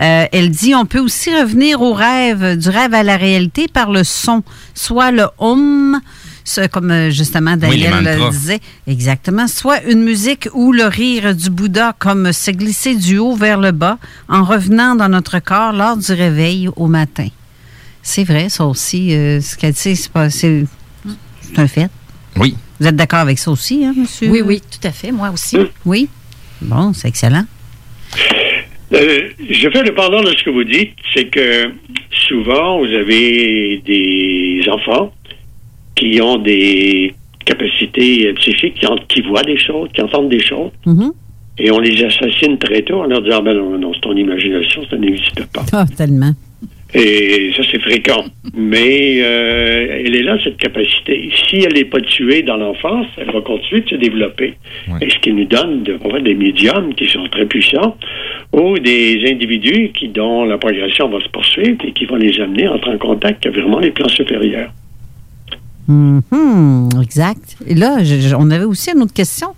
Euh, 0.00 0.26
elle 0.30 0.50
dit, 0.50 0.74
on 0.74 0.84
peut 0.84 0.98
aussi 0.98 1.34
revenir 1.34 1.80
au 1.80 1.94
rêve, 1.94 2.58
du 2.58 2.68
rêve 2.68 2.92
à 2.92 3.02
la 3.02 3.16
réalité 3.16 3.66
par 3.68 3.90
le 3.90 4.04
son, 4.04 4.42
soit 4.74 5.10
le 5.10 5.26
hum, 5.38 5.98
comme 6.72 6.90
euh, 6.90 7.10
justement 7.10 7.56
Daniel 7.56 7.94
oui, 7.98 8.04
le 8.04 8.30
disait. 8.30 8.60
Exactement. 8.86 9.46
Soit 9.46 9.82
une 9.84 10.02
musique 10.02 10.48
ou 10.52 10.72
le 10.72 10.84
rire 10.84 11.34
du 11.34 11.50
Bouddha, 11.50 11.94
comme 11.98 12.32
se 12.32 12.50
glisser 12.50 12.94
du 12.96 13.18
haut 13.18 13.34
vers 13.34 13.58
le 13.58 13.72
bas 13.72 13.98
en 14.28 14.44
revenant 14.44 14.94
dans 14.94 15.08
notre 15.08 15.38
corps 15.38 15.72
lors 15.72 15.96
du 15.96 16.12
réveil 16.12 16.68
au 16.76 16.86
matin. 16.86 17.28
C'est 18.02 18.24
vrai, 18.24 18.48
ça 18.48 18.64
aussi. 18.64 19.14
Euh, 19.14 19.40
ce 19.40 19.56
qu'elle 19.56 19.72
dit, 19.72 19.94
c'est 20.30 20.64
un 21.56 21.68
fait. 21.68 21.88
Oui. 22.36 22.56
Vous 22.80 22.86
êtes 22.86 22.96
d'accord 22.96 23.20
avec 23.20 23.38
ça 23.38 23.50
aussi, 23.50 23.84
hein, 23.84 23.92
monsieur? 23.96 24.30
Oui, 24.30 24.40
oui, 24.40 24.60
tout 24.60 24.86
à 24.86 24.92
fait. 24.92 25.10
Moi 25.12 25.30
aussi. 25.30 25.58
Oui? 25.84 26.08
Bon, 26.62 26.92
c'est 26.92 27.08
excellent. 27.08 27.44
Euh, 28.92 29.28
je 29.50 29.68
fais 29.68 29.82
le 29.82 29.94
pendant 29.94 30.22
de 30.22 30.30
ce 30.30 30.42
que 30.44 30.50
vous 30.50 30.64
dites, 30.64 30.94
c'est 31.14 31.26
que 31.26 31.72
souvent, 32.28 32.78
vous 32.78 32.86
avez 32.86 33.82
des 33.84 34.62
enfants 34.70 35.12
qui 35.98 36.20
ont 36.20 36.38
des 36.38 37.14
capacités 37.44 38.32
psychiques, 38.34 38.74
qui, 38.74 38.86
qui, 39.08 39.20
voient 39.28 39.42
des 39.42 39.58
choses, 39.58 39.88
qui 39.92 40.00
entendent 40.02 40.32
des 40.38 40.44
choses. 40.50 40.72
Mm 40.86 40.94
-hmm. 40.98 41.12
Et 41.60 41.68
on 41.76 41.80
les 41.80 41.96
assassine 42.08 42.56
très 42.66 42.82
tôt 42.82 43.00
en 43.04 43.06
leur 43.12 43.20
disant, 43.26 43.42
ben 43.42 43.54
non, 43.56 43.78
non, 43.84 43.90
c'est 43.94 44.04
ton 44.08 44.16
imagination, 44.26 44.80
ça 44.90 44.96
n'existe 44.96 45.42
pas. 45.54 45.64
Ah, 45.72 45.84
oh, 45.84 45.94
tellement. 46.00 46.34
Et 46.94 47.52
ça, 47.54 47.62
c'est 47.70 47.82
fréquent. 47.88 48.24
Mais 48.54 49.20
euh, 49.20 50.02
elle 50.04 50.14
est 50.16 50.22
là, 50.22 50.38
cette 50.42 50.56
capacité. 50.56 51.30
Si 51.46 51.56
elle 51.56 51.74
n'est 51.74 51.84
pas 51.84 52.00
tuée 52.00 52.42
dans 52.42 52.56
l'enfance, 52.56 53.06
elle 53.18 53.30
va 53.30 53.42
continuer 53.42 53.82
de 53.82 53.90
se 53.94 53.94
développer. 53.96 54.50
Ouais. 54.88 54.98
Et 55.02 55.10
ce 55.10 55.18
qui 55.18 55.32
nous 55.32 55.44
donne 55.44 55.82
de, 55.82 55.98
on 56.02 56.08
va, 56.08 56.20
des 56.20 56.34
médiums 56.34 56.94
qui 56.94 57.06
sont 57.14 57.26
très 57.30 57.46
puissants 57.52 57.96
ou 58.52 58.78
des 58.78 59.20
individus 59.32 59.90
qui, 59.96 60.08
dont 60.08 60.44
la 60.44 60.56
progression 60.56 61.04
va 61.08 61.20
se 61.20 61.28
poursuivre 61.28 61.76
et 61.86 61.92
qui 61.92 62.04
vont 62.06 62.16
les 62.16 62.40
amener 62.40 62.66
à 62.66 62.72
entrer 62.74 62.92
en 62.92 62.98
contact 62.98 63.44
avec 63.44 63.58
vraiment 63.60 63.80
les 63.80 63.90
plans 63.90 64.08
supérieurs. 64.20 64.70
Mm 65.88 66.20
-hmm, 66.30 67.02
exact. 67.02 67.56
Et 67.66 67.74
là, 67.74 68.04
je, 68.04 68.14
je, 68.20 68.34
on 68.34 68.50
avait 68.50 68.66
aussi 68.72 68.90
une 68.94 69.02
autre 69.02 69.14
question 69.14 69.54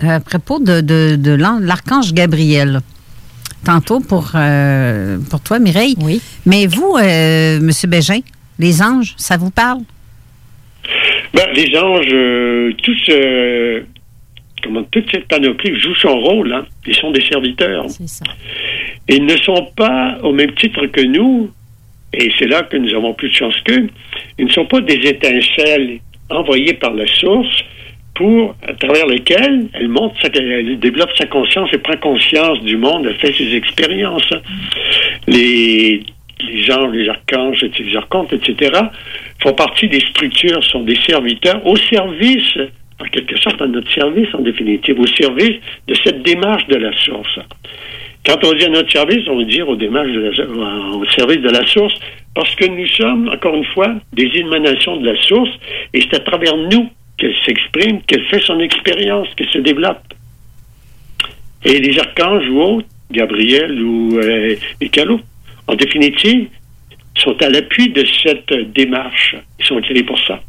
à 0.00 0.18
propos 0.20 0.58
de, 0.58 0.80
de, 0.80 1.16
de 1.16 1.32
l'archange 1.68 2.12
Gabriel. 2.14 2.80
Tantôt 3.64 4.00
pour, 4.00 4.32
euh, 4.34 5.18
pour 5.30 5.40
toi, 5.40 5.58
Mireille. 5.60 5.94
Oui. 6.00 6.20
Mais 6.46 6.66
vous, 6.66 6.96
euh, 6.96 7.58
M. 7.58 7.70
Bégin, 7.88 8.20
les 8.58 8.82
anges, 8.82 9.14
ça 9.16 9.36
vous 9.36 9.50
parle? 9.50 9.82
Ben, 11.34 11.46
les 11.54 11.70
anges, 11.78 12.12
euh, 12.12 12.72
tous, 12.82 13.02
comment, 14.62 14.82
toute 14.90 15.08
cette 15.12 15.28
panoplie 15.28 15.78
joue 15.78 15.94
son 15.94 16.16
rôle. 16.18 16.52
Hein? 16.52 16.64
Ils 16.86 16.96
sont 16.96 17.12
des 17.12 17.24
serviteurs. 17.32 17.84
C'est 17.88 18.08
ça. 18.08 18.24
Ils 19.08 19.24
ne 19.32 19.36
sont 19.36 19.64
pas 19.76 20.18
au 20.22 20.32
même 20.32 20.52
titre 20.62 20.86
que 20.86 21.02
nous, 21.16 21.50
et 22.12 22.30
c'est 22.38 22.46
là 22.46 22.62
que 22.62 22.76
nous 22.76 22.94
avons 22.94 23.14
plus 23.14 23.28
de 23.28 23.34
chance 23.34 23.54
qu'eux, 23.64 23.88
ils 24.38 24.46
ne 24.46 24.50
sont 24.50 24.66
pas 24.66 24.80
des 24.80 25.06
étincelles 25.06 26.00
envoyées 26.30 26.74
par 26.74 26.92
la 26.92 27.06
source 27.06 27.64
pour, 28.14 28.54
à 28.66 28.74
travers 28.74 29.06
lesquelles 29.06 29.68
elle 29.72 29.88
monte, 29.88 30.14
sa, 30.20 30.28
elle 30.34 30.78
développe 30.78 31.10
sa 31.16 31.26
conscience 31.26 31.70
et 31.72 31.78
prend 31.78 31.96
conscience 31.96 32.60
du 32.60 32.76
monde, 32.76 33.06
elle 33.06 33.16
fait 33.16 33.32
ses 33.32 33.54
expériences. 33.54 34.30
Les, 35.26 36.02
les 36.46 36.70
anges, 36.72 36.92
les 36.92 37.08
archanges, 37.08 37.64
les 37.78 37.96
archontes, 37.96 38.32
etc., 38.32 38.72
font 39.42 39.54
partie 39.54 39.88
des 39.88 40.00
structures, 40.00 40.62
sont 40.64 40.82
des 40.82 40.98
serviteurs 41.06 41.66
au 41.66 41.76
service, 41.76 42.58
en 43.00 43.04
quelque 43.06 43.40
sorte, 43.40 43.62
à 43.62 43.66
notre 43.66 43.90
service, 43.92 44.28
en 44.34 44.40
définitive, 44.40 45.00
au 45.00 45.06
service 45.06 45.56
de 45.86 45.94
cette 45.94 46.22
démarche 46.22 46.66
de 46.66 46.76
la 46.76 46.92
source. 46.98 47.38
Quand 48.24 48.44
on 48.44 48.52
dit 48.52 48.64
à 48.64 48.68
notre 48.68 48.90
service, 48.90 49.26
on 49.28 49.38
veut 49.38 49.44
dire 49.44 49.68
au, 49.68 49.74
démarche 49.74 50.12
de 50.12 50.20
la, 50.20 50.46
au 50.96 51.04
service 51.06 51.40
de 51.40 51.50
la 51.50 51.66
source, 51.66 51.94
parce 52.34 52.54
que 52.54 52.66
nous 52.66 52.86
sommes, 52.86 53.28
encore 53.28 53.54
une 53.54 53.64
fois, 53.66 53.94
des 54.12 54.30
émanations 54.34 54.96
de 54.96 55.10
la 55.10 55.20
source, 55.22 55.50
et 55.92 56.00
c'est 56.00 56.14
à 56.14 56.20
travers 56.20 56.56
nous 56.56 56.88
qu'elle 57.18 57.34
s'exprime, 57.44 58.00
qu'elle 58.02 58.24
fait 58.26 58.40
son 58.40 58.60
expérience, 58.60 59.28
qu'elle 59.36 59.50
se 59.50 59.58
développe. 59.58 60.02
Et 61.64 61.78
les 61.78 61.98
archanges 61.98 62.48
ou 62.48 62.60
autres, 62.60 62.88
Gabriel 63.10 63.82
ou 63.82 64.18
euh, 64.18 64.56
en 65.66 65.74
définitive, 65.74 66.48
sont 67.16 67.36
à 67.42 67.48
l'appui 67.48 67.90
de 67.90 68.04
cette 68.22 68.72
démarche. 68.72 69.36
Ils 69.58 69.64
sont 69.64 69.80
créés 69.80 70.02
pour 70.02 70.18
ça. 70.20 70.40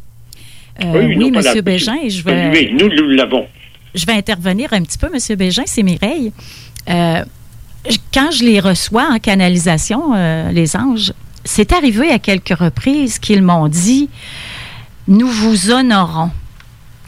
Euh, 0.82 1.06
oui, 1.06 1.16
oui 1.16 1.32
M. 1.34 1.60
Bégin, 1.60 2.08
je 2.08 2.22
vais... 2.22 2.50
Oui, 2.50 2.72
nous, 2.72 2.88
nous 2.88 3.08
l'avons. 3.10 3.46
Je 3.94 4.06
vais 4.06 4.14
intervenir 4.14 4.72
un 4.72 4.82
petit 4.82 4.98
peu, 4.98 5.06
M. 5.06 5.36
Bégin, 5.36 5.62
c'est 5.66 5.82
Mireille. 5.82 6.32
Euh, 6.88 7.24
quand 8.12 8.30
je 8.30 8.44
les 8.44 8.60
reçois 8.60 9.08
en 9.10 9.18
canalisation, 9.18 10.14
euh, 10.14 10.50
les 10.50 10.76
anges, 10.76 11.12
c'est 11.44 11.72
arrivé 11.72 12.10
à 12.10 12.18
quelques 12.18 12.56
reprises 12.56 13.18
qu'ils 13.18 13.42
m'ont 13.42 13.68
dit 13.68 14.08
Nous 15.08 15.28
vous 15.28 15.70
honorons, 15.70 16.30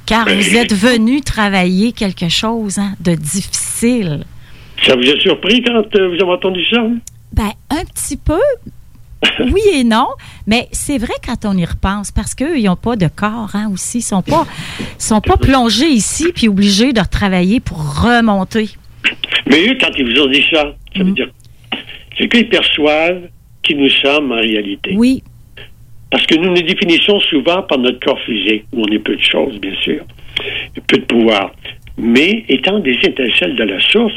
car 0.05 0.27
vous 0.27 0.57
êtes 0.57 0.75
venu 0.75 1.21
travailler 1.21 1.93
quelque 1.93 2.29
chose 2.29 2.79
hein, 2.79 2.95
de 3.01 3.15
difficile. 3.15 4.25
Ça 4.85 4.95
vous 4.95 5.09
a 5.09 5.19
surpris 5.21 5.63
quand 5.63 5.73
euh, 5.97 6.09
vous 6.09 6.23
avez 6.23 6.33
entendu 6.33 6.65
ça? 6.67 6.83
Ben, 7.33 7.51
un 7.71 7.85
petit 7.85 8.17
peu. 8.17 8.41
Oui 9.41 9.63
et 9.73 9.83
non, 9.85 10.09
mais 10.47 10.69
c'est 10.73 10.99
vrai 10.99 11.15
quand 11.25 11.47
on 11.47 11.57
y 11.57 11.65
repense, 11.65 12.11
parce 12.11 12.35
qu'eux, 12.35 12.59
ils 12.59 12.65
n'ont 12.65 12.77
pas 12.77 12.97
de 12.97 13.09
corps 13.09 13.51
hein, 13.55 13.71
aussi. 13.73 13.99
Ils 13.99 14.01
ne 14.01 14.05
sont 14.05 14.23
pas, 14.23 14.47
sont 14.99 15.21
pas 15.23 15.37
plongés 15.39 15.89
ici 15.89 16.27
puis 16.35 16.49
obligés 16.49 16.93
de 16.93 17.01
travailler 17.03 17.61
pour 17.61 17.79
remonter. 18.03 18.71
Mais 19.47 19.69
eux, 19.69 19.77
quand 19.81 19.91
ils 19.97 20.05
vous 20.05 20.23
ont 20.23 20.27
dit 20.27 20.45
ça, 20.51 20.75
ça 20.97 21.03
veut 21.03 21.13
dire 21.13 21.29
c'est 22.19 22.29
qu'ils 22.29 22.49
perçoivent 22.49 23.29
qui 23.63 23.75
nous 23.75 23.91
sommes 23.91 24.33
en 24.33 24.41
réalité. 24.41 24.95
Oui. 24.97 25.23
Parce 26.11 26.25
que 26.27 26.37
nous 26.37 26.49
nous 26.49 26.63
définissons 26.63 27.21
souvent 27.21 27.63
par 27.63 27.79
notre 27.79 28.01
corps 28.01 28.21
physique, 28.21 28.65
où 28.73 28.83
on 28.83 28.93
est 28.93 28.99
peu 28.99 29.17
de 29.17 29.23
choses, 29.23 29.59
bien 29.59 29.75
sûr, 29.83 30.05
peu 30.87 30.99
de 30.99 31.05
pouvoir. 31.05 31.53
Mais 31.99 32.45
étant 32.49 32.79
des 32.79 32.97
étincelles 33.03 33.57
de 33.57 33.65
la 33.65 33.81
source, 33.81 34.15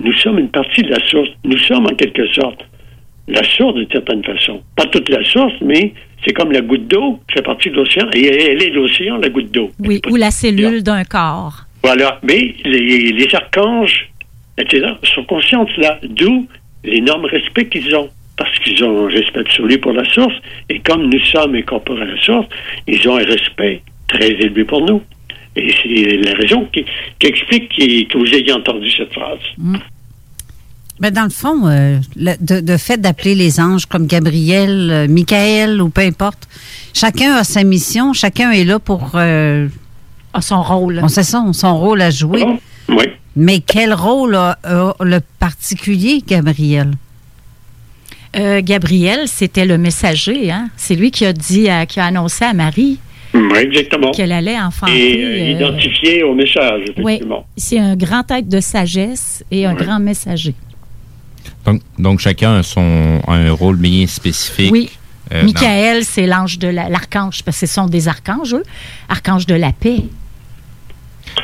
nous 0.00 0.12
sommes 0.12 0.38
une 0.38 0.50
partie 0.50 0.82
de 0.82 0.90
la 0.90 1.04
source. 1.06 1.30
Nous 1.44 1.58
sommes 1.58 1.86
en 1.86 1.94
quelque 1.94 2.26
sorte 2.28 2.64
la 3.28 3.42
source 3.44 3.74
d'une 3.74 3.90
certaine 3.90 4.24
façon. 4.24 4.60
Pas 4.76 4.86
toute 4.86 5.08
la 5.08 5.22
source, 5.24 5.54
mais 5.62 5.92
c'est 6.24 6.32
comme 6.32 6.52
la 6.52 6.60
goutte 6.60 6.88
d'eau 6.88 7.20
qui 7.28 7.34
fait 7.36 7.42
partie 7.42 7.70
de 7.70 7.76
l'océan. 7.76 8.08
Et 8.12 8.26
elle 8.26 8.62
est 8.62 8.70
l'océan, 8.70 9.16
la 9.16 9.28
goutte 9.28 9.50
d'eau. 9.50 9.70
Oui, 9.78 10.00
ou 10.10 10.16
la 10.16 10.30
cellule 10.30 10.82
d'un 10.82 11.04
corps. 11.04 11.64
Voilà. 11.82 12.18
Mais 12.22 12.54
les, 12.64 13.12
les 13.12 13.34
archanges, 13.34 14.09
etc., 14.58 14.92
sont 15.14 15.24
conscients 15.24 15.64
de 15.64 15.70
cela. 15.76 15.98
D'où 16.02 16.46
l'énorme 16.84 17.26
respect 17.26 17.68
qu'ils 17.68 17.94
ont. 17.94 18.08
Parce 18.36 18.58
qu'ils 18.60 18.82
ont 18.84 19.06
un 19.06 19.10
respect 19.10 19.40
absolu 19.40 19.78
pour 19.78 19.92
la 19.92 20.04
source. 20.10 20.34
Et 20.70 20.78
comme 20.80 21.10
nous 21.10 21.20
sommes 21.26 21.54
incorporés 21.54 22.02
à 22.02 22.06
la 22.06 22.20
source, 22.22 22.46
ils 22.86 23.06
ont 23.06 23.16
un 23.16 23.24
respect 23.24 23.82
très 24.08 24.30
élevé 24.30 24.64
pour 24.64 24.80
nous. 24.80 25.02
Et 25.56 25.70
c'est 25.82 26.16
la 26.16 26.34
raison 26.34 26.66
qui, 26.72 26.84
qui 27.18 27.26
explique 27.26 27.68
qui, 27.68 28.06
que 28.06 28.16
vous 28.16 28.32
ayez 28.32 28.52
entendu 28.52 28.90
cette 28.90 29.12
phrase. 29.12 29.40
Mm. 29.58 29.76
Ben 31.00 31.10
dans 31.10 31.24
le 31.24 31.30
fond, 31.30 31.66
euh, 31.66 31.98
le 32.14 32.34
de, 32.40 32.60
de, 32.60 32.76
fait 32.76 32.98
d'appeler 32.98 33.34
les 33.34 33.58
anges 33.58 33.86
comme 33.86 34.06
Gabriel, 34.06 34.90
euh, 34.90 35.08
Michael 35.08 35.80
ou 35.80 35.88
peu 35.88 36.02
importe, 36.02 36.46
chacun 36.92 37.36
a 37.36 37.44
sa 37.44 37.64
mission, 37.64 38.12
chacun 38.12 38.50
est 38.50 38.64
là 38.64 38.78
pour 38.78 39.12
euh, 39.14 39.66
a 40.34 40.40
son 40.42 40.60
rôle. 40.62 41.00
On 41.02 41.08
sait 41.08 41.22
ça, 41.22 41.42
son 41.52 41.78
rôle 41.78 42.02
à 42.02 42.10
jouer. 42.10 42.42
Oh, 42.46 42.58
oui. 42.90 43.04
Mais 43.36 43.60
quel 43.60 43.94
rôle 43.94 44.34
a, 44.34 44.58
a 44.64 44.94
le 45.00 45.20
particulier, 45.38 46.22
Gabriel? 46.26 46.92
Euh, 48.36 48.60
Gabriel, 48.62 49.26
c'était 49.26 49.64
le 49.66 49.78
messager. 49.78 50.50
Hein? 50.50 50.68
C'est 50.76 50.94
lui 50.94 51.10
qui 51.10 51.24
a 51.26 51.32
dit, 51.32 51.68
à, 51.68 51.86
qui 51.86 51.98
a 52.00 52.06
annoncé 52.06 52.44
à 52.44 52.52
Marie 52.52 52.98
Oui, 53.34 53.58
exactement. 53.58 54.10
Qu'elle 54.12 54.32
allait 54.32 54.58
enfanter. 54.58 54.92
Et 55.20 55.24
euh, 55.24 55.28
euh, 55.28 55.50
identifié 55.58 56.22
au 56.22 56.34
message, 56.34 56.82
Oui, 56.98 57.20
c'est 57.56 57.78
un 57.78 57.96
grand 57.96 58.28
être 58.30 58.48
de 58.48 58.60
sagesse 58.60 59.44
et 59.50 59.66
un 59.66 59.74
grand 59.74 59.98
messager. 59.98 60.54
Donc, 61.64 61.82
donc 61.98 62.20
chacun 62.20 62.56
a, 62.56 62.62
son, 62.62 63.20
a 63.26 63.34
un 63.34 63.52
rôle 63.52 63.76
bien 63.76 64.06
spécifique. 64.06 64.70
Oui. 64.72 64.90
euh, 65.32 65.42
Michael, 65.44 66.04
c'est 66.04 66.26
l'ange 66.26 66.58
de 66.58 66.68
la- 66.68 66.88
l'archange, 66.88 67.42
parce 67.42 67.60
que 67.60 67.66
ce 67.66 67.72
sont 67.74 67.86
des 67.86 68.06
archanges, 68.08 68.54
eux. 68.54 68.62
Archange 69.08 69.46
de 69.46 69.54
la 69.54 69.72
paix, 69.72 70.04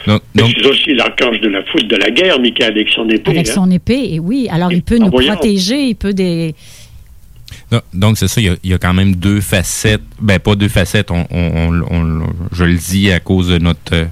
Donc, 0.06 0.22
Mais 0.34 0.42
C'est 0.56 0.66
aussi 0.66 0.94
l'archange 0.94 1.40
de 1.40 1.48
la 1.48 1.62
foudre 1.64 1.88
de 1.88 1.96
la 1.96 2.10
guerre, 2.10 2.38
Michael, 2.40 2.70
avec 2.72 2.88
son 2.90 3.08
épée. 3.08 3.30
avec 3.30 3.48
hein. 3.48 3.52
son 3.54 3.70
épée. 3.70 4.14
Et 4.14 4.18
oui, 4.20 4.48
alors 4.50 4.70
il 4.72 4.82
peut 4.82 4.98
nous 4.98 5.10
voyant. 5.10 5.34
protéger, 5.34 5.88
il 5.88 5.94
peut 5.96 6.12
des. 6.14 6.54
Donc- 7.70 7.82
Donc, 7.94 8.18
c'est 8.18 8.28
ça, 8.28 8.40
il 8.40 8.46
y, 8.46 8.50
a, 8.50 8.56
il 8.62 8.70
y 8.70 8.74
a 8.74 8.78
quand 8.78 8.94
même 8.94 9.16
deux 9.16 9.40
facettes. 9.40 10.02
Ben, 10.20 10.38
pas 10.38 10.54
deux 10.54 10.68
facettes, 10.68 11.10
on, 11.10 11.26
on- 11.30 11.70
on- 11.90 11.94
on- 11.94 12.26
je 12.52 12.64
le 12.64 12.74
dis 12.76 13.10
à 13.10 13.20
cause 13.20 13.48
de 13.48 13.58
notre 13.58 13.94
euh, 13.94 14.04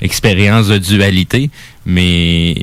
expérience 0.00 0.68
de 0.68 0.78
dualité, 0.78 1.50
mais 1.86 2.54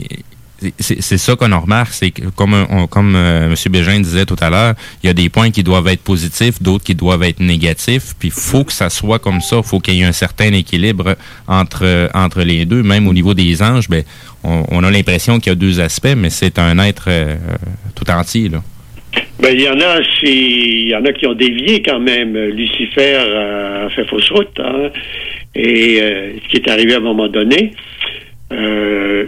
c'est 0.80 1.18
ça 1.18 1.36
qu'on 1.36 1.60
remarque, 1.60 1.94
c'est 1.94 2.12
que 2.12 2.30
comme, 2.36 2.66
comme 2.90 3.16
euh, 3.16 3.50
M. 3.50 3.72
Bégin 3.72 4.00
disait 4.00 4.26
tout 4.26 4.36
à 4.40 4.50
l'heure, 4.50 4.74
il 5.04 5.08
y 5.08 5.10
a 5.10 5.14
des 5.14 5.30
points 5.30 5.52
qui 5.52 5.64
doivent 5.64 5.88
être 5.88 6.04
positifs, 6.04 6.62
d'autres 6.62 6.84
qui 6.84 6.96
doivent 6.96 7.24
être 7.24 7.40
négatifs, 7.40 8.14
puis 8.20 8.30
il 8.30 8.32
faut 8.32 8.64
que 8.64 8.74
ça 8.74 8.90
soit 8.90 9.20
comme 9.20 9.42
ça, 9.42 9.58
il 9.58 9.64
faut 9.64 9.80
qu'il 9.80 9.96
y 9.96 10.02
ait 10.02 10.06
un 10.06 10.12
certain 10.12 10.52
équilibre 10.54 11.16
entre, 11.48 12.10
entre 12.14 12.42
les 12.42 12.66
deux. 12.66 12.84
Même 12.84 13.08
au 13.08 13.14
niveau 13.14 13.34
des 13.34 13.62
anges, 13.62 13.90
ben, 13.90 14.04
on, 14.44 14.84
a 14.84 14.92
l'impression 14.92 15.40
qu'il 15.40 15.52
y 15.52 15.54
a 15.54 15.56
deux 15.56 15.80
aspects, 15.80 16.16
mais 16.16 16.30
c'est 16.30 16.60
un 16.60 16.78
être 16.80 17.06
euh, 17.08 17.36
tout 17.96 18.10
entier, 18.12 18.50
là. 18.50 18.62
Ben, 19.40 19.54
il 19.54 19.62
y 19.62 19.70
en 19.70 19.80
a, 19.80 20.00
il 20.24 20.88
y 20.88 20.96
en 20.96 21.04
a 21.04 21.14
qui 21.14 21.28
ont 21.28 21.34
dévié 21.34 21.82
quand 21.82 22.00
même. 22.00 22.38
Lucifer 22.38 23.18
euh, 23.20 23.88
a 23.88 23.90
fait 23.90 24.06
fausse 24.06 24.30
route, 24.30 24.60
hein. 24.60 24.90
Et 25.56 26.02
euh, 26.02 26.34
ce 26.44 26.50
qui 26.50 26.58
est 26.58 26.70
arrivé 26.70 26.94
à 26.96 26.98
un 26.98 27.02
moment 27.02 27.28
donné, 27.28 27.72
euh, 28.52 29.26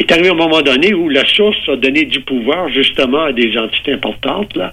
est 0.00 0.10
arrivé 0.12 0.28
à 0.28 0.32
un 0.32 0.36
moment 0.36 0.62
donné 0.62 0.94
où 0.94 1.08
la 1.08 1.26
source 1.26 1.68
a 1.68 1.76
donné 1.76 2.04
du 2.06 2.20
pouvoir 2.20 2.68
justement 2.70 3.24
à 3.24 3.32
des 3.32 3.56
entités 3.58 3.92
importantes 3.92 4.56
là, 4.56 4.72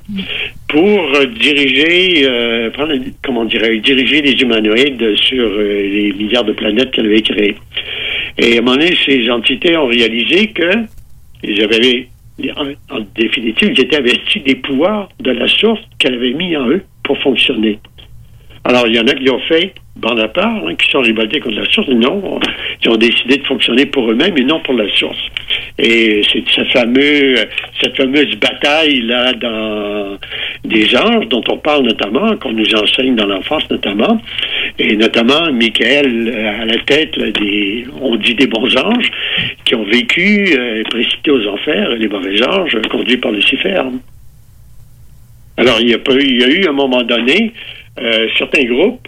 pour 0.70 1.16
euh, 1.16 1.26
diriger, 1.26 2.26
euh, 2.26 2.70
prendre, 2.72 2.94
comment 3.24 3.44
dirais 3.44 3.78
diriger 3.80 4.22
les 4.22 4.34
humanoïdes 4.41 5.16
sur 5.18 5.44
euh, 5.44 5.82
les 5.82 6.14
milliards 6.14 6.45
de 6.45 6.54
planètes 6.54 6.91
qu'elle 6.91 7.08
avait 7.08 7.22
créées. 7.22 7.56
Et 8.38 8.56
à 8.56 8.60
un 8.60 8.62
moment 8.62 8.78
donné, 8.78 8.95
ces 9.06 9.30
entités 9.30 9.76
ont 9.76 9.88
réalisé 9.88 10.48
que 10.48 10.72
ils 11.44 11.62
avaient, 11.62 12.08
en, 12.56 12.95
en 12.95 13.06
définitive, 13.16 13.74
ils 13.76 13.82
étaient 13.82 13.98
investis 13.98 14.44
des 14.44 14.56
pouvoirs 14.56 15.10
de 15.20 15.32
la 15.32 15.48
source 15.48 15.82
qu'elle 15.99 16.16
avait 16.16 16.34
mis 16.34 16.56
en 16.56 16.70
eux 16.70 16.84
pour 17.04 17.18
fonctionner. 17.20 17.80
Alors, 18.68 18.85
il 18.85 18.95
y 18.95 18.99
en 18.99 19.07
a 19.07 19.14
qui 19.14 19.30
ont 19.30 19.39
fait 19.48 19.73
part, 20.02 20.61
hein, 20.68 20.76
qui 20.76 20.89
sont 20.89 20.99
révoltés 20.99 21.39
contre 21.39 21.56
la 21.56 21.69
source. 21.69 21.88
Non, 21.88 22.39
ils 22.84 22.89
ont 22.89 22.98
décidé 22.98 23.38
de 23.38 23.45
fonctionner 23.45 23.85
pour 23.85 24.11
eux-mêmes 24.11 24.38
et 24.38 24.44
non 24.44 24.60
pour 24.60 24.73
la 24.73 24.89
source. 24.94 25.18
Et 25.80 26.22
c'est 26.31 26.44
cette 26.53 27.95
fameuse 27.95 28.35
bataille 28.35 29.02
là 29.03 29.31
dans 29.31 30.18
des 30.65 30.98
anges 30.98 31.27
dont 31.30 31.44
on 31.48 31.57
parle 31.57 31.85
notamment, 31.85 32.35
qu'on 32.35 32.52
nous 32.52 32.76
enseigne 32.76 33.15
dans 33.15 33.26
l'enfance 33.26 33.69
notamment, 33.69 34.19
et 34.77 34.98
notamment 34.98 35.52
Michael 35.53 36.27
euh, 36.27 36.61
à 36.61 36.65
la 36.65 36.77
tête 36.80 37.18
des, 37.18 37.85
on 38.02 38.18
dit 38.18 38.35
des 38.35 38.48
bons 38.48 38.76
anges, 38.77 39.10
qui 39.64 39.76
ont 39.76 39.85
vécu 39.85 40.56
euh, 40.57 40.84
précipités 40.89 41.31
aux 41.31 41.48
enfers, 41.48 41.91
les 41.91 42.10
mauvais 42.10 42.45
anges 42.45 42.76
euh, 42.76 42.81
conduits 42.89 43.18
par 43.18 43.31
Lucifer. 43.31 43.81
Alors, 45.60 45.80
il 45.80 45.89
y 45.89 45.94
a, 45.94 45.98
il 46.19 46.39
y 46.39 46.44
a 46.44 46.49
eu 46.49 46.68
un 46.68 46.73
moment 46.73 47.02
donné, 47.02 47.52
euh, 47.99 48.28
certains 48.38 48.64
groupes 48.65 49.07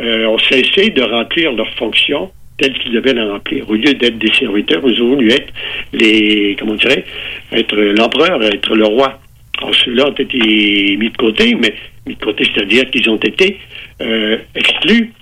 euh, 0.00 0.26
ont 0.26 0.38
cessé 0.38 0.90
de 0.90 1.02
remplir 1.02 1.52
leurs 1.52 1.72
fonctions 1.74 2.30
telles 2.58 2.74
qu'ils 2.74 2.92
devaient 2.92 3.14
les 3.14 3.22
remplir. 3.22 3.68
Au 3.70 3.74
lieu 3.74 3.94
d'être 3.94 4.18
des 4.18 4.32
serviteurs, 4.34 4.82
ils 4.84 5.00
ont 5.00 5.08
voulu 5.08 5.30
être 5.30 5.52
les, 5.92 6.56
comment 6.58 6.72
on 6.72 6.76
dirait, 6.76 7.04
être 7.52 7.76
l'empereur, 7.76 8.42
être 8.42 8.74
le 8.74 8.84
roi. 8.84 9.18
Alors, 9.58 9.74
ceux-là 9.74 10.08
ont 10.08 10.12
été 10.12 10.96
mis 10.96 11.10
de 11.10 11.16
côté, 11.16 11.54
mais 11.54 11.74
mis 12.06 12.14
de 12.14 12.24
côté, 12.24 12.44
c'est-à-dire 12.44 12.90
qu'ils 12.90 13.08
ont 13.08 13.16
été 13.16 13.58
euh, 14.00 14.38
exclus, 14.54 15.12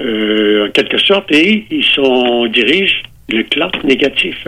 euh, 0.00 0.68
en 0.68 0.70
quelque 0.70 0.98
sorte, 0.98 1.32
et 1.32 1.66
ils 1.70 1.84
sont, 1.84 2.46
dirigent 2.46 3.02
le 3.28 3.42
clan 3.44 3.70
négatif. 3.82 4.46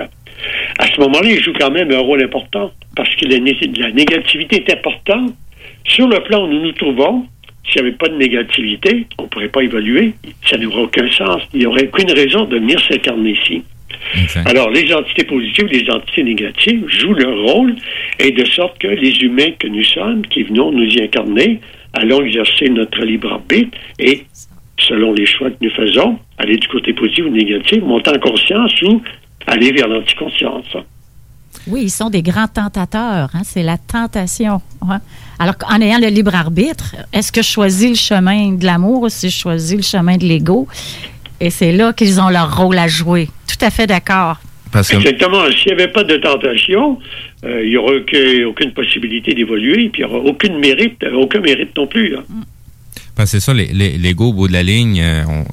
À 0.78 0.86
ce 0.86 1.00
moment-là, 1.00 1.30
ils 1.30 1.42
jouent 1.42 1.54
quand 1.58 1.70
même 1.70 1.90
un 1.90 1.98
rôle 1.98 2.22
important, 2.22 2.72
parce 2.94 3.14
que 3.16 3.26
la, 3.26 3.38
la 3.38 3.92
négativité 3.92 4.56
est 4.56 4.72
importante. 4.72 5.32
Sur 5.84 6.08
le 6.08 6.20
plan 6.20 6.44
où 6.44 6.48
nous 6.48 6.60
nous 6.60 6.72
trouvons, 6.72 7.26
s'il 7.70 7.82
n'y 7.82 7.88
avait 7.88 7.96
pas 7.96 8.08
de 8.08 8.16
négativité, 8.16 9.06
on 9.18 9.24
ne 9.24 9.28
pourrait 9.28 9.48
pas 9.48 9.62
évoluer. 9.62 10.14
Ça 10.48 10.56
n'aurait 10.56 10.82
aucun 10.82 11.10
sens. 11.10 11.42
Il 11.52 11.60
n'y 11.60 11.66
aurait 11.66 11.88
aucune 11.88 12.10
raison 12.12 12.44
de 12.44 12.56
venir 12.58 12.80
s'incarner 12.88 13.32
ici. 13.32 13.62
Alors, 14.44 14.70
les 14.70 14.92
entités 14.94 15.24
positives, 15.24 15.66
les 15.66 15.90
entités 15.90 16.22
négatives 16.22 16.84
jouent 16.88 17.14
leur 17.14 17.36
rôle 17.42 17.74
et 18.18 18.30
de 18.30 18.44
sorte 18.44 18.78
que 18.78 18.86
les 18.88 19.16
humains 19.20 19.50
que 19.58 19.66
nous 19.68 19.82
sommes, 19.84 20.22
qui 20.26 20.42
venons 20.44 20.70
nous 20.70 20.84
y 20.84 21.02
incarner, 21.02 21.60
allons 21.92 22.22
exercer 22.22 22.68
notre 22.68 23.04
libre 23.04 23.32
arbitre 23.32 23.76
et, 23.98 24.24
selon 24.78 25.12
les 25.12 25.26
choix 25.26 25.50
que 25.50 25.56
nous 25.60 25.70
faisons, 25.70 26.18
aller 26.38 26.56
du 26.56 26.68
côté 26.68 26.92
positif 26.92 27.24
ou 27.26 27.30
négatif, 27.30 27.82
monter 27.82 28.10
en 28.10 28.18
conscience 28.18 28.80
ou 28.82 29.02
aller 29.46 29.72
vers 29.72 29.88
l'anticonscience. 29.88 30.76
Oui, 31.68 31.84
ils 31.84 31.90
sont 31.90 32.10
des 32.10 32.22
grands 32.22 32.48
tentateurs. 32.48 33.30
hein, 33.34 33.42
C'est 33.44 33.62
la 33.62 33.78
tentation. 33.78 34.60
ouais. 34.82 34.96
Alors 35.38 35.56
qu'en 35.58 35.80
ayant 35.80 35.98
le 35.98 36.08
libre 36.08 36.34
arbitre, 36.34 36.96
est-ce 37.12 37.30
que 37.32 37.42
je 37.42 37.48
choisis 37.48 37.88
le 37.90 37.94
chemin 37.96 38.52
de 38.52 38.64
l'amour 38.64 39.02
ou 39.02 39.08
si 39.08 39.28
je 39.30 39.36
choisis 39.36 39.76
le 39.76 39.82
chemin 39.82 40.16
de 40.16 40.24
l'ego? 40.24 40.66
Et 41.40 41.50
c'est 41.50 41.72
là 41.72 41.92
qu'ils 41.92 42.20
ont 42.20 42.28
leur 42.30 42.56
rôle 42.56 42.78
à 42.78 42.88
jouer. 42.88 43.28
Tout 43.46 43.62
à 43.64 43.70
fait 43.70 43.86
d'accord. 43.86 44.38
Parce 44.72 44.88
que- 44.88 44.96
Exactement. 44.96 45.44
S'il 45.50 45.74
n'y 45.74 45.82
avait 45.82 45.92
pas 45.92 46.04
de 46.04 46.16
tentation, 46.16 46.98
euh, 47.44 47.62
il 47.62 47.70
n'y 47.70 47.76
aurait 47.76 47.96
aucun- 47.98 48.46
aucune 48.48 48.72
possibilité 48.72 49.34
d'évoluer, 49.34 49.90
puis 49.90 50.02
il 50.02 50.06
n'y 50.06 50.12
aura 50.12 50.24
aucune 50.24 50.58
mérite, 50.58 51.02
euh, 51.04 51.12
aucun 51.14 51.40
mérite 51.40 51.76
non 51.76 51.86
plus. 51.86 52.16
hein. 52.16 52.24
Parce 53.14 53.32
que 53.32 53.38
c'est 53.38 53.44
ça, 53.44 53.54
les- 53.54 53.72
les- 53.72 53.96
l'ego 53.96 54.26
au 54.28 54.32
bout 54.34 54.48
de 54.48 54.52
la 54.52 54.62
ligne, 54.62 55.00
euh, 55.00 55.22
on- 55.26 55.44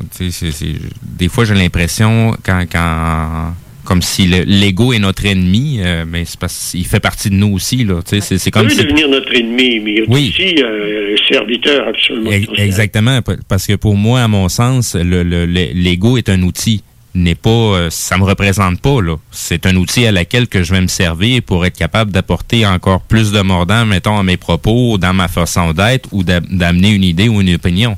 des 1.18 1.30
fois 1.30 1.46
j'ai 1.46 1.54
l'impression 1.54 2.36
quand, 2.46 2.66
quand 2.70 3.54
comme 3.86 4.02
si 4.02 4.28
le- 4.28 4.44
l'ego 4.46 4.94
est 4.94 5.00
notre 5.00 5.26
ennemi, 5.26 5.80
euh, 5.82 6.06
mais 6.08 6.26
c'est 6.26 6.40
parce 6.40 6.72
qu'il 6.72 6.86
fait 6.86 7.00
partie 7.00 7.30
de 7.30 7.36
nous 7.36 7.54
aussi. 7.54 7.84
Là, 7.84 8.02
tu 8.04 8.16
sais, 8.16 8.22
c'est, 8.22 8.38
c'est 8.38 8.50
Il 8.50 8.54
comme 8.54 8.68
peut 8.68 8.74
si... 8.74 8.84
devenir 8.84 9.10
notre 9.10 9.34
ennemi, 9.34 9.80
mais 9.80 9.94
il 9.94 10.00
est 10.00 10.06
Oui. 10.08 10.34
aussi 10.36 10.56
euh, 10.64 11.16
serviteur 11.30 11.88
absolument. 11.88 12.32
Ex- 12.32 12.48
Exactement, 12.58 13.20
parce 13.48 13.68
que 13.68 13.74
pour 13.76 13.96
moi, 13.96 14.22
à 14.22 14.28
mon 14.28 14.48
sens, 14.50 14.96
le, 14.96 15.24
le- 15.24 15.46
le- 15.46 15.72
l'ego 15.74 16.18
est 16.18 16.30
un 16.30 16.42
outil. 16.44 16.84
N'est 17.16 17.36
pas, 17.36 17.50
euh, 17.52 17.90
ça 17.92 18.18
me 18.18 18.24
représente 18.24 18.82
pas 18.82 19.00
là. 19.00 19.18
C'est 19.30 19.68
un 19.68 19.76
outil 19.76 20.08
à 20.08 20.12
laquelle 20.12 20.48
que 20.48 20.64
je 20.64 20.74
vais 20.74 20.82
me 20.82 20.88
servir 20.88 21.44
pour 21.44 21.64
être 21.64 21.78
capable 21.78 22.12
d'apporter 22.12 22.66
encore 22.66 23.02
plus 23.02 23.32
de 23.32 23.40
mordant, 23.42 23.86
mettons, 23.86 24.18
à 24.18 24.24
mes 24.24 24.36
propos, 24.38 24.98
dans 24.98 25.14
ma 25.14 25.28
façon 25.28 25.74
d'être, 25.74 26.10
ou 26.12 26.24
d'a- 26.24 26.40
d'amener 26.40 26.90
une 26.90 27.04
idée 27.04 27.30
ou 27.30 27.40
une 27.40 27.54
opinion. 27.54 27.96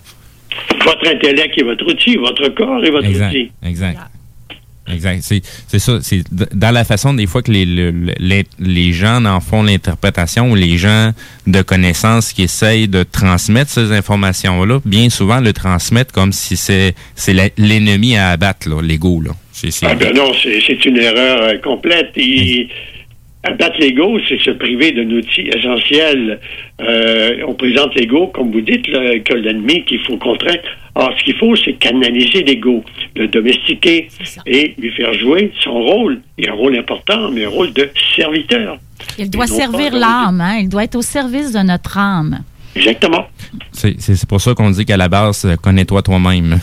Votre 0.83 1.07
intellect 1.07 1.57
est 1.57 1.63
votre 1.63 1.85
outil, 1.87 2.17
votre 2.17 2.49
corps 2.49 2.83
est 2.83 2.91
votre 2.91 3.07
Exact. 3.07 3.29
outil. 3.29 3.51
Exact. 3.65 3.97
Exact. 4.91 5.19
C'est, 5.23 5.41
c'est 5.67 5.79
ça. 5.79 5.97
C'est 6.01 6.23
dans 6.53 6.71
la 6.71 6.83
façon 6.83 7.13
des 7.15 7.25
fois 7.25 7.41
que 7.41 7.51
les, 7.51 7.65
le- 7.65 7.89
le- 7.91 8.13
les, 8.19 8.45
les 8.59 8.93
gens 8.93 9.25
en 9.25 9.39
font 9.39 9.63
l'interprétation 9.63 10.51
ou 10.51 10.55
les 10.55 10.77
gens 10.77 11.11
de 11.47 11.61
connaissance 11.63 12.33
qui 12.33 12.43
essayent 12.43 12.87
de 12.87 13.01
transmettre 13.03 13.71
ces 13.71 13.91
informations-là, 13.91 14.79
bien 14.85 15.09
souvent 15.09 15.39
le 15.39 15.53
transmettent 15.53 16.11
comme 16.11 16.31
si 16.31 16.55
c'est, 16.55 16.93
l'ennemi 17.57 18.15
à 18.15 18.29
abattre, 18.29 18.69
là, 18.69 18.81
l'ego. 18.81 19.21
Là. 19.21 19.31
C'est, 19.51 19.71
c'est- 19.71 19.87
Ah 19.89 19.95
ben 19.95 20.13
non, 20.15 20.31
c'est 20.43 20.59
c'est 20.67 20.85
une 20.85 20.97
erreur 20.97 21.41
euh, 21.41 21.57
complète. 21.63 22.11
Et 23.45 23.49
abattre 23.49 23.79
l'ego, 23.79 24.19
c'est 24.27 24.39
se 24.41 24.51
priver 24.51 24.91
d'un 24.91 25.09
outil 25.09 25.49
essentiel. 25.53 26.39
Euh, 26.81 27.43
on 27.47 27.53
présente 27.53 27.95
l'ego, 27.95 28.27
comme 28.27 28.51
vous 28.51 28.61
dites, 28.61 28.87
là, 28.87 29.19
que 29.19 29.33
l'ennemi 29.33 29.83
qu'il 29.85 29.99
faut 30.05 30.17
contraindre. 30.17 30.59
Alors, 30.95 31.13
ce 31.17 31.23
qu'il 31.23 31.35
faut, 31.35 31.55
c'est 31.57 31.73
canaliser 31.73 32.43
l'ego, 32.43 32.83
le 33.15 33.27
domestiquer 33.27 34.07
et 34.45 34.73
lui 34.77 34.91
faire 34.91 35.13
jouer 35.13 35.51
son 35.61 35.73
rôle. 35.73 36.21
Il 36.37 36.45
y 36.45 36.47
a 36.47 36.53
un 36.53 36.55
rôle 36.55 36.77
important, 36.77 37.29
mais 37.31 37.45
un 37.45 37.49
rôle 37.49 37.73
de 37.73 37.89
serviteur. 38.15 38.77
Il 39.17 39.29
doit 39.29 39.45
Et 39.45 39.47
servir 39.47 39.93
l'âme, 39.93 40.39
hein? 40.41 40.57
il 40.61 40.69
doit 40.69 40.85
être 40.85 40.95
au 40.95 41.01
service 41.01 41.51
de 41.51 41.59
notre 41.59 41.97
âme. 41.97 42.39
Exactement. 42.75 43.27
c'est, 43.71 44.25
pour 44.27 44.41
ça 44.41 44.53
qu'on 44.53 44.69
dit 44.69 44.85
qu'à 44.85 44.97
la 44.97 45.07
base, 45.07 45.47
connais-toi 45.61 46.01
toi-même. 46.01 46.59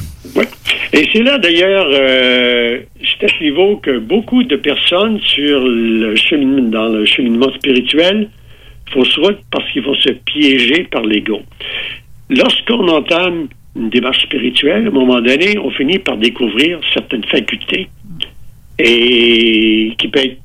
Et 0.95 1.09
c'est 1.13 1.23
là 1.23 1.39
d'ailleurs, 1.39 1.87
euh, 1.91 2.81
c'est 3.01 3.25
à 3.25 3.29
ce 3.29 3.43
niveau 3.43 3.77
que 3.77 3.99
beaucoup 3.99 4.43
de 4.43 4.57
personnes 4.57 5.19
sur 5.21 5.61
le 5.61 6.15
cheminement, 6.17 6.69
dans 6.69 6.89
le 6.89 7.05
cheminement 7.05 7.51
spirituel 7.55 8.29
faussent 8.93 9.19
route 9.19 9.39
parce 9.51 9.71
qu'ils 9.73 9.83
vont 9.83 9.95
se 9.95 10.11
piéger 10.11 10.85
par 10.91 11.03
l'ego. 11.03 11.41
Lorsqu'on 12.29 12.87
entame 12.89 13.49
une 13.75 13.89
démarche 13.89 14.23
spirituelle, 14.23 14.85
à 14.85 14.89
un 14.89 14.93
moment 14.93 15.21
donné, 15.21 15.59
on 15.59 15.71
finit 15.71 15.99
par 15.99 16.17
découvrir 16.19 16.79
certaines 16.93 17.25
facultés 17.25 17.89
et 18.79 19.93
qui 19.99 20.11
être, 20.15 20.37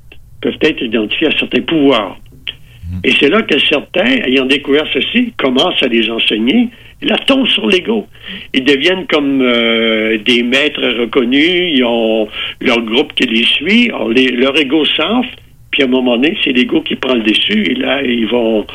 peuvent 0.42 0.58
être 0.62 0.82
identifiées 0.82 1.28
à 1.28 1.38
certains 1.38 1.62
pouvoirs. 1.62 2.18
Et 3.04 3.12
c'est 3.20 3.30
là 3.30 3.42
que 3.42 3.58
certains, 3.60 4.06
ayant 4.26 4.46
découvert 4.46 4.86
ceci, 4.94 5.34
commencent 5.38 5.82
à 5.84 5.88
les 5.88 6.10
enseigner. 6.10 6.70
Et 7.02 7.06
là, 7.06 7.16
tombent 7.28 7.48
sur 7.48 7.68
l'ego. 7.68 8.08
Ils 8.54 8.64
deviennent 8.64 9.06
comme 9.08 9.42
euh, 9.42 10.18
des 10.20 10.42
maîtres 10.44 10.82
reconnus. 11.02 11.72
Ils 11.76 11.84
ont 11.86 12.28
leur 12.60 12.82
groupe 12.82 13.14
qui 13.14 13.26
les 13.28 13.44
suit. 13.44 13.90
Alors, 13.90 14.10
les- 14.10 14.30
leur 14.32 14.58
ego 14.60 14.84
s'enfle. 14.86 15.30
Puis 15.70 15.84
à 15.84 15.86
un 15.86 15.90
moment 15.90 16.16
donné, 16.18 16.36
c'est 16.44 16.54
l'ego 16.54 16.82
qui 16.82 16.96
prend 16.96 17.14
le 17.14 17.22
dessus. 17.22 17.62
Et 17.72 17.76
là, 17.76 18.02
ils 18.02 18.26
vont, 18.28 18.66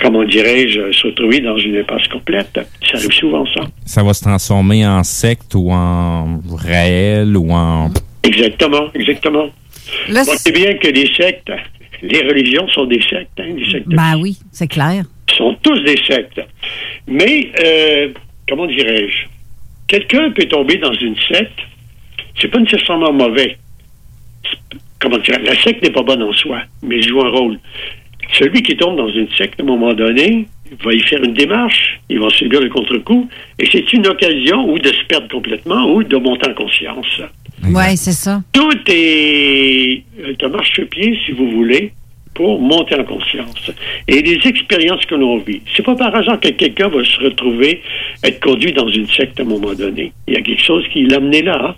comment 0.00 0.24
dirais-je, 0.24 0.92
se 0.92 1.06
retrouver 1.06 1.40
dans 1.40 1.56
une 1.56 1.78
impasse 1.78 2.06
complète. 2.08 2.50
Ça 2.90 2.98
arrive 2.98 3.12
souvent, 3.12 3.46
ça. 3.54 3.62
Ça 3.86 4.02
va 4.02 4.12
se 4.12 4.22
transformer 4.22 4.84
en 4.86 5.02
secte 5.02 5.54
ou 5.54 5.70
en 5.70 6.40
réel 6.54 7.36
ou 7.36 7.52
en... 7.52 7.90
Exactement, 8.24 8.88
exactement. 8.94 9.46
Là, 10.08 10.24
Bon, 10.26 10.32
c'est 10.36 10.52
bien 10.52 10.74
que 10.74 10.88
les 10.88 11.06
sectes, 11.14 11.50
les 12.02 12.20
religions 12.22 12.68
sont 12.68 12.84
des 12.86 13.00
sectes, 13.02 13.38
hein, 13.38 13.54
des 13.54 13.70
sectes 13.70 13.88
Ben 13.88 14.16
oui, 14.18 14.36
c'est 14.50 14.68
clair. 14.68 15.04
sont 15.36 15.56
tous 15.62 15.78
des 15.80 15.96
sectes. 16.06 16.40
Mais, 17.06 17.50
euh, 17.64 18.08
comment 18.48 18.66
dirais-je, 18.66 19.26
quelqu'un 19.86 20.30
peut 20.32 20.44
tomber 20.46 20.76
dans 20.78 20.92
une 20.92 21.16
secte, 21.16 21.58
c'est 22.40 22.48
pas 22.48 22.58
nécessairement 22.58 23.12
mauvais. 23.12 23.56
Comment 25.00 25.18
dire, 25.18 25.38
la 25.44 25.54
secte 25.62 25.82
n'est 25.82 25.90
pas 25.90 26.02
bonne 26.02 26.22
en 26.22 26.32
soi, 26.32 26.62
mais 26.82 26.96
elle 26.96 27.08
joue 27.08 27.20
un 27.22 27.30
rôle. 27.30 27.58
Celui 28.38 28.62
qui 28.62 28.76
tombe 28.76 28.96
dans 28.96 29.10
une 29.10 29.28
secte, 29.32 29.60
à 29.60 29.62
un 29.62 29.66
moment 29.66 29.92
donné, 29.94 30.46
va 30.82 30.92
y 30.92 31.00
faire 31.00 31.22
une 31.22 31.34
démarche, 31.34 32.00
il 32.08 32.18
va 32.18 32.30
subir 32.30 32.60
le 32.60 32.68
contre-coup, 32.70 33.28
et 33.58 33.68
c'est 33.70 33.92
une 33.92 34.06
occasion 34.06 34.68
ou 34.70 34.78
de 34.78 34.88
se 34.88 35.04
perdre 35.04 35.28
complètement 35.28 35.84
ou 35.92 36.02
de 36.02 36.16
monter 36.16 36.48
en 36.50 36.54
conscience. 36.54 37.20
Oui, 37.64 37.96
c'est 37.96 38.12
ça. 38.12 38.42
Tout 38.52 38.70
est 38.88 40.02
un 40.42 40.48
marche-pied, 40.48 41.18
si 41.24 41.32
vous 41.32 41.50
voulez, 41.52 41.92
pour 42.34 42.60
monter 42.60 42.94
en 42.98 43.04
conscience. 43.04 43.70
Et 44.08 44.22
les 44.22 44.38
expériences 44.48 45.04
que 45.06 45.14
l'on 45.14 45.38
vit, 45.38 45.60
c'est 45.76 45.84
pas 45.84 45.94
par 45.94 46.14
hasard 46.14 46.40
que 46.40 46.48
quelqu'un 46.48 46.88
va 46.88 47.04
se 47.04 47.18
retrouver 47.20 47.82
être 48.24 48.40
conduit 48.40 48.72
dans 48.72 48.88
une 48.88 49.06
secte 49.08 49.38
à 49.38 49.42
un 49.42 49.46
moment 49.46 49.74
donné. 49.74 50.12
Il 50.26 50.34
y 50.34 50.36
a 50.36 50.40
quelque 50.42 50.62
chose 50.62 50.84
qui 50.92 51.04
l'a 51.04 51.18
amené 51.18 51.42
là. 51.42 51.58
hein. 51.62 51.74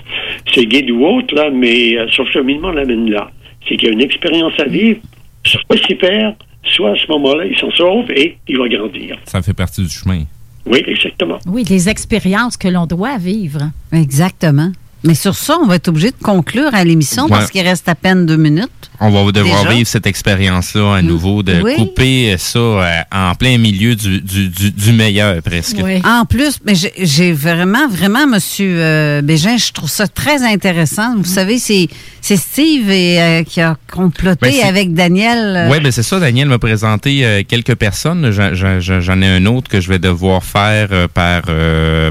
C'est 0.55 0.65
guide 0.67 0.91
ou 0.91 1.05
autre, 1.05 1.35
là, 1.35 1.51
mais 1.51 1.99
euh, 1.99 2.07
son 2.13 2.25
cheminement 2.27 2.71
l'amène 2.71 3.11
là. 3.11 3.31
C'est 3.69 3.77
qu'il 3.77 3.89
y 3.89 3.91
a 3.91 3.95
une 3.95 4.03
expérience 4.03 4.53
à 4.61 4.65
vivre, 4.65 5.01
soit 5.45 5.77
s'y 5.87 5.95
perd, 5.97 6.35
soit 6.63 6.93
à 6.93 6.97
ce 6.97 7.07
moment-là, 7.13 7.47
il 7.47 7.59
s'en 7.59 7.71
sauve 7.73 8.11
et 8.13 8.37
il 8.47 8.57
va 8.59 8.69
grandir. 8.69 9.19
Ça 9.25 9.43
fait 9.43 9.55
partie 9.55 9.83
du 9.83 9.89
chemin. 9.91 10.23
Oui, 10.67 10.83
exactement. 10.87 11.39
Oui, 11.47 11.65
les 11.69 11.89
expériences 11.89 12.57
que 12.57 12.69
l'on 12.69 12.87
doit 12.87 13.19
vivre. 13.19 13.61
Exactement. 13.93 14.71
Mais 15.05 15.15
sur 15.15 15.35
ça, 15.35 15.59
on 15.63 15.67
va 15.67 15.77
être 15.77 15.89
obligé 15.89 16.11
de 16.11 16.17
conclure 16.23 16.75
à 16.75 16.83
l'émission 16.85 17.25
Ouais. 17.25 17.31
parce 17.31 17.51
qu'il 17.51 17.61
reste 17.63 17.89
à 17.89 17.95
peine 17.95 18.25
deux 18.27 18.37
minutes. 18.39 18.91
On 19.01 19.11
va 19.11 19.33
devoir 19.33 19.63
Déjà? 19.65 19.75
vivre 19.75 19.89
cette 19.89 20.07
expérience-là 20.07 20.95
à 20.97 21.03
nouveau, 21.03 21.43
de 21.43 21.61
Oui. 21.63 21.75
couper 21.77 22.37
ça 22.39 22.59
euh, 22.59 23.01
en 23.13 23.35
plein 23.35 23.59
milieu 23.59 23.97
du, 23.97 24.21
du, 24.21 24.49
du, 24.49 24.71
du 24.71 24.93
meilleur 24.93 25.43
presque. 25.43 25.77
En 26.05 26.25
plus, 26.25 26.59
mais 26.65 26.75
j'ai- 26.75 27.33
vraiment, 27.33 27.89
vraiment, 27.89 28.27
Monsieur 28.27 28.77
euh, 28.79 29.21
Bégin, 29.23 29.57
je 29.57 29.73
trouve 29.73 29.91
ça 29.91 30.07
très 30.07 30.43
intéressant. 30.45 31.17
Vous 31.17 31.25
savez, 31.25 31.59
c'est 31.59 31.89
Steve 32.23 32.89
et, 32.91 33.21
euh, 33.21 33.43
qui 33.43 33.61
a 33.61 33.77
comploté 33.93 34.51
Ben, 34.61 34.69
avec 34.69 34.95
Daniel. 34.95 35.39
euh, 35.57 35.69
Oui, 35.71 35.81
ben 35.81 35.91
c'est 35.91 36.03
ça. 36.03 36.21
Daniel 36.21 36.49
m'a 36.49 36.59
présenté 36.59 37.45
quelques 37.49 37.75
personnes. 37.75 38.31
J'en- 38.31 39.23
ai 39.23 39.27
un 39.29 39.47
autre 39.47 39.69
que 39.69 39.81
je 39.81 39.89
vais 39.89 39.99
devoir 39.99 40.45
faire 40.45 40.89
par, 41.13 41.43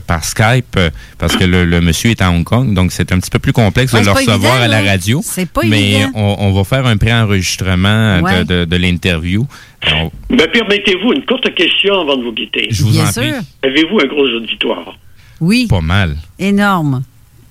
par 0.06 0.24
Skype 0.26 0.78
parce 1.18 1.36
que 1.38 1.44
le, 1.46 1.64
le 1.66 1.80
monsieur 1.82 2.12
est 2.12 2.22
à 2.22 2.30
Hong 2.30 2.44
Kong. 2.44 2.74
Donc, 2.74 2.92
c'est 2.92 3.12
un 3.12 3.20
petit 3.20 3.30
peu 3.30 3.40
plus 3.40 3.54
complexe 3.54 3.94
Ouais, 3.94 4.02
de 4.02 4.06
le 4.06 4.12
recevoir 4.12 4.58
évident, 4.62 4.64
à 4.64 4.68
la 4.68 4.92
radio. 4.92 5.22
C'est 5.24 5.50
pas 5.50 5.62
Mais 5.66 5.94
évident. 5.94 6.12
on, 6.16 6.36
on 6.40 6.52
va 6.54 6.64
faire 6.64 6.73
un 6.78 6.98
pré-enregistrement 6.98 8.18
de- 8.20 8.24
Ouais. 8.24 8.46
de, 8.46 8.66
de 8.66 8.76
l'interview. 8.76 9.46
Alors, 9.82 10.12
Ben, 10.30 10.48
permettez-vous 10.52 11.14
une 11.14 11.26
courte 11.26 11.54
question 11.56 12.00
avant 12.02 12.18
de 12.18 12.24
vous 12.24 12.34
quitter. 12.34 12.68
Je 12.72 12.84
vous 12.84 12.92
Bien 12.92 13.02
en 13.08 13.12
prie. 13.12 13.30
sûr. 13.30 13.36
Avez-vous 13.64 14.00
un 14.00 14.06
gros 14.08 14.28
auditoire? 14.28 14.98
Oui. 15.42 15.68
Pas 15.70 15.82
mal. 15.82 16.16
Énorme. 16.40 17.04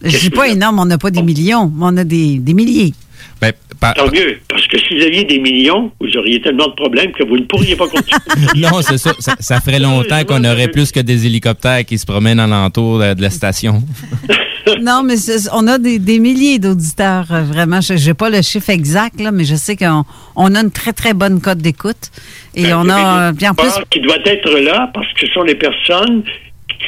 Je 0.02 0.18
dis 0.18 0.30
pas 0.30 0.48
énorme, 0.48 0.78
on 0.80 0.86
n'a 0.86 0.98
pas 0.98 1.10
des 1.10 1.22
millions, 1.22 1.70
mais 1.74 1.84
on 1.86 1.96
a 1.96 2.04
des, 2.04 2.38
des 2.38 2.54
milliers. 2.54 2.92
Ben, 3.40 3.52
Tant 3.96 4.06
mieux, 4.12 4.38
parce 4.48 4.66
que 4.68 4.78
si 4.78 4.96
vous 4.96 5.02
aviez 5.02 5.24
des 5.24 5.40
millions, 5.40 5.90
vous 6.00 6.16
auriez 6.16 6.40
tellement 6.40 6.68
de 6.68 6.74
problèmes 6.74 7.10
que 7.10 7.24
vous 7.24 7.36
ne 7.36 7.42
pourriez 7.42 7.74
pas 7.74 7.88
continuer. 7.88 8.20
non, 8.56 8.80
c'est 8.80 8.96
ça, 8.98 9.12
ça. 9.18 9.34
ça 9.40 9.60
ferait 9.60 9.78
longtemps 9.80 10.24
qu'on 10.24 10.44
aurait 10.44 10.68
plus 10.68 10.92
que 10.92 11.00
des 11.00 11.26
hélicoptères 11.26 11.84
qui 11.84 11.98
se 11.98 12.06
promènent 12.06 12.38
alentour 12.38 13.00
de, 13.00 13.14
de 13.14 13.22
la 13.22 13.30
station. 13.30 13.82
non, 14.80 15.02
mais 15.02 15.14
on 15.52 15.66
a 15.66 15.78
des, 15.78 15.98
des 15.98 16.18
milliers 16.18 16.58
d'auditeurs, 16.58 17.26
euh, 17.30 17.42
vraiment. 17.42 17.80
Je 17.80 17.94
n'ai 17.94 18.14
pas 18.14 18.30
le 18.30 18.42
chiffre 18.42 18.70
exact, 18.70 19.20
là, 19.20 19.32
mais 19.32 19.44
je 19.44 19.54
sais 19.54 19.76
qu'on 19.76 20.04
on 20.36 20.54
a 20.54 20.60
une 20.60 20.70
très, 20.70 20.92
très 20.92 21.14
bonne 21.14 21.40
cote 21.40 21.58
d'écoute. 21.58 22.10
Et 22.54 22.72
on 22.72 22.88
a, 22.88 23.30
euh, 23.30 23.32
puis 23.32 23.48
en 23.48 23.54
plus, 23.54 23.70
qui 23.90 24.00
doit 24.00 24.18
être 24.24 24.50
là 24.60 24.90
parce 24.92 25.10
que 25.14 25.26
ce 25.26 25.32
sont 25.32 25.42
les 25.42 25.54
personnes, 25.54 26.22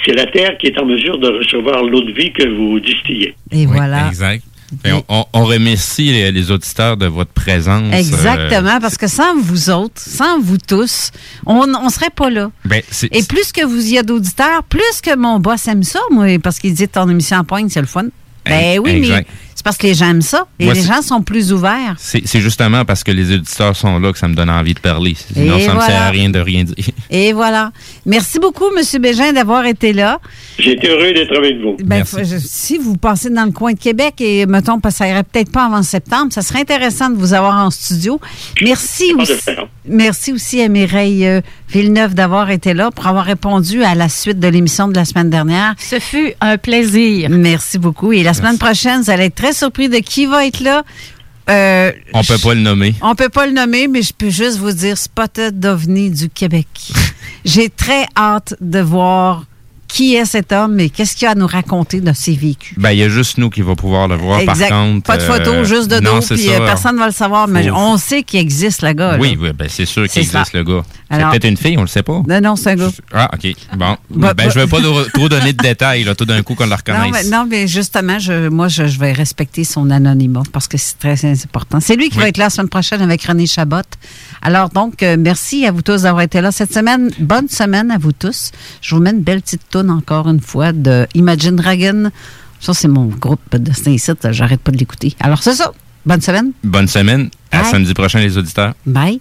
c'est 0.05 0.13
la 0.13 0.27
Terre 0.27 0.57
qui 0.59 0.67
est 0.67 0.79
en 0.79 0.87
mesure 0.87 1.19
de 1.19 1.29
recevoir 1.29 1.83
l'eau 1.83 2.03
de 2.03 2.13
vie 2.13 2.33
que 2.33 2.47
vous 2.49 2.81
distillez. 2.81 3.35
et 3.51 3.67
voilà. 3.67 4.09
Exact. 4.09 4.43
On, 5.09 5.45
remercie 5.45 6.13
les, 6.13 6.33
les 6.33 6.51
auditeurs 6.51 6.97
de 6.97 7.07
votre 7.07 7.31
présence. 7.33 7.93
euh, 7.93 7.97
Exactement, 7.99 8.81
parce 8.81 8.97
que 8.97 9.07
sans 9.07 9.37
vous 9.41 9.71
autres, 9.71 10.01
sans 10.01 10.41
vous 10.41 10.59
tous, 10.59 11.11
on 11.47 11.67
ne 11.67 11.89
serait 11.91 12.11
pas 12.11 12.31
là. 12.31 12.51
ben, 12.65 12.83
Et 13.13 13.23
plus 13.23 13.53
que 13.53 13.65
vous 13.65 13.87
y 13.93 13.99
a 13.99 14.03
d'auditeurs, 14.03 14.63
plus 14.65 15.01
que 15.03 15.17
mon 15.17 15.39
boss 15.39 15.67
aime 15.69 15.83
ça, 15.83 16.01
moi, 16.11 16.39
parce 16.39 16.59
qu'il 16.59 16.75
dit 16.75 16.89
ton 16.89 17.09
émission 17.09 17.39
en 17.39 17.45
pointe, 17.45 17.71
c'est 17.71 17.81
le 17.81 17.87
fun. 17.87 18.07
Ben 18.47 18.79
oui, 18.79 19.01
mais. 19.09 19.27
C'est 19.65 19.71
parce 19.71 19.77
que 19.79 19.87
les 19.87 19.95
gens 19.95 20.11
aiment 20.11 20.21
ça. 20.23 20.47
Et 20.59 20.67
Moi, 20.67 20.75
les 20.75 20.83
gens 20.83 21.01
sont 21.01 21.23
plus 21.23 21.53
ouverts. 21.53 21.95
C'est 21.99 22.41
justement 22.41 22.85
parce 22.85 23.03
que 23.03 23.11
les 23.13 23.33
auditeurs 23.35 23.75
sont 23.75 23.99
là 23.99 24.13
que 24.13 24.19
ça 24.19 24.29
me 24.29 24.35
donne 24.35 24.51
envie 24.51 24.75
de 24.75 24.81
parler. 24.81 25.15
Sinon, 25.33 25.57
Et 25.57 25.63
ça 25.65 25.69
me 25.71 25.75
voilà. 25.79 25.87
sert 25.87 26.03
à 26.03 26.11
rien 26.11 26.29
de 26.29 26.39
rien 26.39 26.65
dire. 26.65 26.75
Et 27.11 27.33
voilà. 27.33 27.73
Merci 28.05 28.39
beaucoup, 28.39 28.67
M. 28.77 29.01
Bégin, 29.01 29.33
d'avoir 29.33 29.65
été 29.65 29.93
là. 29.93 30.21
J'ai 30.59 30.73
été 30.73 30.89
heureux 30.89 31.13
d'être 31.15 31.35
avec 31.37 31.59
vous. 31.61 31.77
Ben, 31.83 32.05
faut- 32.05 32.19
je- 32.19 32.37
si 32.39 32.77
vous 32.79 32.97
passez 32.97 33.31
dans 33.31 33.45
le 33.47 33.53
coin 33.53 33.73
de 33.73 33.79
Québec 33.79 34.21
et, 34.21 34.45
mettons, 34.47 34.81
parce 34.81 34.97
que 34.97 34.99
ça 34.99 35.09
irait 35.09 35.23
peut-être 35.25 35.51
pas 35.51 35.65
avant 35.65 35.83
septembre, 35.83 36.33
ça 36.33 36.43
serait 36.43 36.61
intéressant 36.61 37.09
de 37.11 37.17
vous 37.17 37.33
avoir 37.33 37.65
en 37.65 37.71
studio. 37.71 38.21
Merci 38.63 39.15
aussi, 39.19 39.33
merci 39.87 40.33
aussi 40.33 40.61
à 40.61 40.69
Mireille 40.69 41.27
euh, 41.27 41.41
Villeneuve 41.75 42.15
d'avoir 42.15 42.51
été 42.51 42.73
là 42.73 42.93
pour 42.93 43.09
avoir 43.09 43.25
répondu 43.25 43.83
à 43.83 43.97
la 43.97 44.09
suite 44.09 44.39
de 44.39 44.47
l'émission 44.47 44.87
de 44.87 44.95
la 44.95 45.05
semaine 45.05 45.29
dernière. 45.29 45.75
Ce 45.77 45.99
fut 45.99 46.33
un 46.41 46.57
plaisir. 46.57 47.29
Merci 47.31 47.79
beaucoup. 47.79 48.13
Et 48.13 48.23
la 48.23 48.33
semaine 48.33 48.59
prochaine, 48.59 49.01
vous 49.03 49.11
allez 49.11 49.25
être 49.25 49.35
très 49.35 49.53
surpris 49.53 49.89
de 49.89 49.97
qui 49.99 50.27
va 50.27 50.47
être 50.47 50.61
là. 50.61 50.85
Euh, 51.51 51.91
On 52.13 52.23
peut 52.23 52.39
pas 52.39 52.55
le 52.55 52.61
nommer. 52.61 52.95
on 53.03 53.17
peut 53.17 53.29
pas 53.29 53.47
le 53.47 53.53
nommer, 53.53 53.89
mais 53.89 54.03
je 54.03 54.13
peux 54.17 54.31
juste 54.31 54.59
vous 54.59 54.71
dire 54.71 54.97
Spotted 54.97 55.59
d'OVNI 55.59 56.11
du 56.11 56.29
Québec. 56.29 56.69
J'ai 57.45 57.69
très 57.71 58.07
hâte 58.17 58.55
de 58.61 58.79
voir 58.79 59.45
qui 59.95 60.17
est 60.17 60.25
cet 60.25 60.51
homme 60.51 60.81
et 60.81 60.91
qu'est-ce 60.91 61.15
qu'il 61.15 61.29
a 61.29 61.31
à 61.31 61.35
nous 61.37 61.47
raconter 61.47 62.01
de 62.01 62.13
ses 62.13 62.35
vécus? 62.35 62.77
Ben, 62.77 62.91
il 62.91 62.99
y 62.99 63.05
a 63.05 63.09
juste 63.09 63.39
nous 63.39 63.49
qui 63.49 63.63
va 63.63 63.77
pouvoir 63.77 64.09
le 64.09 64.17
voir, 64.17 64.41
exact. 64.41 64.71
par 64.71 64.83
contre. 64.87 65.03
pas 65.07 65.17
de 65.19 65.23
photo, 65.23 65.51
euh, 65.53 65.65
juste 65.65 65.89
de 65.89 66.01
non, 66.01 66.19
dos, 66.19 66.27
puis 66.35 66.39
ça. 66.47 66.51
euh, 66.55 66.67
personne 66.67 66.97
ne 66.97 66.99
va 67.01 67.07
le 67.07 67.13
savoir, 67.13 67.47
mais 67.47 67.69
Faut- 67.69 67.77
on 67.77 67.97
sait 67.97 68.25
qu'il 68.25 68.41
existe, 68.41 68.83
le 68.83 68.93
gars. 68.93 69.13
là. 69.13 69.19
Oui, 69.21 69.39
oui, 69.41 69.51
ben, 69.57 69.69
c'est 69.71 69.87
sûr 69.87 70.09
qu'il 70.09 70.23
existe, 70.23 70.33
ça. 70.33 70.45
le 70.53 70.65
gars. 70.65 70.83
C'est 71.13 71.21
peut-être 71.31 71.45
une 71.49 71.57
fille, 71.57 71.79
on 71.79 71.83
le 71.83 71.87
sait 71.87 72.03
pas. 72.03 72.23
Non, 72.27 72.41
non, 72.41 72.57
c'est 72.57 72.73
un 72.73 72.75
gars. 72.75 72.91
Ah, 73.13 73.31
OK. 73.33 73.55
Bon. 73.77 73.79
Bah, 73.79 73.97
ben, 74.11 74.35
bah- 74.37 74.49
je 74.53 74.59
veux 74.59 74.67
pas 74.67 74.81
do- 74.81 75.05
trop 75.15 75.29
donner 75.29 75.53
de 75.53 75.63
détails, 75.63 76.03
là, 76.03 76.17
tout 76.17 76.25
d'un 76.25 76.43
coup, 76.43 76.57
qu'on 76.57 76.65
le 76.65 76.71
Non 76.71 76.77
reconnaisse. 76.77 77.25
mais, 77.31 77.31
non, 77.31 77.47
mais 77.49 77.69
justement, 77.69 78.19
je, 78.19 78.49
moi, 78.49 78.67
je, 78.67 78.89
je 78.89 78.99
vais 78.99 79.13
respecter 79.13 79.63
son 79.63 79.91
anonymat 79.91 80.43
parce 80.53 80.67
que 80.67 80.77
c'est 80.77 80.99
très 80.99 81.25
important. 81.45 81.79
C'est 81.79 81.95
lui 81.95 82.09
qui 82.11 82.19
va 82.19 82.27
être 82.29 82.37
là 82.39 82.47
la 82.47 82.51
semaine 82.51 82.69
prochaine 82.69 83.01
avec 83.01 83.23
René 83.23 83.47
Chabot. 83.47 83.77
Alors, 84.43 84.71
donc, 84.71 85.05
euh, 85.05 85.17
merci 85.17 85.65
à 85.67 85.71
vous 85.71 85.83
tous 85.83 86.03
d'avoir 86.03 86.23
été 86.25 86.41
là 86.41 86.51
cette 86.51 86.73
semaine. 86.75 87.11
Bonne 87.21 87.49
semaine 87.49 87.93
à 87.93 87.99
vous 87.99 88.13
tous. 88.13 88.51
Je 88.81 88.95
vous 88.97 89.01
mets 89.01 89.11
une 89.11 89.23
belle 89.23 89.41
petite 89.41 89.63
toune 89.71 89.84
encore 89.91 90.29
une 90.29 90.41
fois 90.41 90.73
de 90.73 91.07
Imagine 91.15 91.57
Dragon. 91.57 92.11
Ça, 92.61 92.75
c'est 92.75 92.89
mon 92.89 93.07
groupe 93.07 93.57
de 93.57 93.73
site. 93.73 94.29
J'arrête 94.31 94.61
pas 94.61 94.73
de 94.73 94.79
l'écouter. 94.79 95.15
Alors, 95.21 95.43
c'est 95.43 95.55
ça. 95.55 95.73
Bonne 96.07 96.21
semaine. 96.21 96.53
Bonne 96.63 96.89
semaine. 96.89 97.31
À 97.51 97.63
Bye. 97.63 97.71
samedi 97.71 97.95
prochain, 97.95 98.21
les 98.21 98.37
auditeurs. 98.37 98.75
Bye. 98.87 99.21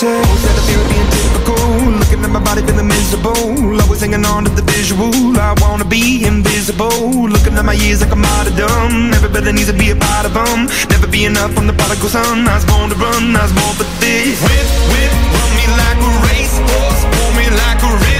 takes. 0.00 0.40
Had 0.48 0.56
a 0.56 0.62
fear 0.64 0.80
of 0.80 0.88
being 0.88 1.10
typical. 1.12 1.60
Looking 2.00 2.24
at 2.24 2.32
my 2.32 2.40
body, 2.40 2.64
feeling 2.64 2.88
miserable. 2.88 3.36
Always 3.84 4.00
hanging 4.00 4.24
on 4.24 4.48
to 4.48 4.50
the 4.50 4.64
visual. 4.64 5.12
I 5.36 5.52
wanna 5.60 5.84
be 5.84 6.24
invisible. 6.24 7.28
Looking 7.28 7.54
at 7.60 7.64
my 7.64 7.76
years 7.76 8.00
like 8.00 8.12
I'm 8.16 8.24
martyrdom. 8.24 9.12
Everybody 9.12 9.52
needs 9.52 9.68
to 9.68 9.76
be 9.76 9.90
a 9.92 9.96
part 9.96 10.24
of 10.24 10.32
them. 10.32 10.72
Never 10.88 11.06
be 11.06 11.28
enough 11.28 11.52
from 11.52 11.66
the 11.68 11.76
prodigal 11.76 12.08
son. 12.08 12.48
I 12.48 12.56
was 12.56 12.64
born 12.64 12.88
to 12.88 12.96
run, 12.96 13.36
I 13.36 13.44
was 13.44 13.52
born 13.52 13.74
for 13.76 13.88
this. 14.00 14.40
Whip, 14.40 14.68
whip, 14.92 15.12
run 15.36 15.50
me 15.58 15.66
like 15.80 16.00
a 16.08 16.12
racehorse. 16.28 17.02
Pull 17.12 17.30
me 17.36 17.46
like 17.62 17.80
a 17.84 17.92
ripcord. 18.04 18.19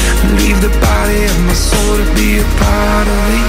Leave 0.37 0.61
the 0.61 0.69
body 0.79 1.23
of 1.25 1.39
my 1.47 1.53
soul 1.53 1.97
to 1.97 2.15
be 2.15 2.39
a 2.39 2.43
part 2.61 3.07
of 3.07 3.19
me. 3.29 3.41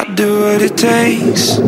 I 0.00 0.14
do 0.14 0.40
what 0.40 0.62
it 0.62 0.76
takes. 0.76 1.58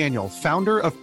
Daniel, 0.00 0.30
founder 0.30 0.80
of 0.80 0.99